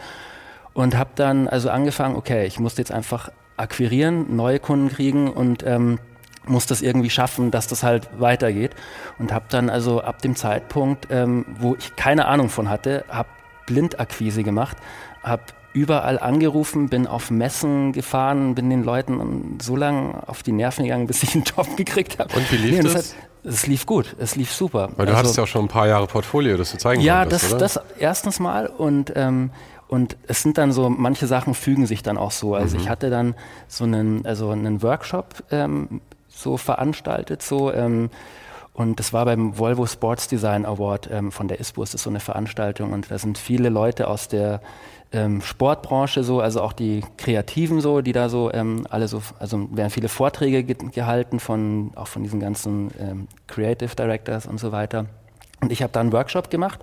und 0.72 0.96
habe 0.96 1.10
dann 1.14 1.46
also 1.48 1.68
angefangen, 1.68 2.16
okay, 2.16 2.46
ich 2.46 2.58
musste 2.58 2.80
jetzt 2.80 2.92
einfach 2.92 3.30
akquirieren, 3.56 4.34
neue 4.36 4.58
Kunden 4.58 4.88
kriegen 4.88 5.30
und 5.30 5.62
ähm, 5.66 5.98
muss 6.46 6.66
das 6.66 6.82
irgendwie 6.82 7.10
schaffen, 7.10 7.50
dass 7.50 7.66
das 7.66 7.82
halt 7.82 8.08
weitergeht. 8.18 8.72
Und 9.18 9.32
habe 9.32 9.46
dann 9.48 9.70
also 9.70 10.02
ab 10.02 10.20
dem 10.22 10.36
Zeitpunkt, 10.36 11.08
ähm, 11.10 11.46
wo 11.58 11.74
ich 11.74 11.96
keine 11.96 12.26
Ahnung 12.26 12.48
von 12.48 12.68
hatte, 12.68 13.04
habe 13.08 13.28
Blindakquise 13.66 14.42
gemacht, 14.42 14.76
habe 15.22 15.42
überall 15.74 16.18
angerufen, 16.18 16.88
bin 16.88 17.06
auf 17.06 17.30
Messen 17.30 17.92
gefahren, 17.92 18.54
bin 18.54 18.70
den 18.70 18.84
Leuten 18.84 19.58
so 19.60 19.76
lange 19.76 20.26
auf 20.26 20.42
die 20.42 20.52
Nerven 20.52 20.84
gegangen, 20.84 21.06
bis 21.08 21.22
ich 21.22 21.34
einen 21.34 21.44
Job 21.44 21.76
gekriegt 21.76 22.18
habe. 22.18 22.34
Und 22.34 22.50
wie 22.50 22.56
lief 22.56 22.82
nee, 22.82 22.88
das? 22.90 23.14
es 23.42 23.66
lief 23.66 23.84
gut, 23.84 24.16
es 24.18 24.36
lief 24.36 24.52
super. 24.52 24.88
Weil 24.96 25.06
du 25.06 25.12
also, 25.12 25.18
hattest 25.18 25.36
ja 25.36 25.42
auch 25.42 25.48
schon 25.48 25.66
ein 25.66 25.68
paar 25.68 25.86
Jahre 25.86 26.06
Portfolio, 26.06 26.56
das 26.56 26.72
du 26.72 26.78
zeigen 26.78 27.02
ja, 27.02 27.20
konntest, 27.20 27.52
Ja, 27.52 27.58
das, 27.58 27.74
das 27.74 27.84
erstens 27.98 28.40
mal 28.40 28.66
und 28.66 29.12
ähm, 29.16 29.50
und 29.86 30.16
es 30.26 30.42
sind 30.42 30.56
dann 30.56 30.72
so, 30.72 30.88
manche 30.88 31.26
Sachen 31.26 31.54
fügen 31.54 31.86
sich 31.86 32.02
dann 32.02 32.16
auch 32.16 32.30
so. 32.30 32.54
Also 32.54 32.76
mhm. 32.76 32.82
ich 32.82 32.88
hatte 32.88 33.10
dann 33.10 33.34
so 33.68 33.84
einen, 33.84 34.24
also 34.24 34.48
einen 34.50 34.82
Workshop 34.82 35.44
ähm, 35.50 36.00
so 36.28 36.56
veranstaltet, 36.56 37.42
so 37.42 37.72
ähm, 37.72 38.10
und 38.72 38.98
das 38.98 39.12
war 39.12 39.24
beim 39.24 39.56
Volvo 39.56 39.86
Sports 39.86 40.26
Design 40.26 40.66
Award 40.66 41.08
ähm, 41.12 41.30
von 41.30 41.46
der 41.46 41.60
ISPO, 41.60 41.82
das 41.82 41.94
ist 41.94 42.02
so 42.02 42.10
eine 42.10 42.18
Veranstaltung 42.18 42.92
und 42.92 43.08
da 43.10 43.18
sind 43.18 43.38
viele 43.38 43.68
Leute 43.68 44.08
aus 44.08 44.26
der 44.26 44.60
ähm, 45.14 45.40
Sportbranche 45.40 46.24
so, 46.24 46.40
also 46.40 46.60
auch 46.60 46.72
die 46.72 47.02
Kreativen 47.16 47.80
so, 47.80 48.00
die 48.00 48.12
da 48.12 48.28
so 48.28 48.52
ähm, 48.52 48.86
alle 48.90 49.08
so, 49.08 49.22
also 49.38 49.68
werden 49.74 49.90
viele 49.90 50.08
Vorträge 50.08 50.64
ge 50.64 50.76
gehalten 50.92 51.38
von 51.40 51.92
auch 51.94 52.08
von 52.08 52.22
diesen 52.22 52.40
ganzen 52.40 52.90
ähm, 52.98 53.28
Creative 53.46 53.94
Directors 53.94 54.46
und 54.46 54.58
so 54.58 54.72
weiter. 54.72 55.06
Und 55.60 55.72
ich 55.72 55.82
habe 55.82 55.92
da 55.92 56.00
einen 56.00 56.12
Workshop 56.12 56.50
gemacht, 56.50 56.80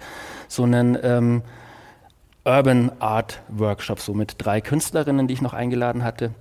so 0.47 0.63
einen 0.63 0.97
ähm, 1.03 1.41
Urban 2.45 2.91
Art 2.99 3.41
Workshop, 3.49 3.99
so 3.99 4.13
mit 4.13 4.35
drei 4.37 4.61
Künstlerinnen, 4.61 5.27
die 5.27 5.33
ich 5.35 5.41
noch 5.41 5.53
eingeladen 5.53 6.03
hatte. 6.03 6.31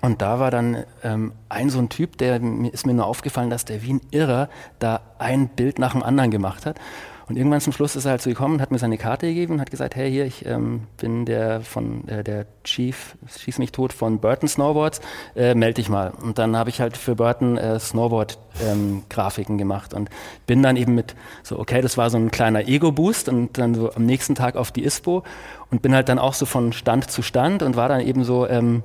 Und 0.00 0.20
da 0.20 0.40
war 0.40 0.50
dann 0.50 0.84
ähm, 1.02 1.32
ein 1.48 1.70
so 1.70 1.78
ein 1.78 1.88
Typ, 1.88 2.18
der 2.18 2.40
ist 2.72 2.86
mir 2.86 2.94
nur 2.94 3.06
aufgefallen, 3.06 3.50
dass 3.50 3.64
der 3.64 3.82
wie 3.82 3.94
ein 3.94 4.00
Irrer 4.10 4.48
da 4.78 5.00
ein 5.18 5.48
Bild 5.48 5.78
nach 5.78 5.92
dem 5.92 6.02
anderen 6.02 6.30
gemacht 6.30 6.66
hat. 6.66 6.80
Und 7.26 7.36
irgendwann 7.36 7.60
zum 7.60 7.72
Schluss 7.72 7.96
ist 7.96 8.04
er 8.04 8.12
halt 8.12 8.22
so 8.22 8.28
gekommen 8.28 8.54
und 8.54 8.60
hat 8.60 8.70
mir 8.70 8.78
seine 8.78 8.98
Karte 8.98 9.26
gegeben 9.26 9.54
und 9.54 9.60
hat 9.60 9.70
gesagt, 9.70 9.96
hey 9.96 10.10
hier, 10.10 10.26
ich 10.26 10.44
ähm, 10.44 10.82
bin 10.98 11.24
der 11.24 11.62
von 11.62 12.06
äh, 12.08 12.22
der 12.22 12.46
Chief, 12.64 13.16
schieß 13.38 13.58
mich 13.58 13.72
tot 13.72 13.92
von 13.92 14.18
Burton 14.18 14.48
Snowboards, 14.48 15.00
äh, 15.34 15.54
melde 15.54 15.74
dich 15.74 15.88
mal. 15.88 16.12
Und 16.22 16.38
dann 16.38 16.56
habe 16.56 16.68
ich 16.68 16.80
halt 16.80 16.96
für 16.96 17.14
Burton 17.14 17.56
äh, 17.56 17.78
Snowboard-Grafiken 17.78 19.54
ähm, 19.54 19.58
gemacht 19.58 19.94
und 19.94 20.10
bin 20.46 20.62
dann 20.62 20.76
eben 20.76 20.94
mit 20.94 21.14
so, 21.42 21.58
okay, 21.58 21.80
das 21.80 21.96
war 21.96 22.10
so 22.10 22.18
ein 22.18 22.30
kleiner 22.30 22.68
Ego-Boost 22.68 23.30
und 23.30 23.56
dann 23.56 23.74
so 23.74 23.92
am 23.92 24.04
nächsten 24.04 24.34
Tag 24.34 24.56
auf 24.56 24.70
die 24.70 24.84
ISPO 24.84 25.22
und 25.70 25.80
bin 25.80 25.94
halt 25.94 26.10
dann 26.10 26.18
auch 26.18 26.34
so 26.34 26.44
von 26.44 26.72
Stand 26.72 27.10
zu 27.10 27.22
Stand 27.22 27.62
und 27.62 27.74
war 27.74 27.88
dann 27.88 28.00
eben 28.00 28.24
so, 28.24 28.46
ähm, 28.46 28.82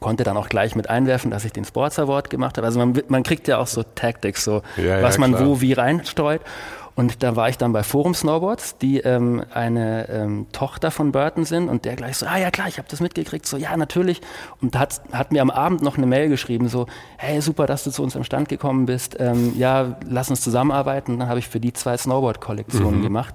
konnte 0.00 0.24
dann 0.24 0.36
auch 0.36 0.48
gleich 0.48 0.74
mit 0.74 0.88
einwerfen, 0.90 1.30
dass 1.30 1.44
ich 1.44 1.52
den 1.52 1.64
Sports 1.64 1.98
Award 1.98 2.30
gemacht 2.30 2.56
habe. 2.56 2.66
Also 2.66 2.78
man, 2.78 3.00
man 3.08 3.22
kriegt 3.22 3.46
ja 3.46 3.58
auch 3.58 3.66
so 3.66 3.82
Tactics, 3.82 4.44
so 4.44 4.62
ja, 4.76 5.02
was 5.02 5.16
ja, 5.16 5.20
man 5.20 5.38
wo 5.38 5.60
wie 5.60 5.72
reinstreut. 5.72 6.40
Und 6.96 7.24
da 7.24 7.34
war 7.34 7.48
ich 7.48 7.58
dann 7.58 7.72
bei 7.72 7.82
Forum 7.82 8.14
Snowboards, 8.14 8.78
die 8.78 9.00
ähm, 9.00 9.44
eine 9.52 10.08
ähm, 10.08 10.46
Tochter 10.52 10.92
von 10.92 11.10
Burton 11.10 11.44
sind 11.44 11.68
und 11.68 11.84
der 11.84 11.96
gleich 11.96 12.16
so, 12.16 12.26
ah 12.26 12.36
ja 12.36 12.52
klar, 12.52 12.68
ich 12.68 12.78
habe 12.78 12.86
das 12.88 13.00
mitgekriegt, 13.00 13.46
so 13.46 13.56
ja 13.56 13.76
natürlich. 13.76 14.20
Und 14.60 14.76
da 14.76 14.80
hat, 14.80 15.02
hat 15.12 15.32
mir 15.32 15.42
am 15.42 15.50
Abend 15.50 15.82
noch 15.82 15.96
eine 15.96 16.06
Mail 16.06 16.28
geschrieben, 16.28 16.68
so, 16.68 16.86
hey 17.16 17.40
super, 17.40 17.66
dass 17.66 17.82
du 17.82 17.90
zu 17.90 18.02
uns 18.02 18.16
am 18.16 18.22
Stand 18.22 18.48
gekommen 18.48 18.86
bist, 18.86 19.16
ähm, 19.18 19.54
ja, 19.58 19.96
lass 20.08 20.30
uns 20.30 20.40
zusammenarbeiten. 20.40 21.14
Und 21.14 21.18
dann 21.18 21.28
habe 21.28 21.40
ich 21.40 21.48
für 21.48 21.58
die 21.58 21.72
zwei 21.72 21.96
Snowboard-Kollektionen 21.96 23.00
mhm. 23.00 23.02
gemacht. 23.02 23.34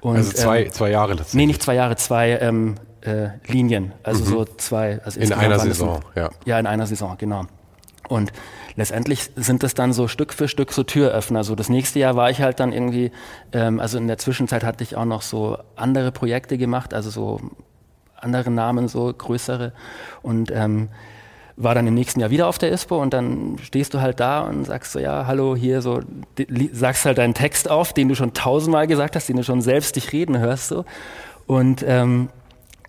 Und, 0.00 0.16
also 0.16 0.32
zwei, 0.32 0.64
ähm, 0.64 0.72
zwei 0.72 0.90
Jahre 0.90 1.12
letztendlich. 1.12 1.34
Nee, 1.34 1.46
nicht 1.46 1.62
zwei 1.62 1.74
Jahre, 1.76 1.94
zwei 1.94 2.38
ähm, 2.38 2.74
äh, 3.02 3.28
Linien, 3.46 3.92
also 4.02 4.24
mhm. 4.24 4.28
so 4.28 4.44
zwei. 4.56 5.00
Also 5.04 5.20
in 5.20 5.32
einer 5.32 5.60
Saison, 5.60 6.00
ja. 6.16 6.30
Ja, 6.44 6.58
in 6.58 6.66
einer 6.66 6.86
Saison, 6.88 7.14
genau. 7.16 7.44
Und 8.08 8.32
letztendlich 8.76 9.30
sind 9.34 9.62
das 9.62 9.74
dann 9.74 9.92
so 9.92 10.06
Stück 10.08 10.32
für 10.32 10.48
Stück 10.48 10.72
so 10.72 10.82
Türöffner. 10.82 11.44
So 11.44 11.54
das 11.54 11.68
nächste 11.68 11.98
Jahr 11.98 12.14
war 12.14 12.30
ich 12.30 12.40
halt 12.40 12.60
dann 12.60 12.72
irgendwie, 12.72 13.10
ähm, 13.52 13.80
also 13.80 13.98
in 13.98 14.06
der 14.06 14.18
Zwischenzeit 14.18 14.64
hatte 14.64 14.84
ich 14.84 14.96
auch 14.96 15.04
noch 15.04 15.22
so 15.22 15.58
andere 15.74 16.12
Projekte 16.12 16.58
gemacht, 16.58 16.94
also 16.94 17.10
so 17.10 17.40
andere 18.16 18.50
Namen, 18.50 18.88
so 18.88 19.12
größere 19.12 19.72
und 20.22 20.50
ähm, 20.50 20.88
war 21.56 21.74
dann 21.74 21.86
im 21.86 21.94
nächsten 21.94 22.20
Jahr 22.20 22.30
wieder 22.30 22.48
auf 22.48 22.58
der 22.58 22.70
ISPO 22.70 23.00
und 23.00 23.14
dann 23.14 23.56
stehst 23.62 23.94
du 23.94 24.00
halt 24.00 24.20
da 24.20 24.40
und 24.40 24.66
sagst 24.66 24.92
so, 24.92 24.98
ja, 24.98 25.26
hallo, 25.26 25.56
hier 25.56 25.80
so, 25.80 26.00
sagst 26.72 27.06
halt 27.06 27.18
deinen 27.18 27.34
Text 27.34 27.70
auf, 27.70 27.94
den 27.94 28.08
du 28.08 28.14
schon 28.14 28.34
tausendmal 28.34 28.86
gesagt 28.86 29.16
hast, 29.16 29.28
den 29.28 29.36
du 29.36 29.42
schon 29.42 29.62
selbst 29.62 29.96
dich 29.96 30.12
reden 30.12 30.38
hörst 30.38 30.68
so 30.68 30.84
und 31.46 31.82
ähm, 31.86 32.28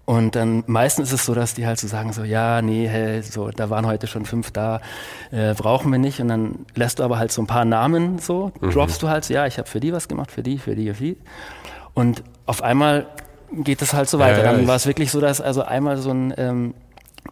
und 0.08 0.38
dann 0.38 0.63
meistens 0.67 1.10
ist 1.10 1.20
es 1.20 1.26
so, 1.26 1.34
dass 1.34 1.54
die 1.54 1.67
halt 1.67 1.78
so 1.82 1.86
sagen 1.86 2.13
so, 2.13 2.24
ja, 2.24 2.62
nee, 2.62 2.88
hey, 2.88 3.22
so, 3.22 3.50
da 3.50 3.70
waren 3.70 3.86
heute 3.86 4.08
schon 4.08 4.24
fünf 4.24 4.52
da, 4.52 4.80
äh, 5.32 5.54
brauchen 5.54 5.91
wir 5.91 6.00
nicht. 6.00 6.22
Und 6.22 6.30
dann 6.30 6.65
lässt 6.76 7.00
du 7.00 7.04
aber 7.04 7.20
halt 7.20 7.34
so 7.34 7.41
ein 7.41 7.46
paar 7.46 7.65
Namen 7.65 8.17
so, 8.17 8.54
mhm. 8.62 8.72
droppst 8.72 9.04
du 9.04 9.10
halt 9.10 9.26
so, 9.26 9.34
ja, 9.34 9.46
ich 9.48 9.58
habe 9.58 9.67
für 9.67 9.82
die 9.82 9.91
was 9.91 10.08
gemacht, 10.08 10.32
für 10.32 10.43
die, 10.43 10.60
für 10.60 10.76
die, 10.76 10.93
für 10.93 11.04
die. 11.04 11.17
Und 11.93 12.24
auf 12.46 12.63
einmal 12.63 13.08
geht 13.52 13.82
es 13.82 13.93
halt 13.93 14.08
so 14.08 14.17
weiter. 14.17 14.39
Ja, 14.39 14.46
ja, 14.46 14.54
dann 14.54 14.65
war 14.65 14.78
es 14.78 14.88
wirklich 14.88 15.12
so, 15.12 15.20
dass 15.20 15.41
also 15.41 15.63
einmal 15.63 15.98
so 15.98 16.12
ein 16.12 16.34
ähm, 16.38 16.74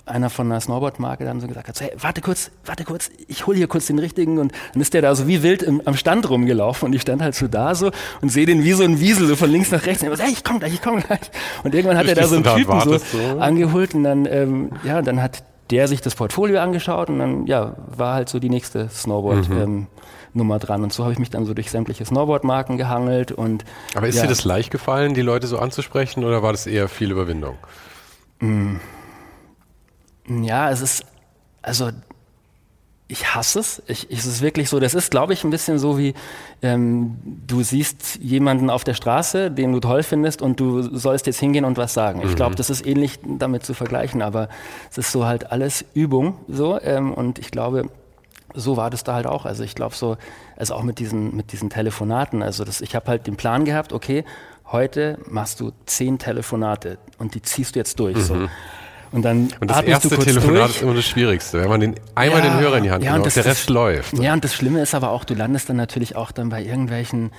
einer 0.05 0.29
von 0.29 0.51
einer 0.51 0.59
Snowboard-Marke 0.59 1.25
dann 1.25 1.39
so 1.39 1.47
gesagt 1.47 1.67
hat, 1.67 1.75
so, 1.75 1.85
hey, 1.85 1.93
warte 1.97 2.21
kurz, 2.21 2.51
warte 2.65 2.83
kurz, 2.83 3.09
ich 3.27 3.47
hole 3.47 3.57
hier 3.57 3.67
kurz 3.67 3.87
den 3.87 3.99
richtigen 3.99 4.39
und 4.39 4.51
dann 4.73 4.81
ist 4.81 4.93
der 4.93 5.01
da 5.01 5.15
so 5.15 5.27
wie 5.27 5.43
wild 5.43 5.63
im, 5.63 5.81
am 5.85 5.95
Stand 5.95 6.29
rumgelaufen 6.29 6.87
und 6.87 6.93
ich 6.93 7.01
stand 7.01 7.21
halt 7.21 7.35
so 7.35 7.47
da 7.47 7.75
so 7.75 7.91
und 8.21 8.29
sehe 8.29 8.45
den 8.45 8.63
wie 8.63 8.73
so 8.73 8.83
ein 8.83 8.99
Wiesel 8.99 9.27
so 9.27 9.35
von 9.35 9.49
links 9.49 9.71
nach 9.71 9.85
rechts 9.85 10.03
und 10.03 10.11
ich 10.11 10.17
so, 10.17 10.23
hey, 10.23 10.31
ich 10.31 10.43
komm 10.43 10.59
gleich, 10.59 10.73
ich 10.73 10.81
komm 10.81 10.99
gleich 10.99 11.31
und 11.63 11.73
irgendwann 11.73 11.97
hat 11.97 12.07
er 12.07 12.15
da 12.15 12.27
so 12.27 12.35
einen 12.35 12.43
Typen 12.43 12.81
so, 12.81 12.97
so 12.97 13.39
angeholt 13.39 13.95
und 13.95 14.03
dann, 14.03 14.25
ähm, 14.25 14.69
ja, 14.83 15.01
dann 15.01 15.21
hat 15.21 15.43
der 15.71 15.87
sich 15.87 16.01
das 16.01 16.15
Portfolio 16.15 16.59
angeschaut 16.59 17.09
und 17.09 17.19
dann, 17.19 17.47
ja, 17.47 17.75
war 17.87 18.13
halt 18.13 18.29
so 18.29 18.39
die 18.39 18.49
nächste 18.49 18.87
Snowboard, 18.89 19.49
mhm. 19.49 19.57
ähm, 19.57 19.87
Nummer 20.35 20.59
dran. 20.59 20.83
Und 20.83 20.93
so 20.93 21.03
habe 21.03 21.13
ich 21.13 21.19
mich 21.19 21.29
dann 21.29 21.45
so 21.45 21.53
durch 21.53 21.71
sämtliche 21.71 22.05
Snowboard-Marken 22.05 22.77
gehangelt 22.77 23.31
und. 23.31 23.63
Aber 23.95 24.07
ist 24.07 24.15
ja. 24.15 24.23
dir 24.23 24.29
das 24.29 24.43
leicht 24.43 24.69
gefallen, 24.69 25.13
die 25.13 25.21
Leute 25.21 25.47
so 25.47 25.57
anzusprechen, 25.57 26.23
oder 26.23 26.43
war 26.43 26.51
das 26.51 26.67
eher 26.67 26.87
viel 26.87 27.11
Überwindung? 27.11 27.55
Mm. 28.39 28.75
Ja, 30.27 30.69
es 30.71 30.81
ist, 30.81 31.05
also 31.61 31.91
ich 33.07 33.35
hasse 33.35 33.59
es. 33.59 33.83
Ich, 33.87 34.09
ich, 34.09 34.19
es 34.19 34.25
ist 34.25 34.41
wirklich 34.41 34.69
so, 34.69 34.79
das 34.79 34.95
ist, 34.95 35.11
glaube 35.11 35.33
ich, 35.33 35.43
ein 35.43 35.51
bisschen 35.51 35.77
so 35.77 35.97
wie, 35.97 36.15
ähm, 36.61 37.17
du 37.45 37.61
siehst 37.61 38.15
jemanden 38.15 38.69
auf 38.69 38.83
der 38.83 38.95
Straße, 38.95 39.51
den 39.51 39.73
du 39.73 39.79
toll 39.79 40.01
findest 40.01 40.41
und 40.41 40.59
du 40.59 40.81
sollst 40.81 41.27
jetzt 41.27 41.39
hingehen 41.39 41.65
und 41.65 41.77
was 41.77 41.93
sagen. 41.93 42.21
Ich 42.25 42.35
glaube, 42.35 42.51
mhm. 42.51 42.55
das 42.55 42.69
ist 42.69 42.85
ähnlich 42.85 43.19
damit 43.23 43.63
zu 43.63 43.73
vergleichen, 43.73 44.21
aber 44.21 44.49
es 44.89 44.97
ist 44.97 45.11
so 45.11 45.25
halt 45.25 45.51
alles 45.51 45.85
Übung 45.93 46.39
so 46.47 46.81
ähm, 46.81 47.13
und 47.13 47.37
ich 47.37 47.51
glaube, 47.51 47.89
so 48.55 48.77
war 48.77 48.89
das 48.89 49.03
da 49.03 49.13
halt 49.13 49.27
auch. 49.27 49.45
Also 49.45 49.63
ich 49.63 49.75
glaube 49.75 49.93
so, 49.93 50.17
also 50.55 50.73
auch 50.73 50.83
mit 50.83 50.97
diesen, 50.97 51.35
mit 51.35 51.51
diesen 51.51 51.69
Telefonaten, 51.69 52.41
also 52.41 52.63
das, 52.63 52.81
ich 52.81 52.95
habe 52.95 53.07
halt 53.07 53.27
den 53.27 53.35
Plan 53.35 53.65
gehabt, 53.65 53.93
okay, 53.93 54.25
heute 54.71 55.19
machst 55.27 55.59
du 55.59 55.73
zehn 55.85 56.17
Telefonate 56.17 56.97
und 57.19 57.35
die 57.35 57.41
ziehst 57.43 57.75
du 57.75 57.79
jetzt 57.79 57.99
durch. 57.99 58.15
Mhm. 58.15 58.21
So. 58.21 58.47
Und 59.15 59.21
dann 59.21 59.47
und 59.61 59.71
das 59.71 59.81
erste 59.83 60.09
Telefonat 60.09 60.63
durch. 60.63 60.75
ist 60.75 60.81
immer 60.81 60.93
das 60.93 61.05
Schwierigste, 61.05 61.61
wenn 61.61 61.69
man 61.69 61.79
den, 61.79 61.95
einmal 62.15 62.43
ja, 62.43 62.49
den 62.49 62.59
Hörer 62.59 62.77
in 62.77 62.83
die 62.83 62.91
Hand 62.91 63.03
ja, 63.03 63.13
nimmt 63.13 63.25
und 63.25 63.35
der 63.35 63.45
Rest 63.45 63.69
läuft. 63.69 64.19
Ja, 64.19 64.33
und 64.33 64.43
das 64.43 64.53
Schlimme 64.53 64.81
ist 64.81 64.93
aber 64.93 65.11
auch, 65.11 65.23
du 65.23 65.33
landest 65.35 65.69
dann 65.69 65.77
natürlich 65.77 66.17
auch 66.17 66.33
dann 66.33 66.49
bei 66.49 66.61
irgendwelchen 66.61 67.31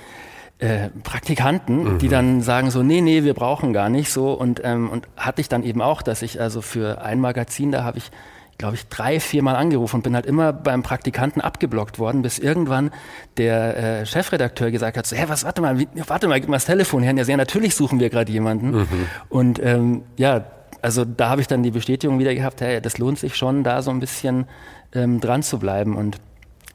äh, 0.57 0.89
Praktikanten, 1.03 1.83
mhm. 1.83 1.97
die 1.99 2.07
dann 2.07 2.41
sagen 2.41 2.71
so, 2.71 2.81
nee, 2.81 3.01
nee, 3.01 3.23
wir 3.23 3.35
brauchen 3.35 3.73
gar 3.73 3.89
nicht 3.89 4.11
so. 4.11 4.33
Und, 4.33 4.59
ähm, 4.63 4.89
und 4.89 5.07
hatte 5.15 5.39
ich 5.39 5.49
dann 5.49 5.61
eben 5.61 5.83
auch, 5.83 6.01
dass 6.01 6.23
ich 6.23 6.41
also 6.41 6.61
für 6.61 7.03
ein 7.03 7.19
Magazin, 7.19 7.71
da 7.71 7.83
habe 7.83 7.99
ich 7.99 8.09
glaube 8.57 8.75
ich, 8.75 8.87
drei, 8.87 9.19
viermal 9.19 9.55
angerufen 9.55 9.97
und 9.97 10.01
bin 10.01 10.15
halt 10.15 10.25
immer 10.25 10.51
beim 10.51 10.81
Praktikanten 10.81 11.41
abgeblockt 11.41 11.99
worden, 11.99 12.23
bis 12.23 12.39
irgendwann 12.39 12.91
der 13.37 14.01
äh, 14.01 14.05
Chefredakteur 14.05 14.71
gesagt 14.71 14.97
hat, 14.97 15.05
so, 15.05 15.15
hä, 15.15 15.25
was, 15.27 15.43
warte 15.43 15.61
mal, 15.61 15.77
wie, 15.77 15.87
warte 16.07 16.27
mal, 16.27 16.39
gib 16.39 16.49
mal 16.49 16.55
das 16.55 16.65
Telefon 16.65 17.03
her. 17.03 17.13
Ja, 17.15 17.23
sehr 17.23 17.37
natürlich 17.37 17.75
suchen 17.75 17.99
wir 17.99 18.09
gerade 18.09 18.31
jemanden. 18.31 18.71
Mhm. 18.71 18.87
Und 19.29 19.61
ähm, 19.63 20.03
ja, 20.17 20.43
also 20.87 21.03
da 21.03 21.27
habe 21.27 21.41
ich 21.41 21.47
dann 21.47 21.63
die 21.63 21.71
Bestätigung 21.71 22.17
wieder 22.17 22.33
gehabt, 22.33 22.61
hey, 22.61 22.79
das 22.79 22.97
lohnt 22.97 23.19
sich 23.19 23.35
schon, 23.35 23.65
da 23.65 23.81
so 23.81 23.91
ein 23.91 23.99
bisschen 23.99 24.45
ähm, 24.93 25.19
dran 25.19 25.43
zu 25.43 25.59
bleiben. 25.59 25.97
Und 25.97 26.17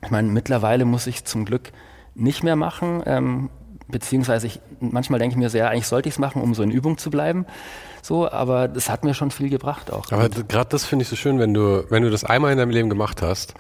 ich 0.05 0.11
meine, 0.11 0.29
mittlerweile 0.29 0.85
muss 0.85 1.07
ich 1.07 1.25
zum 1.25 1.47
Glück 1.47 1.73
nicht 2.15 2.45
mehr 2.45 2.55
machen, 2.55 3.03
ähm, 3.07 3.49
beziehungsweise 3.89 4.47
ich, 4.47 4.61
manchmal 4.81 5.19
denke 5.19 5.33
ich 5.33 5.39
mir 5.39 5.49
so, 5.49 5.57
ja, 5.57 5.69
eigentlich 5.69 5.87
sollte 5.87 6.11
ich 6.11 6.17
es 6.17 6.19
machen, 6.19 6.43
um 6.43 6.53
so 6.53 6.63
in 6.63 6.71
Übung 6.71 6.99
zu 6.99 7.09
bleiben. 7.09 7.47
So, 8.03 8.31
aber 8.31 8.69
das 8.69 8.91
hat 8.91 9.03
mir 9.03 9.15
schon 9.15 9.31
viel 9.31 9.49
gebracht 9.49 9.91
auch. 9.91 10.13
Aber 10.13 10.29
gerade 10.29 10.69
das 10.69 10.85
finde 10.85 11.05
ich 11.05 11.09
so 11.09 11.17
schön, 11.17 11.39
wenn 11.39 11.55
du, 11.55 11.87
wenn 11.89 12.03
du 12.03 12.11
das 12.11 12.23
einmal 12.23 12.53
in 12.53 12.59
deinem 12.59 12.69
Leben 12.69 12.91
gemacht 12.91 13.23
hast, 13.23 13.55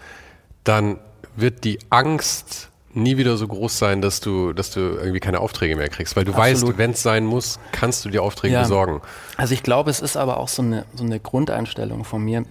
dann 0.64 0.98
wird 1.34 1.64
die 1.64 1.78
Angst 1.88 2.68
nie 2.94 3.16
wieder 3.16 3.36
so 3.36 3.48
groß 3.48 3.78
sein, 3.78 4.02
dass 4.02 4.20
du, 4.20 4.52
dass 4.52 4.70
du 4.70 4.80
irgendwie 4.80 5.20
keine 5.20 5.40
Aufträge 5.40 5.76
mehr 5.76 5.88
kriegst, 5.88 6.16
weil 6.16 6.24
du 6.24 6.32
Absolut. 6.32 6.68
weißt, 6.70 6.78
wenn 6.78 6.90
es 6.90 7.02
sein 7.02 7.24
muss, 7.24 7.58
kannst 7.72 8.04
du 8.04 8.10
dir 8.10 8.22
Aufträge 8.22 8.54
ja. 8.54 8.62
besorgen. 8.62 9.00
Also 9.36 9.54
ich 9.54 9.62
glaube, 9.62 9.90
es 9.90 10.00
ist 10.00 10.16
aber 10.16 10.38
auch 10.38 10.48
so 10.48 10.62
eine, 10.62 10.84
so 10.94 11.04
eine 11.04 11.18
Grundeinstellung 11.18 12.04
von 12.04 12.22
mir, 12.22 12.44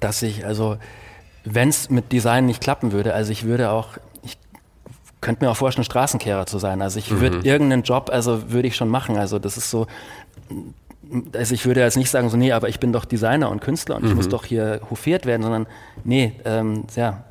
dass 0.00 0.22
ich, 0.22 0.44
also 0.44 0.78
wenn 1.44 1.68
es 1.68 1.90
mit 1.90 2.12
Design 2.12 2.46
nicht 2.46 2.60
klappen 2.60 2.92
würde, 2.92 3.14
also 3.14 3.30
ich 3.32 3.44
würde 3.44 3.70
auch, 3.70 3.98
ich 4.22 4.36
könnte 5.20 5.44
mir 5.44 5.50
auch 5.50 5.56
vorstellen, 5.56 5.84
Straßenkehrer 5.84 6.46
zu 6.46 6.58
sein. 6.58 6.82
Also 6.82 6.98
ich 6.98 7.10
würde 7.10 7.38
mhm. 7.38 7.44
irgendeinen 7.44 7.82
Job, 7.82 8.10
also 8.12 8.50
würde 8.50 8.68
ich 8.68 8.76
schon 8.76 8.88
machen. 8.88 9.16
Also 9.16 9.38
das 9.38 9.56
ist 9.56 9.70
so, 9.70 9.86
also 11.32 11.54
ich 11.54 11.66
würde 11.66 11.80
jetzt 11.80 11.96
nicht 11.96 12.10
sagen, 12.10 12.28
so, 12.28 12.36
nee, 12.36 12.52
aber 12.52 12.68
ich 12.68 12.80
bin 12.80 12.92
doch 12.92 13.04
Designer 13.04 13.50
und 13.50 13.60
Künstler 13.60 13.96
und 13.96 14.02
mhm. 14.02 14.08
ich 14.08 14.14
muss 14.14 14.26
mhm. 14.26 14.30
doch 14.30 14.44
hier 14.44 14.80
hofiert 14.90 15.24
werden, 15.26 15.42
sondern 15.42 15.66
nee, 16.04 16.34
ähm, 16.44 16.84
ja. 16.96 17.24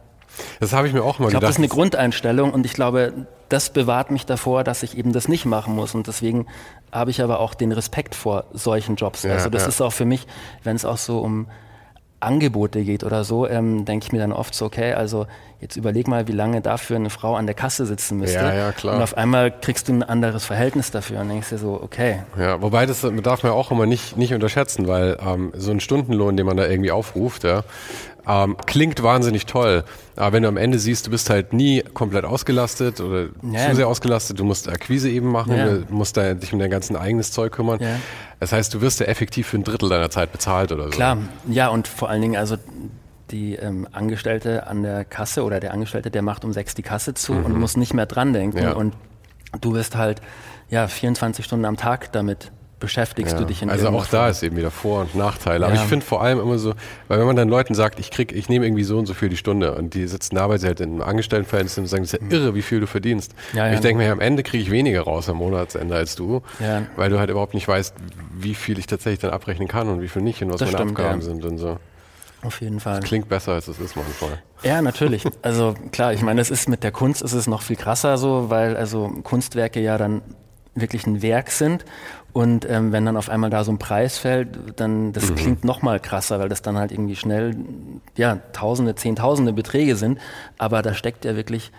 Das 0.59 0.73
habe 0.73 0.88
ich 0.88 0.93
mir 0.93 1.03
auch 1.03 1.19
mal 1.19 1.25
ich 1.25 1.31
glaub, 1.31 1.41
gedacht. 1.41 1.43
Das 1.43 1.49
ist 1.51 1.57
eine 1.57 1.67
Grundeinstellung 1.67 2.53
und 2.53 2.65
ich 2.65 2.73
glaube, 2.73 3.13
das 3.49 3.69
bewahrt 3.69 4.11
mich 4.11 4.25
davor, 4.25 4.63
dass 4.63 4.83
ich 4.83 4.97
eben 4.97 5.13
das 5.13 5.27
nicht 5.27 5.45
machen 5.45 5.75
muss. 5.75 5.95
Und 5.95 6.07
deswegen 6.07 6.47
habe 6.91 7.11
ich 7.11 7.21
aber 7.21 7.39
auch 7.39 7.53
den 7.53 7.71
Respekt 7.71 8.15
vor 8.15 8.45
solchen 8.53 8.95
Jobs. 8.95 9.23
Ja, 9.23 9.33
also 9.33 9.49
das 9.49 9.63
ja. 9.63 9.69
ist 9.69 9.81
auch 9.81 9.93
für 9.93 10.05
mich, 10.05 10.27
wenn 10.63 10.75
es 10.75 10.85
auch 10.85 10.97
so 10.97 11.19
um 11.19 11.47
Angebote 12.19 12.83
geht 12.83 13.03
oder 13.03 13.23
so, 13.23 13.47
ähm, 13.47 13.85
denke 13.85 14.07
ich 14.07 14.11
mir 14.11 14.19
dann 14.19 14.33
oft 14.33 14.55
so, 14.55 14.65
okay, 14.65 14.93
also 14.93 15.27
jetzt 15.61 15.75
überleg 15.75 16.07
mal, 16.07 16.27
wie 16.27 16.31
lange 16.31 16.61
dafür 16.61 16.95
eine 16.95 17.11
Frau 17.11 17.35
an 17.35 17.45
der 17.45 17.53
Kasse 17.53 17.85
sitzen 17.85 18.17
müsste. 18.17 18.39
Ja, 18.39 18.53
ja, 18.53 18.71
klar. 18.71 18.95
Und 18.95 19.03
auf 19.03 19.15
einmal 19.17 19.51
kriegst 19.51 19.88
du 19.88 19.93
ein 19.93 20.03
anderes 20.03 20.43
Verhältnis 20.43 20.89
dafür 20.89 21.21
und 21.21 21.29
denkst 21.29 21.49
dir 21.49 21.59
so, 21.59 21.79
okay. 21.81 22.23
Ja, 22.38 22.61
wobei 22.61 22.88
das 22.88 23.05
darf 23.23 23.43
man 23.43 23.51
auch 23.51 23.69
immer 23.69 23.85
nicht, 23.85 24.17
nicht 24.17 24.33
unterschätzen, 24.33 24.88
weil 24.88 25.17
ähm, 25.25 25.53
so 25.55 25.69
ein 25.69 25.79
Stundenlohn, 25.79 26.38
den 26.38 26.47
man 26.47 26.57
da 26.57 26.67
irgendwie 26.67 26.91
aufruft, 26.91 27.43
ja, 27.43 27.63
ähm, 28.28 28.57
klingt 28.65 29.01
wahnsinnig 29.03 29.45
toll, 29.45 29.84
aber 30.15 30.34
wenn 30.34 30.43
du 30.43 30.49
am 30.49 30.57
Ende 30.57 30.80
siehst, 30.80 31.07
du 31.07 31.11
bist 31.11 31.30
halt 31.30 31.53
nie 31.53 31.82
komplett 31.93 32.25
ausgelastet 32.25 32.99
oder 32.99 33.28
ja. 33.41 33.69
zu 33.69 33.75
sehr 33.75 33.88
ausgelastet, 33.88 34.39
du 34.39 34.43
musst 34.43 34.67
Akquise 34.67 35.09
eben 35.09 35.32
machen, 35.32 35.55
ja. 35.55 35.65
du 35.65 35.86
musst 35.89 36.17
da, 36.17 36.34
dich 36.34 36.51
um 36.51 36.59
dein 36.59 36.69
ganzen 36.69 36.95
eigenes 36.95 37.32
Zeug 37.32 37.53
kümmern. 37.53 37.80
Ja. 37.80 37.95
Das 38.39 38.51
heißt, 38.51 38.73
du 38.73 38.82
wirst 38.82 38.99
ja 38.99 39.05
effektiv 39.05 39.47
für 39.47 39.57
ein 39.57 39.63
Drittel 39.63 39.89
deiner 39.89 40.09
Zeit 40.09 40.32
bezahlt 40.32 40.71
oder 40.71 40.86
so. 40.86 40.89
Klar, 40.89 41.17
ja, 41.47 41.69
und 41.69 41.88
vor 41.88 42.09
allen 42.09 42.21
Dingen, 42.21 42.36
also 42.36 42.57
die 43.32 43.55
ähm, 43.55 43.88
Angestellte 43.91 44.67
an 44.67 44.84
der 44.84 45.05
Kasse 45.05 45.43
oder 45.43 45.59
der 45.59 45.73
Angestellte, 45.73 46.11
der 46.11 46.21
macht 46.21 46.45
um 46.45 46.53
sechs 46.53 46.75
die 46.75 46.84
Kasse 46.84 47.13
zu 47.13 47.34
mhm. 47.34 47.45
und 47.45 47.59
muss 47.59 47.78
nicht 47.78 47.93
mehr 47.93 48.05
dran 48.05 48.34
denken. 48.34 48.71
Und 48.73 48.93
du 49.61 49.73
wirst 49.73 49.95
halt 49.95 50.21
ja 50.69 50.88
24 50.88 51.45
Stunden 51.45 51.65
am 51.65 51.78
Tag 51.78 52.11
damit 52.11 52.51
beschäftigst 52.80 53.34
ja, 53.34 53.39
du 53.39 53.45
dich 53.45 53.61
in 53.61 53.69
Also 53.69 53.89
auch 53.89 54.05
da 54.05 54.30
ist 54.30 54.43
eben 54.43 54.55
wieder 54.55 54.71
Vor- 54.71 55.01
und 55.01 55.15
Nachteile. 55.15 55.65
Aber 55.65 55.75
ja. 55.75 55.82
ich 55.82 55.88
finde 55.88 56.05
vor 56.05 56.21
allem 56.21 56.39
immer 56.39 56.59
so, 56.59 56.73
weil 57.07 57.19
wenn 57.19 57.25
man 57.25 57.36
dann 57.36 57.49
Leuten 57.49 57.73
sagt, 57.73 57.99
ich 57.99 58.11
krieg, 58.11 58.32
ich 58.32 58.49
nehme 58.49 58.65
irgendwie 58.65 58.84
so 58.84 58.99
und 58.99 59.07
so 59.07 59.13
viel 59.13 59.30
die 59.30 59.38
Stunde 59.38 59.73
und 59.75 59.93
die 59.93 60.07
sitzen 60.07 60.36
da, 60.36 60.47
weil 60.49 60.59
sie 60.59 60.67
halt 60.67 60.80
in 60.80 60.91
einem 60.91 61.01
Angestelltenverhältnis 61.01 61.78
und 61.78 61.88
sagen, 61.88 62.03
das 62.03 62.13
ist 62.13 62.21
ja 62.21 62.28
irre, 62.38 62.55
wie 62.55 62.61
viel 62.61 62.80
du 62.80 62.88
verdienst. 62.88 63.34
Ja, 63.53 63.71
ich 63.71 63.80
denke 63.80 64.03
mir, 64.03 64.11
am 64.11 64.19
Ende 64.19 64.43
kriege 64.43 64.63
ich 64.63 64.71
weniger 64.71 65.01
raus 65.01 65.28
am 65.30 65.38
Monatsende 65.38 65.95
als 65.95 66.15
du, 66.15 66.41
weil 66.95 67.09
du 67.09 67.19
halt 67.19 67.30
überhaupt 67.30 67.53
nicht 67.53 67.67
weißt, 67.67 67.95
wie 68.34 68.55
viel 68.55 68.78
ich 68.78 68.88
tatsächlich 68.88 69.19
dann 69.19 69.32
abrechnen 69.32 69.67
kann 69.67 69.89
und 69.89 70.01
wie 70.01 70.07
viel 70.07 70.21
nicht 70.21 70.41
und 70.43 70.49
was 70.49 70.59
das 70.59 70.71
meine 70.71 70.78
stimmt, 70.86 70.99
Abgaben 70.99 71.21
sind 71.21 71.45
und 71.45 71.57
so. 71.57 71.80
Auf 72.43 72.61
jeden 72.61 72.80
Fall. 72.80 72.99
Das 72.99 73.09
klingt 73.09 73.30
besser, 73.30 73.53
als 73.53 73.67
es 73.67 73.80
ist 73.80 73.95
manchmal. 73.95 74.39
Ja, 74.61 74.82
natürlich. 74.82 75.25
Also 75.41 75.73
klar, 75.91 76.13
ich 76.13 76.21
meine, 76.21 76.39
es 76.39 76.51
ist 76.51 76.69
mit 76.69 76.84
der 76.84 76.91
Kunst 76.91 77.23
ist 77.23 77.34
es 77.34 77.47
noch 77.47 77.63
viel 77.63 77.75
krasser 77.75 78.17
so, 78.17 78.49
weil 78.49 78.78
also 78.78 79.09
Kunstwerke 79.23 79.80
ja 79.80 79.97
dann 79.97 80.21
wirklich 80.75 81.07
ein 81.07 81.21
Werk 81.21 81.49
sind 81.49 81.84
und 82.34 82.69
ähm, 82.69 82.91
wenn 82.91 83.05
dann 83.05 83.17
auf 83.17 83.30
einmal 83.30 83.49
da 83.49 83.63
so 83.63 83.71
ein 83.71 83.80
Preis 83.80 84.17
fällt, 84.17 84.80
dann 84.80 85.11
das 85.11 85.30
mhm. 85.30 85.36
klingt 85.36 85.63
noch 85.65 85.82
mal 85.82 85.99
krasser, 85.99 86.39
weil 86.39 86.49
das 86.49 86.61
dann 86.61 86.78
halt 86.78 86.91
irgendwie 86.91 87.15
schnell 87.15 87.55
ja 88.15 88.38
Tausende, 88.53 88.95
Zehntausende 88.95 89.53
Beträge 89.53 89.95
sind. 89.95 90.19
Aber 90.57 90.82
da 90.82 90.93
steckt 90.93 91.25
ja 91.25 91.36
wirklich 91.36 91.71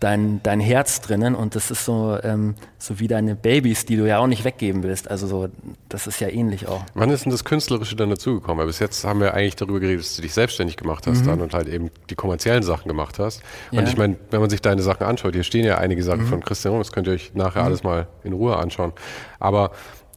dein, 0.00 0.40
dein 0.42 0.60
Herz 0.60 1.00
drinnen 1.00 1.34
und 1.34 1.54
das 1.56 1.70
ist 1.70 1.84
so, 1.84 2.18
ähm, 2.22 2.54
so 2.78 3.00
wie 3.00 3.08
deine 3.08 3.34
Babys, 3.34 3.84
die 3.84 3.96
du 3.96 4.06
ja 4.06 4.18
auch 4.18 4.26
nicht 4.26 4.44
weggeben 4.44 4.82
willst. 4.82 5.10
Also 5.10 5.26
so, 5.26 5.48
das 5.88 6.06
ist 6.06 6.20
ja 6.20 6.28
ähnlich 6.28 6.68
auch. 6.68 6.84
Wann 6.94 7.10
ist 7.10 7.24
denn 7.24 7.32
das 7.32 7.44
Künstlerische 7.44 7.96
dann 7.96 8.10
dazugekommen? 8.10 8.64
Bis 8.66 8.78
jetzt 8.78 9.04
haben 9.04 9.20
wir 9.20 9.34
eigentlich 9.34 9.56
darüber 9.56 9.80
geredet, 9.80 10.04
dass 10.04 10.16
du 10.16 10.22
dich 10.22 10.34
selbstständig 10.34 10.76
gemacht 10.76 11.06
hast 11.06 11.22
mhm. 11.22 11.26
dann 11.26 11.40
und 11.40 11.54
halt 11.54 11.68
eben 11.68 11.90
die 12.10 12.14
kommerziellen 12.14 12.62
Sachen 12.62 12.86
gemacht 12.86 13.18
hast. 13.18 13.42
Ja. 13.70 13.80
Und 13.80 13.88
ich 13.88 13.96
meine, 13.96 14.16
wenn 14.30 14.40
man 14.40 14.50
sich 14.50 14.62
deine 14.62 14.82
Sachen 14.82 15.04
anschaut, 15.04 15.34
hier 15.34 15.44
stehen 15.44 15.64
ja 15.64 15.78
einige 15.78 16.02
Sachen 16.02 16.22
mhm. 16.22 16.28
von 16.28 16.44
Christian 16.44 16.78
das 16.78 16.92
könnt 16.92 17.08
ihr 17.08 17.14
euch 17.14 17.32
nachher 17.34 17.62
mhm. 17.62 17.66
alles 17.66 17.82
mal 17.82 18.06
in 18.22 18.32
Ruhe 18.32 18.56
anschauen. 18.56 18.92
Aber 19.40 19.72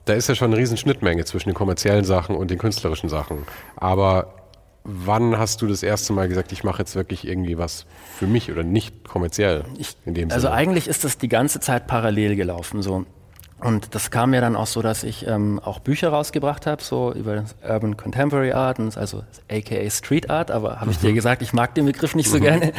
da 0.06 0.14
ist 0.14 0.30
ja 0.30 0.36
schon 0.36 0.52
eine 0.52 0.58
riesen 0.58 0.78
Schnittmenge 0.78 1.26
zwischen 1.26 1.50
den 1.50 1.56
kommerziellen 1.56 2.04
Sachen 2.04 2.36
und 2.36 2.52
den 2.52 2.58
künstlerischen 2.58 3.10
Sachen. 3.10 3.40
Aber 3.76 4.41
wann 4.84 5.38
hast 5.38 5.62
du 5.62 5.68
das 5.68 5.84
erste 5.84 6.14
Mal 6.14 6.28
gesagt, 6.28 6.52
ich 6.52 6.64
mache 6.64 6.80
jetzt 6.80 6.96
wirklich 6.96 7.28
irgendwie 7.28 7.58
was 7.58 7.86
für 8.18 8.28
mich 8.28 8.52
oder 8.52 8.64
nicht 8.64 9.08
kommerziell 9.08 9.64
in 10.06 10.14
dem 10.14 10.32
Also 10.32 10.50
eigentlich 10.50 10.88
ist 10.88 11.04
das 11.04 11.18
die 11.18 11.28
ganze 11.28 11.60
Zeit 11.60 11.88
parallel 11.88 12.36
gelaufen 12.36 12.82
so. 12.82 13.06
Und 13.60 13.94
das 13.94 14.10
kam 14.10 14.32
mir 14.32 14.42
dann 14.42 14.56
auch 14.56 14.66
so, 14.66 14.82
dass 14.82 15.04
ich 15.04 15.28
ähm, 15.28 15.60
auch 15.64 15.80
Bücher 15.80 16.10
rausgebracht 16.10 16.66
habe, 16.66 16.82
so 16.82 17.14
über 17.14 17.46
Urban 17.64 17.96
Contemporary 17.96 18.54
Art, 18.54 18.80
also 18.98 19.24
aka 19.52 19.90
Street 19.92 20.32
Art, 20.32 20.50
aber 20.50 20.82
habe 20.82 20.90
ich 20.90 20.98
dir 20.98 21.12
mhm. 21.12 21.16
gesagt, 21.16 21.44
ich 21.44 21.54
mag 21.54 21.76
den 21.76 21.86
Begriff 21.86 22.16
nicht 22.16 22.30
so 22.30 22.38
mhm. 22.38 22.42
gerne. 22.42 22.74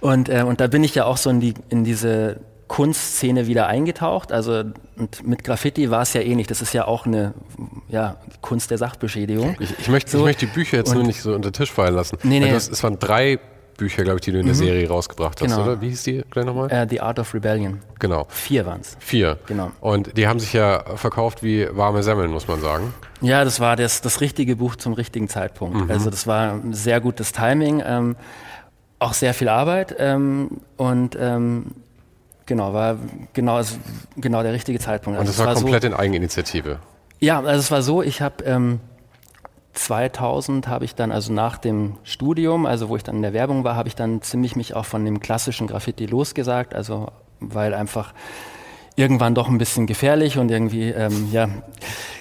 Und, 0.00 0.28
äh, 0.28 0.42
und 0.42 0.60
da 0.60 0.66
bin 0.66 0.82
ich 0.82 0.96
ja 0.96 1.04
auch 1.04 1.16
so 1.16 1.30
in, 1.30 1.38
die, 1.38 1.54
in 1.68 1.84
diese 1.84 2.40
Kunstszene 2.68 3.46
wieder 3.46 3.66
eingetaucht. 3.66 4.32
Also 4.32 4.64
und 4.96 5.26
mit 5.26 5.44
Graffiti 5.44 5.90
war 5.90 6.02
es 6.02 6.12
ja 6.14 6.20
ähnlich. 6.20 6.46
Das 6.46 6.62
ist 6.62 6.72
ja 6.72 6.86
auch 6.86 7.06
eine 7.06 7.34
ja, 7.88 8.16
Kunst 8.40 8.70
der 8.70 8.78
Sachbeschädigung. 8.78 9.56
Ich, 9.60 9.78
ich 9.78 9.88
möchte, 9.88 10.10
so. 10.10 10.18
ich 10.18 10.24
möchte 10.24 10.46
die 10.46 10.52
Bücher 10.52 10.78
jetzt 10.78 10.90
und 10.90 10.96
nur 10.96 11.06
nicht 11.06 11.22
so 11.22 11.34
unter 11.34 11.50
den 11.50 11.54
Tisch 11.54 11.72
fallen 11.72 11.94
lassen. 11.94 12.18
Nee, 12.22 12.40
nee. 12.40 12.50
Hast, 12.50 12.70
es 12.70 12.82
waren 12.82 12.98
drei 12.98 13.38
Bücher, 13.76 14.04
glaube 14.04 14.18
ich, 14.18 14.22
die 14.22 14.32
du 14.32 14.38
in 14.38 14.46
der 14.46 14.54
mhm. 14.54 14.58
Serie 14.58 14.88
rausgebracht 14.88 15.40
hast, 15.40 15.50
genau. 15.50 15.62
oder? 15.62 15.80
Wie 15.80 15.90
hieß 15.90 16.02
die 16.04 16.24
gleich 16.30 16.44
nochmal? 16.44 16.66
Uh, 16.72 16.86
The 16.88 17.00
Art 17.00 17.18
of 17.18 17.32
Rebellion. 17.34 17.80
Genau. 17.98 18.26
Vier 18.30 18.66
waren 18.66 18.80
es. 18.80 18.96
Vier. 19.00 19.38
Genau. 19.46 19.70
Und 19.80 20.16
die 20.16 20.26
haben 20.26 20.40
sich 20.40 20.52
ja 20.52 20.82
verkauft 20.96 21.42
wie 21.42 21.68
warme 21.70 22.02
Semmeln, 22.02 22.30
muss 22.30 22.48
man 22.48 22.60
sagen. 22.60 22.94
Ja, 23.20 23.44
das 23.44 23.60
war 23.60 23.76
das, 23.76 24.00
das 24.00 24.20
richtige 24.20 24.56
Buch 24.56 24.76
zum 24.76 24.94
richtigen 24.94 25.28
Zeitpunkt. 25.28 25.76
Mhm. 25.76 25.90
Also 25.90 26.10
das 26.10 26.26
war 26.26 26.52
ein 26.52 26.72
sehr 26.72 27.00
gutes 27.00 27.32
Timing, 27.32 27.82
ähm, 27.84 28.16
auch 28.98 29.12
sehr 29.12 29.34
viel 29.34 29.48
Arbeit 29.48 29.94
ähm, 29.98 30.60
und 30.76 31.16
ähm, 31.20 31.66
Genau, 32.46 32.72
war 32.72 32.96
genau, 33.32 33.60
genau 34.16 34.42
der 34.42 34.52
richtige 34.52 34.78
Zeitpunkt. 34.78 35.18
Also 35.18 35.28
Und 35.30 35.38
das 35.38 35.38
war, 35.38 35.54
war 35.54 35.60
komplett 35.60 35.82
so, 35.82 35.88
in 35.88 35.94
Eigeninitiative. 35.94 36.78
Ja, 37.18 37.38
also 37.38 37.58
es 37.58 37.70
war 37.70 37.82
so, 37.82 38.02
ich 38.02 38.22
habe 38.22 38.44
ähm, 38.44 38.80
2000 39.72 40.68
habe 40.68 40.84
ich 40.84 40.94
dann, 40.94 41.12
also 41.12 41.32
nach 41.32 41.58
dem 41.58 41.96
Studium, 42.04 42.66
also 42.66 42.88
wo 42.88 42.96
ich 42.96 43.02
dann 43.02 43.16
in 43.16 43.22
der 43.22 43.32
Werbung 43.32 43.64
war, 43.64 43.76
habe 43.76 43.88
ich 43.88 43.94
dann 43.94 44.22
ziemlich 44.22 44.56
mich 44.56 44.74
auch 44.74 44.84
von 44.84 45.04
dem 45.04 45.20
klassischen 45.20 45.66
Graffiti 45.66 46.06
losgesagt, 46.06 46.74
also 46.74 47.08
weil 47.40 47.74
einfach 47.74 48.12
irgendwann 48.96 49.34
doch 49.34 49.48
ein 49.48 49.58
bisschen 49.58 49.86
gefährlich 49.86 50.38
und 50.38 50.50
irgendwie, 50.50 50.88
ähm, 50.88 51.28
ja, 51.30 51.48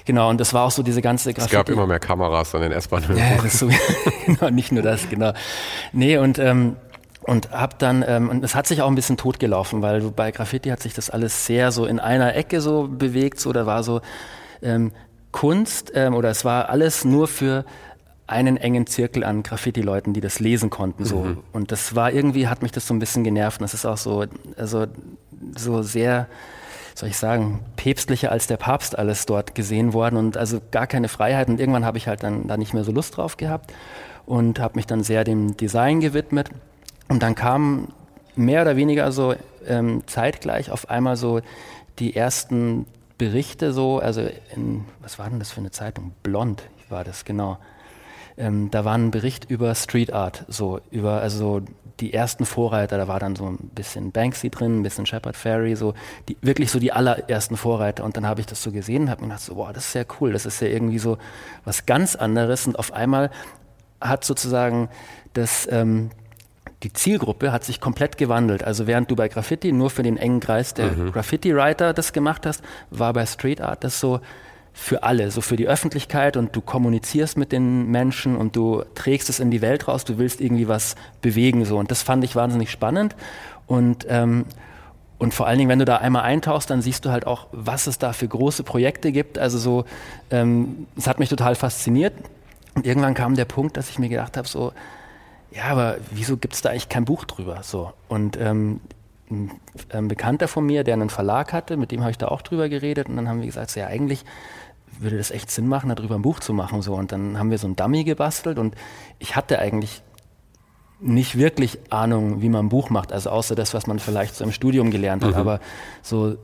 genau, 0.04 0.30
und 0.30 0.42
das 0.42 0.54
war 0.54 0.66
auch 0.66 0.72
so 0.72 0.84
diese 0.84 1.02
ganze 1.02 1.34
Graffiti. 1.34 1.56
Es 1.56 1.58
gab 1.58 1.70
immer 1.70 1.88
mehr 1.88 2.00
Kameras 2.00 2.54
an 2.54 2.62
den 2.62 2.74
S-Bahnen. 2.74 3.18
Ja, 3.18 3.42
das 3.42 3.60
so, 3.60 3.70
genau, 4.26 4.50
nicht 4.50 4.74
nur 4.74 4.84
das, 4.84 5.10
genau. 5.10 5.32
Nee, 5.94 6.18
und 6.18 6.38
ähm, 6.38 6.76
und 7.28 7.52
hab 7.52 7.80
dann 7.80 8.04
ähm, 8.08 8.30
und 8.30 8.44
es 8.44 8.56
hat 8.56 8.68
sich 8.68 8.82
auch 8.82 8.88
ein 8.88 8.96
bisschen 8.96 9.18
totgelaufen, 9.18 9.82
weil 9.82 10.02
bei 10.12 10.32
Graffiti 10.32 10.70
hat 10.70 10.82
sich 10.82 10.94
das 10.94 11.10
alles 11.10 11.46
sehr 11.46 11.72
so 11.72 11.86
in 11.86 12.00
einer 12.00 12.36
Ecke 12.36 12.62
so 12.62 12.88
bewegt, 12.88 13.40
so 13.40 13.52
da 13.52 13.66
war 13.66 13.84
so 13.84 14.02
ähm, 14.62 14.92
Kunst 15.32 15.92
ähm, 15.96 16.14
oder 16.14 16.30
es 16.30 16.46
war 16.46 16.70
alles 16.70 17.04
nur 17.04 17.28
für 17.28 17.66
einen 18.28 18.58
engen 18.58 18.88
Zirkel 18.88 19.24
an 19.24 19.44
Graffiti-Leuten, 19.44 20.14
die 20.14 20.22
das 20.22 20.40
lesen 20.40 20.70
konnten, 20.70 21.06
so. 21.06 21.24
Mhm. 21.24 21.44
Und 21.52 21.72
das 21.72 21.96
war 21.96 22.12
irgendwie, 22.12 22.48
hat 22.48 22.64
mich 22.64 22.72
das 22.72 22.88
so 22.88 22.94
ein 22.94 23.00
bisschen 23.00 23.24
genervt. 23.24 23.60
Und 23.60 23.64
das 23.64 23.74
ist 23.74 23.86
auch 23.86 23.98
so, 23.98 24.26
also, 24.58 24.88
so 25.56 25.84
sehr, 25.84 26.28
soll 26.96 27.10
ich 27.10 27.18
sagen, 27.18 27.60
päpstlicher 27.76 28.32
als 28.32 28.48
der 28.48 28.58
Papst 28.58 28.98
alles 28.98 29.28
dort 29.28 29.54
gesehen 29.54 29.94
worden 29.94 30.18
und 30.18 30.38
also 30.38 30.60
gar 30.72 30.88
keine 30.88 31.08
Freiheit. 31.08 31.50
Und 31.50 31.60
irgendwann 31.60 31.86
habe 31.86 32.00
ich 32.00 32.08
halt 32.08 32.24
dann 32.24 32.48
da 32.48 32.58
nicht 32.58 32.74
mehr 32.74 32.84
so 32.84 32.92
Lust 32.92 33.18
drauf 33.18 33.38
gehabt 33.38 33.72
und 34.26 34.60
habe 34.60 34.76
mich 34.76 34.88
dann 34.88 35.04
sehr 35.04 35.24
dem 35.24 35.56
Design 35.56 36.00
gewidmet. 36.00 36.50
Und 37.08 37.24
dann 37.24 37.36
kamen 37.36 37.94
mehr 38.36 38.62
oder 38.62 38.76
weniger 38.76 39.12
so 39.12 39.36
ähm, 39.68 40.04
zeitgleich 40.08 40.72
auf 40.72 40.90
einmal 40.90 41.16
so 41.16 41.42
die 42.00 42.16
ersten 42.16 42.86
Berichte 43.18 43.72
so, 43.72 44.00
also 44.00 44.28
in, 44.54 44.86
was 45.02 45.18
war 45.20 45.30
denn 45.30 45.40
das 45.40 45.52
für 45.52 45.62
eine 45.62 45.72
Zeitung? 45.72 46.14
Blond 46.24 46.64
war 46.90 47.04
das, 47.04 47.26
genau. 47.26 47.58
Ähm, 48.38 48.70
da 48.70 48.84
war 48.84 48.98
ein 48.98 49.12
Bericht 49.12 49.50
über 49.50 49.74
Street 49.76 50.12
Art, 50.12 50.44
so 50.50 50.82
über, 50.92 51.22
also 51.22 51.62
die 52.02 52.14
ersten 52.14 52.46
Vorreiter, 52.46 52.98
da 52.98 53.08
war 53.08 53.20
dann 53.20 53.38
so 53.38 53.46
ein 53.46 53.58
bisschen 53.74 54.12
Banksy 54.12 54.50
drin, 54.50 54.80
ein 54.80 54.84
bisschen 54.84 55.06
Shepard 55.06 55.38
Ferry, 55.38 55.78
so 55.78 55.94
die, 56.28 56.36
wirklich 56.42 56.70
so 56.70 56.80
die 56.80 56.92
allerersten 56.92 57.56
Vorreiter. 57.56 58.04
Und 58.04 58.18
dann 58.18 58.28
habe 58.28 58.42
ich 58.42 58.48
das 58.48 58.62
so 58.62 58.72
gesehen 58.72 59.04
und 59.04 59.10
habe 59.10 59.22
mir 59.22 59.30
gedacht, 59.30 59.44
so, 59.44 59.56
boah, 59.56 59.72
das 59.72 59.88
ist 59.88 59.94
ja 59.94 60.04
cool, 60.20 60.34
das 60.34 60.46
ist 60.46 60.62
ja 60.62 60.68
irgendwie 60.68 61.00
so 61.00 61.18
was 61.64 61.86
ganz 61.86 62.18
anderes. 62.18 62.68
Und 62.68 62.78
auf 62.78 62.92
einmal 62.92 63.32
hat 64.02 64.26
sozusagen 64.26 64.90
das, 65.34 65.70
ähm, 65.72 66.10
die 66.86 66.94
Zielgruppe 66.94 67.52
hat 67.52 67.64
sich 67.64 67.82
komplett 67.82 68.16
gewandelt. 68.20 68.64
Also 68.64 68.86
während 68.86 69.10
du 69.10 69.16
bei 69.16 69.28
Graffiti 69.28 69.72
nur 69.72 69.90
für 69.90 70.04
den 70.04 70.18
engen 70.18 70.40
Kreis 70.40 70.76
der 70.76 70.92
mhm. 70.92 71.12
Graffiti-Writer 71.12 71.94
das 71.94 72.14
gemacht 72.14 72.46
hast, 72.46 72.64
war 72.92 73.12
bei 73.12 73.26
Street 73.26 73.60
Art 73.60 73.84
das 73.84 74.00
so 74.00 74.20
für 74.72 75.02
alle, 75.02 75.32
so 75.32 75.42
für 75.42 75.56
die 75.56 75.68
Öffentlichkeit 75.68 76.38
und 76.38 76.56
du 76.56 76.62
kommunizierst 76.62 77.38
mit 77.38 77.52
den 77.52 77.90
Menschen 77.90 78.38
und 78.38 78.56
du 78.56 78.84
trägst 78.94 79.30
es 79.30 79.40
in 79.40 79.50
die 79.50 79.64
Welt 79.64 79.88
raus, 79.88 80.06
du 80.06 80.20
willst 80.20 80.42
irgendwie 80.42 80.68
was 80.68 80.96
bewegen 81.22 81.66
so 81.66 81.80
und 81.80 81.90
das 81.90 82.04
fand 82.04 82.24
ich 82.24 82.36
wahnsinnig 82.36 82.70
spannend 82.70 83.16
Und, 83.66 84.06
ähm, 84.08 84.46
und 85.18 85.34
vor 85.34 85.48
allen 85.48 85.58
Dingen, 85.58 85.70
wenn 85.70 85.80
du 85.80 85.86
da 85.86 85.96
einmal 85.98 86.22
eintauchst, 86.22 86.70
dann 86.70 86.84
siehst 86.84 87.04
du 87.06 87.10
halt 87.10 87.26
auch, 87.26 87.48
was 87.52 87.88
es 87.88 87.98
da 87.98 88.14
für 88.14 88.28
große 88.28 88.62
Projekte 88.62 89.12
gibt. 89.12 89.40
Also 89.40 89.58
so, 89.58 89.86
ähm, 90.30 90.86
es 90.96 91.08
hat 91.08 91.18
mich 91.18 91.30
total 91.30 91.56
fasziniert. 91.56 92.14
Und 92.76 92.86
irgendwann 92.86 93.16
kam 93.16 93.36
der 93.36 93.46
Punkt, 93.46 93.78
dass 93.78 93.90
ich 93.90 93.98
mir 93.98 94.10
gedacht 94.10 94.38
habe, 94.38 94.48
so, 94.48 94.74
ja, 95.56 95.66
aber 95.66 95.98
wieso 96.12 96.38
gibt 96.38 96.54
es 96.54 96.62
da 96.62 96.70
eigentlich 96.70 96.90
kein 96.90 97.06
Buch 97.06 97.26
drüber? 97.26 97.62
So. 97.64 97.94
Und 98.10 98.38
ähm, 98.40 98.82
ein, 99.30 100.08
Bekannter 100.08 100.48
von 100.48 100.66
mir, 100.66 100.84
der 100.84 100.94
einen 100.94 101.10
Verlag 101.10 101.54
hatte, 101.54 101.78
mit 101.78 101.92
dem 101.92 102.02
habe 102.02 102.12
ich 102.12 102.18
da 102.18 102.28
auch 102.28 102.42
drüber 102.42 102.70
geredet 102.70 103.08
und 103.08 103.16
dann 103.16 103.30
haben 103.30 103.40
wir 103.40 103.48
gesagt, 103.48 103.72
so, 103.72 103.80
ja, 103.80 103.88
eigentlich 103.88 104.26
würde 105.00 105.18
das 105.18 105.32
echt 105.32 105.50
Sinn 105.50 105.68
machen, 105.68 105.94
darüber 105.94 106.16
ein 106.16 106.22
Buch 106.22 106.40
zu 106.40 106.54
machen. 106.54 106.82
So. 106.82 106.94
Und 106.96 107.12
dann 107.12 107.40
haben 107.40 107.52
wir 107.52 107.58
so 107.58 107.68
ein 107.68 107.76
Dummy 107.76 108.04
gebastelt 108.04 108.60
und 108.60 108.76
ich 109.20 109.36
hatte 109.36 109.60
eigentlich 109.60 110.02
nicht 111.00 111.38
wirklich 111.38 111.80
Ahnung, 111.90 112.42
wie 112.42 112.50
man 112.50 112.66
ein 112.66 112.70
Buch 112.70 112.90
macht, 112.90 113.12
also 113.12 113.30
außer 113.30 113.56
das, 113.56 113.74
was 113.74 113.88
man 113.88 114.00
vielleicht 114.00 114.36
so 114.36 114.44
im 114.44 114.52
Studium 114.52 114.92
gelernt 114.92 115.24
hat, 115.24 115.32
mhm. 115.32 115.38
aber 115.38 115.60
so 116.02 116.38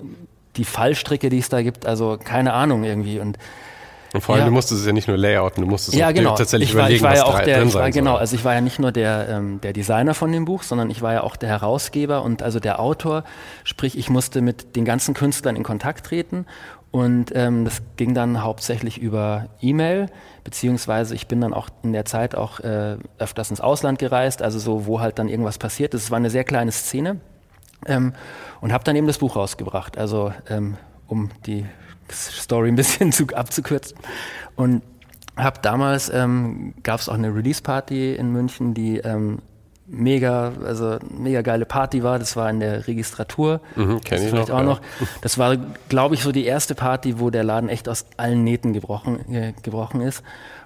die 0.58 0.66
Fallstricke, 0.66 1.30
die 1.30 1.40
es 1.40 1.50
da 1.50 1.62
gibt, 1.62 1.86
also 1.86 2.18
keine 2.22 2.54
Ahnung 2.54 2.84
irgendwie. 2.84 3.20
Und 3.20 3.38
und 4.14 4.22
vor 4.22 4.36
allem, 4.36 4.42
ja. 4.42 4.46
du 4.48 4.52
musstest 4.52 4.82
es 4.82 4.88
ja 4.88 4.92
nicht 4.92 5.08
nur 5.08 5.18
layouten, 5.18 5.64
du 5.64 5.70
musstest 5.70 5.98
ja, 5.98 6.12
genau. 6.12 6.36
tatsächlich 6.36 6.70
ich 6.70 6.76
war, 6.76 6.82
überlegen, 6.82 6.98
ich 6.98 7.04
war 7.04 7.12
was 7.12 7.20
ja 7.20 7.26
auch 7.26 7.40
der, 7.40 7.58
drin 7.60 7.68
ich 7.70 7.74
war, 7.74 7.82
sein 7.84 7.92
Genau, 7.94 8.12
soll. 8.12 8.20
also 8.20 8.36
ich 8.36 8.44
war 8.44 8.54
ja 8.54 8.62
nicht 8.62 8.80
nur 8.80 8.92
der, 8.92 9.30
ähm, 9.30 9.62
der 9.62 9.74
Designer 9.74 10.14
von 10.14 10.32
dem 10.32 10.46
Buch, 10.46 10.64
sondern 10.64 10.90
ich 10.90 11.02
war 11.02 11.14
ja 11.14 11.24
auch 11.24 11.38
der 11.38 11.50
Herausgeber 11.50 12.24
und 12.24 12.44
also 12.44 12.60
der 12.60 12.80
Autor. 12.80 13.24
Sprich, 13.64 13.98
ich 13.98 14.10
musste 14.10 14.42
mit 14.42 14.76
den 14.76 14.84
ganzen 14.84 15.14
Künstlern 15.14 15.56
in 15.56 15.64
Kontakt 15.64 16.06
treten 16.06 16.46
und 16.92 17.32
ähm, 17.36 17.64
das 17.64 17.82
ging 17.96 18.14
dann 18.14 18.44
hauptsächlich 18.44 18.98
über 18.98 19.48
E-Mail, 19.62 20.08
beziehungsweise 20.44 21.16
ich 21.16 21.28
bin 21.28 21.40
dann 21.40 21.54
auch 21.54 21.70
in 21.84 21.94
der 21.94 22.04
Zeit 22.04 22.36
auch 22.36 22.60
äh, 22.60 22.98
öfters 23.18 23.50
ins 23.50 23.62
Ausland 23.62 23.98
gereist, 23.98 24.42
also 24.42 24.60
so, 24.60 24.86
wo 24.86 25.00
halt 25.00 25.18
dann 25.18 25.30
irgendwas 25.30 25.58
passiert 25.58 25.94
ist. 25.94 26.04
Es 26.04 26.12
war 26.12 26.18
eine 26.18 26.30
sehr 26.30 26.44
kleine 26.44 26.74
Szene 26.74 27.22
ähm, 27.86 28.14
und 28.60 28.74
habe 28.74 28.84
dann 28.84 28.98
eben 28.98 29.08
das 29.08 29.20
Buch 29.20 29.38
rausgebracht, 29.38 29.98
also 29.98 30.34
ähm, 30.50 30.78
um 31.08 31.30
die 31.46 31.66
Story 32.12 32.70
ein 32.70 32.76
bisschen 32.76 33.12
zu, 33.12 33.28
abzukürzen. 33.28 33.98
Und 34.56 34.82
habe 35.38 35.60
damals, 35.62 36.10
ähm, 36.14 36.74
gab 36.84 37.00
es 37.00 37.10
auch 37.10 37.14
eine 37.14 37.34
Release-Party 37.34 38.16
in 38.16 38.32
München, 38.32 38.74
die 38.74 38.98
ähm, 38.98 39.40
mega, 39.88 40.54
also 40.66 40.98
mega 41.10 41.42
geile 41.42 41.66
Party 41.66 42.04
war. 42.04 42.20
Das 42.20 42.36
war 42.36 42.50
in 42.50 42.60
der 42.60 42.88
Registratur. 42.88 43.62
Mhm, 43.76 44.02
kenn 44.02 44.26
ich 44.26 44.34
noch, 44.34 44.50
auch 44.50 44.60
ja. 44.60 44.64
noch. 44.64 44.82
Das 45.22 45.38
war, 45.38 45.58
glaube 45.90 46.16
ich, 46.16 46.24
so 46.24 46.32
die 46.32 46.46
erste 46.46 46.76
Party, 46.76 47.20
wo 47.20 47.30
der 47.30 47.44
Laden 47.44 47.70
echt 47.70 47.88
aus 47.90 48.06
allen 48.18 48.44
Nähten 48.44 48.74
gebrochen, 48.74 49.34
äh, 49.34 49.54
gebrochen 49.62 50.02
ist 50.02 50.24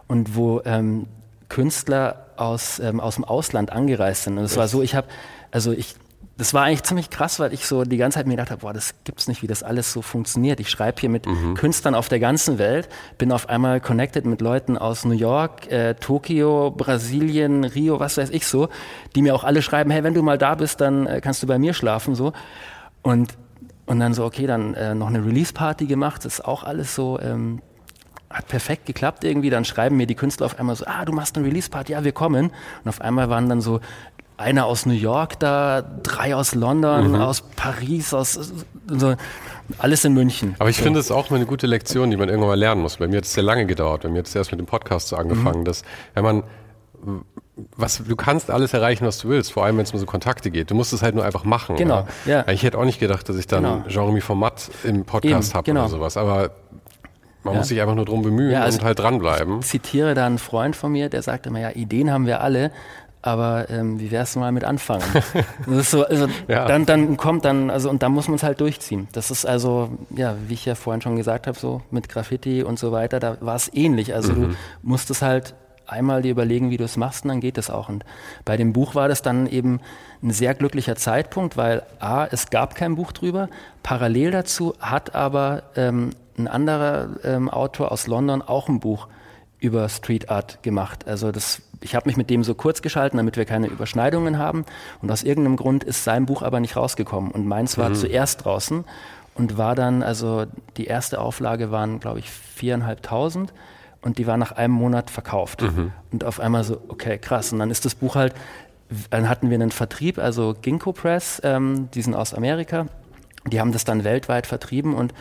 und 0.08 0.36
wo 0.36 0.62
ähm, 0.66 1.08
Künstler 1.50 2.26
aus, 2.38 2.80
ähm, 2.80 3.00
aus 3.00 3.16
dem 3.16 3.24
Ausland 3.24 3.72
angereist 3.72 4.24
sind. 4.24 4.38
Und 4.38 4.44
es 4.44 4.58
war 4.58 4.68
so, 4.68 4.82
ich 4.82 4.96
habe, 4.96 5.08
also 5.52 5.72
ich 5.72 5.96
das 6.38 6.54
war 6.54 6.64
eigentlich 6.64 6.84
ziemlich 6.84 7.10
krass, 7.10 7.40
weil 7.40 7.54
ich 7.54 7.66
so 7.66 7.84
die 7.84 7.96
ganze 7.96 8.18
Zeit 8.18 8.28
mir 8.28 8.34
gedacht 8.34 8.52
habe, 8.52 8.62
boah, 8.62 8.74
das 8.74 8.94
gibt's 9.06 9.28
nicht, 9.28 9.42
wie 9.42 9.48
das 9.48 9.64
alles 9.64 9.94
so 9.94 10.02
funktioniert. 10.02 10.60
Ich 10.60 10.70
schreibe 10.70 11.00
hier 11.00 11.10
mit 11.10 11.26
mhm. 11.26 11.54
Künstlern 11.54 11.96
auf 11.96 12.10
der 12.10 12.20
ganzen 12.20 12.58
Welt, 12.58 12.90
bin 13.18 13.32
auf 13.32 13.48
einmal 13.48 13.80
connected 13.80 14.26
mit 14.26 14.42
Leuten 14.42 14.78
aus 14.78 15.06
New 15.06 15.14
York, 15.14 15.72
äh, 15.72 15.96
Tokio, 15.96 16.72
Brasilien, 16.72 17.64
Rio, 17.64 18.02
was 18.02 18.18
weiß 18.18 18.32
ich 18.32 18.48
so, 18.48 18.68
die 19.16 19.22
mir 19.22 19.34
auch 19.34 19.46
alle 19.46 19.62
schreiben, 19.62 19.92
hey, 19.92 20.04
wenn 20.04 20.14
du 20.14 20.22
mal 20.24 20.38
da 20.38 20.56
bist, 20.56 20.82
dann 20.82 21.08
äh, 21.08 21.22
kannst 21.22 21.42
du 21.42 21.48
bei 21.48 21.58
mir 21.58 21.74
schlafen 21.74 22.16
so. 22.16 22.34
Und 23.02 23.38
und 23.88 24.00
dann 24.00 24.16
so, 24.16 24.26
okay, 24.26 24.48
dann 24.48 24.74
äh, 24.74 24.96
noch 24.96 25.10
eine 25.10 25.24
Release-Party 25.24 25.86
gemacht, 25.86 26.26
das 26.26 26.40
ist 26.40 26.46
auch 26.46 26.64
alles 26.64 26.96
so 26.96 27.20
ähm, 27.20 27.62
hat 28.36 28.48
perfekt 28.48 28.86
geklappt 28.86 29.24
irgendwie. 29.24 29.50
Dann 29.50 29.66
schreiben 29.66 29.96
mir 29.98 30.08
die 30.08 30.16
Künstler 30.16 30.46
auf 30.46 30.60
einmal 30.60 30.76
so, 30.76 30.86
ah, 30.86 31.06
du 31.06 31.14
machst 31.14 31.38
eine 31.38 31.46
Release-Party, 31.48 31.94
ja, 31.94 32.04
wir 32.04 32.12
kommen. 32.12 32.52
Und 32.84 32.90
auf 32.90 33.02
einmal 33.02 33.30
waren 33.30 33.48
dann 33.48 33.62
so 33.62 33.80
einer 34.38 34.66
aus 34.66 34.86
New 34.86 34.94
York 34.94 35.40
da, 35.40 35.82
drei 35.82 36.36
aus 36.36 36.56
London, 36.56 37.10
mhm. 37.10 37.16
aus 37.16 37.42
Paris, 37.56 38.14
aus 38.14 38.54
so, 38.88 39.16
alles 39.78 40.06
in 40.06 40.14
München. 40.14 40.56
Aber 40.60 40.70
ich 40.70 40.78
so. 40.78 40.84
finde 40.84 41.00
es 41.00 41.12
auch 41.12 41.32
eine 41.32 41.46
gute 41.46 41.68
Lektion, 41.68 42.12
die 42.12 42.18
man 42.18 42.30
irgendwann 42.30 42.50
mal 42.50 42.60
lernen 42.60 42.82
muss. 42.82 42.98
Bei 42.98 43.08
mir 43.08 43.18
hat 43.18 43.26
es 43.26 43.34
sehr 43.34 43.44
lange 43.44 43.66
gedauert. 43.66 44.04
Bei 44.04 44.10
mir 44.10 44.20
hat 44.20 44.28
es 44.28 44.36
erst 44.36 44.52
mit 44.52 44.60
dem 44.60 44.68
Podcast 44.68 45.08
so 45.08 45.16
angefangen, 45.16 45.62
mhm. 45.62 45.66
dass 45.66 45.84
wenn 46.14 46.24
man 46.24 46.44
was, 47.78 48.02
du 48.06 48.16
kannst 48.16 48.52
alles 48.52 48.74
erreichen, 48.74 49.06
was 49.06 49.20
du 49.20 49.30
willst, 49.30 49.54
vor 49.54 49.64
allem 49.64 49.78
wenn 49.78 49.84
es 49.84 49.94
um 49.94 50.00
so 50.00 50.06
Kontakte 50.06 50.52
geht. 50.52 50.72
Du 50.72 50.76
musst 50.76 50.92
es 50.94 51.02
halt 51.02 51.16
nur 51.16 51.24
einfach 51.24 51.46
machen. 51.46 51.78
Genau. 51.78 52.08
Ja. 52.26 52.48
Ich 52.50 52.64
hätte 52.64 52.78
auch 52.78 52.86
nicht 52.86 53.00
gedacht, 53.00 53.28
dass 53.30 53.38
ich 53.38 53.48
dann 53.48 53.64
genau. 53.64 53.88
Jean-Remy 53.88 54.22
Format 54.22 54.70
im 54.84 55.06
Podcast 55.06 55.56
habe 55.56 55.64
genau. 55.64 55.82
oder 55.82 55.90
sowas. 55.90 56.18
Aber 56.18 56.52
man 57.44 57.54
ja. 57.54 57.60
muss 57.60 57.70
sich 57.70 57.80
einfach 57.80 57.96
nur 57.96 58.06
drum 58.06 58.24
bemühen 58.24 58.52
ja, 58.52 58.64
also 58.64 58.80
und 58.80 58.86
halt 58.86 59.00
dranbleiben. 59.00 59.60
Ich 59.60 59.68
zitiere 59.68 60.16
da 60.16 60.26
einen 60.26 60.40
Freund 60.40 60.76
von 60.76 60.92
mir, 60.92 61.10
der 61.10 61.22
sagte 61.22 61.50
immer, 61.50 61.60
ja, 61.60 61.72
Ideen 61.72 62.12
haben 62.12 62.26
wir 62.26 62.42
alle, 62.42 62.72
aber 63.26 63.72
ähm, 63.72 64.00
wie 64.00 64.12
wär's 64.12 64.36
mal 64.36 64.52
mit 64.52 64.64
anfangen? 64.64 65.04
das 65.66 65.76
ist 65.78 65.92
so, 65.92 66.06
also 66.06 66.28
ja. 66.48 66.66
dann, 66.68 66.86
dann 66.86 67.18
kommt 67.18 67.44
dann, 67.44 67.72
also 67.72 67.90
und 67.90 68.04
da 68.04 68.10
muss 68.10 68.28
man 68.28 68.36
es 68.36 68.44
halt 68.44 68.62
durchziehen. 68.62 69.08
Das 69.14 69.32
ist 69.32 69.46
also, 69.46 69.90
ja, 70.12 70.36
wie 70.48 70.54
ich 70.54 70.66
ja 70.66 70.76
vorhin 70.76 71.02
schon 71.02 71.16
gesagt 71.16 71.48
habe, 71.48 71.58
so 71.58 71.82
mit 71.90 72.08
Graffiti 72.08 72.62
und 72.62 72.78
so 72.78 72.92
weiter, 72.92 73.20
da 73.20 73.38
war 73.42 73.56
es 73.56 73.74
ähnlich. 73.74 74.14
Also 74.14 74.34
mhm. 74.34 74.42
du 74.42 74.56
musstest 74.84 75.24
halt 75.24 75.56
einmal 75.88 76.22
dir 76.22 76.32
überlegen, 76.32 76.70
wie 76.70 76.78
du 76.78 76.84
es 76.84 76.98
machst 76.98 77.26
und 77.26 77.30
dann 77.30 77.40
geht 77.40 77.58
es 77.58 77.72
auch. 77.72 77.90
Und 77.90 78.06
bei 78.46 78.58
dem 78.58 78.74
Buch 78.74 78.94
war 78.94 79.08
das 79.08 79.24
dann 79.24 79.48
eben 79.48 79.80
ein 80.22 80.30
sehr 80.32 80.54
glücklicher 80.54 80.96
Zeitpunkt, 80.96 81.58
weil 81.58 81.82
A, 82.00 82.26
es 82.26 82.52
gab 82.52 82.76
kein 82.76 82.96
Buch 82.96 83.12
drüber, 83.12 83.50
parallel 83.82 84.30
dazu 84.32 84.76
hat 84.80 85.16
aber 85.16 85.64
ähm, 85.76 86.12
ein 86.38 86.48
anderer 86.48 87.10
ähm, 87.24 87.50
Autor 87.50 87.92
aus 87.92 88.06
London 88.06 88.44
auch 88.44 88.70
ein 88.70 88.80
Buch 88.80 89.08
über 89.66 89.90
Street 89.90 90.30
Art 90.30 90.62
gemacht. 90.64 91.08
Also 91.08 91.32
das, 91.32 91.62
ich 91.82 91.96
habe 91.96 92.08
mich 92.08 92.18
mit 92.18 92.30
dem 92.30 92.44
so 92.44 92.54
kurz 92.56 92.82
geschalten, 92.82 93.18
damit 93.18 93.36
wir 93.36 93.46
keine 93.46 93.68
Überschneidungen 93.68 94.38
haben. 94.38 94.66
Und 95.02 95.12
aus 95.12 95.24
irgendeinem 95.24 95.58
Grund 95.58 95.84
ist 95.84 96.04
sein 96.04 96.26
Buch 96.26 96.42
aber 96.42 96.60
nicht 96.60 96.76
rausgekommen. 96.76 97.32
Und 97.32 97.48
meins 97.48 97.78
war 97.78 97.90
mhm. 97.90 97.96
zuerst 97.96 98.46
draußen 98.46 98.86
und 99.34 99.58
war 99.58 99.76
dann, 99.76 100.04
also 100.04 100.46
die 100.78 100.86
erste 100.86 101.20
Auflage 101.20 101.72
waren, 101.72 102.00
glaube 102.00 102.20
ich, 102.20 102.30
viereinhalbtausend 102.30 103.54
und 104.02 104.18
die 104.20 104.28
war 104.28 104.38
nach 104.38 104.52
einem 104.52 104.74
Monat 104.74 105.10
verkauft. 105.10 105.64
Mhm. 105.64 105.92
Und 106.12 106.24
auf 106.24 106.40
einmal 106.40 106.64
so, 106.64 106.80
okay, 106.88 107.18
krass. 107.18 107.52
Und 107.52 107.60
dann 107.60 107.72
ist 107.72 107.86
das 107.86 107.96
Buch 107.96 108.16
halt, 108.16 108.34
dann 109.10 109.28
hatten 109.28 109.50
wir 109.50 109.56
einen 109.56 109.72
Vertrieb, 109.72 110.20
also 110.20 110.56
Ginkgo 110.62 110.94
Press, 110.94 111.42
ähm, 111.44 111.90
die 111.94 112.04
sind 112.04 112.14
aus 112.14 112.34
Amerika. 112.34 112.86
Die 113.48 113.60
haben 113.60 113.72
das 113.72 113.84
dann 113.84 114.04
weltweit 114.04 114.48
vertrieben 114.48 114.94
und 114.94 115.14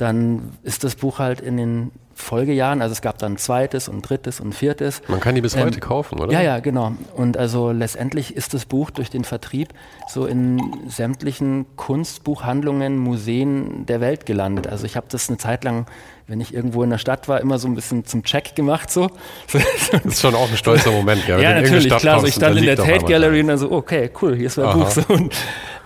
dann 0.00 0.52
ist 0.62 0.84
das 0.84 0.94
Buch 0.94 1.18
halt 1.18 1.40
in 1.40 1.56
den 1.56 1.92
Folgejahren, 2.20 2.82
also 2.82 2.92
es 2.92 3.00
gab 3.00 3.18
dann 3.18 3.32
ein 3.32 3.36
zweites 3.38 3.88
und 3.88 4.02
drittes 4.02 4.40
und 4.40 4.54
viertes. 4.54 5.02
Man 5.08 5.20
kann 5.20 5.34
die 5.34 5.40
bis 5.40 5.54
ähm, 5.54 5.64
heute 5.64 5.80
kaufen, 5.80 6.20
oder? 6.20 6.32
Ja, 6.32 6.42
ja, 6.42 6.60
genau. 6.60 6.92
Und 7.16 7.36
also 7.36 7.72
letztendlich 7.72 8.36
ist 8.36 8.54
das 8.54 8.66
Buch 8.66 8.90
durch 8.90 9.10
den 9.10 9.24
Vertrieb 9.24 9.68
so 10.08 10.26
in 10.26 10.60
sämtlichen 10.86 11.66
Kunstbuchhandlungen, 11.76 12.98
Museen 12.98 13.86
der 13.86 14.00
Welt 14.00 14.26
gelandet. 14.26 14.66
Also 14.66 14.84
ich 14.84 14.96
habe 14.96 15.06
das 15.08 15.28
eine 15.28 15.38
Zeit 15.38 15.64
lang, 15.64 15.86
wenn 16.26 16.40
ich 16.40 16.54
irgendwo 16.54 16.82
in 16.82 16.90
der 16.90 16.98
Stadt 16.98 17.26
war, 17.28 17.40
immer 17.40 17.58
so 17.58 17.66
ein 17.66 17.74
bisschen 17.74 18.04
zum 18.04 18.22
Check 18.22 18.54
gemacht. 18.54 18.90
So. 18.90 19.10
Das 19.92 20.04
ist 20.04 20.20
schon 20.20 20.34
auch 20.34 20.48
ein 20.48 20.56
stolzer 20.56 20.92
Moment, 20.92 21.26
ja. 21.26 21.38
ja, 21.38 21.60
natürlich, 21.60 21.94
klar. 21.96 22.20
So 22.20 22.26
ich 22.26 22.34
stand 22.34 22.56
in 22.58 22.64
der 22.64 22.76
Tate 22.76 23.04
Gallery 23.06 23.40
und 23.40 23.48
dann 23.48 23.58
so, 23.58 23.72
okay, 23.72 24.10
cool, 24.20 24.36
hier 24.36 24.46
ist 24.46 24.56
mein 24.56 24.66
Aha. 24.66 24.78
Buch. 24.78 24.90
So. 24.90 25.02
Und, 25.08 25.34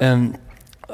ähm, 0.00 0.34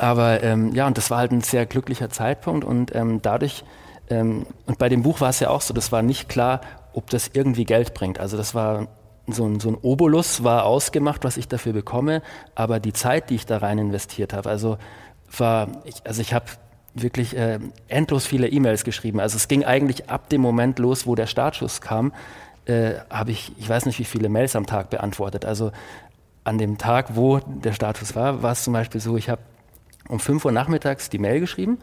aber 0.00 0.42
ähm, 0.42 0.74
ja, 0.74 0.86
und 0.86 0.96
das 0.96 1.10
war 1.10 1.18
halt 1.18 1.32
ein 1.32 1.42
sehr 1.42 1.66
glücklicher 1.66 2.10
Zeitpunkt 2.10 2.64
und 2.64 2.94
ähm, 2.94 3.20
dadurch 3.22 3.64
ähm, 4.08 4.46
und 4.66 4.78
bei 4.78 4.88
dem 4.88 5.02
Buch 5.02 5.20
war 5.20 5.30
es 5.30 5.40
ja 5.40 5.50
auch 5.50 5.60
so, 5.60 5.72
das 5.74 5.92
war 5.92 6.02
nicht 6.02 6.28
klar, 6.28 6.60
ob 6.92 7.10
das 7.10 7.30
irgendwie 7.32 7.64
Geld 7.64 7.94
bringt. 7.94 8.18
Also 8.18 8.36
das 8.36 8.54
war 8.54 8.88
so 9.28 9.44
ein, 9.44 9.60
so 9.60 9.68
ein 9.68 9.76
Obolus 9.80 10.42
war 10.42 10.64
ausgemacht, 10.64 11.24
was 11.24 11.36
ich 11.36 11.48
dafür 11.48 11.72
bekomme, 11.72 12.22
aber 12.54 12.80
die 12.80 12.92
Zeit, 12.92 13.30
die 13.30 13.36
ich 13.36 13.46
da 13.46 13.58
rein 13.58 13.78
investiert 13.78 14.32
habe, 14.32 14.48
also 14.48 14.78
war, 15.36 15.68
ich, 15.84 15.94
also 16.04 16.20
ich 16.20 16.34
habe 16.34 16.46
wirklich 16.94 17.36
äh, 17.36 17.60
endlos 17.86 18.26
viele 18.26 18.48
E-Mails 18.48 18.82
geschrieben. 18.82 19.20
Also 19.20 19.36
es 19.36 19.46
ging 19.46 19.64
eigentlich 19.64 20.10
ab 20.10 20.28
dem 20.28 20.40
Moment 20.40 20.80
los, 20.80 21.06
wo 21.06 21.14
der 21.14 21.26
Startschuss 21.26 21.80
kam, 21.80 22.12
äh, 22.64 22.94
habe 23.10 23.30
ich, 23.30 23.52
ich 23.58 23.68
weiß 23.68 23.86
nicht, 23.86 23.98
wie 24.00 24.04
viele 24.04 24.28
Mails 24.28 24.56
am 24.56 24.66
Tag 24.66 24.90
beantwortet. 24.90 25.44
Also 25.44 25.70
an 26.42 26.58
dem 26.58 26.78
Tag, 26.78 27.14
wo 27.14 27.38
der 27.38 27.72
Startschuss 27.72 28.16
war, 28.16 28.42
war 28.42 28.52
es 28.52 28.64
zum 28.64 28.72
Beispiel 28.72 29.00
so, 29.00 29.16
ich 29.16 29.28
habe 29.28 29.42
um 30.10 30.20
5 30.20 30.44
Uhr 30.44 30.52
nachmittags 30.52 31.10
die 31.10 31.18
Mail 31.18 31.40
geschrieben 31.40 31.78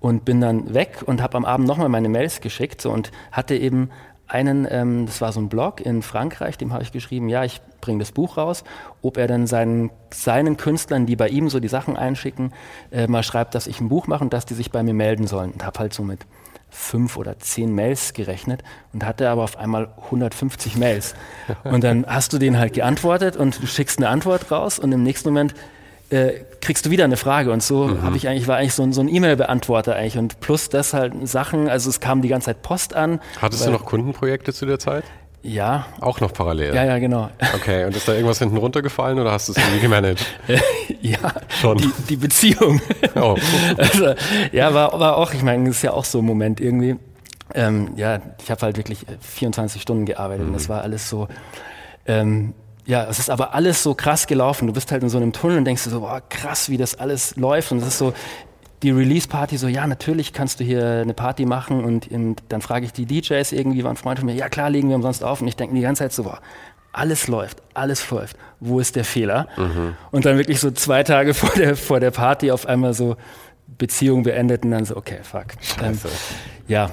und 0.00 0.24
bin 0.24 0.40
dann 0.40 0.74
weg 0.74 1.02
und 1.06 1.22
habe 1.22 1.36
am 1.36 1.44
Abend 1.44 1.66
nochmal 1.66 1.88
meine 1.88 2.08
Mails 2.08 2.40
geschickt 2.40 2.80
so, 2.80 2.90
und 2.90 3.10
hatte 3.32 3.56
eben 3.56 3.90
einen, 4.28 4.66
ähm, 4.70 5.06
das 5.06 5.20
war 5.20 5.32
so 5.32 5.40
ein 5.40 5.48
Blog 5.48 5.80
in 5.80 6.02
Frankreich, 6.02 6.58
dem 6.58 6.72
habe 6.72 6.82
ich 6.82 6.92
geschrieben, 6.92 7.28
ja, 7.28 7.44
ich 7.44 7.60
bringe 7.80 7.98
das 7.98 8.12
Buch 8.12 8.36
raus, 8.36 8.62
ob 9.02 9.16
er 9.16 9.26
dann 9.26 9.46
seinen, 9.46 9.90
seinen 10.12 10.56
Künstlern, 10.56 11.06
die 11.06 11.16
bei 11.16 11.28
ihm 11.28 11.48
so 11.48 11.60
die 11.60 11.68
Sachen 11.68 11.96
einschicken, 11.96 12.52
äh, 12.90 13.06
mal 13.06 13.22
schreibt, 13.22 13.54
dass 13.54 13.66
ich 13.66 13.80
ein 13.80 13.88
Buch 13.88 14.06
mache 14.06 14.22
und 14.22 14.32
dass 14.32 14.44
die 14.44 14.54
sich 14.54 14.70
bei 14.70 14.82
mir 14.82 14.94
melden 14.94 15.26
sollen. 15.26 15.52
Und 15.52 15.64
habe 15.64 15.78
halt 15.78 15.94
so 15.94 16.02
mit 16.02 16.26
fünf 16.70 17.16
oder 17.16 17.38
zehn 17.38 17.74
Mails 17.74 18.12
gerechnet 18.12 18.62
und 18.92 19.04
hatte 19.04 19.30
aber 19.30 19.44
auf 19.44 19.56
einmal 19.56 19.88
150 20.04 20.76
Mails. 20.76 21.14
Und 21.64 21.82
dann 21.82 22.04
hast 22.06 22.34
du 22.34 22.38
denen 22.38 22.58
halt 22.58 22.74
geantwortet 22.74 23.38
und 23.38 23.62
du 23.62 23.66
schickst 23.66 23.98
eine 23.98 24.10
Antwort 24.10 24.50
raus 24.50 24.78
und 24.78 24.92
im 24.92 25.02
nächsten 25.02 25.30
Moment 25.30 25.54
äh, 26.10 26.32
kriegst 26.60 26.86
du 26.86 26.90
wieder 26.90 27.04
eine 27.04 27.16
Frage. 27.16 27.52
Und 27.52 27.62
so 27.62 27.86
mhm. 27.86 28.02
habe 28.02 28.16
ich 28.16 28.28
eigentlich, 28.28 28.48
war 28.48 28.56
eigentlich 28.56 28.74
so 28.74 28.82
ein, 28.82 28.92
so 28.92 29.00
ein 29.00 29.08
E-Mail-Beantworter 29.08 29.94
eigentlich. 29.94 30.18
Und 30.18 30.40
plus 30.40 30.68
das 30.68 30.94
halt 30.94 31.14
Sachen, 31.28 31.68
also 31.68 31.90
es 31.90 32.00
kam 32.00 32.22
die 32.22 32.28
ganze 32.28 32.46
Zeit 32.46 32.62
Post 32.62 32.94
an. 32.94 33.20
Hattest 33.40 33.66
du 33.66 33.70
noch 33.70 33.84
Kundenprojekte 33.84 34.52
zu 34.52 34.66
der 34.66 34.78
Zeit? 34.78 35.04
Ja. 35.42 35.86
Auch 36.00 36.20
noch 36.20 36.32
parallel? 36.32 36.74
Ja, 36.74 36.84
ja, 36.84 36.98
genau. 36.98 37.30
Okay, 37.54 37.84
und 37.84 37.94
ist 37.94 38.08
da 38.08 38.12
irgendwas 38.12 38.40
hinten 38.40 38.56
runtergefallen 38.56 39.18
oder 39.18 39.30
hast 39.30 39.48
du 39.48 39.52
es 39.52 39.58
irgendwie 39.58 39.80
gemanagt? 39.80 40.26
ja, 41.00 41.18
schon. 41.60 41.78
Die, 41.78 41.90
die 42.08 42.16
Beziehung. 42.16 42.80
Oh. 43.14 43.36
also, 43.76 44.14
ja, 44.52 44.74
war, 44.74 44.98
war 44.98 45.16
auch, 45.16 45.32
ich 45.34 45.42
meine, 45.42 45.68
das 45.68 45.76
ist 45.76 45.82
ja 45.82 45.92
auch 45.92 46.04
so 46.04 46.18
ein 46.18 46.24
Moment 46.24 46.60
irgendwie. 46.60 46.96
Ähm, 47.54 47.92
ja, 47.96 48.20
ich 48.42 48.50
habe 48.50 48.60
halt 48.62 48.76
wirklich 48.76 49.06
24 49.20 49.80
Stunden 49.80 50.04
gearbeitet 50.06 50.42
mhm. 50.42 50.48
und 50.48 50.54
das 50.54 50.68
war 50.68 50.82
alles 50.82 51.08
so, 51.08 51.28
ähm, 52.06 52.52
ja, 52.88 53.04
es 53.04 53.18
ist 53.18 53.28
aber 53.28 53.54
alles 53.54 53.82
so 53.82 53.94
krass 53.94 54.26
gelaufen. 54.26 54.66
Du 54.66 54.72
bist 54.72 54.90
halt 54.90 55.02
in 55.02 55.10
so 55.10 55.18
einem 55.18 55.34
Tunnel 55.34 55.58
und 55.58 55.66
denkst 55.66 55.84
dir 55.84 55.90
so, 55.90 56.00
boah, 56.00 56.22
krass, 56.26 56.70
wie 56.70 56.78
das 56.78 56.94
alles 56.94 57.36
läuft. 57.36 57.70
Und 57.70 57.78
es 57.78 57.86
ist 57.86 57.98
so, 57.98 58.14
die 58.82 58.90
Release-Party 58.90 59.58
so, 59.58 59.68
ja, 59.68 59.86
natürlich 59.86 60.32
kannst 60.32 60.58
du 60.58 60.64
hier 60.64 61.02
eine 61.02 61.12
Party 61.12 61.44
machen 61.44 61.84
und, 61.84 62.10
und 62.10 62.42
dann 62.48 62.62
frage 62.62 62.86
ich 62.86 62.94
die 62.94 63.04
DJs 63.04 63.52
irgendwie, 63.52 63.84
war 63.84 63.90
ein 63.90 63.98
Freund 63.98 64.20
von 64.20 64.26
mir, 64.26 64.34
ja 64.34 64.48
klar, 64.48 64.70
legen 64.70 64.88
wir 64.88 64.96
umsonst 64.96 65.22
auf 65.22 65.42
und 65.42 65.48
ich 65.48 65.56
denke 65.56 65.74
die 65.74 65.82
ganze 65.82 66.04
Zeit 66.04 66.14
so, 66.14 66.22
boah, 66.22 66.38
alles 66.92 67.28
läuft, 67.28 67.62
alles 67.74 68.08
läuft, 68.10 68.38
wo 68.58 68.80
ist 68.80 68.96
der 68.96 69.04
Fehler? 69.04 69.48
Mhm. 69.58 69.94
Und 70.10 70.24
dann 70.24 70.38
wirklich 70.38 70.58
so 70.58 70.70
zwei 70.70 71.02
Tage 71.02 71.34
vor 71.34 71.50
der, 71.56 71.76
vor 71.76 72.00
der 72.00 72.10
Party 72.10 72.50
auf 72.50 72.64
einmal 72.64 72.94
so 72.94 73.16
Beziehung 73.66 74.22
beendet 74.22 74.64
und 74.64 74.70
dann 74.70 74.86
so, 74.86 74.96
okay, 74.96 75.18
fuck. 75.22 75.48
Ähm, 75.82 75.98
ja, 76.68 76.90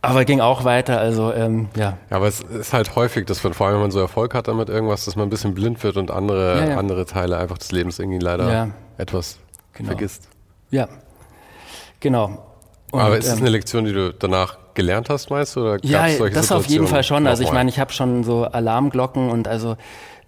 aber 0.00 0.24
ging 0.24 0.40
auch 0.40 0.64
weiter, 0.64 1.00
also 1.00 1.32
ähm, 1.32 1.68
ja. 1.76 1.98
Ja, 2.10 2.16
aber 2.16 2.28
es 2.28 2.40
ist 2.40 2.72
halt 2.72 2.94
häufig, 2.94 3.26
dass 3.26 3.42
man, 3.42 3.52
vor 3.52 3.66
allem 3.66 3.76
wenn 3.76 3.82
man 3.82 3.90
so 3.90 3.98
Erfolg 3.98 4.34
hat 4.34 4.46
damit 4.46 4.68
irgendwas, 4.68 5.04
dass 5.04 5.16
man 5.16 5.26
ein 5.26 5.30
bisschen 5.30 5.54
blind 5.54 5.82
wird 5.82 5.96
und 5.96 6.10
andere, 6.10 6.58
ja, 6.58 6.68
ja. 6.70 6.78
andere 6.78 7.04
Teile 7.04 7.36
einfach 7.38 7.58
des 7.58 7.72
Lebens 7.72 7.98
irgendwie 7.98 8.20
leider 8.20 8.52
ja. 8.52 8.70
etwas 8.96 9.38
genau. 9.72 9.88
vergisst. 9.88 10.28
Ja, 10.70 10.88
genau. 11.98 12.44
Und, 12.90 13.00
Aber 13.00 13.18
ist 13.18 13.26
es 13.26 13.32
ähm, 13.32 13.38
eine 13.40 13.50
Lektion, 13.50 13.84
die 13.84 13.92
du 13.92 14.14
danach 14.14 14.56
gelernt 14.74 15.10
hast, 15.10 15.30
meinst 15.30 15.56
du? 15.56 15.60
Oder 15.62 15.78
ja, 15.82 16.02
das 16.02 16.12
Situationen 16.12 16.64
auf 16.64 16.66
jeden 16.66 16.86
Fall 16.86 17.02
schon. 17.02 17.26
Also 17.26 17.42
ich 17.42 17.52
meine, 17.52 17.68
ich 17.68 17.80
habe 17.80 17.92
schon 17.92 18.22
so 18.22 18.44
Alarmglocken 18.44 19.30
und 19.30 19.48
also 19.48 19.76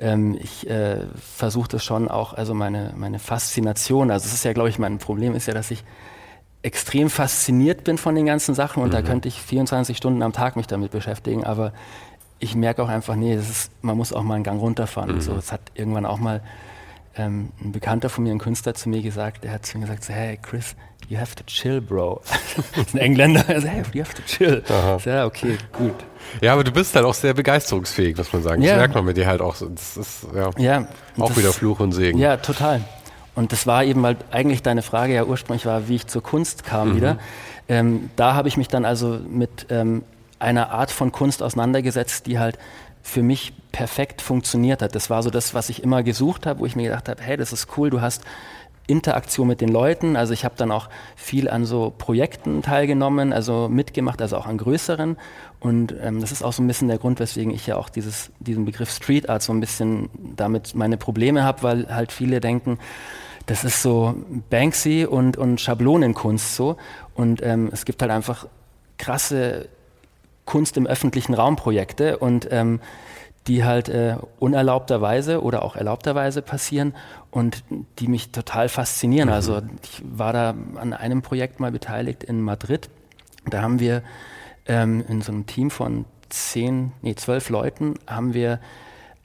ähm, 0.00 0.36
ich 0.40 0.68
äh, 0.68 1.06
versuche 1.14 1.68
das 1.68 1.84
schon 1.84 2.08
auch, 2.08 2.34
also 2.34 2.54
meine, 2.54 2.92
meine 2.96 3.18
Faszination, 3.18 4.10
also 4.10 4.26
es 4.26 4.34
ist 4.34 4.44
ja, 4.44 4.52
glaube 4.52 4.68
ich, 4.68 4.78
mein 4.78 4.98
Problem 4.98 5.34
ist 5.34 5.46
ja, 5.46 5.54
dass 5.54 5.70
ich 5.70 5.84
extrem 6.62 7.08
fasziniert 7.08 7.84
bin 7.84 7.98
von 7.98 8.14
den 8.14 8.26
ganzen 8.26 8.54
Sachen 8.54 8.82
und 8.82 8.88
mhm. 8.88 8.92
da 8.92 9.02
könnte 9.02 9.28
ich 9.28 9.40
24 9.40 9.96
Stunden 9.96 10.22
am 10.22 10.32
Tag 10.32 10.56
mich 10.56 10.66
damit 10.66 10.90
beschäftigen, 10.90 11.44
aber 11.44 11.72
ich 12.38 12.54
merke 12.54 12.82
auch 12.82 12.88
einfach, 12.88 13.16
nee, 13.16 13.34
ist, 13.34 13.70
man 13.82 13.96
muss 13.96 14.12
auch 14.12 14.22
mal 14.22 14.34
einen 14.34 14.44
Gang 14.44 14.60
runterfahren. 14.60 15.16
Mhm. 15.16 15.20
So, 15.20 15.36
es 15.36 15.52
hat 15.52 15.60
irgendwann 15.74 16.06
auch 16.06 16.18
mal 16.18 16.42
ähm, 17.16 17.50
ein 17.60 17.72
Bekannter 17.72 18.08
von 18.08 18.24
mir, 18.24 18.32
ein 18.32 18.38
Künstler, 18.38 18.74
zu 18.74 18.88
mir 18.88 19.02
gesagt, 19.02 19.44
der 19.44 19.52
hat 19.52 19.66
zu 19.66 19.78
mir 19.78 19.84
gesagt, 19.84 20.04
so, 20.04 20.12
hey 20.12 20.38
Chris, 20.40 20.74
you 21.08 21.18
have 21.18 21.34
to 21.34 21.44
chill, 21.44 21.80
bro. 21.80 22.22
das 22.56 22.64
ist 22.86 22.94
ein 22.94 22.98
Engländer, 22.98 23.44
er 23.46 23.60
sagt, 23.60 23.74
hey, 23.74 23.82
you 23.92 24.02
have 24.02 24.14
to 24.14 24.22
chill. 24.22 24.62
So, 24.66 25.10
ja, 25.10 25.26
okay, 25.26 25.58
gut. 25.72 25.94
Ja, 26.40 26.54
aber 26.54 26.64
du 26.64 26.72
bist 26.72 26.94
halt 26.94 27.04
auch 27.04 27.14
sehr 27.14 27.34
begeisterungsfähig, 27.34 28.16
muss 28.16 28.32
man 28.32 28.42
sagen. 28.42 28.62
Das 28.62 28.76
merkt 28.76 28.94
man 28.94 29.04
mit 29.04 29.16
dir 29.16 29.26
halt 29.26 29.40
auch. 29.40 29.54
So. 29.54 29.68
Das 29.68 29.96
ist 29.96 30.26
ja, 30.34 30.50
ja 30.58 30.88
auch 31.18 31.36
wieder 31.36 31.52
Fluch 31.52 31.80
und 31.80 31.92
Segen. 31.92 32.18
Ja, 32.18 32.36
total. 32.36 32.82
Und 33.40 33.52
das 33.52 33.66
war 33.66 33.84
eben, 33.84 34.02
weil 34.02 34.18
eigentlich 34.30 34.62
deine 34.62 34.82
Frage 34.82 35.14
ja 35.14 35.24
ursprünglich 35.24 35.64
war, 35.64 35.88
wie 35.88 35.94
ich 35.94 36.06
zur 36.06 36.22
Kunst 36.22 36.62
kam 36.62 36.90
mhm. 36.90 36.96
wieder. 36.96 37.18
Ähm, 37.70 38.10
da 38.14 38.34
habe 38.34 38.48
ich 38.48 38.58
mich 38.58 38.68
dann 38.68 38.84
also 38.84 39.18
mit 39.30 39.66
ähm, 39.70 40.02
einer 40.38 40.72
Art 40.72 40.90
von 40.90 41.10
Kunst 41.10 41.42
auseinandergesetzt, 41.42 42.26
die 42.26 42.38
halt 42.38 42.58
für 43.02 43.22
mich 43.22 43.54
perfekt 43.72 44.20
funktioniert 44.20 44.82
hat. 44.82 44.94
Das 44.94 45.08
war 45.08 45.22
so 45.22 45.30
das, 45.30 45.54
was 45.54 45.70
ich 45.70 45.82
immer 45.82 46.02
gesucht 46.02 46.44
habe, 46.44 46.60
wo 46.60 46.66
ich 46.66 46.76
mir 46.76 46.90
gedacht 46.90 47.08
habe, 47.08 47.22
hey, 47.22 47.38
das 47.38 47.54
ist 47.54 47.68
cool, 47.78 47.88
du 47.88 48.02
hast 48.02 48.24
Interaktion 48.86 49.48
mit 49.48 49.62
den 49.62 49.70
Leuten. 49.70 50.16
Also 50.16 50.34
ich 50.34 50.44
habe 50.44 50.56
dann 50.58 50.70
auch 50.70 50.90
viel 51.16 51.48
an 51.48 51.64
so 51.64 51.94
Projekten 51.96 52.60
teilgenommen, 52.60 53.32
also 53.32 53.70
mitgemacht, 53.70 54.20
also 54.20 54.36
auch 54.36 54.46
an 54.46 54.58
größeren. 54.58 55.16
Und 55.60 55.94
ähm, 56.02 56.20
das 56.20 56.30
ist 56.30 56.42
auch 56.42 56.52
so 56.52 56.62
ein 56.62 56.66
bisschen 56.66 56.88
der 56.88 56.98
Grund, 56.98 57.20
weswegen 57.20 57.54
ich 57.54 57.66
ja 57.66 57.76
auch 57.76 57.88
dieses, 57.88 58.32
diesen 58.38 58.66
Begriff 58.66 58.90
Street 58.90 59.30
Art 59.30 59.42
so 59.42 59.54
ein 59.54 59.60
bisschen 59.60 60.10
damit 60.36 60.74
meine 60.74 60.98
Probleme 60.98 61.42
habe, 61.42 61.62
weil 61.62 61.94
halt 61.94 62.12
viele 62.12 62.40
denken, 62.40 62.78
das 63.50 63.64
ist 63.64 63.82
so 63.82 64.14
Banksy 64.48 65.04
und, 65.04 65.36
und 65.36 65.60
Schablonenkunst 65.60 66.54
so. 66.54 66.76
Und 67.14 67.42
ähm, 67.42 67.68
es 67.72 67.84
gibt 67.84 68.00
halt 68.00 68.12
einfach 68.12 68.46
krasse 68.96 69.68
Kunst 70.44 70.76
im 70.76 70.86
öffentlichen 70.86 71.34
Raum 71.34 71.56
Projekte 71.56 72.18
und 72.18 72.46
ähm, 72.52 72.78
die 73.48 73.64
halt 73.64 73.88
äh, 73.88 74.18
unerlaubterweise 74.38 75.42
oder 75.42 75.64
auch 75.64 75.74
erlaubterweise 75.74 76.42
passieren 76.42 76.94
und 77.32 77.64
die 77.98 78.06
mich 78.06 78.30
total 78.30 78.68
faszinieren. 78.68 79.30
Mhm. 79.30 79.34
Also 79.34 79.62
ich 79.82 80.00
war 80.04 80.32
da 80.32 80.54
an 80.76 80.92
einem 80.92 81.20
Projekt 81.20 81.58
mal 81.58 81.72
beteiligt 81.72 82.22
in 82.22 82.40
Madrid. 82.42 82.88
Da 83.46 83.62
haben 83.62 83.80
wir 83.80 84.04
ähm, 84.66 85.04
in 85.08 85.22
so 85.22 85.32
einem 85.32 85.46
Team 85.46 85.70
von 85.70 86.04
zehn, 86.28 86.92
nee, 87.02 87.16
zwölf 87.16 87.48
Leuten 87.48 87.94
haben 88.06 88.32
wir 88.32 88.60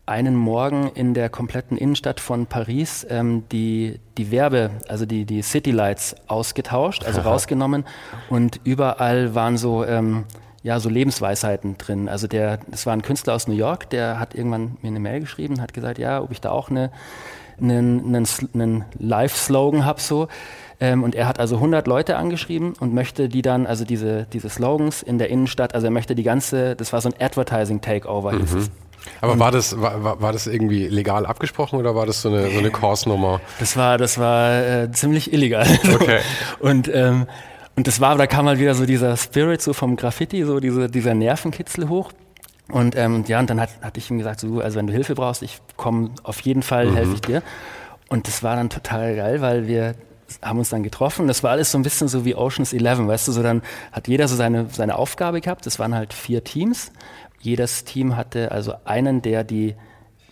einen 0.05 0.35
Morgen 0.35 0.91
in 0.93 1.13
der 1.13 1.29
kompletten 1.29 1.77
Innenstadt 1.77 2.19
von 2.19 2.45
Paris 2.45 3.05
ähm, 3.09 3.43
die, 3.51 3.99
die 4.17 4.31
Werbe, 4.31 4.71
also 4.87 5.05
die, 5.05 5.25
die 5.25 5.41
City 5.41 5.71
Lights 5.71 6.15
ausgetauscht, 6.27 7.05
also 7.05 7.21
rausgenommen 7.21 7.85
und 8.29 8.59
überall 8.63 9.33
waren 9.33 9.57
so 9.57 9.83
ähm, 9.83 10.25
ja, 10.65 10.79
so 10.79 10.89
Lebensweisheiten 10.89 11.77
drin. 11.77 12.09
Also 12.09 12.25
der, 12.25 12.57
das 12.71 12.87
war 12.87 12.93
ein 12.93 13.03
Künstler 13.03 13.35
aus 13.35 13.47
New 13.47 13.53
York, 13.53 13.87
der 13.91 14.19
hat 14.19 14.33
irgendwann 14.33 14.77
mir 14.81 14.87
eine 14.87 14.99
Mail 14.99 15.19
geschrieben, 15.19 15.61
hat 15.61 15.75
gesagt, 15.75 15.99
ja, 15.99 16.19
ob 16.19 16.31
ich 16.31 16.41
da 16.41 16.49
auch 16.49 16.71
eine, 16.71 16.89
einen, 17.61 18.03
einen, 18.03 18.27
einen 18.55 18.85
Live-Slogan 18.97 19.85
habe 19.85 20.01
so. 20.01 20.27
Ähm, 20.79 21.03
und 21.03 21.13
er 21.13 21.27
hat 21.27 21.39
also 21.39 21.57
100 21.57 21.85
Leute 21.85 22.17
angeschrieben 22.17 22.73
und 22.79 22.95
möchte 22.95 23.29
die 23.29 23.43
dann, 23.43 23.67
also 23.67 23.85
diese, 23.85 24.25
diese 24.33 24.49
Slogans 24.49 25.03
in 25.03 25.19
der 25.19 25.29
Innenstadt, 25.29 25.75
also 25.75 25.85
er 25.85 25.91
möchte 25.91 26.15
die 26.15 26.23
ganze, 26.23 26.75
das 26.75 26.91
war 26.91 26.99
so 26.99 27.09
ein 27.09 27.15
Advertising-Takeover, 27.21 28.33
mhm. 28.33 28.69
Aber 29.21 29.39
war 29.39 29.51
das, 29.51 29.79
war, 29.79 30.21
war 30.21 30.33
das 30.33 30.47
irgendwie 30.47 30.87
legal 30.87 31.25
abgesprochen 31.25 31.79
oder 31.79 31.95
war 31.95 32.05
das 32.05 32.21
so 32.21 32.29
eine, 32.29 32.49
so 32.49 32.59
eine 32.59 32.71
Kurs-Nummer? 32.71 33.41
Das 33.59 33.77
war, 33.77 33.97
das 33.97 34.17
war 34.17 34.63
äh, 34.63 34.91
ziemlich 34.91 35.33
illegal. 35.33 35.67
Okay. 35.95 36.19
und 36.59 36.89
ähm, 36.93 37.25
und 37.75 37.87
das 37.87 37.99
war, 37.99 38.15
da 38.17 38.25
kam 38.25 38.47
halt 38.47 38.59
wieder 38.59 38.73
so 38.73 38.85
dieser 38.85 39.17
Spirit 39.17 39.61
so 39.61 39.73
vom 39.73 39.97
Graffiti, 39.97 40.43
so 40.45 40.59
diese, 40.59 40.89
dieser 40.89 41.13
Nervenkitzel 41.13 41.89
hoch. 41.89 42.11
Und 42.69 42.95
ähm, 42.95 43.25
ja, 43.27 43.39
und 43.39 43.49
dann 43.49 43.59
hat, 43.59 43.69
hatte 43.81 43.99
ich 43.99 44.09
ihm 44.09 44.17
gesagt, 44.17 44.39
so, 44.39 44.59
also 44.59 44.77
wenn 44.77 44.87
du 44.87 44.93
Hilfe 44.93 45.13
brauchst, 45.13 45.43
ich 45.43 45.59
komme 45.75 46.11
auf 46.23 46.39
jeden 46.41 46.63
Fall, 46.63 46.87
mhm. 46.87 46.95
helfe 46.95 47.13
ich 47.15 47.21
dir. 47.21 47.43
Und 48.07 48.27
das 48.27 48.43
war 48.43 48.55
dann 48.55 48.69
total 48.69 49.15
geil, 49.15 49.41
weil 49.41 49.67
wir 49.67 49.95
haben 50.41 50.57
uns 50.57 50.69
dann 50.69 50.83
getroffen. 50.83 51.27
Das 51.27 51.43
war 51.43 51.51
alles 51.51 51.71
so 51.71 51.77
ein 51.77 51.83
bisschen 51.83 52.07
so 52.07 52.25
wie 52.25 52.35
Oceans 52.35 52.73
11, 52.73 53.07
weißt 53.07 53.27
du, 53.27 53.31
so 53.33 53.43
dann 53.43 53.61
hat 53.91 54.07
jeder 54.07 54.27
so 54.27 54.35
seine, 54.35 54.67
seine 54.71 54.97
Aufgabe 54.97 55.41
gehabt. 55.41 55.65
Das 55.65 55.77
waren 55.77 55.93
halt 55.93 56.13
vier 56.13 56.43
Teams. 56.43 56.91
Jedes 57.45 57.83
Team 57.83 58.17
hatte 58.17 58.51
also 58.51 58.73
einen, 58.85 59.21
der 59.21 59.43
die, 59.43 59.75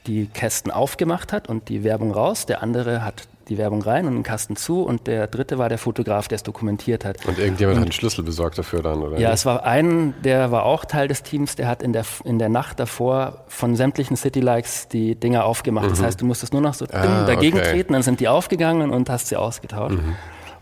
die 0.08 0.26
Kästen 0.26 0.72
aufgemacht 0.72 1.32
hat 1.32 1.48
und 1.48 1.70
die 1.70 1.84
Werbung 1.84 2.12
raus. 2.12 2.48
Der 2.48 2.64
andere 2.64 3.06
hat 3.06 3.28
die 3.50 3.60
Werbung 3.60 3.84
rein 3.84 4.08
und 4.08 4.14
einen 4.14 4.24
Kasten 4.24 4.56
zu 4.56 4.82
und 4.82 5.06
der 5.06 5.28
dritte 5.28 5.60
war 5.60 5.70
der 5.70 5.78
Fotograf, 5.78 6.28
der 6.28 6.38
es 6.38 6.44
dokumentiert 6.44 7.06
hat. 7.06 7.24
Und 7.28 7.38
irgendjemand 7.38 7.76
und, 7.76 7.82
hat 7.82 7.88
einen 7.88 7.92
Schlüssel 7.92 8.24
besorgt 8.24 8.58
dafür 8.58 8.82
dann, 8.82 9.04
oder? 9.04 9.20
Ja, 9.20 9.32
es 9.32 9.46
war 9.46 9.64
ein, 9.64 10.16
der 10.24 10.52
war 10.52 10.64
auch 10.64 10.86
Teil 10.86 11.08
des 11.08 11.22
Teams, 11.22 11.56
der 11.56 11.68
hat 11.68 11.84
in 11.84 11.94
der, 11.94 12.06
in 12.24 12.40
der 12.40 12.50
Nacht 12.50 12.80
davor 12.80 13.44
von 13.48 13.76
sämtlichen 13.76 14.18
City 14.18 14.40
Likes 14.40 14.88
die 14.88 15.14
Dinger 15.14 15.46
aufgemacht. 15.46 15.86
Mhm. 15.86 15.92
Das 15.92 16.02
heißt, 16.02 16.22
du 16.22 16.26
musstest 16.26 16.52
nur 16.52 16.64
noch 16.64 16.74
so 16.74 16.86
ah, 16.92 17.26
dagegen 17.26 17.60
okay. 17.60 17.72
treten, 17.74 17.94
dann 17.94 18.02
sind 18.02 18.22
die 18.22 18.28
aufgegangen 18.28 18.90
und 18.90 19.08
hast 19.10 19.28
sie 19.28 19.36
ausgetauscht. 19.36 19.98
Mhm. 19.98 20.16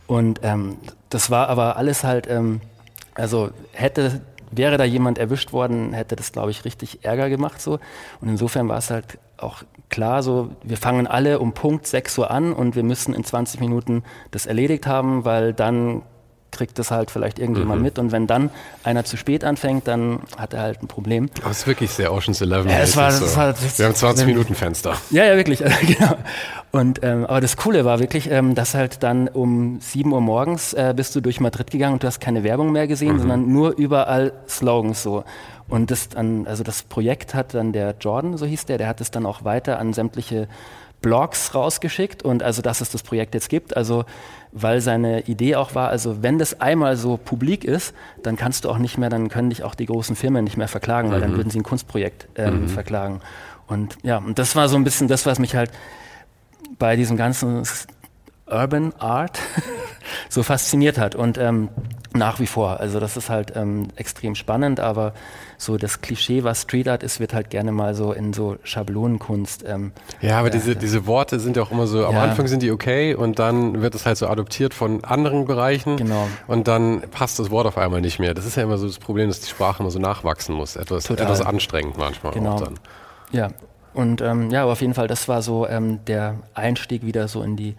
Und 0.07 0.41
ähm, 0.43 0.77
das 1.09 1.29
war 1.29 1.47
aber 1.47 1.77
alles 1.77 2.03
halt, 2.03 2.27
ähm, 2.29 2.59
also 3.15 3.51
hätte 3.71 4.21
wäre 4.51 4.77
da 4.77 4.83
jemand 4.83 5.17
erwischt 5.17 5.53
worden, 5.53 5.93
hätte 5.93 6.15
das, 6.15 6.31
glaube 6.31 6.51
ich, 6.51 6.65
richtig 6.65 7.03
Ärger 7.03 7.29
gemacht 7.29 7.61
so. 7.61 7.79
Und 8.19 8.29
insofern 8.29 8.67
war 8.69 8.77
es 8.77 8.89
halt 8.89 9.17
auch 9.37 9.63
klar 9.89 10.23
so, 10.23 10.49
wir 10.63 10.77
fangen 10.77 11.07
alle 11.07 11.39
um 11.39 11.53
Punkt 11.53 11.87
6 11.87 12.17
Uhr 12.19 12.31
an 12.31 12.53
und 12.53 12.75
wir 12.75 12.83
müssen 12.83 13.13
in 13.13 13.23
20 13.23 13.59
Minuten 13.59 14.03
das 14.31 14.45
erledigt 14.45 14.87
haben, 14.87 15.25
weil 15.25 15.53
dann 15.53 16.03
kriegt 16.51 16.77
das 16.79 16.91
halt 16.91 17.11
vielleicht 17.11 17.39
irgendjemand 17.39 17.79
mhm. 17.79 17.83
mit 17.85 17.99
und 17.99 18.11
wenn 18.11 18.27
dann 18.27 18.49
einer 18.83 19.05
zu 19.05 19.17
spät 19.17 19.43
anfängt, 19.43 19.87
dann 19.87 20.19
hat 20.37 20.53
er 20.53 20.61
halt 20.61 20.83
ein 20.83 20.87
Problem. 20.87 21.29
Aber 21.41 21.51
es 21.51 21.59
ist 21.59 21.67
wirklich 21.67 21.91
sehr 21.91 22.13
Ocean's 22.13 22.41
Eleven. 22.41 22.69
Ja, 22.69 22.79
es 22.79 22.95
war, 22.95 23.11
so. 23.11 23.25
es 23.25 23.35
war, 23.35 23.53
wir 23.77 23.85
haben 23.85 23.95
20 23.95 24.25
Minuten 24.27 24.55
Fenster. 24.55 24.95
Ja, 25.09 25.25
ja, 25.25 25.35
wirklich, 25.35 25.59
genau. 25.81 26.15
Und 26.71 26.99
ähm, 27.03 27.25
aber 27.25 27.41
das 27.41 27.57
Coole 27.57 27.83
war 27.83 27.99
wirklich, 27.99 28.31
ähm, 28.31 28.55
dass 28.55 28.75
halt 28.75 29.03
dann 29.03 29.27
um 29.27 29.79
7 29.81 30.11
Uhr 30.11 30.21
morgens 30.21 30.73
äh, 30.73 30.93
bist 30.95 31.15
du 31.15 31.21
durch 31.21 31.39
Madrid 31.39 31.69
gegangen 31.69 31.93
und 31.93 32.03
du 32.03 32.07
hast 32.07 32.21
keine 32.21 32.43
Werbung 32.43 32.71
mehr 32.71 32.87
gesehen, 32.87 33.15
mhm. 33.15 33.19
sondern 33.19 33.51
nur 33.51 33.75
überall 33.75 34.33
Slogans 34.47 35.03
so. 35.03 35.23
Und 35.67 35.89
das 35.89 36.09
dann, 36.09 36.47
also 36.47 36.63
das 36.63 36.83
Projekt 36.83 37.33
hat 37.33 37.53
dann 37.53 37.71
der 37.71 37.95
Jordan, 37.99 38.37
so 38.37 38.45
hieß 38.45 38.65
der, 38.65 38.77
der 38.77 38.87
hat 38.87 38.99
es 38.99 39.11
dann 39.11 39.25
auch 39.25 39.43
weiter 39.43 39.79
an 39.79 39.93
sämtliche 39.93 40.47
Blogs 41.01 41.55
rausgeschickt 41.55 42.23
und 42.23 42.43
also, 42.43 42.61
dass 42.61 42.81
es 42.81 42.91
das 42.91 43.03
Projekt 43.03 43.33
jetzt 43.33 43.49
gibt. 43.49 43.75
Also, 43.75 44.05
weil 44.51 44.81
seine 44.81 45.21
Idee 45.21 45.55
auch 45.55 45.75
war, 45.75 45.89
also 45.89 46.21
wenn 46.21 46.37
das 46.37 46.61
einmal 46.61 46.97
so 46.97 47.17
publik 47.17 47.63
ist, 47.63 47.93
dann 48.21 48.35
kannst 48.35 48.65
du 48.65 48.69
auch 48.69 48.77
nicht 48.77 48.97
mehr, 48.97 49.09
dann 49.09 49.29
können 49.29 49.49
dich 49.49 49.63
auch 49.63 49.75
die 49.75 49.85
großen 49.85 50.15
Firmen 50.15 50.43
nicht 50.43 50.57
mehr 50.57 50.67
verklagen, 50.67 51.09
mhm. 51.09 51.13
weil 51.13 51.21
dann 51.21 51.31
mhm. 51.31 51.37
würden 51.37 51.49
sie 51.49 51.59
ein 51.59 51.63
Kunstprojekt 51.63 52.27
ähm, 52.35 52.63
mhm. 52.63 52.69
verklagen. 52.69 53.21
Und 53.67 53.97
ja, 54.03 54.17
und 54.17 54.37
das 54.37 54.55
war 54.55 54.67
so 54.69 54.75
ein 54.75 54.83
bisschen 54.83 55.07
das, 55.07 55.25
was 55.25 55.39
mich 55.39 55.55
halt 55.55 55.71
bei 56.77 56.95
diesem 56.95 57.17
ganzen 57.17 57.63
Urban 58.51 58.93
Art 58.99 59.39
so 60.29 60.43
fasziniert 60.43 60.97
hat. 60.97 61.15
Und 61.15 61.37
ähm, 61.37 61.69
Nach 62.13 62.41
wie 62.41 62.47
vor. 62.47 62.81
Also 62.81 62.99
das 62.99 63.15
ist 63.15 63.29
halt 63.29 63.53
ähm, 63.55 63.87
extrem 63.95 64.35
spannend, 64.35 64.81
aber 64.81 65.13
so 65.57 65.77
das 65.77 66.01
Klischee, 66.01 66.43
was 66.43 66.63
Street 66.63 66.89
Art 66.89 67.03
ist, 67.03 67.21
wird 67.21 67.33
halt 67.33 67.49
gerne 67.49 67.71
mal 67.71 67.95
so 67.95 68.11
in 68.11 68.33
so 68.33 68.57
Schablonenkunst. 68.63 69.63
Ähm, 69.65 69.93
ja, 70.19 70.39
aber 70.39 70.49
ja, 70.49 70.53
diese, 70.53 70.75
diese 70.75 71.05
Worte 71.07 71.39
sind 71.39 71.55
ja 71.55 71.63
auch 71.63 71.71
immer 71.71 71.87
so, 71.87 72.05
am 72.05 72.15
ja. 72.15 72.23
Anfang 72.23 72.47
sind 72.47 72.63
die 72.63 72.71
okay 72.71 73.15
und 73.15 73.39
dann 73.39 73.81
wird 73.81 73.95
es 73.95 74.05
halt 74.05 74.17
so 74.17 74.27
adoptiert 74.27 74.73
von 74.73 75.05
anderen 75.05 75.45
Bereichen 75.45 75.95
genau. 75.95 76.27
und 76.47 76.67
dann 76.67 77.01
passt 77.11 77.39
das 77.39 77.49
Wort 77.49 77.65
auf 77.65 77.77
einmal 77.77 78.01
nicht 78.01 78.19
mehr. 78.19 78.33
Das 78.33 78.45
ist 78.45 78.57
ja 78.57 78.63
immer 78.63 78.77
so 78.77 78.87
das 78.87 78.99
Problem, 78.99 79.29
dass 79.29 79.39
die 79.39 79.49
Sprache 79.49 79.81
immer 79.81 79.91
so 79.91 79.99
nachwachsen 79.99 80.53
muss. 80.53 80.75
Etwas, 80.75 81.09
etwas 81.09 81.39
anstrengend 81.39 81.97
manchmal 81.97 82.33
genau. 82.33 82.55
auch 82.55 82.61
dann. 82.61 82.79
Ja, 83.31 83.51
und 83.93 84.19
ähm, 84.21 84.49
ja, 84.49 84.63
aber 84.63 84.73
auf 84.73 84.81
jeden 84.81 84.95
Fall, 84.95 85.07
das 85.07 85.29
war 85.29 85.41
so 85.41 85.65
ähm, 85.65 86.03
der 86.05 86.35
Einstieg 86.53 87.05
wieder 87.05 87.29
so 87.29 87.41
in 87.41 87.55
die 87.55 87.75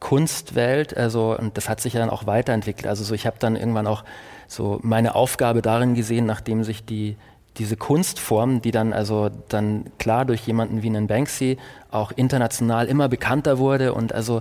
Kunstwelt, 0.00 0.96
also 0.96 1.36
und 1.38 1.56
das 1.56 1.68
hat 1.68 1.80
sich 1.80 1.92
ja 1.92 2.00
dann 2.00 2.10
auch 2.10 2.26
weiterentwickelt. 2.26 2.86
Also 2.86 3.04
so, 3.04 3.14
ich 3.14 3.26
habe 3.26 3.36
dann 3.38 3.54
irgendwann 3.56 3.86
auch 3.86 4.04
so 4.48 4.80
meine 4.82 5.14
Aufgabe 5.14 5.62
darin 5.62 5.94
gesehen, 5.94 6.26
nachdem 6.26 6.64
sich 6.64 6.84
die 6.84 7.16
diese 7.56 7.76
Kunstform, 7.76 8.62
die 8.62 8.70
dann 8.70 8.92
also 8.92 9.28
dann 9.48 9.84
klar 9.98 10.24
durch 10.24 10.46
jemanden 10.46 10.82
wie 10.82 10.86
einen 10.86 11.08
Banksy 11.08 11.58
auch 11.90 12.12
international 12.12 12.86
immer 12.86 13.08
bekannter 13.08 13.58
wurde 13.58 13.92
und 13.92 14.14
also 14.14 14.40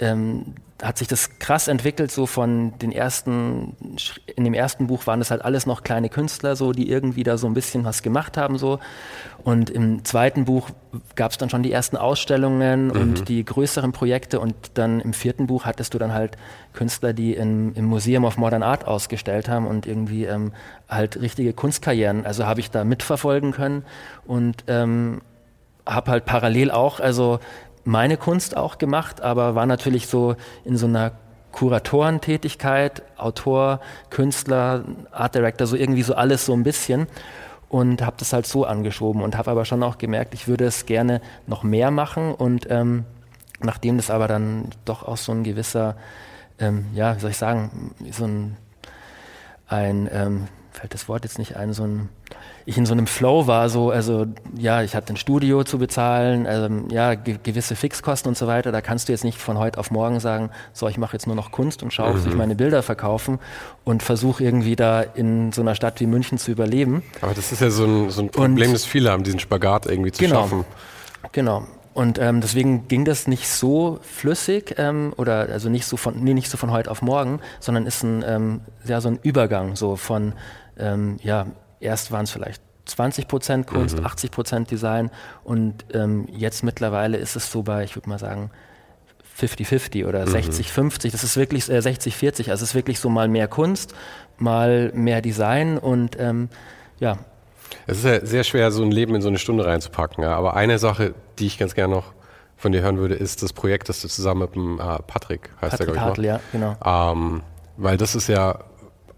ähm, 0.00 0.54
hat 0.80 0.96
sich 0.96 1.08
das 1.08 1.38
krass 1.40 1.66
entwickelt, 1.66 2.12
so 2.12 2.26
von 2.26 2.78
den 2.78 2.92
ersten, 2.92 3.76
in 4.36 4.44
dem 4.44 4.54
ersten 4.54 4.86
Buch 4.86 5.08
waren 5.08 5.18
das 5.18 5.32
halt 5.32 5.42
alles 5.42 5.66
noch 5.66 5.82
kleine 5.82 6.08
Künstler, 6.08 6.54
so, 6.54 6.72
die 6.72 6.88
irgendwie 6.88 7.24
da 7.24 7.36
so 7.36 7.48
ein 7.48 7.54
bisschen 7.54 7.84
was 7.84 8.02
gemacht 8.02 8.36
haben, 8.36 8.58
so. 8.58 8.78
Und 9.42 9.70
im 9.70 10.04
zweiten 10.04 10.44
Buch 10.44 10.70
gab 11.16 11.32
es 11.32 11.38
dann 11.38 11.50
schon 11.50 11.64
die 11.64 11.72
ersten 11.72 11.96
Ausstellungen 11.96 12.86
mhm. 12.86 12.90
und 12.92 13.28
die 13.28 13.44
größeren 13.44 13.90
Projekte 13.90 14.38
und 14.38 14.54
dann 14.74 15.00
im 15.00 15.14
vierten 15.14 15.48
Buch 15.48 15.64
hattest 15.64 15.94
du 15.94 15.98
dann 15.98 16.12
halt 16.12 16.36
Künstler, 16.74 17.12
die 17.12 17.34
in, 17.34 17.74
im 17.74 17.86
Museum 17.86 18.24
of 18.24 18.36
Modern 18.36 18.62
Art 18.62 18.86
ausgestellt 18.86 19.48
haben 19.48 19.66
und 19.66 19.84
irgendwie 19.84 20.26
ähm, 20.26 20.52
halt 20.88 21.20
richtige 21.20 21.54
Kunstkarrieren, 21.54 22.24
also 22.24 22.46
habe 22.46 22.60
ich 22.60 22.70
da 22.70 22.84
mitverfolgen 22.84 23.50
können 23.50 23.84
und 24.26 24.62
ähm, 24.68 25.22
habe 25.88 26.10
halt 26.10 26.24
parallel 26.24 26.70
auch, 26.70 27.00
also 27.00 27.40
meine 27.88 28.18
Kunst 28.18 28.54
auch 28.54 28.76
gemacht, 28.76 29.22
aber 29.22 29.54
war 29.54 29.64
natürlich 29.64 30.08
so 30.08 30.36
in 30.64 30.76
so 30.76 30.86
einer 30.86 31.12
Kuratorentätigkeit, 31.52 33.02
Autor, 33.16 33.80
Künstler, 34.10 34.84
Art 35.10 35.34
Director, 35.34 35.66
so 35.66 35.74
irgendwie 35.74 36.02
so 36.02 36.14
alles 36.14 36.44
so 36.44 36.52
ein 36.52 36.64
bisschen 36.64 37.06
und 37.70 38.02
habe 38.02 38.16
das 38.18 38.34
halt 38.34 38.46
so 38.46 38.66
angeschoben 38.66 39.22
und 39.22 39.38
habe 39.38 39.50
aber 39.50 39.64
schon 39.64 39.82
auch 39.82 39.96
gemerkt, 39.96 40.34
ich 40.34 40.46
würde 40.46 40.66
es 40.66 40.84
gerne 40.84 41.22
noch 41.46 41.62
mehr 41.62 41.90
machen 41.90 42.34
und 42.34 42.66
ähm, 42.70 43.06
nachdem 43.60 43.96
das 43.96 44.10
aber 44.10 44.28
dann 44.28 44.66
doch 44.84 45.02
auch 45.02 45.16
so 45.16 45.32
ein 45.32 45.42
gewisser, 45.42 45.96
ähm, 46.58 46.86
ja, 46.94 47.16
wie 47.16 47.20
soll 47.20 47.30
ich 47.30 47.38
sagen, 47.38 47.94
so 48.10 48.26
ein, 48.26 48.56
ein 49.66 50.10
ähm, 50.12 50.48
fällt 50.78 50.94
das 50.94 51.08
Wort 51.08 51.24
jetzt 51.24 51.38
nicht 51.38 51.56
ein, 51.56 51.72
so 51.72 51.84
ein 51.84 52.08
ich 52.64 52.76
in 52.76 52.86
so 52.86 52.92
einem 52.92 53.06
Flow 53.06 53.46
war, 53.46 53.68
so, 53.68 53.90
also 53.90 54.26
ja, 54.56 54.82
ich 54.82 54.94
hatte 54.94 55.12
ein 55.12 55.16
Studio 55.16 55.64
zu 55.64 55.78
bezahlen, 55.78 56.46
ähm, 56.48 56.88
ja, 56.90 57.14
ge 57.14 57.38
gewisse 57.42 57.74
Fixkosten 57.74 58.28
und 58.28 58.36
so 58.36 58.46
weiter. 58.46 58.72
Da 58.72 58.80
kannst 58.80 59.08
du 59.08 59.12
jetzt 59.12 59.24
nicht 59.24 59.38
von 59.38 59.58
heute 59.58 59.80
auf 59.80 59.90
morgen 59.90 60.20
sagen, 60.20 60.50
so, 60.72 60.86
ich 60.86 60.98
mache 60.98 61.14
jetzt 61.14 61.26
nur 61.26 61.34
noch 61.34 61.50
Kunst 61.50 61.82
und 61.82 61.92
schaue, 61.92 62.12
mhm. 62.12 62.20
ob 62.20 62.26
ich 62.26 62.34
meine 62.34 62.54
Bilder 62.54 62.82
verkaufen 62.82 63.38
und 63.84 64.02
versuche 64.02 64.44
irgendwie 64.44 64.76
da 64.76 65.00
in 65.00 65.50
so 65.50 65.62
einer 65.62 65.74
Stadt 65.74 65.98
wie 66.00 66.06
München 66.06 66.38
zu 66.38 66.50
überleben. 66.50 67.02
Aber 67.22 67.34
das 67.34 67.52
ist 67.52 67.60
ja 67.60 67.70
so 67.70 67.84
ein, 67.84 68.10
so 68.10 68.20
ein 68.20 68.28
Problem, 68.28 68.68
und, 68.68 68.74
das 68.74 68.84
viele 68.84 69.10
haben, 69.10 69.24
diesen 69.24 69.40
Spagat 69.40 69.86
irgendwie 69.86 70.12
zu 70.12 70.22
genau, 70.22 70.42
schaffen. 70.42 70.64
Genau. 71.32 71.64
Und 71.98 72.18
ähm, 72.20 72.40
deswegen 72.40 72.86
ging 72.86 73.04
das 73.04 73.26
nicht 73.26 73.48
so 73.48 73.98
flüssig 74.02 74.76
ähm, 74.78 75.12
oder 75.16 75.48
also 75.50 75.68
nicht 75.68 75.84
so 75.84 75.96
von 75.96 76.22
nee, 76.22 76.32
nicht 76.32 76.48
so 76.48 76.56
von 76.56 76.70
heute 76.70 76.92
auf 76.92 77.02
morgen, 77.02 77.40
sondern 77.58 77.86
ist 77.86 78.04
ein 78.04 78.22
ähm, 78.24 78.60
ja 78.84 79.00
so 79.00 79.08
ein 79.08 79.18
Übergang 79.20 79.74
so 79.74 79.96
von 79.96 80.34
ähm, 80.78 81.16
ja 81.22 81.46
erst 81.80 82.10
waren 82.12 82.24
es 82.24 82.30
vielleicht 82.30 82.62
20 82.86 83.28
Prozent 83.28 83.66
Kunst, 83.66 83.98
mhm. 83.98 84.06
80 84.06 84.30
Prozent 84.30 84.70
Design 84.70 85.10
und 85.44 85.84
ähm, 85.92 86.26
jetzt 86.30 86.64
mittlerweile 86.64 87.18
ist 87.18 87.36
es 87.36 87.50
so 87.50 87.62
bei, 87.62 87.84
ich 87.84 87.94
würde 87.94 88.08
mal 88.08 88.18
sagen, 88.18 88.50
50-50 89.38 90.06
oder 90.06 90.26
mhm. 90.26 90.34
60-50. 90.34 91.12
Das 91.12 91.22
ist 91.22 91.36
wirklich 91.36 91.68
äh, 91.68 91.78
60-40. 91.78 92.50
Also 92.50 92.64
es 92.64 92.70
ist 92.70 92.74
wirklich 92.74 92.98
so 92.98 93.08
mal 93.08 93.28
mehr 93.28 93.46
Kunst, 93.46 93.94
mal 94.38 94.90
mehr 94.94 95.20
Design 95.20 95.78
und 95.78 96.18
ähm, 96.18 96.48
ja. 96.98 97.18
Es 97.86 97.98
ist 97.98 98.04
ja 98.04 98.24
sehr 98.24 98.44
schwer, 98.44 98.70
so 98.70 98.82
ein 98.82 98.90
Leben 98.90 99.14
in 99.14 99.22
so 99.22 99.28
eine 99.28 99.38
Stunde 99.38 99.64
reinzupacken. 99.66 100.24
Ja. 100.24 100.34
Aber 100.34 100.56
eine 100.56 100.78
Sache, 100.78 101.14
die 101.38 101.46
ich 101.46 101.58
ganz 101.58 101.74
gerne 101.74 101.94
noch 101.94 102.12
von 102.56 102.72
dir 102.72 102.82
hören 102.82 102.98
würde, 102.98 103.14
ist 103.14 103.42
das 103.42 103.52
Projekt, 103.52 103.88
das 103.88 104.00
du 104.00 104.08
zusammen 104.08 104.40
mit 104.40 104.54
dem 104.54 104.80
äh, 104.80 104.98
Patrick, 105.06 105.50
heißt 105.60 105.72
Patrick 105.72 105.78
der, 105.78 105.86
glaube 105.86 105.96
ich, 105.96 106.00
Hartl, 106.00 106.24
ja, 106.24 106.40
genau. 106.50 106.76
Ähm, 106.84 107.42
weil 107.76 107.96
das 107.96 108.16
ist 108.16 108.26
ja 108.28 108.58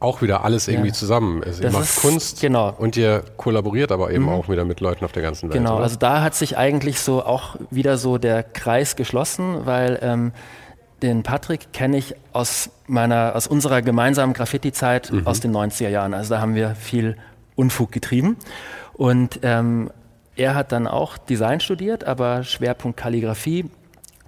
auch 0.00 0.22
wieder 0.22 0.44
alles 0.44 0.66
irgendwie 0.66 0.88
ja. 0.88 0.94
zusammen. 0.94 1.44
Also 1.44 1.62
ihr 1.62 1.70
macht 1.70 1.84
ist, 1.84 2.00
Kunst 2.00 2.40
genau. 2.40 2.74
und 2.76 2.96
ihr 2.96 3.22
kollaboriert 3.36 3.92
aber 3.92 4.10
eben 4.10 4.24
mhm. 4.24 4.30
auch 4.30 4.48
wieder 4.48 4.64
mit 4.64 4.80
Leuten 4.80 5.04
auf 5.04 5.12
der 5.12 5.22
ganzen 5.22 5.50
Welt. 5.50 5.58
Genau, 5.58 5.74
oder? 5.76 5.84
also 5.84 5.96
da 5.96 6.22
hat 6.22 6.34
sich 6.34 6.56
eigentlich 6.56 7.00
so 7.00 7.22
auch 7.22 7.56
wieder 7.70 7.98
so 7.98 8.16
der 8.16 8.42
Kreis 8.42 8.96
geschlossen, 8.96 9.66
weil 9.66 9.98
ähm, 10.02 10.32
den 11.02 11.22
Patrick 11.22 11.72
kenne 11.72 11.98
ich 11.98 12.14
aus 12.32 12.70
meiner, 12.86 13.36
aus 13.36 13.46
unserer 13.46 13.82
gemeinsamen 13.82 14.32
Graffiti-Zeit 14.32 15.12
mhm. 15.12 15.26
aus 15.26 15.40
den 15.40 15.54
90er 15.54 15.88
Jahren. 15.88 16.14
Also 16.14 16.34
da 16.34 16.40
haben 16.40 16.54
wir 16.54 16.74
viel 16.74 17.16
Unfug 17.54 17.92
getrieben. 17.92 18.36
Und 18.94 19.40
ähm, 19.42 19.90
er 20.36 20.54
hat 20.54 20.72
dann 20.72 20.86
auch 20.86 21.18
Design 21.18 21.60
studiert, 21.60 22.04
aber 22.04 22.42
Schwerpunkt 22.42 22.98
Kalligrafie 22.98 23.66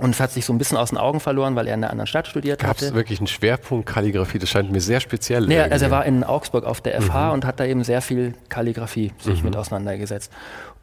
und 0.03 0.19
hat 0.19 0.33
sich 0.33 0.45
so 0.45 0.53
ein 0.53 0.59
bisschen 0.59 0.77
aus 0.77 0.89
den 0.89 0.99
Augen 0.99 1.21
verloren, 1.21 1.55
weil 1.55 1.69
er 1.69 1.75
in 1.75 1.85
einer 1.85 1.91
anderen 1.91 2.09
Stadt 2.09 2.27
studiert 2.27 2.59
Gab's 2.59 2.71
hatte. 2.71 2.87
Gab 2.87 2.91
es 2.91 2.95
wirklich 2.97 3.21
einen 3.21 3.29
Schwerpunkt 3.29 3.87
Kalligrafie? 3.87 4.41
Das 4.41 4.51
scheint 4.51 4.73
mir 4.73 4.81
sehr 4.81 4.99
speziell. 4.99 5.47
Nee, 5.47 5.61
also 5.61 5.85
er 5.85 5.91
war 5.93 6.05
in 6.05 6.25
Augsburg 6.25 6.65
auf 6.65 6.81
der 6.81 7.01
FH 7.01 7.29
mhm. 7.29 7.33
und 7.35 7.45
hat 7.45 7.61
da 7.61 7.65
eben 7.65 7.85
sehr 7.85 8.03
viel 8.03 8.35
Kalligrafie 8.49 9.13
sich 9.19 9.39
mhm. 9.39 9.51
mit 9.51 9.57
auseinandergesetzt. 9.57 10.33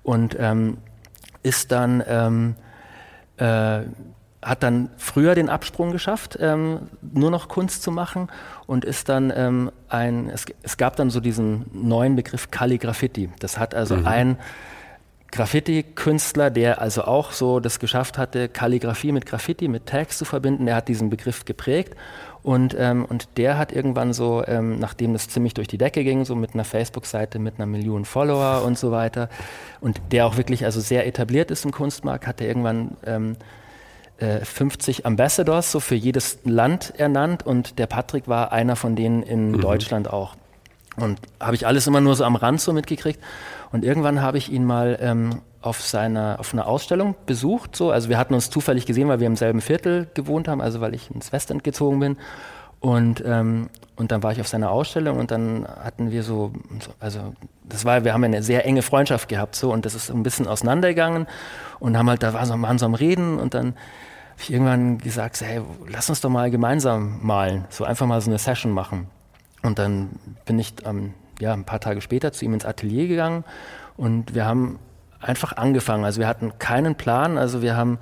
Und 0.04 0.38
ähm, 0.40 0.78
ist 1.44 1.74
dann, 1.74 2.02
ähm, 2.08 2.56
äh, 3.36 3.82
hat 4.42 4.64
dann 4.64 4.90
früher 4.96 5.36
den 5.36 5.50
Absprung 5.50 5.92
geschafft, 5.92 6.38
ähm, 6.40 6.88
nur 7.02 7.30
noch 7.30 7.50
Kunst 7.50 7.84
zu 7.84 7.92
machen 7.92 8.30
und 8.68 8.86
ist 8.86 9.10
dann 9.10 9.34
ähm, 9.36 9.70
ein, 9.90 10.30
es, 10.30 10.46
es, 10.64 10.78
gab 10.78 10.96
dann 10.96 11.10
so 11.10 11.20
diesen 11.20 11.66
neuen 11.74 12.16
Begriff 12.16 12.52
Kalligraffiti. 12.52 13.30
Das 13.40 13.60
hat 13.60 13.76
also 13.76 13.98
mhm. 13.98 14.08
ein 14.08 14.38
Graffiti-Künstler, 15.32 16.50
der 16.50 16.82
also 16.82 17.04
auch 17.04 17.32
so 17.32 17.60
das 17.60 17.80
geschafft 17.80 18.18
hatte, 18.18 18.50
Kalligrafie 18.50 19.12
mit 19.12 19.26
Graffiti, 19.26 19.68
mit 19.68 19.86
Tags 19.86 20.18
zu 20.18 20.26
verbinden. 20.26 20.66
Der 20.66 20.76
hat 20.76 20.88
diesen 20.88 21.10
Begriff 21.10 21.46
geprägt 21.46 21.96
und, 22.42 22.76
ähm, 22.78 23.06
und 23.06 23.28
der 23.38 23.58
hat 23.58 23.72
irgendwann 23.72 24.14
so, 24.14 24.44
ähm, 24.48 24.80
nachdem 24.80 25.14
das 25.14 25.28
ziemlich 25.28 25.54
durch 25.54 25.68
die 25.68 25.78
Decke 25.78 26.04
ging, 26.04 26.26
so 26.26 26.36
mit 26.36 26.54
einer 26.54 26.64
Facebook-Seite 26.64 27.38
mit 27.38 27.56
einer 27.56 27.66
Million 27.66 28.06
Follower 28.06 28.64
und 28.66 28.78
so 28.78 28.92
weiter 28.92 29.30
und 29.82 30.02
der 30.12 30.26
auch 30.26 30.38
wirklich 30.38 30.66
also 30.66 30.80
sehr 30.80 31.06
etabliert 31.06 31.52
ist 31.52 31.66
im 31.66 31.72
Kunstmarkt, 31.72 32.26
hat 32.26 32.42
er 32.42 32.48
irgendwann 32.48 32.98
ähm, 33.06 33.36
äh, 34.18 34.44
50 34.44 35.06
Ambassadors 35.06 35.72
so 35.72 35.80
für 35.80 35.96
jedes 35.96 36.40
Land 36.44 36.94
ernannt 36.98 37.46
und 37.46 37.78
der 37.78 37.88
Patrick 37.88 38.28
war 38.28 38.52
einer 38.52 38.76
von 38.76 38.96
denen 38.96 39.24
in 39.24 39.52
mhm. 39.52 39.62
Deutschland 39.62 40.10
auch. 40.10 40.36
Und 40.96 41.20
habe 41.40 41.56
ich 41.56 41.66
alles 41.68 41.88
immer 41.88 42.02
nur 42.02 42.16
so 42.16 42.24
am 42.24 42.36
Rand 42.36 42.60
so 42.60 42.74
mitgekriegt. 42.74 43.20
Und 43.72 43.86
irgendwann 43.86 44.22
habe 44.22 44.38
ich 44.38 44.52
ihn 44.52 44.66
mal 44.66 44.98
ähm, 45.02 45.42
auf 45.62 45.82
seiner, 45.82 46.38
auf 46.40 46.54
einer 46.54 46.68
Ausstellung 46.68 47.16
besucht. 47.26 47.76
So. 47.76 47.92
Also 47.92 48.10
wir 48.10 48.18
hatten 48.18 48.34
uns 48.34 48.50
zufällig 48.50 48.86
gesehen, 48.86 49.08
weil 49.08 49.20
wir 49.20 49.28
im 49.28 49.36
selben 49.36 49.62
Viertel 49.62 50.08
gewohnt 50.14 50.48
haben, 50.48 50.62
also 50.62 50.82
weil 50.82 50.96
ich 50.96 51.12
ins 51.12 51.32
Westend 51.32 51.64
gezogen 51.64 52.00
bin. 52.00 52.18
Und, 52.80 53.22
ähm, 53.26 53.70
und 53.98 54.12
dann 54.12 54.24
war 54.24 54.32
ich 54.32 54.40
auf 54.40 54.48
seiner 54.48 54.72
Ausstellung 54.72 55.20
und 55.20 55.32
dann 55.32 55.68
hatten 55.68 56.12
wir 56.12 56.24
so, 56.24 56.54
also 57.02 57.34
das 57.64 57.84
war, 57.84 58.06
wir 58.06 58.14
haben 58.14 58.24
eine 58.24 58.42
sehr 58.42 58.66
enge 58.66 58.82
Freundschaft 58.82 59.28
gehabt 59.28 59.56
so 59.56 59.74
und 59.74 59.86
das 59.86 59.96
ist 59.96 60.10
ein 60.10 60.24
bisschen 60.24 60.48
auseinandergegangen 60.48 61.28
und 61.80 61.98
haben 61.98 62.10
halt, 62.10 62.24
da 62.24 62.34
war 62.34 62.46
so, 62.46 62.60
waren 62.62 62.78
so 62.78 62.86
am 62.86 62.94
Reden 62.94 63.38
und 63.38 63.54
dann 63.54 63.74
habe 64.40 64.44
ich 64.44 64.54
irgendwann 64.54 64.98
gesagt, 65.00 65.36
so, 65.36 65.46
hey, 65.46 65.62
lass 65.90 66.10
uns 66.10 66.22
doch 66.22 66.30
mal 66.30 66.50
gemeinsam 66.50 67.20
malen, 67.22 67.66
so 67.70 67.84
einfach 67.84 68.08
mal 68.08 68.22
so 68.22 68.30
eine 68.30 68.40
Session 68.40 68.72
machen. 68.72 69.08
Und 69.62 69.78
dann 69.78 70.12
bin 70.46 70.58
ich 70.58 70.76
ähm, 70.86 71.14
ja, 71.40 71.54
ein 71.54 71.66
paar 71.66 71.80
Tage 71.80 72.02
später 72.02 72.32
zu 72.32 72.46
ihm 72.46 72.54
ins 72.54 72.66
Atelier 72.66 73.08
gegangen 73.08 73.44
und 73.98 74.36
wir 74.36 74.46
haben 74.46 74.80
einfach 75.22 75.58
angefangen. 75.58 76.06
Also 76.06 76.20
wir 76.20 76.28
hatten 76.28 76.54
keinen 76.60 76.96
Plan. 76.96 77.38
Also 77.38 77.62
wir 77.62 77.76
haben 77.76 78.00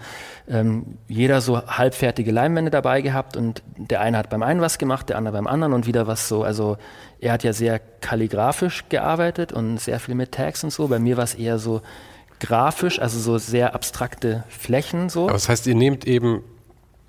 ähm, 0.47 0.97
jeder 1.07 1.41
so 1.41 1.65
halbfertige 1.65 2.31
Leinwände 2.31 2.71
dabei 2.71 3.01
gehabt 3.01 3.35
und 3.35 3.63
der 3.77 4.01
eine 4.01 4.17
hat 4.17 4.29
beim 4.29 4.43
einen 4.43 4.61
was 4.61 4.77
gemacht, 4.77 5.09
der 5.09 5.17
andere 5.17 5.33
beim 5.33 5.47
anderen 5.47 5.73
und 5.73 5.88
wieder 5.88 6.07
was 6.07 6.27
so. 6.27 6.43
Also 6.43 6.77
er 7.19 7.33
hat 7.33 7.43
ja 7.43 7.53
sehr 7.53 7.79
kalligrafisch 7.79 8.85
gearbeitet 8.89 9.51
und 9.51 9.79
sehr 9.79 9.99
viel 9.99 10.15
mit 10.15 10.31
Tags 10.31 10.63
und 10.63 10.71
so. 10.71 10.88
Bei 10.88 10.99
mir 10.99 11.17
war 11.17 11.23
es 11.23 11.33
eher 11.33 11.57
so 11.57 11.81
grafisch, 12.39 12.99
also 12.99 13.19
so 13.19 13.39
sehr 13.39 13.73
abstrakte 13.73 14.43
Flächen 14.47 15.09
so. 15.09 15.23
Aber 15.23 15.33
das 15.33 15.49
heißt, 15.49 15.65
ihr 15.65 15.75
nehmt 15.75 16.05
eben 16.05 16.43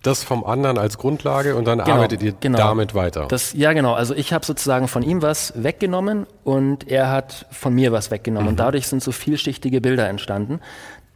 das 0.02 0.22
vom 0.22 0.44
anderen 0.44 0.78
als 0.78 0.96
Grundlage 0.96 1.56
und 1.56 1.66
dann 1.66 1.78
genau, 1.78 1.96
arbeitet 1.96 2.22
ihr 2.22 2.32
genau. 2.32 2.58
damit 2.58 2.94
weiter. 2.94 3.26
Das, 3.28 3.52
ja, 3.52 3.72
genau. 3.72 3.94
Also 3.94 4.14
ich 4.14 4.32
habe 4.32 4.44
sozusagen 4.44 4.86
von 4.86 5.02
ihm 5.02 5.22
was 5.22 5.52
weggenommen 5.56 6.26
und 6.44 6.88
er 6.88 7.10
hat 7.10 7.46
von 7.50 7.74
mir 7.74 7.90
was 7.90 8.10
weggenommen. 8.10 8.46
Mhm. 8.46 8.50
Und 8.50 8.60
dadurch 8.60 8.86
sind 8.86 9.02
so 9.02 9.10
vielschichtige 9.12 9.80
Bilder 9.80 10.08
entstanden. 10.08 10.60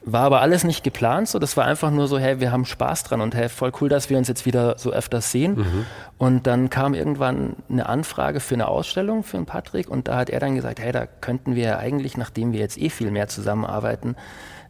war 0.05 0.23
aber 0.23 0.41
alles 0.41 0.65
nicht 0.65 0.83
geplant, 0.83 1.29
so 1.29 1.39
das 1.39 1.57
war 1.57 1.65
einfach 1.65 1.93
nur 1.93 2.09
so, 2.09 2.19
hey, 2.19 2.41
wir 2.41 2.51
haben 2.51 2.65
Spaß 2.65 3.05
dran 3.05 3.21
und 3.21 3.37
hey, 3.37 3.49
voll 3.49 3.71
cool, 3.81 3.89
dass 3.89 4.11
wir 4.11 4.19
uns 4.19 4.27
jetzt 4.27 4.47
wieder 4.47 4.77
so 4.79 4.91
öfters 4.91 5.31
sehen. 5.31 5.59
Mhm. 5.59 5.87
Und 6.19 6.47
dann 6.49 6.69
kam 6.69 6.95
irgendwann 6.95 7.55
eine 7.71 7.89
Anfrage 7.89 8.41
für 8.41 8.55
eine 8.55 8.67
Ausstellung 8.67 9.23
für 9.23 9.37
den 9.37 9.47
Patrick 9.47 9.89
und 9.89 10.09
da 10.09 10.17
hat 10.17 10.29
er 10.29 10.41
dann 10.41 10.57
gesagt, 10.57 10.81
hey, 10.81 10.91
da 10.91 11.07
könnten 11.07 11.55
wir 11.55 11.79
eigentlich, 11.79 12.17
nachdem 12.17 12.53
wir 12.53 12.59
jetzt 12.59 12.79
eh 12.79 12.91
viel 12.91 13.13
mehr 13.13 13.29
zusammenarbeiten, 13.29 14.17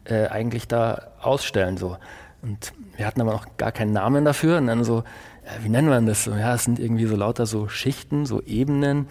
äh, 0.05 0.27
eigentlich 0.27 0.67
da 0.67 1.07
ausstellen 1.19 1.77
so. 1.77 1.97
Und 2.43 2.73
wir 2.97 3.05
hatten 3.05 3.21
aber 3.21 3.31
noch 3.31 3.57
gar 3.57 3.71
keinen 3.71 3.91
Namen 3.91 4.25
dafür 4.25 4.57
und 4.57 4.67
dann 4.67 4.83
so, 4.83 5.03
wie 5.61 5.69
nennen 5.69 5.89
wir 5.89 5.99
das? 6.01 6.23
So, 6.23 6.31
ja, 6.31 6.55
es 6.55 6.63
sind 6.63 6.79
irgendwie 6.79 7.05
so 7.05 7.15
lauter 7.15 7.45
so 7.45 7.67
Schichten, 7.67 8.25
so 8.25 8.41
Ebenen. 8.41 9.07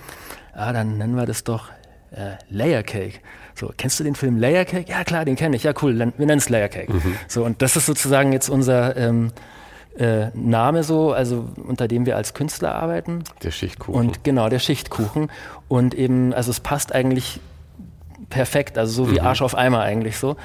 Ja, 0.54 0.72
dann 0.72 0.98
nennen 0.98 1.16
wir 1.16 1.26
das 1.26 1.44
doch 1.44 1.68
äh, 2.10 2.36
Layer 2.48 2.82
Cake. 2.82 3.20
So, 3.54 3.72
kennst 3.76 4.00
du 4.00 4.04
den 4.04 4.14
Film 4.14 4.38
Layer 4.38 4.64
Cake? 4.64 4.90
Ja, 4.90 5.04
klar, 5.04 5.24
den 5.24 5.36
kenne 5.36 5.56
ich. 5.56 5.64
Ja, 5.64 5.72
cool, 5.82 5.98
wir 5.98 6.06
nennen 6.16 6.38
es 6.38 6.48
Layer 6.48 6.68
Cake. 6.68 6.92
Mhm. 6.92 7.16
So, 7.28 7.44
und 7.44 7.60
das 7.60 7.76
ist 7.76 7.86
sozusagen 7.86 8.32
jetzt 8.32 8.48
unser 8.48 8.96
ähm, 8.96 9.32
äh, 9.98 10.26
Name 10.34 10.84
so, 10.84 11.12
also 11.12 11.48
unter 11.56 11.86
dem 11.88 12.06
wir 12.06 12.16
als 12.16 12.34
Künstler 12.34 12.74
arbeiten. 12.74 13.24
Der 13.42 13.50
Schichtkuchen. 13.50 13.94
Und 13.94 14.24
genau, 14.24 14.48
der 14.48 14.58
Schichtkuchen. 14.58 15.30
Und 15.68 15.94
eben, 15.94 16.32
also 16.32 16.50
es 16.50 16.60
passt 16.60 16.94
eigentlich 16.94 17.40
perfekt, 18.30 18.78
also 18.78 19.04
so 19.04 19.10
wie 19.10 19.20
mhm. 19.20 19.26
Arsch 19.26 19.42
auf 19.42 19.54
Eimer 19.54 19.80
eigentlich 19.80 20.16
so. 20.16 20.36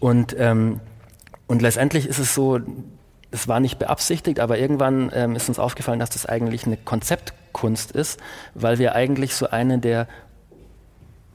Und, 0.00 0.34
ähm, 0.38 0.80
und 1.46 1.62
letztendlich 1.62 2.06
ist 2.06 2.18
es 2.18 2.34
so, 2.34 2.60
es 3.30 3.48
war 3.48 3.60
nicht 3.60 3.78
beabsichtigt, 3.78 4.40
aber 4.40 4.58
irgendwann 4.58 5.10
ähm, 5.14 5.34
ist 5.34 5.48
uns 5.48 5.58
aufgefallen, 5.58 5.98
dass 5.98 6.10
das 6.10 6.26
eigentlich 6.26 6.66
eine 6.66 6.76
Konzeptkunst 6.76 7.90
ist, 7.90 8.20
weil 8.54 8.78
wir 8.78 8.94
eigentlich 8.94 9.34
so 9.34 9.50
eine 9.50 9.78
der 9.78 10.06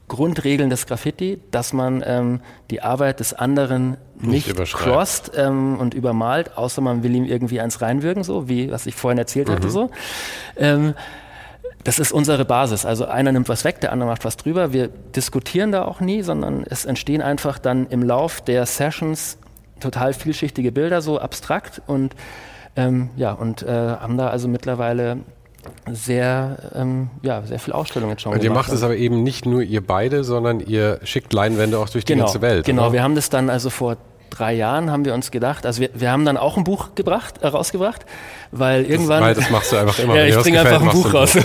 Grundregeln 0.08 0.70
des 0.70 0.86
Graffiti, 0.86 1.40
dass 1.52 1.72
man 1.72 2.02
ähm, 2.04 2.40
die 2.70 2.82
Arbeit 2.82 3.20
des 3.20 3.32
anderen 3.32 3.96
nicht, 4.18 4.58
nicht 4.58 4.74
crossed 4.74 5.30
ähm, 5.36 5.78
und 5.78 5.94
übermalt, 5.94 6.56
außer 6.56 6.80
man 6.80 7.04
will 7.04 7.14
ihm 7.14 7.24
irgendwie 7.24 7.60
eins 7.60 7.80
reinwirken, 7.80 8.24
so 8.24 8.48
wie 8.48 8.72
was 8.72 8.86
ich 8.86 8.96
vorhin 8.96 9.18
erzählt 9.18 9.48
mhm. 9.48 9.52
hatte. 9.52 9.70
So. 9.70 9.90
Ähm, 10.56 10.94
das 11.84 11.98
ist 11.98 12.12
unsere 12.12 12.44
Basis. 12.44 12.84
Also 12.84 13.06
einer 13.06 13.30
nimmt 13.30 13.48
was 13.48 13.64
weg, 13.64 13.80
der 13.80 13.92
andere 13.92 14.08
macht 14.08 14.24
was 14.24 14.36
drüber. 14.36 14.72
Wir 14.72 14.88
diskutieren 14.88 15.70
da 15.70 15.84
auch 15.84 16.00
nie, 16.00 16.22
sondern 16.22 16.64
es 16.68 16.84
entstehen 16.84 17.22
einfach 17.22 17.58
dann 17.58 17.86
im 17.86 18.02
Lauf 18.02 18.40
der 18.40 18.66
Sessions 18.66 19.38
total 19.80 20.12
vielschichtige 20.12 20.72
Bilder, 20.72 21.02
so 21.02 21.18
abstrakt 21.18 21.82
und 21.86 22.14
ähm, 22.76 23.10
ja, 23.16 23.32
und 23.32 23.62
äh, 23.62 23.68
haben 23.68 24.16
da 24.16 24.28
also 24.28 24.48
mittlerweile 24.48 25.18
sehr, 25.90 26.56
ähm, 26.74 27.10
ja, 27.22 27.42
sehr 27.42 27.58
viel 27.58 27.72
Ausstellungen 27.72 28.12
jetzt 28.12 28.22
schon 28.22 28.32
Und 28.32 28.42
ihr 28.42 28.50
macht 28.50 28.72
es 28.72 28.82
aber 28.82 28.96
eben 28.96 29.22
nicht 29.22 29.44
nur 29.44 29.62
ihr 29.62 29.86
beide, 29.86 30.24
sondern 30.24 30.60
ihr 30.60 31.00
schickt 31.02 31.32
Leinwände 31.32 31.78
auch 31.78 31.88
durch 31.88 32.04
die 32.04 32.14
genau, 32.14 32.26
ganze 32.26 32.40
Welt. 32.40 32.64
Genau, 32.64 32.84
oder? 32.84 32.92
wir 32.94 33.02
haben 33.02 33.14
das 33.14 33.28
dann 33.28 33.50
also 33.50 33.70
vor 33.70 33.96
drei 34.30 34.54
Jahren 34.54 34.90
haben 34.90 35.04
wir 35.04 35.14
uns 35.14 35.30
gedacht, 35.30 35.66
also 35.66 35.80
wir, 35.80 35.90
wir 35.94 36.10
haben 36.10 36.24
dann 36.24 36.36
auch 36.36 36.56
ein 36.56 36.64
Buch 36.64 36.94
gebracht, 36.94 37.42
äh, 37.42 37.48
rausgebracht, 37.48 38.06
weil 38.52 38.84
irgendwann. 38.84 39.22
Das, 39.22 39.36
das 39.36 39.50
machst 39.50 39.72
du 39.72 39.76
einfach 39.76 39.98
immer. 39.98 40.16
ja, 40.16 40.24
ich 40.24 40.36
bringe 40.36 40.60
einfach 40.60 40.82
ein 40.82 40.88
Buch 40.88 41.12
raus. 41.12 41.36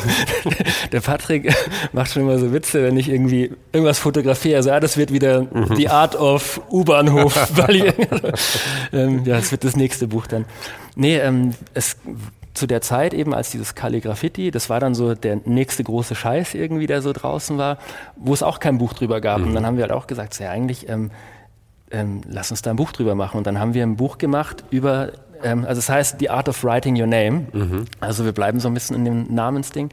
Der 0.91 1.01
Patrick 1.01 1.53
macht 1.91 2.11
schon 2.11 2.23
immer 2.23 2.37
so 2.39 2.53
Witze, 2.53 2.83
wenn 2.83 2.97
ich 2.97 3.09
irgendwie 3.09 3.51
irgendwas 3.71 3.99
fotografiere. 3.99 4.57
Also 4.57 4.69
ja, 4.69 4.79
das 4.79 4.97
wird 4.97 5.11
wieder 5.11 5.41
mhm. 5.41 5.75
die 5.75 5.89
Art 5.89 6.15
of 6.15 6.61
U-Bahnhof. 6.71 7.35
ähm, 8.93 9.25
ja, 9.25 9.35
das 9.35 9.51
wird 9.51 9.63
das 9.63 9.75
nächste 9.75 10.07
Buch 10.07 10.27
dann. 10.27 10.45
Nee, 10.95 11.17
ähm, 11.17 11.53
es 11.73 11.97
zu 12.55 12.67
der 12.67 12.81
Zeit 12.81 13.13
eben, 13.13 13.33
als 13.33 13.51
dieses 13.51 13.75
Kalligraffiti, 13.75 14.49
das 14.49 14.69
war 14.69 14.79
dann 14.79 14.95
so 14.95 15.13
der 15.13 15.41
nächste 15.45 15.83
große 15.83 16.15
Scheiß 16.15 16.55
irgendwie, 16.55 16.87
der 16.87 17.01
so 17.01 17.11
draußen 17.11 17.57
war, 17.57 17.77
wo 18.15 18.33
es 18.33 18.41
auch 18.41 18.59
kein 18.59 18.77
Buch 18.77 18.93
drüber 18.93 19.21
gab. 19.21 19.39
Mhm. 19.39 19.47
Und 19.47 19.53
dann 19.55 19.65
haben 19.65 19.77
wir 19.77 19.83
halt 19.83 19.91
auch 19.91 20.07
gesagt, 20.07 20.39
ja 20.39 20.49
eigentlich, 20.49 20.89
ähm, 20.89 21.11
ähm, 21.91 22.21
lass 22.27 22.51
uns 22.51 22.61
da 22.61 22.71
ein 22.71 22.75
Buch 22.75 22.91
drüber 22.91 23.15
machen. 23.15 23.37
Und 23.37 23.47
dann 23.47 23.59
haben 23.59 23.73
wir 23.73 23.83
ein 23.83 23.95
Buch 23.95 24.17
gemacht 24.17 24.63
über, 24.69 25.11
ähm, 25.43 25.65
also 25.65 25.79
es 25.79 25.89
heißt 25.89 26.19
The 26.19 26.29
Art 26.29 26.49
of 26.49 26.63
Writing 26.63 26.99
Your 26.99 27.07
Name. 27.07 27.47
Mhm. 27.53 27.85
Also 27.99 28.25
wir 28.25 28.31
bleiben 28.31 28.59
so 28.59 28.67
ein 28.67 28.73
bisschen 28.73 28.95
in 28.95 29.05
dem 29.05 29.33
Namensding. 29.33 29.89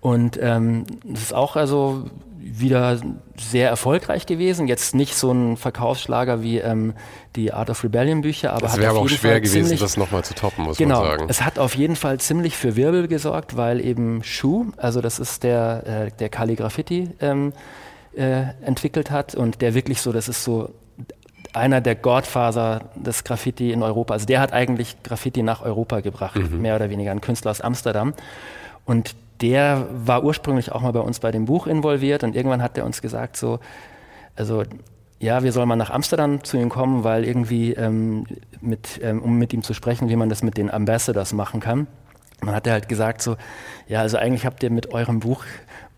Und 0.00 0.38
ähm, 0.40 0.84
das 1.04 1.22
ist 1.22 1.34
auch 1.34 1.56
also 1.56 2.04
wieder 2.38 3.00
sehr 3.38 3.70
erfolgreich 3.70 4.26
gewesen. 4.26 4.68
Jetzt 4.68 4.94
nicht 4.94 5.14
so 5.16 5.32
ein 5.32 5.56
Verkaufsschlager 5.56 6.42
wie 6.42 6.58
ähm, 6.58 6.92
die 7.36 7.52
Art 7.52 7.70
of 7.70 7.82
Rebellion 7.82 8.20
Bücher, 8.20 8.52
aber 8.52 8.66
es 8.66 8.76
wäre 8.76 8.90
aber 8.90 9.00
auch 9.00 9.08
schwer 9.08 9.32
Fall 9.32 9.40
gewesen, 9.40 9.64
ziemlich, 9.64 9.80
das 9.80 9.96
nochmal 9.96 10.24
zu 10.24 10.34
toppen, 10.34 10.64
muss 10.64 10.76
genau, 10.76 11.00
man 11.00 11.10
sagen. 11.10 11.26
Es 11.30 11.42
hat 11.42 11.58
auf 11.58 11.74
jeden 11.74 11.96
Fall 11.96 12.20
ziemlich 12.20 12.56
für 12.56 12.76
Wirbel 12.76 13.08
gesorgt, 13.08 13.56
weil 13.56 13.80
eben 13.80 14.22
Shu, 14.22 14.66
also 14.76 15.00
das 15.00 15.18
ist 15.18 15.42
der, 15.42 15.86
äh, 15.86 16.10
der 16.18 16.28
Calligraffiti 16.28 17.10
ähm, 17.20 17.54
äh, 18.14 18.42
entwickelt 18.62 19.10
hat 19.10 19.34
und 19.34 19.62
der 19.62 19.74
wirklich 19.74 20.00
so, 20.00 20.12
das 20.12 20.28
ist 20.28 20.44
so 20.44 20.70
einer 21.54 21.80
der 21.80 21.94
Godfather 21.94 22.82
des 22.94 23.24
Graffiti 23.24 23.72
in 23.72 23.82
Europa. 23.82 24.14
Also 24.14 24.26
der 24.26 24.40
hat 24.40 24.52
eigentlich 24.52 25.02
Graffiti 25.02 25.42
nach 25.42 25.62
Europa 25.62 26.00
gebracht, 26.00 26.36
mhm. 26.36 26.60
mehr 26.60 26.76
oder 26.76 26.90
weniger, 26.90 27.10
ein 27.10 27.20
Künstler 27.20 27.50
aus 27.50 27.60
Amsterdam. 27.60 28.14
Und 28.84 29.14
der 29.40 29.86
war 29.92 30.24
ursprünglich 30.24 30.72
auch 30.72 30.80
mal 30.82 30.92
bei 30.92 31.00
uns 31.00 31.20
bei 31.20 31.30
dem 31.30 31.44
Buch 31.46 31.66
involviert 31.66 32.22
und 32.22 32.36
irgendwann 32.36 32.62
hat 32.62 32.78
er 32.78 32.84
uns 32.84 33.02
gesagt, 33.02 33.36
so, 33.36 33.58
also 34.36 34.62
ja, 35.18 35.42
wir 35.42 35.52
sollen 35.52 35.68
mal 35.68 35.76
nach 35.76 35.90
Amsterdam 35.90 36.44
zu 36.44 36.56
ihm 36.56 36.68
kommen, 36.68 37.04
weil 37.04 37.24
irgendwie, 37.24 37.72
ähm, 37.72 38.26
mit, 38.60 39.00
ähm, 39.02 39.22
um 39.22 39.38
mit 39.38 39.52
ihm 39.52 39.62
zu 39.62 39.72
sprechen, 39.72 40.08
wie 40.08 40.16
man 40.16 40.28
das 40.28 40.42
mit 40.42 40.56
den 40.56 40.70
Ambassadors 40.70 41.32
machen 41.32 41.60
kann. 41.60 41.86
Dann 42.40 42.54
hat 42.54 42.66
er 42.66 42.74
halt 42.74 42.88
gesagt 42.88 43.22
so, 43.22 43.36
ja, 43.88 44.00
also 44.00 44.18
eigentlich 44.18 44.44
habt 44.44 44.62
ihr 44.62 44.70
mit 44.70 44.92
eurem 44.92 45.20
Buch 45.20 45.44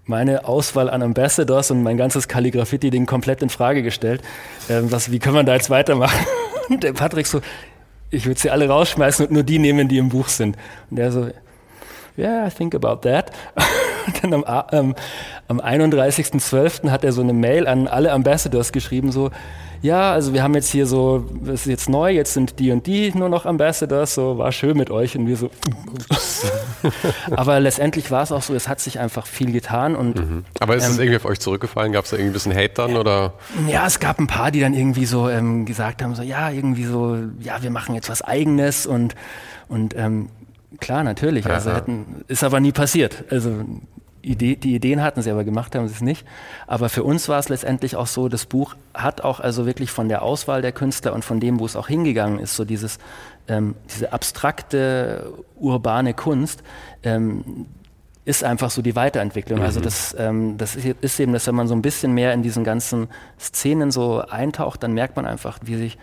meine 0.07 0.46
Auswahl 0.46 0.88
an 0.88 1.02
Ambassadors 1.02 1.70
und 1.70 1.82
mein 1.82 1.96
ganzes 1.96 2.28
Calligraffiti-Ding 2.28 3.07
komplett 3.07 3.42
in 3.42 3.50
Frage 3.50 3.82
gestellt. 3.82 4.22
Ähm, 4.70 4.90
was, 4.90 5.11
wie 5.11 5.18
können 5.18 5.34
wir 5.34 5.44
da 5.44 5.54
jetzt 5.54 5.70
weitermachen? 5.70 6.26
Und 6.68 6.82
der 6.82 6.94
Patrick 6.94 7.28
so, 7.28 7.40
ich 8.11 8.26
würde 8.26 8.40
sie 8.40 8.50
alle 8.50 8.68
rausschmeißen 8.68 9.26
und 9.26 9.32
nur 9.32 9.44
die 9.44 9.61
nehmen, 9.61 9.86
die 9.86 9.98
im 9.98 10.09
Buch 10.09 10.26
sind. 10.26 10.57
Und 10.90 10.96
der 10.96 11.12
so, 11.12 11.28
yeah, 12.18 12.44
I 12.44 12.50
think 12.50 12.74
about 12.74 13.09
that. 13.09 13.30
Und 14.07 14.24
dann 14.24 14.44
am, 14.44 14.64
ähm, 14.72 14.94
am 15.46 15.61
31.12. 15.61 16.90
hat 16.90 17.04
er 17.04 17.12
so 17.12 17.20
eine 17.20 17.32
Mail 17.32 17.68
an 17.68 17.86
alle 17.86 18.11
Ambassadors 18.11 18.72
geschrieben, 18.72 19.12
so, 19.12 19.30
ja, 19.83 20.12
also 20.12 20.33
wir 20.33 20.43
haben 20.43 20.55
jetzt 20.55 20.70
hier 20.70 20.87
so, 20.87 21.24
das 21.45 21.61
ist 21.61 21.66
jetzt 21.66 21.89
neu, 21.89 22.11
jetzt 22.11 22.35
sind 22.35 22.59
die 22.59 22.70
und 22.70 22.87
die 22.87 23.12
nur 23.16 23.29
noch 23.29 23.47
Ambassadors, 23.47 24.14
so 24.14 24.39
war 24.39 24.53
schön 24.53 24.77
mit 24.77 24.91
euch 24.91 25.16
und 25.16 25.27
wir 25.27 25.37
so. 25.37 25.51
Aber 27.31 27.61
letztendlich 27.61 28.11
war 28.11 28.22
es 28.22 28.33
auch 28.33 28.43
so, 28.43 28.55
es 28.55 28.68
hat 28.68 28.81
sich 28.81 28.99
einfach 28.99 29.27
viel 29.27 29.53
getan 29.53 29.97
und. 29.97 30.16
Mhm. 30.16 30.45
Aber 30.61 30.77
ist 30.77 30.85
ähm, 30.85 30.93
es 30.93 30.99
irgendwie 30.99 31.16
auf 31.16 31.24
euch 31.24 31.41
zurückgefallen? 31.41 31.93
Gab 31.93 32.05
es 32.05 32.11
da 32.11 32.16
irgendwie 32.16 32.31
ein 32.31 32.35
bisschen 32.35 32.55
Hate 32.55 32.74
dann 32.74 32.97
oder? 32.97 33.35
Ja, 33.68 33.87
es 33.87 34.01
gab 34.01 34.18
ein 34.18 34.27
paar, 34.27 34.51
die 34.51 34.61
dann 34.61 34.74
irgendwie 34.74 35.07
so 35.07 35.29
ähm, 35.29 35.64
gesagt 35.64 36.03
haben, 36.03 36.14
so 36.14 36.22
ja, 36.22 36.51
irgendwie 36.51 36.85
so, 36.85 37.18
ja, 37.41 37.62
wir 37.62 37.70
machen 37.70 37.95
jetzt 37.95 38.09
was 38.09 38.22
Eigenes 38.22 38.87
und 38.87 39.14
und 39.68 39.97
ähm, 39.97 40.29
Klar, 40.81 41.05
natürlich. 41.05 41.47
Also 41.47 41.72
hätten, 41.72 42.24
ist 42.29 42.45
aber 42.45 42.61
nie 42.61 42.72
passiert. 42.72 43.24
Also 43.31 43.64
Idee, 44.31 44.57
die 44.57 44.74
Ideen 44.74 45.03
hatten 45.03 45.22
sie, 45.22 45.31
aber 45.31 45.45
gemacht 45.45 45.74
haben 45.74 45.87
sie 45.89 45.95
es 45.95 46.01
nicht. 46.01 46.27
Aber 46.66 46.89
für 46.89 47.05
uns 47.05 47.29
war 47.29 47.39
es 47.39 47.49
letztendlich 47.49 47.97
auch 47.97 48.07
so, 48.07 48.29
das 48.29 48.47
Buch 48.47 48.74
hat 48.95 49.20
auch 49.20 49.41
also 49.41 49.66
wirklich 49.66 49.91
von 49.91 50.09
der 50.09 50.22
Auswahl 50.22 50.62
der 50.62 50.72
Künstler 50.72 51.12
und 51.12 51.24
von 51.24 51.41
dem, 51.41 51.61
wo 51.61 51.66
es 51.66 51.77
auch 51.77 51.89
hingegangen 51.89 52.39
ist, 52.39 52.57
so 52.57 52.64
dieses, 52.64 52.99
ähm, 53.49 53.74
diese 53.95 54.12
abstrakte 54.12 55.33
urbane 55.57 56.14
Kunst, 56.14 56.62
ähm, 57.03 57.66
ist 58.24 58.43
einfach 58.43 58.70
so 58.70 58.83
die 58.83 58.97
Weiterentwicklung. 58.97 59.62
Also 59.62 59.81
mhm. 59.81 59.87
Also 59.87 60.12
das, 60.12 60.16
ähm, 60.18 60.59
das 60.59 60.77
ist 60.77 61.20
eben, 61.20 61.33
dass 61.33 61.47
wenn 61.47 61.55
man 61.55 61.68
so 61.68 61.74
ein 61.74 61.83
bisschen 61.83 62.12
mehr 62.12 62.33
in 62.33 62.43
diesen 62.43 62.64
ganzen 62.64 63.09
Szenen 63.39 63.91
so 63.91 64.20
eintaucht, 64.20 64.83
dann 64.83 64.93
merkt 64.93 65.16
man 65.16 65.27
einfach, 65.27 65.59
wie 65.62 65.77
sich 65.77 65.99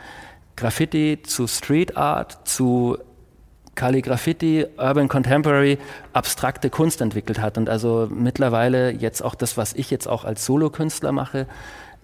Graffiti 0.56 1.20
zu 1.24 1.48
Street 1.48 1.98
Art, 1.98 2.48
zu 2.48 2.98
Calligraffiti, 3.76 4.66
Urban 4.78 5.08
Contemporary, 5.08 5.78
abstrakte 6.14 6.70
Kunst 6.70 7.02
entwickelt 7.02 7.40
hat. 7.40 7.58
Und 7.58 7.70
also 7.70 8.08
mittlerweile 8.12 8.92
jetzt 8.92 9.22
auch 9.22 9.36
das, 9.36 9.58
was 9.58 9.74
ich 9.74 9.90
jetzt 9.90 10.08
auch 10.08 10.26
als 10.26 10.46
Solokünstler 10.46 11.12
mache, 11.12 11.48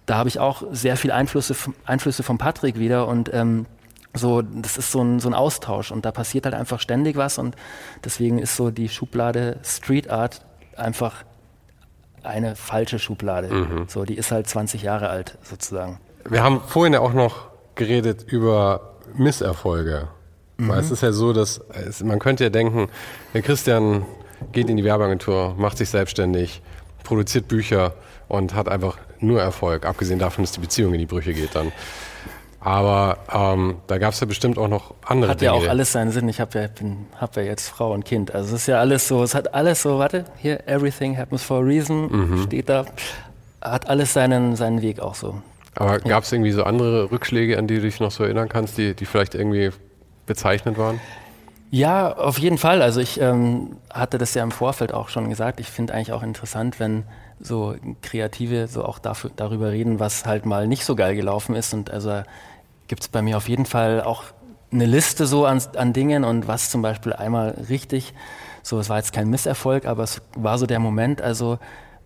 da 0.06 0.18
habe 0.18 0.30
ich 0.30 0.40
auch 0.40 0.64
sehr 0.72 0.98
viel 0.98 1.12
Einflüsse, 1.12 1.56
Einflüsse 1.86 2.24
von 2.24 2.40
Patrick 2.40 2.80
wieder 2.80 3.08
und 3.08 3.32
ähm, 3.34 3.68
so, 4.16 4.42
das 4.42 4.78
ist 4.78 4.92
so 4.92 5.02
ein, 5.04 5.20
so 5.20 5.30
ein 5.30 5.36
Austausch 5.36 5.92
und 5.92 6.04
da 6.04 6.12
passiert 6.12 6.46
halt 6.46 6.56
einfach 6.56 6.80
ständig 6.80 7.16
was 7.16 7.38
und 7.38 7.56
deswegen 8.04 8.40
ist 8.40 8.56
so 8.56 8.72
die 8.72 8.90
Schublade 8.90 9.60
Street 9.64 10.10
Art 10.10 10.42
einfach 10.76 11.24
eine 12.24 12.56
falsche 12.56 12.98
Schublade. 12.98 13.54
Mhm. 13.54 13.86
So, 13.88 14.04
die 14.04 14.16
ist 14.16 14.32
halt 14.32 14.48
20 14.48 14.82
Jahre 14.82 15.10
alt 15.10 15.38
sozusagen. 15.44 16.00
Wir 16.28 16.44
haben 16.44 16.62
vorhin 16.62 16.94
ja 16.94 17.02
auch 17.02 17.14
noch 17.14 17.50
geredet 17.76 18.24
über 18.24 18.98
Misserfolge. 19.14 20.08
Mhm. 20.60 20.70
Weil 20.70 20.80
es 20.80 20.92
ist 20.92 21.02
ja 21.02 21.12
so, 21.12 21.34
dass 21.34 21.62
es, 21.88 22.04
man 22.04 22.20
könnte 22.20 22.44
ja 22.44 22.50
denken, 22.50 22.90
der 23.34 23.42
Christian 23.42 24.06
geht 24.52 24.70
in 24.70 24.78
die 24.78 24.84
Werbeagentur, 24.84 25.56
macht 25.58 25.78
sich 25.78 25.90
selbstständig, 25.90 26.62
produziert 27.04 27.48
Bücher 27.48 27.94
und 28.28 28.54
hat 28.54 28.68
einfach 28.68 28.98
nur 29.20 29.42
Erfolg, 29.42 29.86
abgesehen 29.86 30.20
davon, 30.20 30.44
dass 30.44 30.52
die 30.52 30.60
Beziehung 30.60 30.94
in 30.94 31.00
die 31.00 31.06
Brüche 31.06 31.34
geht 31.34 31.56
dann. 31.56 31.72
Aber 32.62 33.20
ähm, 33.34 33.78
da 33.88 33.98
gab 33.98 34.14
es 34.14 34.20
ja 34.20 34.28
bestimmt 34.28 34.58
auch 34.58 34.68
noch 34.68 34.94
andere 35.06 35.32
hat 35.32 35.42
Dinge. 35.42 35.52
Hat 35.52 35.62
ja 35.62 35.68
auch 35.68 35.70
alles 35.70 35.94
seinen 35.94 36.12
Sinn. 36.12 36.28
Ich 36.28 36.42
habe 36.42 36.60
ja, 36.60 36.68
hab 37.16 37.38
ja 37.38 37.44
jetzt 37.44 37.70
Frau 37.70 37.94
und 37.94 38.04
Kind. 38.04 38.36
Also 38.36 38.54
es 38.54 38.64
ist 38.64 38.68
ja 38.68 38.80
alles 38.80 39.08
so, 39.08 39.24
es 39.24 39.34
hat 39.34 39.54
alles 39.54 39.82
so, 39.82 39.98
warte, 39.98 40.26
hier, 40.38 40.68
everything 40.68 41.18
happens 41.18 41.42
for 41.42 41.60
a 41.60 41.62
reason, 41.62 42.10
mhm. 42.12 42.44
steht 42.44 42.68
da, 42.68 42.86
hat 43.62 43.90
alles 43.90 44.12
seinen, 44.12 44.58
seinen 44.58 44.82
Weg 44.82 45.00
auch 45.00 45.16
so. 45.16 45.42
Aber 45.76 46.00
gab 46.00 46.26
es 46.26 46.34
irgendwie 46.34 46.52
so 46.52 46.64
andere 46.64 47.10
Rückschläge, 47.12 47.58
an 47.58 47.68
die 47.68 47.76
du 47.76 47.82
dich 47.82 48.02
noch 48.02 48.12
so 48.12 48.26
erinnern 48.26 48.50
kannst, 48.50 48.78
die, 48.78 48.94
die 48.94 49.06
vielleicht 49.06 49.36
irgendwie 49.36 49.72
bezeichnend 50.30 50.78
waren? 50.78 51.02
Ja, 51.72 52.16
auf 52.16 52.40
jeden 52.40 52.58
Fall. 52.58 52.82
Also 52.82 53.02
ich 53.02 53.20
ähm, 53.20 53.78
hatte 53.94 54.18
das 54.18 54.34
ja 54.34 54.44
im 54.44 54.52
Vorfeld 54.52 54.94
auch 54.94 55.10
schon 55.10 55.30
gesagt. 55.30 55.60
Ich 55.60 55.68
finde 55.68 55.94
eigentlich 55.94 56.14
auch 56.14 56.24
interessant, 56.24 56.80
wenn 56.80 57.04
so 57.40 57.76
Kreative 58.02 58.68
so 58.68 58.86
auch 58.86 59.00
dafür, 59.00 59.32
darüber 59.36 59.72
reden, 59.72 60.00
was 60.00 60.26
halt 60.26 60.46
mal 60.46 60.68
nicht 60.68 60.86
so 60.86 60.96
geil 60.96 61.16
gelaufen 61.16 61.56
ist. 61.56 61.74
Und 61.74 61.92
also 61.92 62.24
gibt 62.88 63.04
es 63.04 63.08
bei 63.10 63.22
mir 63.22 63.38
auf 63.38 63.50
jeden 63.50 63.66
Fall 63.66 64.02
auch 64.02 64.24
eine 64.72 64.86
Liste 64.86 65.26
so 65.26 65.46
an, 65.46 65.62
an 65.76 65.94
Dingen 65.94 66.24
und 66.24 66.48
was 66.48 66.70
zum 66.70 66.82
Beispiel 66.82 67.14
einmal 67.14 67.56
richtig, 67.70 68.14
so 68.62 68.80
es 68.80 68.90
war 68.90 68.98
jetzt 68.98 69.14
kein 69.14 69.30
Misserfolg, 69.30 69.86
aber 69.86 70.04
es 70.04 70.22
war 70.36 70.58
so 70.58 70.66
der 70.66 70.80
Moment, 70.80 71.22
also 71.22 71.60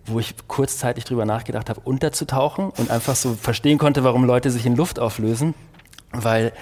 wo 0.06 0.20
ich 0.20 0.36
kurzzeitig 0.48 1.06
drüber 1.06 1.26
nachgedacht 1.26 1.70
habe, 1.70 1.82
unterzutauchen 1.82 2.70
und 2.70 2.90
einfach 2.90 3.16
so 3.16 3.34
verstehen 3.34 3.78
konnte, 3.78 4.04
warum 4.04 4.26
Leute 4.26 4.50
sich 4.50 4.66
in 4.66 4.76
Luft 4.76 5.00
auflösen, 5.00 5.56
weil 6.12 6.54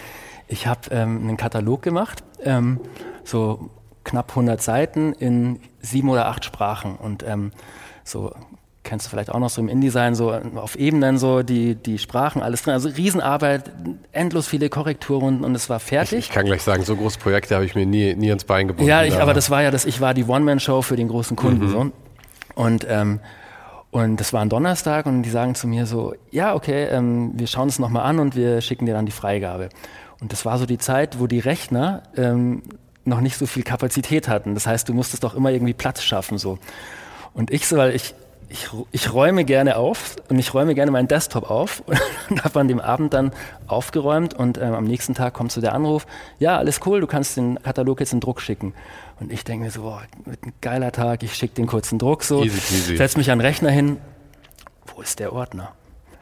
ich 0.52 0.68
habe 0.68 0.82
ähm, 0.92 1.20
einen 1.22 1.38
Katalog 1.38 1.82
gemacht, 1.82 2.24
ähm, 2.44 2.80
so 3.24 3.70
knapp 4.04 4.30
100 4.32 4.62
Seiten 4.62 5.14
in 5.14 5.60
sieben 5.80 6.10
oder 6.10 6.28
acht 6.28 6.44
Sprachen 6.44 6.96
und 6.96 7.24
ähm, 7.28 7.52
so 8.04 8.34
kennst 8.84 9.06
du 9.06 9.10
vielleicht 9.12 9.30
auch 9.30 9.40
noch 9.40 9.50
so 9.50 9.62
im 9.62 9.70
InDesign, 9.70 10.16
so 10.16 10.32
auf 10.56 10.76
Ebenen 10.76 11.18
so 11.20 11.44
die, 11.44 11.76
die 11.76 12.00
Sprachen, 12.00 12.42
alles 12.42 12.64
drin. 12.64 12.74
Also 12.74 12.90
Riesenarbeit, 12.90 13.72
endlos 14.12 14.48
viele 14.48 14.70
Korrekturen 14.70 15.44
und 15.44 15.54
es 15.54 15.70
war 15.70 15.80
fertig. 15.80 16.20
Ich, 16.20 16.26
ich 16.26 16.32
kann 16.32 16.46
gleich 16.48 16.64
sagen, 16.64 16.84
so 16.84 16.96
große 16.96 17.20
Projekte 17.20 17.54
habe 17.54 17.64
ich 17.64 17.76
mir 17.76 17.86
nie, 17.86 18.16
nie 18.16 18.30
ins 18.30 18.44
Bein 18.44 18.68
gebunden. 18.68 18.90
Ja, 18.90 19.04
ich, 19.04 19.22
aber 19.22 19.36
das 19.36 19.52
war 19.52 19.62
ja 19.62 19.70
das, 19.70 19.86
ich 19.86 20.02
war 20.02 20.16
die 20.16 20.26
One-Man-Show 20.26 20.82
für 20.82 20.96
den 20.96 21.10
großen 21.10 21.38
Kunden. 21.38 21.68
Mhm. 21.68 21.72
So. 21.72 21.92
Und, 22.56 22.88
ähm, 22.90 23.20
und 23.92 24.20
das 24.20 24.34
war 24.34 24.42
ein 24.42 24.50
Donnerstag 24.50 25.06
und 25.06 25.22
die 25.24 25.30
sagen 25.30 25.54
zu 25.54 25.68
mir 25.68 25.86
so, 25.86 26.16
ja, 26.32 26.56
okay, 26.56 26.86
ähm, 26.86 27.34
wir 27.36 27.48
schauen 27.48 27.70
es 27.70 27.78
nochmal 27.78 28.04
an 28.04 28.20
und 28.20 28.36
wir 28.36 28.62
schicken 28.62 28.88
dir 28.88 28.94
dann 28.94 29.06
die 29.06 29.12
Freigabe. 29.12 29.70
Und 30.22 30.32
das 30.32 30.46
war 30.46 30.58
so 30.58 30.66
die 30.66 30.78
Zeit, 30.78 31.20
wo 31.20 31.28
die 31.28 31.40
Rechner 31.40 32.04
ähm, 32.16 32.62
noch 33.04 33.20
nicht 33.20 33.38
so 33.38 33.46
viel 33.46 33.64
Kapazität 33.64 34.28
hatten. 34.28 34.54
Das 34.54 34.68
heißt, 34.68 34.88
du 34.88 34.94
musstest 34.94 35.24
doch 35.24 35.34
immer 35.34 35.52
irgendwie 35.52 35.74
Platz 35.74 36.04
schaffen 36.04 36.38
so. 36.38 36.60
Und 37.34 37.52
ich 37.52 37.68
so, 37.68 37.78
weil 37.78 37.96
ich 37.96 38.14
ich, 38.52 38.70
ich 38.92 39.14
räume 39.14 39.46
gerne 39.46 39.78
auf 39.78 40.18
und 40.30 40.38
ich 40.38 40.54
räume 40.54 40.76
gerne 40.76 40.92
meinen 40.92 41.08
Desktop 41.08 41.50
auf 41.50 41.84
und 42.30 42.44
habe 42.44 42.60
an 42.60 42.68
dem 42.68 42.80
Abend 42.80 43.14
dann 43.14 43.32
aufgeräumt 43.68 44.34
und 44.34 44.58
ähm, 44.58 44.74
am 44.74 44.84
nächsten 44.84 45.14
Tag 45.16 45.34
kommt 45.34 45.52
so 45.52 45.62
der 45.62 45.74
Anruf, 45.74 46.06
ja, 46.38 46.58
alles 46.58 46.82
cool, 46.86 47.00
du 47.00 47.08
kannst 47.08 47.38
den 47.38 47.62
Katalog 47.62 48.00
jetzt 48.02 48.14
in 48.14 48.20
Druck 48.20 48.42
schicken. 48.42 48.74
Und 49.20 49.32
ich 49.32 49.44
denke 49.44 49.66
mir 49.66 49.72
so, 49.72 49.84
boah, 49.84 50.02
ein 50.26 50.54
geiler 50.62 50.92
Tag, 50.92 51.24
ich 51.24 51.34
schicke 51.36 51.56
den 51.56 51.68
kurzen 51.68 51.98
Druck 51.98 52.24
so, 52.24 52.44
setze 52.46 53.18
mich 53.18 53.32
an 53.32 53.40
den 53.40 53.46
Rechner 53.46 53.72
hin, 53.72 53.98
wo 54.94 55.02
ist 55.02 55.20
der 55.20 55.34
Ordner? 55.34 55.74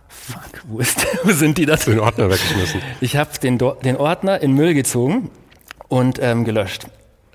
Fuck, 0.09 0.63
wo, 0.67 0.79
ist 0.79 1.05
wo 1.23 1.31
sind 1.31 1.57
die 1.57 1.65
das? 1.65 1.85
Den 1.85 1.99
Ordner 1.99 2.29
weggeschmissen. 2.29 2.81
Ich 2.99 3.15
habe 3.15 3.29
den, 3.41 3.57
den 3.57 3.95
Ordner 3.95 4.41
in 4.41 4.53
Müll 4.53 4.73
gezogen 4.73 5.29
und 5.87 6.19
ähm, 6.21 6.43
gelöscht. 6.43 6.87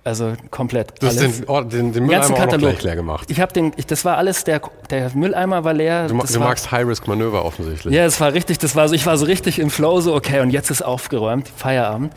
Also 0.02 0.34
komplett. 0.50 1.00
Du 1.00 1.06
hast 1.06 1.18
den, 1.18 1.32
den, 1.70 1.92
den 1.94 2.04
Mülleimer 2.04 2.34
auch 2.36 2.58
noch 2.58 2.82
leer 2.82 2.94
gemacht. 2.94 3.30
Ich 3.30 3.40
habe 3.40 3.54
den, 3.54 3.72
ich, 3.76 3.86
das 3.86 4.04
war 4.04 4.18
alles, 4.18 4.44
der, 4.44 4.60
der 4.90 5.10
Mülleimer 5.14 5.64
war 5.64 5.72
leer. 5.72 6.08
Du, 6.08 6.18
du 6.18 6.34
war, 6.34 6.48
magst 6.48 6.70
High-Risk-Manöver 6.70 7.42
offensichtlich. 7.42 7.94
Ja, 7.94 8.04
es 8.04 8.20
war 8.20 8.34
richtig, 8.34 8.58
das 8.58 8.76
war 8.76 8.86
so, 8.86 8.94
ich 8.94 9.06
war 9.06 9.16
so 9.16 9.24
richtig 9.24 9.58
im 9.58 9.70
Flow, 9.70 10.00
so 10.02 10.14
okay, 10.14 10.40
und 10.40 10.50
jetzt 10.50 10.70
ist 10.70 10.82
aufgeräumt, 10.82 11.48
Feierabend. 11.48 12.12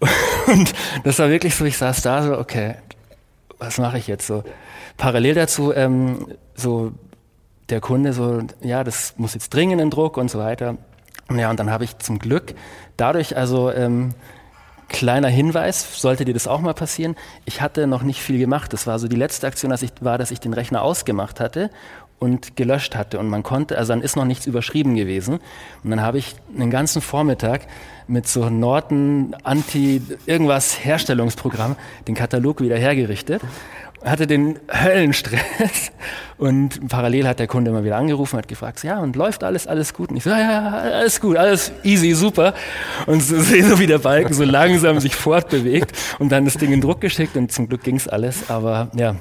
Und 0.48 0.74
das 1.04 1.18
war 1.18 1.30
wirklich 1.30 1.54
so, 1.54 1.64
ich 1.64 1.78
saß 1.78 2.02
da 2.02 2.22
so, 2.22 2.36
okay, 2.36 2.74
was 3.58 3.78
mache 3.78 3.96
ich 3.96 4.06
jetzt 4.06 4.26
so? 4.26 4.42
Parallel 4.96 5.34
dazu, 5.34 5.72
ähm, 5.72 6.26
so 6.54 6.92
der 7.70 7.80
Kunde 7.80 8.12
so, 8.12 8.42
ja, 8.62 8.84
das 8.84 9.14
muss 9.16 9.34
jetzt 9.34 9.52
dringend 9.52 9.80
in 9.80 9.90
Druck 9.90 10.16
und 10.16 10.30
so 10.30 10.38
weiter. 10.38 10.76
Ja, 11.34 11.50
und 11.50 11.58
dann 11.58 11.70
habe 11.70 11.84
ich 11.84 11.98
zum 11.98 12.18
Glück 12.18 12.54
dadurch 12.96 13.36
also 13.36 13.70
ähm, 13.70 14.14
Kleiner 14.88 15.28
Hinweis, 15.28 16.00
sollte 16.00 16.24
dir 16.24 16.34
das 16.34 16.46
auch 16.46 16.60
mal 16.60 16.74
passieren, 16.74 17.16
ich 17.46 17.60
hatte 17.60 17.86
noch 17.86 18.02
nicht 18.02 18.20
viel 18.20 18.38
gemacht. 18.38 18.72
Das 18.72 18.86
war 18.86 18.98
so 18.98 19.08
die 19.08 19.16
letzte 19.16 19.46
Aktion, 19.46 19.70
dass 19.70 19.82
ich, 19.82 19.90
war, 20.00 20.18
dass 20.18 20.30
ich 20.30 20.40
den 20.40 20.52
Rechner 20.52 20.82
ausgemacht 20.82 21.40
hatte 21.40 21.70
und 22.18 22.54
gelöscht 22.54 22.94
hatte. 22.94 23.18
Und 23.18 23.28
man 23.28 23.42
konnte, 23.42 23.76
also 23.76 23.92
dann 23.92 24.02
ist 24.02 24.14
noch 24.14 24.24
nichts 24.24 24.46
überschrieben 24.46 24.94
gewesen. 24.94 25.40
Und 25.82 25.90
dann 25.90 26.00
habe 26.00 26.18
ich 26.18 26.36
einen 26.56 26.70
ganzen 26.70 27.02
Vormittag 27.02 27.62
mit 28.06 28.28
so 28.28 28.50
Norton 28.50 29.34
Anti 29.42 30.00
irgendwas 30.26 30.84
Herstellungsprogramm 30.84 31.76
den 32.06 32.14
Katalog 32.14 32.60
wieder 32.60 32.76
hergerichtet 32.76 33.42
hatte 34.04 34.26
den 34.26 34.58
Höllenstress 34.70 35.92
und 36.38 36.88
parallel 36.88 37.26
hat 37.26 37.38
der 37.38 37.46
Kunde 37.46 37.70
immer 37.70 37.84
wieder 37.84 37.96
angerufen, 37.96 38.38
hat 38.38 38.48
gefragt, 38.48 38.82
ja, 38.82 38.98
und 39.00 39.16
läuft 39.16 39.44
alles, 39.44 39.66
alles 39.66 39.94
gut? 39.94 40.10
Und 40.10 40.16
ich 40.16 40.24
so, 40.24 40.30
ja, 40.30 40.38
ja, 40.40 40.68
alles 40.70 41.20
gut, 41.20 41.36
alles 41.36 41.72
easy, 41.82 42.12
super. 42.12 42.54
Und 43.06 43.22
so 43.22 43.40
sehe 43.40 43.64
so 43.64 43.78
wie 43.78 43.86
der 43.86 43.98
Balken 43.98 44.34
so 44.34 44.44
langsam 44.44 45.00
sich 45.00 45.14
fortbewegt 45.14 45.92
und 46.18 46.30
dann 46.30 46.44
das 46.44 46.54
Ding 46.54 46.72
in 46.72 46.80
Druck 46.80 47.00
geschickt 47.00 47.36
und 47.36 47.50
zum 47.52 47.68
Glück 47.68 47.82
ging's 47.82 48.08
alles, 48.08 48.50
aber 48.50 48.88
ja, 48.94 49.16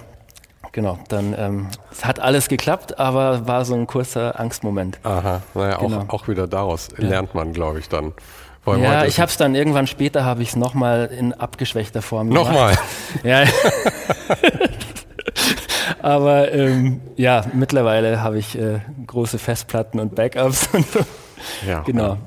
genau, 0.71 0.99
dann 1.07 1.35
ähm, 1.37 1.67
es 1.91 2.03
hat 2.03 2.19
alles 2.19 2.49
geklappt, 2.49 2.99
aber 2.99 3.47
war 3.47 3.63
so 3.65 3.75
ein 3.75 3.87
kurzer 3.87 4.39
Angstmoment. 4.39 4.99
Aha, 5.03 5.41
naja, 5.53 5.77
genau. 5.77 5.99
auch, 5.99 6.09
auch 6.09 6.27
wieder 6.27 6.47
daraus 6.47 6.89
ja. 6.97 7.07
lernt 7.07 7.33
man, 7.33 7.53
glaube 7.53 7.79
ich, 7.79 7.89
dann. 7.89 8.13
Ja, 8.65 9.05
ich 9.05 9.19
habe 9.19 9.29
es 9.29 9.37
dann 9.37 9.55
irgendwann 9.55 9.87
später, 9.87 10.23
habe 10.23 10.41
ich 10.41 10.49
es 10.49 10.55
nochmal 10.55 11.07
in 11.07 11.33
abgeschwächter 11.33 12.01
Form 12.01 12.29
gemacht. 12.29 12.45
Nochmal? 12.45 12.77
ja. 13.23 13.43
Aber 16.01 16.51
ähm, 16.53 17.01
ja, 17.15 17.45
mittlerweile 17.53 18.21
habe 18.21 18.37
ich 18.37 18.57
äh, 18.57 18.79
große 19.07 19.37
Festplatten 19.39 19.99
und 19.99 20.15
Backups. 20.15 20.67
Und 20.73 20.85
so. 20.89 20.99
Ja. 21.67 21.81
Genau. 21.81 22.17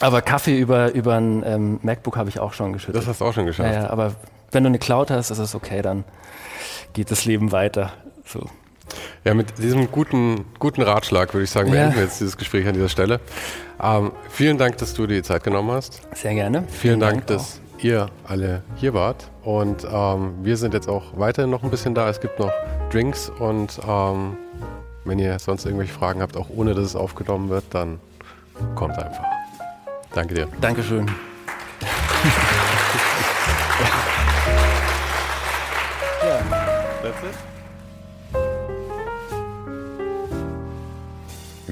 Aber 0.00 0.20
Kaffee 0.20 0.58
über, 0.58 0.92
über 0.92 1.14
ein 1.14 1.42
ähm, 1.46 1.78
MacBook 1.82 2.16
habe 2.16 2.28
ich 2.28 2.40
auch 2.40 2.52
schon 2.52 2.72
geschüttet. 2.72 2.96
Das 2.96 3.06
hast 3.06 3.20
du 3.20 3.24
auch 3.24 3.32
schon 3.32 3.46
geschafft. 3.46 3.72
Ja, 3.72 3.82
ja, 3.84 3.90
aber 3.90 4.14
wenn 4.50 4.64
du 4.64 4.68
eine 4.68 4.78
Cloud 4.78 5.10
hast, 5.10 5.30
ist 5.30 5.38
es 5.38 5.54
okay, 5.54 5.80
dann 5.80 6.04
geht 6.92 7.10
das 7.10 7.24
Leben 7.24 7.52
weiter. 7.52 7.92
So. 8.26 8.46
Ja, 9.24 9.34
mit 9.34 9.58
diesem 9.58 9.90
guten, 9.90 10.44
guten 10.58 10.82
Ratschlag 10.82 11.32
würde 11.34 11.44
ich 11.44 11.50
sagen, 11.50 11.70
beenden 11.70 11.90
ja. 11.90 11.96
wir 11.96 12.04
jetzt 12.04 12.20
dieses 12.20 12.36
Gespräch 12.36 12.66
an 12.66 12.74
dieser 12.74 12.88
Stelle. 12.88 13.20
Ähm, 13.82 14.12
vielen 14.28 14.58
Dank, 14.58 14.78
dass 14.78 14.94
du 14.94 15.06
dir 15.06 15.16
die 15.16 15.22
Zeit 15.22 15.44
genommen 15.44 15.70
hast. 15.70 16.00
Sehr 16.14 16.34
gerne. 16.34 16.60
Vielen, 16.68 16.70
vielen 16.70 17.00
Dank, 17.00 17.26
Dank 17.26 17.38
dass 17.38 17.60
ihr 17.78 18.08
alle 18.24 18.62
hier 18.76 18.94
wart. 18.94 19.28
Und 19.42 19.86
ähm, 19.90 20.34
wir 20.42 20.56
sind 20.56 20.74
jetzt 20.74 20.88
auch 20.88 21.04
weiterhin 21.16 21.50
noch 21.50 21.62
ein 21.62 21.70
bisschen 21.70 21.94
da. 21.94 22.08
Es 22.08 22.20
gibt 22.20 22.38
noch 22.38 22.52
Drinks 22.90 23.28
und 23.28 23.78
ähm, 23.86 24.36
wenn 25.04 25.18
ihr 25.18 25.38
sonst 25.38 25.64
irgendwelche 25.64 25.92
Fragen 25.92 26.22
habt, 26.22 26.36
auch 26.36 26.48
ohne 26.50 26.74
dass 26.74 26.84
es 26.84 26.96
aufgenommen 26.96 27.48
wird, 27.48 27.64
dann 27.70 27.98
kommt 28.74 28.98
einfach. 28.98 29.24
Danke 30.14 30.34
dir. 30.34 30.48
Dankeschön. 30.60 31.10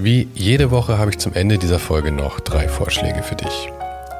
Wie 0.02 0.28
jede 0.34 0.70
Woche 0.70 0.96
habe 0.96 1.10
ich 1.10 1.18
zum 1.18 1.34
Ende 1.34 1.58
dieser 1.58 1.78
Folge 1.78 2.10
noch 2.10 2.40
drei 2.40 2.68
Vorschläge 2.68 3.22
für 3.22 3.34
dich. 3.34 3.68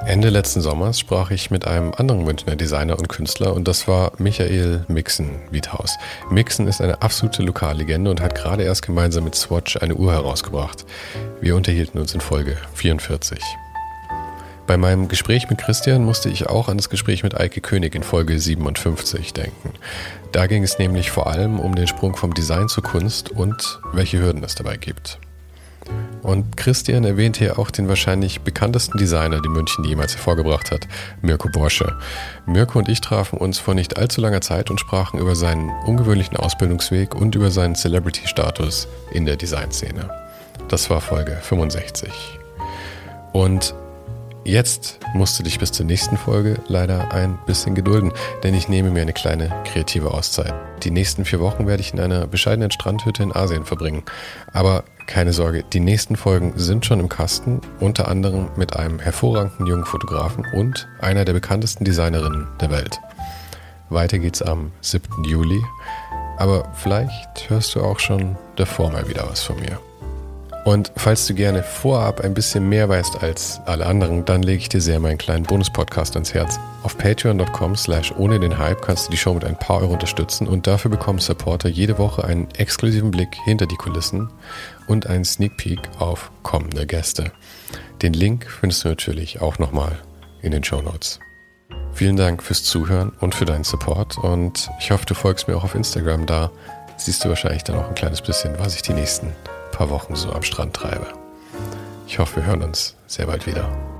Ende 0.04 0.28
letzten 0.28 0.60
Sommers 0.60 1.00
sprach 1.00 1.30
ich 1.30 1.50
mit 1.50 1.66
einem 1.66 1.94
anderen 1.94 2.22
Münchner 2.22 2.54
Designer 2.54 2.98
und 2.98 3.08
Künstler 3.08 3.54
und 3.54 3.66
das 3.66 3.88
war 3.88 4.12
Michael 4.18 4.84
Mixen 4.88 5.30
Wiedhaus. 5.50 5.96
Mixen 6.30 6.68
ist 6.68 6.82
eine 6.82 7.00
absolute 7.00 7.42
Lokallegende 7.42 8.10
und 8.10 8.20
hat 8.20 8.34
gerade 8.34 8.62
erst 8.62 8.84
gemeinsam 8.84 9.24
mit 9.24 9.34
Swatch 9.34 9.78
eine 9.78 9.94
Uhr 9.94 10.12
herausgebracht. 10.12 10.84
Wir 11.40 11.56
unterhielten 11.56 11.98
uns 11.98 12.12
in 12.12 12.20
Folge 12.20 12.58
44. 12.74 13.38
Bei 14.66 14.76
meinem 14.76 15.08
Gespräch 15.08 15.48
mit 15.48 15.60
Christian 15.60 16.04
musste 16.04 16.28
ich 16.28 16.46
auch 16.46 16.68
an 16.68 16.76
das 16.76 16.90
Gespräch 16.90 17.22
mit 17.22 17.40
Eike 17.40 17.62
König 17.62 17.94
in 17.94 18.02
Folge 18.02 18.38
57 18.38 19.32
denken. 19.32 19.72
Da 20.32 20.46
ging 20.46 20.62
es 20.62 20.78
nämlich 20.78 21.10
vor 21.10 21.26
allem 21.26 21.58
um 21.58 21.74
den 21.74 21.86
Sprung 21.86 22.16
vom 22.16 22.34
Design 22.34 22.68
zur 22.68 22.84
Kunst 22.84 23.30
und 23.30 23.80
welche 23.94 24.20
Hürden 24.20 24.44
es 24.44 24.54
dabei 24.56 24.76
gibt. 24.76 25.18
Und 26.22 26.56
Christian 26.56 27.04
erwähnt 27.04 27.38
hier 27.38 27.58
auch 27.58 27.70
den 27.70 27.88
wahrscheinlich 27.88 28.40
bekanntesten 28.42 28.98
Designer, 28.98 29.40
den 29.40 29.52
München 29.52 29.84
jemals 29.84 30.14
hervorgebracht 30.14 30.70
hat, 30.70 30.86
Mirko 31.22 31.48
Borsche. 31.48 31.96
Mirko 32.46 32.78
und 32.78 32.88
ich 32.88 33.00
trafen 33.00 33.38
uns 33.38 33.58
vor 33.58 33.74
nicht 33.74 33.96
allzu 33.96 34.20
langer 34.20 34.40
Zeit 34.40 34.70
und 34.70 34.80
sprachen 34.80 35.18
über 35.18 35.34
seinen 35.34 35.70
ungewöhnlichen 35.86 36.36
Ausbildungsweg 36.36 37.14
und 37.14 37.34
über 37.34 37.50
seinen 37.50 37.74
Celebrity-Status 37.74 38.88
in 39.12 39.24
der 39.24 39.36
Designszene. 39.36 40.10
Das 40.68 40.90
war 40.90 41.00
Folge 41.00 41.38
65. 41.42 42.10
Und 43.32 43.74
Jetzt 44.44 44.98
musst 45.12 45.38
du 45.38 45.42
dich 45.42 45.58
bis 45.58 45.70
zur 45.70 45.84
nächsten 45.84 46.16
Folge 46.16 46.58
leider 46.66 47.12
ein 47.12 47.38
bisschen 47.44 47.74
gedulden, 47.74 48.10
denn 48.42 48.54
ich 48.54 48.68
nehme 48.68 48.90
mir 48.90 49.02
eine 49.02 49.12
kleine 49.12 49.52
kreative 49.66 50.12
Auszeit. 50.12 50.54
Die 50.82 50.90
nächsten 50.90 51.26
vier 51.26 51.40
Wochen 51.40 51.66
werde 51.66 51.82
ich 51.82 51.92
in 51.92 52.00
einer 52.00 52.26
bescheidenen 52.26 52.70
Strandhütte 52.70 53.22
in 53.22 53.36
Asien 53.36 53.66
verbringen. 53.66 54.02
Aber 54.52 54.84
keine 55.11 55.32
Sorge, 55.32 55.64
die 55.64 55.80
nächsten 55.80 56.14
Folgen 56.14 56.52
sind 56.54 56.86
schon 56.86 57.00
im 57.00 57.08
Kasten, 57.08 57.61
unter 57.80 58.06
anderem 58.06 58.48
mit 58.56 58.76
einem 58.76 59.00
hervorragenden 59.00 59.66
jungen 59.66 59.84
Fotografen 59.84 60.46
und 60.54 60.88
einer 61.00 61.24
der 61.24 61.32
bekanntesten 61.32 61.84
Designerinnen 61.84 62.46
der 62.61 62.70
Welt. 62.70 63.00
Weiter 63.88 64.20
geht's 64.20 64.40
am 64.40 64.70
7. 64.82 65.24
Juli, 65.24 65.61
aber 66.38 66.70
vielleicht 66.74 67.50
hörst 67.50 67.74
du 67.74 67.82
auch 67.82 67.98
schon 67.98 68.36
davor 68.54 68.92
mal 68.92 69.08
wieder 69.08 69.28
was 69.28 69.42
von 69.42 69.58
mir. 69.58 69.80
Und 70.64 70.92
falls 70.96 71.26
du 71.26 71.34
gerne 71.34 71.62
vorab 71.62 72.20
ein 72.20 72.34
bisschen 72.34 72.68
mehr 72.68 72.88
weißt 72.88 73.22
als 73.22 73.61
alle 73.64 73.86
anderen, 73.86 74.26
dann 74.26 74.42
lege 74.42 74.58
ich 74.58 74.68
dir 74.68 74.80
sehr 74.80 75.00
meinen 75.00 75.16
kleinen 75.16 75.44
Bonus-Podcast 75.44 76.14
ans 76.14 76.34
Herz. 76.34 76.61
Auf 76.82 76.98
patreon.com 76.98 77.76
slash 77.76 78.12
ohne 78.16 78.38
den 78.38 78.58
Hype 78.58 78.82
kannst 78.82 79.06
du 79.08 79.11
die 79.11 79.16
Show 79.16 79.32
mit 79.32 79.44
ein 79.44 79.58
paar 79.58 79.80
Euro 79.80 79.94
unterstützen 79.94 80.46
und 80.46 80.66
dafür 80.66 80.90
bekommen 80.90 81.18
Supporter 81.18 81.68
jede 81.68 81.98
Woche 81.98 82.24
einen 82.24 82.48
exklusiven 82.56 83.11
Blick 83.11 83.34
hinter 83.44 83.66
die 83.66 83.76
Kulissen 83.76 84.28
und 84.91 85.07
einen 85.07 85.24
Sneak 85.24 85.57
Peek 85.57 85.80
auf 85.99 86.30
kommende 86.43 86.86
Gäste. 86.86 87.32
Den 88.03 88.12
Link 88.12 88.51
findest 88.51 88.84
du 88.84 88.88
natürlich 88.88 89.41
auch 89.41 89.59
nochmal 89.59 89.97
in 90.43 90.51
den 90.51 90.64
Show 90.64 90.82
Notes. 90.82 91.20
Vielen 91.93 92.16
Dank 92.16 92.43
fürs 92.43 92.64
Zuhören 92.64 93.11
und 93.20 93.34
für 93.34 93.45
deinen 93.45 93.64
Support 93.64 94.18
und 94.18 94.68
ich 94.80 94.91
hoffe, 94.91 95.07
du 95.07 95.14
folgst 95.14 95.49
mir 95.49 95.57
auch 95.57 95.64
auf 95.64 95.74
Instagram. 95.74 96.26
Da 96.26 96.51
siehst 96.97 97.24
du 97.24 97.28
wahrscheinlich 97.28 97.62
dann 97.62 97.76
auch 97.76 97.88
ein 97.88 97.95
kleines 97.95 98.20
bisschen, 98.20 98.59
was 98.59 98.74
ich 98.74 98.82
die 98.82 98.93
nächsten 98.93 99.32
paar 99.70 99.91
Wochen 99.91 100.16
so 100.16 100.32
am 100.32 100.43
Strand 100.43 100.74
treibe. 100.74 101.07
Ich 102.07 102.18
hoffe, 102.18 102.36
wir 102.36 102.47
hören 102.47 102.62
uns 102.62 102.97
sehr 103.07 103.26
bald 103.26 103.47
wieder. 103.47 103.99